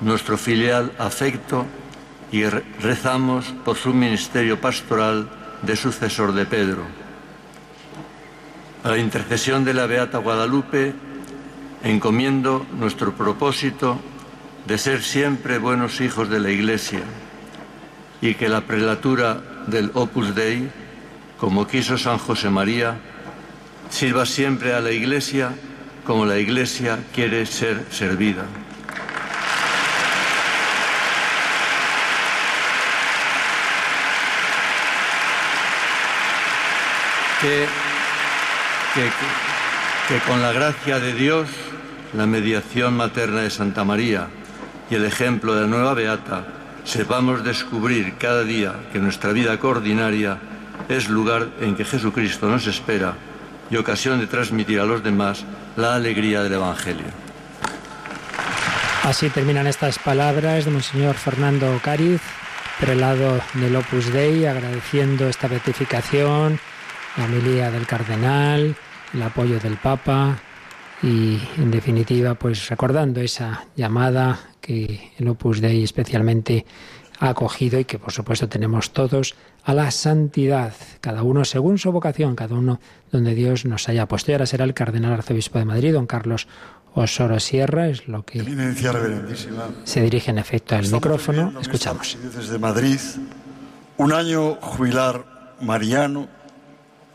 nuestro 0.00 0.36
filial 0.36 0.90
afecto 0.98 1.64
y 2.32 2.44
rezamos 2.44 3.46
por 3.64 3.76
su 3.76 3.92
ministerio 3.92 4.60
pastoral 4.60 5.28
de 5.62 5.76
sucesor 5.76 6.32
de 6.32 6.46
Pedro. 6.46 6.84
A 8.84 8.90
la 8.90 8.98
intercesión 8.98 9.64
de 9.64 9.74
la 9.74 9.86
Beata 9.86 10.18
Guadalupe 10.18 10.94
encomiendo 11.82 12.66
nuestro 12.78 13.14
propósito 13.14 13.98
de 14.66 14.78
ser 14.78 15.02
siempre 15.02 15.58
buenos 15.58 16.00
hijos 16.00 16.28
de 16.28 16.40
la 16.40 16.50
Iglesia 16.50 17.02
y 18.20 18.34
que 18.34 18.48
la 18.48 18.62
prelatura 18.62 19.40
del 19.66 19.90
Opus 19.94 20.34
Dei, 20.34 20.70
como 21.38 21.66
quiso 21.66 21.96
San 21.98 22.18
José 22.18 22.50
María, 22.50 22.98
sirva 23.88 24.26
siempre 24.26 24.74
a 24.74 24.80
la 24.80 24.92
Iglesia 24.92 25.52
como 26.06 26.26
la 26.26 26.38
Iglesia 26.38 26.98
quiere 27.14 27.46
ser 27.46 27.84
servida. 27.90 28.44
Que, 37.40 37.66
que, 40.08 40.18
con 40.28 40.42
la 40.42 40.52
gracia 40.52 41.00
de 41.00 41.14
Dios, 41.14 41.48
la 42.12 42.26
mediación 42.26 42.94
materna 42.94 43.40
de 43.40 43.50
Santa 43.50 43.82
María 43.82 44.28
y 44.90 44.96
el 44.96 45.06
ejemplo 45.06 45.54
de 45.54 45.62
la 45.62 45.66
nueva 45.66 45.94
Beata, 45.94 46.44
sepamos 46.84 47.42
descubrir 47.42 48.16
cada 48.18 48.42
día 48.42 48.74
que 48.92 48.98
nuestra 48.98 49.32
vida 49.32 49.58
coordinaria 49.58 50.38
es 50.90 51.08
lugar 51.08 51.48
en 51.60 51.76
que 51.76 51.86
Jesucristo 51.86 52.46
nos 52.48 52.66
espera 52.66 53.14
y 53.70 53.76
ocasión 53.76 54.20
de 54.20 54.26
transmitir 54.26 54.78
a 54.78 54.84
los 54.84 55.02
demás 55.02 55.44
la 55.76 55.94
alegría 55.94 56.42
del 56.42 56.54
Evangelio. 56.54 57.06
Así 59.04 59.30
terminan 59.30 59.66
estas 59.66 59.98
palabras 59.98 60.66
de 60.66 60.72
Monseñor 60.72 61.14
Fernando 61.14 61.80
Cáriz, 61.82 62.20
prelado 62.78 63.40
del 63.54 63.76
Opus 63.76 64.12
Dei, 64.12 64.44
agradeciendo 64.44 65.26
esta 65.26 65.48
beatificación, 65.48 66.60
la 67.16 67.24
homilía 67.24 67.70
del 67.70 67.86
cardenal, 67.86 68.76
el 69.12 69.22
apoyo 69.22 69.58
del 69.58 69.76
Papa 69.76 70.38
y, 71.02 71.38
en 71.58 71.70
definitiva, 71.70 72.34
pues 72.34 72.68
recordando 72.68 73.20
esa 73.20 73.66
llamada 73.76 74.38
que 74.60 75.12
el 75.18 75.28
Opus 75.28 75.60
Dei 75.60 75.82
especialmente 75.82 76.66
ha 77.18 77.30
acogido 77.30 77.78
y 77.78 77.84
que, 77.84 77.98
por 77.98 78.12
supuesto, 78.12 78.48
tenemos 78.48 78.92
todos 78.92 79.34
a 79.64 79.74
la 79.74 79.90
santidad, 79.90 80.72
cada 81.00 81.22
uno 81.22 81.44
según 81.44 81.78
su 81.78 81.92
vocación, 81.92 82.34
cada 82.34 82.54
uno 82.54 82.80
donde 83.12 83.34
Dios 83.34 83.66
nos 83.66 83.88
haya 83.88 84.06
puesto. 84.06 84.30
Y 84.30 84.34
ahora 84.34 84.46
será 84.46 84.64
el 84.64 84.74
cardenal 84.74 85.12
arzobispo 85.12 85.58
de 85.58 85.66
Madrid, 85.66 85.92
don 85.92 86.06
Carlos 86.06 86.48
Osoro 86.94 87.38
Sierra, 87.38 87.88
es 87.88 88.08
lo 88.08 88.24
que 88.24 88.42
se 89.84 90.02
dirige 90.02 90.30
en 90.30 90.38
efecto 90.38 90.76
al 90.76 90.88
micrófono. 90.88 91.52
Escuchamos. 91.60 92.18
Desde 92.34 92.58
Madrid, 92.58 92.98
un 93.96 94.12
año 94.12 94.54
jubilar 94.56 95.56
mariano 95.60 96.28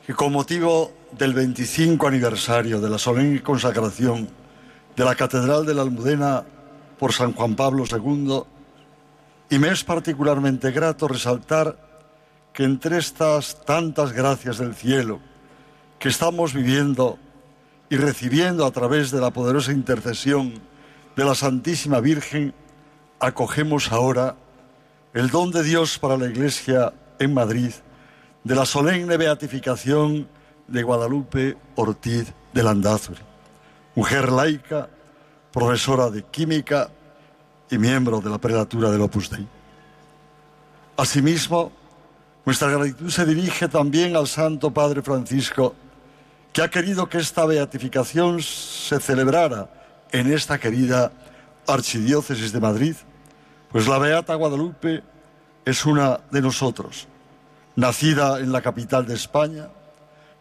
que 0.06 0.14
con 0.14 0.32
motivo 0.32 0.94
del 1.14 1.34
25 1.34 2.08
aniversario 2.08 2.80
de 2.80 2.90
la 2.90 3.00
solemne 3.00 3.42
consagración 3.42 4.30
de 4.96 5.04
la 5.04 5.16
Catedral 5.16 5.66
de 5.66 5.74
la 5.74 5.82
Almudena 5.82 6.44
por 7.00 7.12
San 7.12 7.34
Juan 7.34 7.56
Pablo 7.56 7.86
II, 7.90 8.44
y 9.50 9.58
me 9.58 9.70
es 9.70 9.84
particularmente 9.84 10.70
grato 10.72 11.08
resaltar 11.08 11.78
que 12.54 12.64
entre 12.66 13.00
estas 13.00 13.66
tantas 13.66 14.12
gracias 14.12 14.60
del 14.60 14.76
cielo 14.76 15.20
que 15.98 16.10
estamos 16.10 16.54
viviendo 16.54 17.18
y 17.90 17.98
recibiendo 17.98 18.66
a 18.66 18.72
través 18.72 19.10
de 19.10 19.22
la 19.22 19.32
poderosa 19.32 19.72
intercesión 19.72 20.54
de 21.16 21.26
la 21.26 21.34
Santísima 21.34 22.00
Virgen, 22.00 22.54
acogemos 23.20 23.92
ahora 23.92 24.36
el 25.16 25.32
don 25.32 25.50
de 25.50 25.64
Dios 25.64 25.98
para 25.98 26.18
la 26.18 26.28
Iglesia 26.28 26.94
en 27.18 27.34
Madrid 27.34 27.72
de 28.46 28.54
la 28.54 28.66
solemne 28.66 29.18
beatificación 29.18 30.30
de 30.68 30.84
Guadalupe 30.84 31.58
Ortiz 31.76 32.32
de 32.54 32.62
Landázuri, 32.62 33.22
mujer 33.96 34.32
laica, 34.32 34.88
profesora 35.52 36.12
de 36.12 36.22
química 36.22 36.92
y 37.72 37.80
miembro 37.80 38.22
de 38.22 38.30
la 38.30 38.38
prelatura 38.38 38.92
del 38.92 39.02
Opus 39.02 39.32
Dei. 39.32 39.48
Asimismo, 40.96 41.72
nuestra 42.46 42.70
gratitud 42.70 43.10
se 43.10 43.26
dirige 43.26 43.68
también 43.68 44.16
al 44.16 44.28
Santo 44.28 44.72
Padre 44.72 45.02
Francisco, 45.02 45.74
que 46.54 46.62
ha 46.62 46.70
querido 46.70 47.10
que 47.10 47.18
esta 47.18 47.48
beatificación 47.48 48.44
se 48.44 49.00
celebrara 49.00 50.06
en 50.12 50.32
esta 50.32 50.60
querida 50.60 51.12
Archidiócesis 51.66 52.52
de 52.52 52.60
Madrid, 52.60 52.96
pues 53.72 53.88
la 53.88 53.98
Beata 53.98 54.36
Guadalupe 54.36 55.02
es 55.66 55.84
una 55.88 56.20
de 56.30 56.42
nosotros, 56.44 57.08
nacida 57.76 58.40
en 58.40 58.52
la 58.52 58.62
capital 58.62 59.06
de 59.06 59.16
España, 59.16 59.70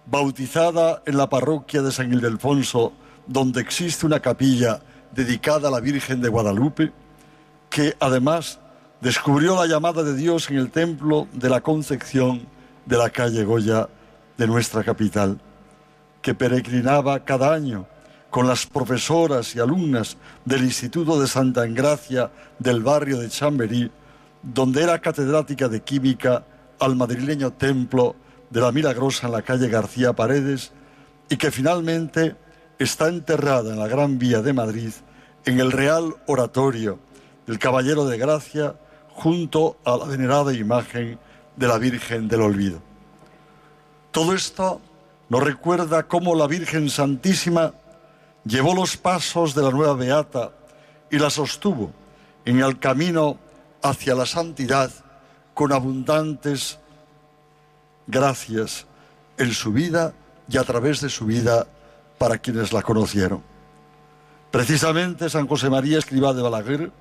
bautizada 0.06 1.02
en 1.06 1.16
la 1.16 1.28
parroquia 1.28 1.82
de 1.82 1.92
San 1.92 2.12
Ildefonso, 2.12 2.92
donde 3.26 3.60
existe 3.60 4.06
una 4.06 4.20
capilla 4.20 4.80
dedicada 5.12 5.68
a 5.68 5.70
la 5.70 5.80
Virgen 5.80 6.20
de 6.20 6.28
Guadalupe, 6.28 6.92
que 7.70 7.96
además 7.98 8.60
descubrió 9.00 9.56
la 9.56 9.66
llamada 9.66 10.02
de 10.02 10.14
Dios 10.14 10.50
en 10.50 10.58
el 10.58 10.70
templo 10.70 11.26
de 11.32 11.48
la 11.48 11.60
Concepción 11.60 12.46
de 12.86 12.98
la 12.98 13.10
calle 13.10 13.44
Goya 13.44 13.88
de 14.36 14.46
nuestra 14.46 14.84
capital, 14.84 15.40
que 16.22 16.34
peregrinaba 16.34 17.24
cada 17.24 17.52
año 17.52 17.86
con 18.30 18.46
las 18.46 18.66
profesoras 18.66 19.54
y 19.54 19.60
alumnas 19.60 20.16
del 20.44 20.64
Instituto 20.64 21.20
de 21.20 21.28
Santa 21.28 21.64
Engracia 21.64 22.30
del 22.58 22.82
barrio 22.82 23.18
de 23.18 23.28
Chamberí, 23.28 23.90
donde 24.42 24.82
era 24.82 24.98
catedrática 24.98 25.68
de 25.68 25.80
química 25.82 26.44
al 26.78 26.96
madrileño 26.96 27.52
templo 27.52 28.16
de 28.50 28.60
la 28.60 28.72
Milagrosa 28.72 29.26
en 29.26 29.32
la 29.32 29.42
calle 29.42 29.68
García 29.68 30.12
Paredes 30.12 30.72
y 31.28 31.36
que 31.36 31.50
finalmente 31.50 32.36
está 32.78 33.08
enterrada 33.08 33.72
en 33.72 33.78
la 33.78 33.88
Gran 33.88 34.18
Vía 34.18 34.42
de 34.42 34.52
Madrid, 34.52 34.92
en 35.44 35.60
el 35.60 35.72
Real 35.72 36.14
Oratorio 36.26 36.98
del 37.46 37.58
Caballero 37.58 38.06
de 38.06 38.18
Gracia, 38.18 38.74
junto 39.10 39.78
a 39.84 39.96
la 39.96 40.06
venerada 40.06 40.52
imagen 40.52 41.18
de 41.56 41.68
la 41.68 41.78
Virgen 41.78 42.28
del 42.28 42.42
Olvido. 42.42 42.82
Todo 44.10 44.34
esto 44.34 44.80
nos 45.28 45.42
recuerda 45.42 46.04
cómo 46.04 46.34
la 46.34 46.46
Virgen 46.46 46.90
Santísima 46.90 47.74
llevó 48.44 48.74
los 48.74 48.96
pasos 48.96 49.54
de 49.54 49.62
la 49.62 49.70
nueva 49.70 49.94
Beata 49.94 50.52
y 51.10 51.18
la 51.18 51.30
sostuvo 51.30 51.92
en 52.44 52.60
el 52.60 52.78
camino 52.78 53.38
hacia 53.82 54.14
la 54.14 54.26
santidad 54.26 54.90
con 55.54 55.72
abundantes 55.72 56.78
gracias 58.06 58.86
en 59.38 59.52
su 59.52 59.72
vida 59.72 60.12
y 60.48 60.58
a 60.58 60.64
través 60.64 61.00
de 61.00 61.08
su 61.08 61.24
vida 61.24 61.66
para 62.18 62.38
quienes 62.38 62.72
la 62.72 62.82
conocieron. 62.82 63.42
Precisamente 64.50 65.30
San 65.30 65.46
José 65.46 65.70
María 65.70 65.98
Escribá 65.98 66.34
de 66.34 66.42
Balaguer 66.42 66.92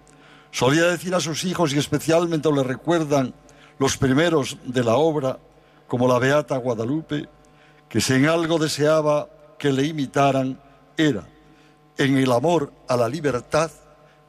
Solía 0.54 0.84
decir 0.84 1.16
a 1.16 1.20
sus 1.20 1.46
hijos, 1.46 1.74
y 1.74 1.80
especialmente 1.80 2.52
le 2.52 2.62
recuerdan 2.62 3.34
los 3.80 3.98
primeros 3.98 4.56
de 4.64 4.84
la 4.84 4.98
obra, 4.98 5.40
como 5.88 6.08
la 6.08 6.20
Beata 6.20 6.58
Guadalupe, 6.58 7.28
que 7.90 8.00
si 8.00 8.14
en 8.14 8.28
algo 8.28 8.60
deseaba 8.60 9.28
que 9.58 9.74
le 9.74 9.84
imitaran, 9.88 10.60
era 10.96 11.28
en 11.98 12.18
el 12.20 12.32
amor 12.32 12.72
a 12.88 12.96
la 12.96 13.10
libertad 13.10 13.72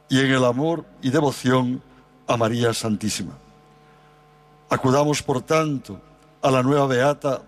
y 0.09 0.19
en 0.19 0.31
el 0.31 0.43
amor 0.43 0.83
y 1.03 1.11
devoción 1.11 1.83
a 2.25 2.37
María 2.37 2.73
Santísima. 2.73 3.37
Acudamos, 4.75 5.23
por 5.23 5.41
tanto, 5.41 6.01
a 6.41 6.51
la 6.51 6.61
nueva 6.61 6.85
Beata 6.85 7.41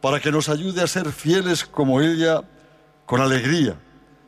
para 0.00 0.20
que 0.20 0.30
nos 0.30 0.48
ayude 0.48 0.80
a 0.80 0.86
ser 0.86 1.10
fieles 1.10 1.64
como 1.64 2.00
ella, 2.00 2.42
con 3.04 3.20
alegría, 3.20 3.74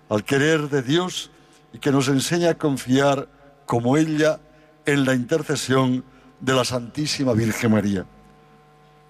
al 0.09 0.24
querer 0.24 0.69
de 0.69 0.82
Dios 0.82 1.31
y 1.73 1.78
que 1.78 1.93
nos 1.93 2.09
enseñe 2.09 2.48
a 2.48 2.59
confiar 2.59 3.28
como 3.66 3.97
ella 3.97 4.40
en 4.85 5.05
la 5.05 5.15
intercesión 5.15 6.05
de 6.40 6.55
la 6.55 6.65
Santísima 6.65 7.35
Virgen 7.35 7.70
María. 7.70 8.05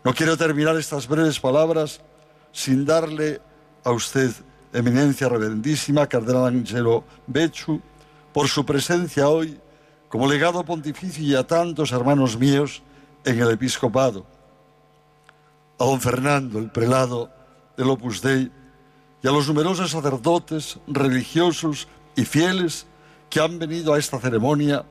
No 0.04 0.12
quiero 0.12 0.36
terminar 0.36 0.76
estas 0.76 1.08
breves 1.08 1.40
palabras 1.40 2.02
sin 2.52 2.84
darle 2.84 3.40
a 3.84 3.90
usted, 3.90 4.32
eminencia 4.74 5.30
reverendísima, 5.30 6.06
Cardenal 6.06 6.44
Angelo 6.44 7.04
Bechu, 7.26 7.80
por 8.34 8.48
su 8.48 8.66
presencia 8.66 9.30
hoy 9.30 9.58
como 10.10 10.30
legado 10.30 10.62
pontificio 10.62 11.24
y 11.24 11.34
a 11.34 11.46
tantos 11.46 11.90
hermanos 11.90 12.38
míos 12.38 12.82
en 13.24 13.40
el 13.40 13.50
episcopado, 13.50 14.26
a 15.78 15.84
don 15.84 16.00
Fernando, 16.00 16.58
el 16.58 16.70
prelado 16.70 17.30
del 17.76 17.90
Opus 17.90 18.20
Dei, 18.20 18.50
y 19.22 19.28
a 19.28 19.30
los 19.30 19.48
numerosos 19.48 19.90
sacerdotes, 19.90 20.78
religiosos 20.86 21.88
y 22.14 22.24
fieles 22.24 22.86
que 23.30 23.40
han 23.40 23.58
venido 23.58 23.94
a 23.94 23.98
esta 23.98 24.20
ceremonia 24.20 24.84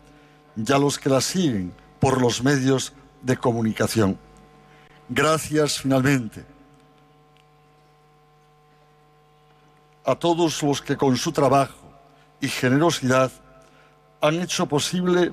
y 0.56 0.72
a 0.72 0.78
los 0.78 0.98
que 0.98 1.10
la 1.10 1.22
siguen 1.22 1.74
por 2.00 2.20
los 2.20 2.44
medios 2.44 2.94
de 3.22 3.38
comunicación. 3.38 4.18
Gracias 5.08 5.80
finalmente 5.80 6.46
a 10.06 10.16
todos 10.16 10.62
los 10.64 10.82
que 10.82 10.98
con 10.98 11.16
su 11.18 11.32
trabajo 11.32 11.94
y 12.42 12.48
generosidad 12.48 13.32
han 14.22 14.42
hecho 14.42 14.66
posible 14.66 15.32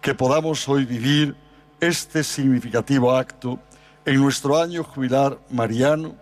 que 0.00 0.14
podamos 0.14 0.68
hoy 0.68 0.84
vivir 0.84 1.36
este 1.80 2.24
significativo 2.24 3.16
acto 3.16 3.58
en 4.04 4.16
nuestro 4.16 4.60
año 4.60 4.84
jubilar 4.84 5.38
mariano, 5.50 6.14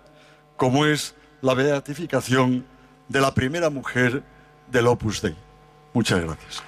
como 0.57 0.87
es 0.87 1.15
la 1.43 1.55
beatificación 1.55 2.65
de 3.09 3.21
la 3.21 3.35
primera 3.35 3.71
mujer 3.71 4.23
del 4.71 4.87
Opus 4.87 5.21
Dei. 5.21 5.37
Muchas 5.93 6.21
gracias. 6.21 6.63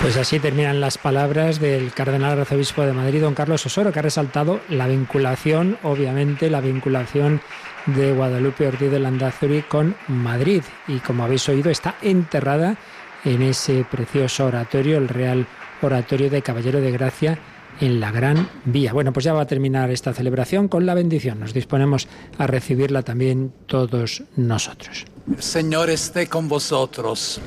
Pues 0.00 0.16
así 0.16 0.40
terminan 0.40 0.80
las 0.80 0.96
palabras 0.96 1.60
del 1.60 1.92
cardenal 1.92 2.40
arzobispo 2.40 2.82
de 2.82 2.94
Madrid, 2.94 3.20
don 3.20 3.34
Carlos 3.34 3.66
Osoro, 3.66 3.92
que 3.92 3.98
ha 3.98 4.02
resaltado 4.02 4.60
la 4.70 4.86
vinculación, 4.86 5.76
obviamente, 5.82 6.48
la 6.48 6.62
vinculación 6.62 7.42
de 7.84 8.12
Guadalupe 8.12 8.66
Ortiz 8.66 8.90
de 8.90 8.98
Landazuri 8.98 9.62
con 9.62 9.94
Madrid. 10.08 10.62
Y 10.88 11.00
como 11.00 11.24
habéis 11.24 11.46
oído, 11.50 11.70
está 11.70 11.96
enterrada 12.00 12.76
en 13.24 13.42
ese 13.42 13.84
precioso 13.90 14.46
oratorio, 14.46 14.96
el 14.96 15.08
Real 15.08 15.46
Oratorio 15.82 16.30
de 16.30 16.40
Caballero 16.40 16.80
de 16.80 16.92
Gracia, 16.92 17.38
en 17.80 18.00
la 18.00 18.10
Gran 18.10 18.48
Vía. 18.64 18.92
Bueno, 18.92 19.12
pues 19.12 19.24
ya 19.24 19.32
va 19.32 19.42
a 19.42 19.46
terminar 19.46 19.90
esta 19.90 20.12
celebración 20.12 20.68
con 20.68 20.86
la 20.86 20.94
bendición. 20.94 21.40
Nos 21.40 21.54
disponemos 21.54 22.08
a 22.38 22.46
recibirla 22.46 23.02
también 23.02 23.52
todos 23.66 24.22
nosotros. 24.36 25.06
El 25.28 25.42
Señor 25.42 25.90
esté 25.90 26.26
con 26.26 26.48
vosotros. 26.48 27.40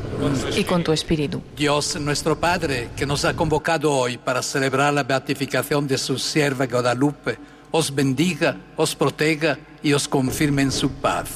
Y 0.56 0.64
con 0.64 0.84
tu 0.84 0.92
espíritu. 0.92 1.42
Dios 1.56 2.00
nuestro 2.00 2.40
Padre, 2.40 2.90
que 2.96 3.06
nos 3.06 3.26
ha 3.26 3.36
convocado 3.36 3.92
hoy 3.92 4.18
para 4.18 4.42
celebrar 4.42 4.94
la 4.94 5.04
beatificación 5.04 5.88
de 5.88 5.98
su 5.98 6.18
sierva 6.18 6.66
Guadalupe, 6.66 7.38
os 7.72 7.94
bendiga, 7.94 8.58
os 8.78 8.96
proteja 8.96 9.58
y 9.82 9.94
os 9.94 10.08
confirme 10.08 10.62
en 10.62 10.72
su 10.72 10.90
paz. 10.92 11.30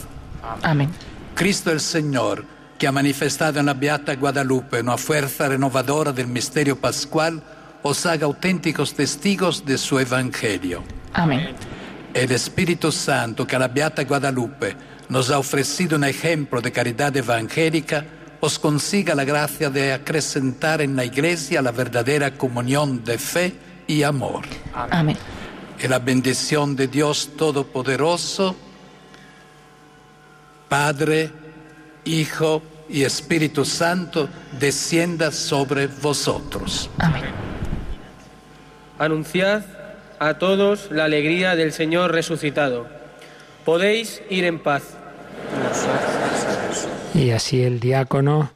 Amén. 0.62 0.90
Cristo 1.36 1.72
el 1.72 1.80
Señor, 1.80 2.46
que 2.78 2.88
ha 2.88 2.92
manifestado 2.92 3.60
en 3.60 3.66
la 3.66 3.74
Beata 3.74 4.16
Guadalupe 4.16 4.82
una 4.82 4.98
fuerza 4.98 5.50
renovadora 5.50 6.12
del 6.12 6.28
misterio 6.28 6.80
pascual, 6.80 7.44
os 7.84 8.06
haga 8.06 8.26
auténticos 8.26 8.94
testigos 8.94 9.66
de 9.66 9.78
su 9.78 10.00
Evangelio. 10.00 10.84
Amén. 11.14 11.56
El 12.14 12.32
Espíritu 12.32 12.92
Santo, 12.92 13.46
que 13.46 13.56
a 13.56 13.60
la 13.60 13.68
Beata 13.68 14.04
Guadalupe 14.04 14.76
nos 15.10 15.30
ha 15.30 15.40
ofrecido 15.40 15.98
un 15.98 16.04
ejemplo 16.04 16.62
de 16.62 16.72
caridad 16.72 17.16
evangélica, 17.16 18.06
os 18.40 18.60
consiga 18.60 19.16
la 19.16 19.24
gracia 19.24 19.70
de 19.70 19.94
acrecentar 19.94 20.82
en 20.82 20.96
la 20.96 21.06
Iglesia 21.06 21.62
la 21.62 21.72
verdadera 21.72 22.32
comunión 22.32 23.04
de 23.04 23.18
fe 23.18 23.56
y 23.88 24.04
amor. 24.04 24.46
Amén. 24.74 25.18
Y 25.82 25.88
la 25.88 26.00
bendición 26.00 26.76
de 26.76 26.88
Dios 26.88 27.32
Todopoderoso, 27.38 28.56
Padre, 30.68 31.32
Hijo 32.06 32.62
y 32.90 33.04
Espíritu 33.04 33.64
Santo, 33.64 34.28
descienda 34.60 35.32
sobre 35.32 35.88
vosotros. 35.88 36.90
Amén. 37.00 37.24
Anunciad 39.00 39.64
a 40.20 40.36
todos 40.36 40.90
la 40.92 41.06
alegría 41.06 41.56
del 41.56 41.72
Señor 41.72 42.12
resucitado. 42.12 42.88
Podéis 43.66 44.22
ir 44.30 44.46
en 44.46 44.60
paz. 44.60 44.98
Y 47.14 47.32
así 47.32 47.64
el 47.64 47.80
diácono 47.80 48.52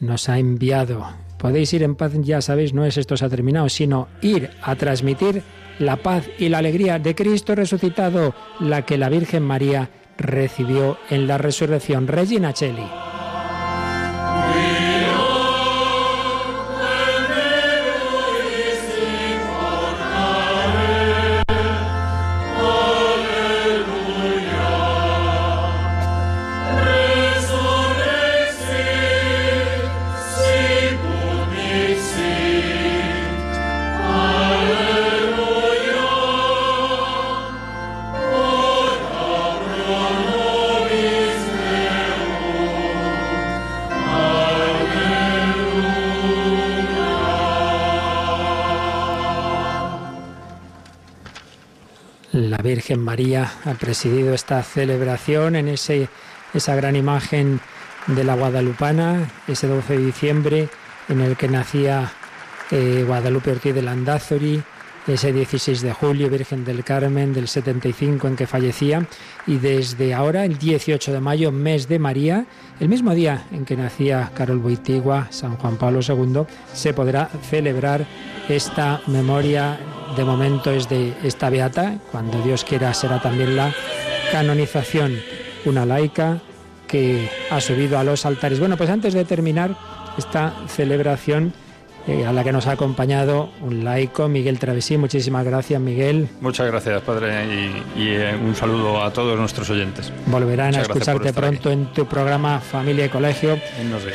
nos 0.00 0.28
ha 0.28 0.38
enviado. 0.38 1.06
Podéis 1.38 1.72
ir 1.74 1.82
en 1.82 1.96
paz, 1.96 2.12
ya 2.20 2.40
sabéis, 2.40 2.72
no 2.72 2.84
es 2.84 2.96
esto 2.96 3.16
se 3.16 3.24
ha 3.24 3.28
terminado, 3.28 3.68
sino 3.68 4.08
ir 4.20 4.50
a 4.62 4.76
transmitir 4.76 5.42
la 5.78 5.96
paz 5.96 6.28
y 6.38 6.48
la 6.48 6.58
alegría 6.58 6.98
de 6.98 7.14
Cristo 7.14 7.54
resucitado, 7.54 8.34
la 8.60 8.82
que 8.82 8.96
la 8.96 9.08
Virgen 9.08 9.42
María 9.42 9.90
recibió 10.18 10.98
en 11.10 11.26
la 11.26 11.38
resurrección. 11.38 12.06
Regina 12.06 12.52
Cheli. 12.52 13.11
Ha 53.34 53.74
presidido 53.78 54.34
esta 54.34 54.62
celebración 54.64 55.54
en 55.54 55.68
ese, 55.68 56.08
esa 56.54 56.74
gran 56.74 56.96
imagen 56.96 57.60
de 58.08 58.24
la 58.24 58.34
Guadalupana, 58.34 59.30
ese 59.46 59.68
12 59.68 59.96
de 59.96 60.04
diciembre 60.04 60.68
en 61.08 61.20
el 61.20 61.36
que 61.36 61.46
nacía 61.48 62.12
eh, 62.72 63.04
Guadalupe 63.06 63.52
Ortiz 63.52 63.74
de 63.74 63.82
Landázuri, 63.82 64.62
ese 65.06 65.32
16 65.32 65.82
de 65.82 65.92
julio, 65.92 66.30
Virgen 66.30 66.64
del 66.64 66.84
Carmen 66.84 67.32
del 67.32 67.48
75 67.48 68.28
en 68.28 68.36
que 68.36 68.46
fallecía, 68.46 69.06
y 69.46 69.56
desde 69.56 70.14
ahora, 70.14 70.44
el 70.44 70.58
18 70.58 71.12
de 71.12 71.20
mayo, 71.20 71.50
mes 71.50 71.88
de 71.88 71.98
María, 71.98 72.46
el 72.78 72.88
mismo 72.88 73.14
día 73.14 73.44
en 73.52 73.64
que 73.64 73.76
nacía 73.76 74.30
Carol 74.34 74.58
Boitigua, 74.58 75.26
San 75.30 75.56
Juan 75.56 75.76
Pablo 75.76 76.00
II, 76.06 76.42
se 76.72 76.94
podrá 76.94 77.28
celebrar 77.48 78.06
esta 78.48 79.00
memoria, 79.06 79.78
de 80.16 80.24
momento 80.24 80.70
es 80.70 80.88
de 80.88 81.14
esta 81.24 81.50
beata, 81.50 81.98
cuando 82.10 82.40
Dios 82.42 82.64
quiera 82.64 82.94
será 82.94 83.20
también 83.20 83.56
la 83.56 83.74
canonización, 84.30 85.18
una 85.64 85.84
laica 85.84 86.40
que 86.86 87.28
ha 87.50 87.60
subido 87.60 87.98
a 87.98 88.04
los 88.04 88.26
altares. 88.26 88.60
Bueno, 88.60 88.76
pues 88.76 88.90
antes 88.90 89.14
de 89.14 89.24
terminar 89.24 89.76
esta 90.18 90.54
celebración, 90.68 91.54
eh, 92.06 92.26
a 92.26 92.32
la 92.32 92.42
que 92.42 92.52
nos 92.52 92.66
ha 92.66 92.72
acompañado 92.72 93.50
un 93.60 93.84
laico, 93.84 94.28
Miguel 94.28 94.58
Travesí. 94.58 94.96
Muchísimas 94.96 95.44
gracias, 95.44 95.80
Miguel. 95.80 96.28
Muchas 96.40 96.66
gracias, 96.66 97.00
padre, 97.02 97.44
y, 97.96 98.08
eh, 98.08 98.36
un 98.42 98.56
saludo 98.56 99.02
a 99.02 99.12
todos 99.12 99.38
nuestros 99.38 99.70
oyentes. 99.70 100.12
Volverán 100.26 100.74
a 100.74 100.82
escucharte 100.82 101.32
pronto 101.32 101.70
en 101.70 101.86
tu 101.92 102.06
programa 102.06 102.58
Familia 102.60 103.06
y 103.06 103.08
Colegio. 103.08 103.58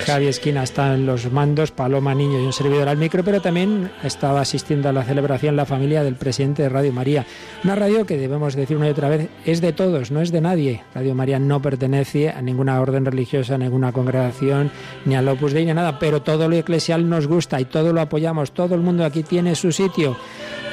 Javi 0.05 0.27
Esquina 0.27 0.63
está 0.63 0.93
en 0.93 1.05
los 1.05 1.31
mandos, 1.31 1.71
Paloma 1.71 2.13
Niño 2.13 2.41
y 2.41 2.45
un 2.45 2.53
servidor 2.53 2.89
al 2.89 2.97
micro, 2.97 3.23
pero 3.23 3.41
también 3.41 3.89
estaba 4.03 4.41
asistiendo 4.41 4.89
a 4.89 4.93
la 4.93 5.03
celebración 5.03 5.55
la 5.55 5.65
familia 5.65 6.03
del 6.03 6.15
presidente 6.15 6.63
de 6.63 6.69
Radio 6.69 6.91
María. 6.91 7.25
Una 7.63 7.75
radio 7.75 8.05
que 8.05 8.17
debemos 8.17 8.55
decir 8.55 8.75
una 8.75 8.87
y 8.87 8.91
otra 8.91 9.09
vez 9.09 9.29
es 9.45 9.61
de 9.61 9.71
todos, 9.71 10.11
no 10.11 10.21
es 10.21 10.31
de 10.31 10.41
nadie. 10.41 10.83
Radio 10.93 11.15
María 11.15 11.39
no 11.39 11.61
pertenece 11.61 12.29
a 12.29 12.41
ninguna 12.41 12.81
orden 12.81 13.05
religiosa, 13.05 13.55
a 13.55 13.57
ninguna 13.57 13.93
congregación, 13.93 14.71
ni 15.05 15.15
al 15.15 15.27
Opus 15.29 15.53
Dei, 15.53 15.63
ni 15.63 15.71
a 15.71 15.73
nada, 15.73 15.99
pero 15.99 16.21
todo 16.21 16.49
lo 16.49 16.55
eclesial 16.55 17.09
nos 17.09 17.27
gusta 17.27 17.61
y 17.61 17.65
todo 17.65 17.76
lo 17.83 18.01
apoyamos, 18.01 18.51
todo 18.51 18.75
el 18.75 18.81
mundo 18.81 19.05
aquí 19.05 19.23
tiene 19.23 19.55
su 19.55 19.71
sitio. 19.71 20.17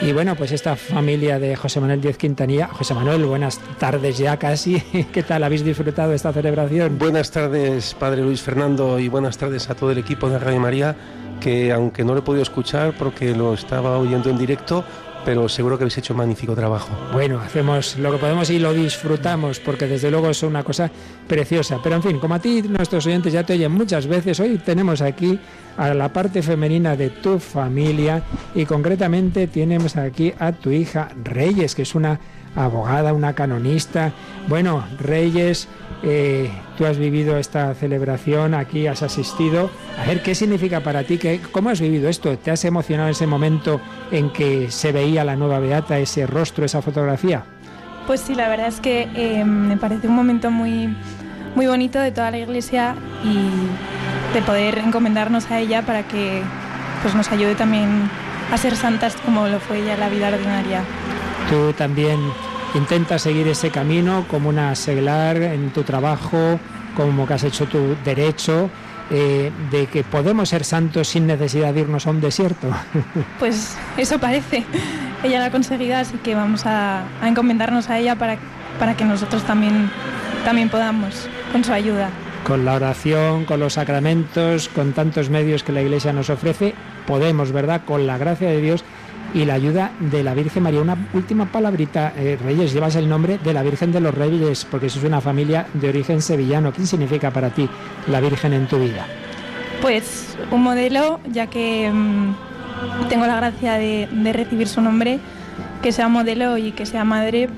Y 0.02 0.12
bueno, 0.12 0.34
pues 0.34 0.52
esta 0.52 0.76
familia 0.76 1.38
de 1.38 1.56
José 1.56 1.80
Manuel 1.80 2.00
Díez 2.00 2.18
Quintanilla. 2.18 2.68
José 2.68 2.94
Manuel, 2.94 3.24
buenas 3.24 3.60
tardes 3.78 4.18
ya 4.18 4.36
casi. 4.38 4.80
¿Qué 5.12 5.22
tal? 5.22 5.44
¿Habéis 5.44 5.64
disfrutado 5.64 6.12
esta 6.12 6.32
celebración? 6.32 6.98
Buenas 6.98 7.30
tardes, 7.30 7.94
Padre 7.94 8.22
Luis 8.22 8.42
Fernando, 8.42 8.98
y 8.98 9.08
buenas 9.08 9.38
tardes 9.38 9.70
a 9.70 9.74
todo 9.74 9.92
el 9.92 9.98
equipo 9.98 10.28
de 10.28 10.38
Radio 10.38 10.60
María, 10.60 10.96
que 11.40 11.72
aunque 11.72 12.04
no 12.04 12.12
lo 12.12 12.20
he 12.20 12.22
podido 12.22 12.42
escuchar 12.42 12.94
porque 12.98 13.34
lo 13.34 13.54
estaba 13.54 13.98
oyendo 13.98 14.30
en 14.30 14.38
directo, 14.38 14.84
pero 15.24 15.48
seguro 15.48 15.78
que 15.78 15.84
habéis 15.84 15.98
hecho 15.98 16.12
un 16.12 16.18
magnífico 16.18 16.54
trabajo. 16.54 16.90
Bueno, 17.12 17.40
hacemos 17.40 17.98
lo 17.98 18.12
que 18.12 18.18
podemos 18.18 18.50
y 18.50 18.58
lo 18.58 18.72
disfrutamos, 18.72 19.60
porque 19.60 19.86
desde 19.86 20.10
luego 20.10 20.30
es 20.30 20.42
una 20.42 20.62
cosa 20.62 20.90
preciosa. 21.26 21.80
Pero 21.82 21.96
en 21.96 22.02
fin, 22.02 22.18
como 22.18 22.34
a 22.34 22.38
ti 22.38 22.62
nuestros 22.62 23.06
oyentes 23.06 23.32
ya 23.32 23.44
te 23.44 23.54
oyen 23.54 23.72
muchas 23.72 24.06
veces, 24.06 24.38
hoy 24.40 24.58
tenemos 24.58 25.00
aquí 25.00 25.38
a 25.76 25.92
la 25.94 26.12
parte 26.12 26.42
femenina 26.42 26.96
de 26.96 27.10
tu 27.10 27.38
familia 27.38 28.22
y 28.54 28.64
concretamente 28.64 29.46
tenemos 29.46 29.96
aquí 29.96 30.32
a 30.38 30.52
tu 30.52 30.70
hija 30.70 31.08
Reyes, 31.22 31.74
que 31.74 31.82
es 31.82 31.94
una 31.94 32.18
abogada, 32.56 33.12
una 33.12 33.34
canonista. 33.34 34.12
Bueno, 34.48 34.84
Reyes, 34.98 35.68
eh, 36.02 36.50
tú 36.76 36.86
has 36.86 36.98
vivido 36.98 37.36
esta 37.38 37.74
celebración, 37.74 38.54
aquí 38.54 38.86
has 38.86 39.02
asistido. 39.02 39.70
A 40.02 40.06
ver, 40.06 40.22
¿qué 40.22 40.34
significa 40.34 40.80
para 40.80 41.04
ti? 41.04 41.18
¿Qué, 41.18 41.40
¿Cómo 41.52 41.70
has 41.70 41.80
vivido 41.80 42.08
esto? 42.08 42.36
¿Te 42.38 42.50
has 42.50 42.64
emocionado 42.64 43.08
ese 43.08 43.26
momento 43.26 43.80
en 44.10 44.30
que 44.30 44.70
se 44.70 44.92
veía 44.92 45.24
la 45.24 45.36
nueva 45.36 45.58
Beata, 45.58 45.98
ese 45.98 46.26
rostro, 46.26 46.64
esa 46.64 46.82
fotografía? 46.82 47.44
Pues 48.06 48.20
sí, 48.20 48.34
la 48.34 48.48
verdad 48.48 48.68
es 48.68 48.80
que 48.80 49.08
eh, 49.14 49.44
me 49.44 49.76
parece 49.76 50.08
un 50.08 50.14
momento 50.14 50.50
muy, 50.50 50.94
muy 51.54 51.66
bonito 51.66 51.98
de 51.98 52.12
toda 52.12 52.30
la 52.30 52.38
iglesia 52.38 52.94
y 53.24 54.34
de 54.34 54.42
poder 54.42 54.78
encomendarnos 54.78 55.50
a 55.50 55.60
ella 55.60 55.82
para 55.82 56.02
que 56.02 56.42
pues, 57.02 57.14
nos 57.14 57.30
ayude 57.32 57.54
también 57.54 58.10
a 58.52 58.58
ser 58.58 58.76
santas 58.76 59.16
como 59.16 59.48
lo 59.48 59.58
fue 59.58 59.80
ella 59.80 59.96
la 59.96 60.10
vida 60.10 60.28
ordinaria. 60.28 60.82
Tú 61.50 61.72
también 61.74 62.20
intentas 62.74 63.22
seguir 63.22 63.46
ese 63.48 63.70
camino 63.70 64.24
como 64.28 64.48
una 64.48 64.74
seglar 64.74 65.36
en 65.36 65.70
tu 65.70 65.82
trabajo, 65.82 66.58
como 66.96 67.26
que 67.26 67.34
has 67.34 67.44
hecho 67.44 67.66
tu 67.66 67.96
derecho, 68.04 68.70
eh, 69.10 69.52
de 69.70 69.86
que 69.86 70.02
podemos 70.02 70.48
ser 70.48 70.64
santos 70.64 71.08
sin 71.08 71.26
necesidad 71.26 71.74
de 71.74 71.80
irnos 71.80 72.06
a 72.06 72.10
un 72.10 72.20
desierto. 72.20 72.68
Pues 73.38 73.76
eso 73.96 74.18
parece. 74.18 74.64
Ella 75.22 75.40
lo 75.40 75.44
ha 75.46 75.50
conseguido, 75.50 75.96
así 75.96 76.16
que 76.18 76.34
vamos 76.34 76.64
a, 76.64 77.02
encomendarnos 77.22 77.90
a 77.90 77.98
ella 77.98 78.16
para, 78.16 78.38
para 78.78 78.96
que 78.96 79.04
nosotros 79.04 79.42
también, 79.44 79.90
también 80.44 80.68
podamos, 80.68 81.28
con 81.52 81.62
su 81.64 81.72
ayuda. 81.72 82.08
Con 82.46 82.64
la 82.64 82.74
oración, 82.74 83.44
con 83.44 83.60
los 83.60 83.74
sacramentos, 83.74 84.68
con 84.68 84.92
tantos 84.92 85.30
medios 85.30 85.62
que 85.62 85.72
la 85.72 85.82
Iglesia 85.82 86.12
nos 86.12 86.30
ofrece, 86.30 86.74
podemos, 87.06 87.52
¿verdad? 87.52 87.82
Con 87.86 88.06
la 88.06 88.18
gracia 88.18 88.48
de 88.48 88.60
Dios 88.60 88.84
y 89.34 89.44
la 89.44 89.54
ayuda 89.54 89.90
de 89.98 90.22
la 90.22 90.32
Virgen 90.32 90.62
María. 90.62 90.80
Una 90.80 90.96
última 91.12 91.46
palabrita, 91.46 92.12
eh, 92.16 92.38
Reyes, 92.42 92.72
llevas 92.72 92.94
el 92.96 93.08
nombre 93.08 93.38
de 93.38 93.52
la 93.52 93.62
Virgen 93.62 93.92
de 93.92 94.00
los 94.00 94.14
Reyes, 94.14 94.64
porque 94.70 94.86
es 94.86 94.96
una 95.02 95.20
familia 95.20 95.66
de 95.74 95.88
origen 95.88 96.22
sevillano. 96.22 96.72
¿Qué 96.72 96.86
significa 96.86 97.30
para 97.32 97.50
ti 97.50 97.68
la 98.06 98.20
Virgen 98.20 98.52
en 98.52 98.66
tu 98.66 98.78
vida? 98.78 99.06
Pues 99.82 100.38
un 100.50 100.62
modelo, 100.62 101.20
ya 101.30 101.48
que 101.48 101.90
mm, 101.92 103.08
tengo 103.08 103.26
la 103.26 103.36
gracia 103.36 103.74
de, 103.74 104.08
recibir 104.32 104.68
su 104.68 104.80
nombre, 104.80 105.18
que 105.82 105.92
sea 105.92 106.08
modelo 106.08 106.56
y 106.56 106.72
que 106.72 106.86
sea 106.86 107.04
madre 107.04 107.48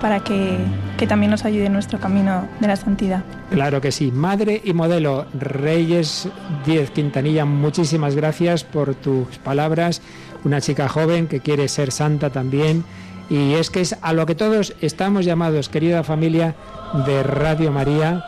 para 0.00 0.20
que, 0.20 0.58
que, 0.98 1.06
también 1.06 1.30
nos 1.30 1.44
ayude 1.44 1.66
en 1.66 1.72
nuestro 1.72 1.98
camino 1.98 2.46
de 2.60 2.66
la 2.66 2.76
santidad. 2.76 3.22
Claro 3.50 3.80
que 3.80 3.92
sí, 3.92 4.10
madre 4.10 4.60
y 4.64 4.72
modelo. 4.72 5.26
Reyes 5.38 6.28
Diez 6.66 6.90
Quintanilla, 6.90 7.44
muchísimas 7.44 8.14
gracias 8.14 8.64
por 8.64 8.94
tus 8.94 9.38
palabras 9.38 10.02
una 10.46 10.60
chica 10.60 10.88
joven 10.88 11.26
que 11.26 11.40
quiere 11.40 11.68
ser 11.68 11.90
santa 11.92 12.30
también. 12.30 12.84
Y 13.28 13.54
es 13.54 13.70
que 13.70 13.80
es 13.80 13.96
a 14.00 14.12
lo 14.12 14.24
que 14.24 14.36
todos 14.36 14.74
estamos 14.80 15.24
llamados, 15.24 15.68
querida 15.68 16.04
familia 16.04 16.54
de 17.04 17.24
Radio 17.24 17.72
María, 17.72 18.24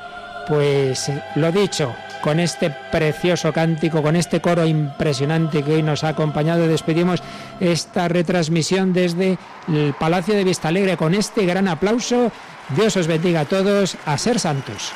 pues 0.48 1.10
lo 1.36 1.52
dicho, 1.52 1.94
con 2.20 2.40
este 2.40 2.74
precioso 2.90 3.52
cántico, 3.52 4.02
con 4.02 4.16
este 4.16 4.40
coro 4.40 4.66
impresionante 4.66 5.62
que 5.62 5.74
hoy 5.74 5.82
nos 5.84 6.02
ha 6.02 6.08
acompañado, 6.08 6.66
despedimos 6.66 7.22
esta 7.60 8.08
retransmisión 8.08 8.92
desde 8.92 9.38
el 9.68 9.94
Palacio 9.94 10.34
de 10.34 10.42
Vista 10.42 10.68
Alegre 10.68 10.96
con 10.96 11.14
este 11.14 11.46
gran 11.46 11.68
aplauso. 11.68 12.32
Dios 12.74 12.96
os 12.96 13.06
bendiga 13.06 13.40
a 13.40 13.44
todos, 13.44 13.96
a 14.04 14.18
ser 14.18 14.40
santos. 14.40 14.92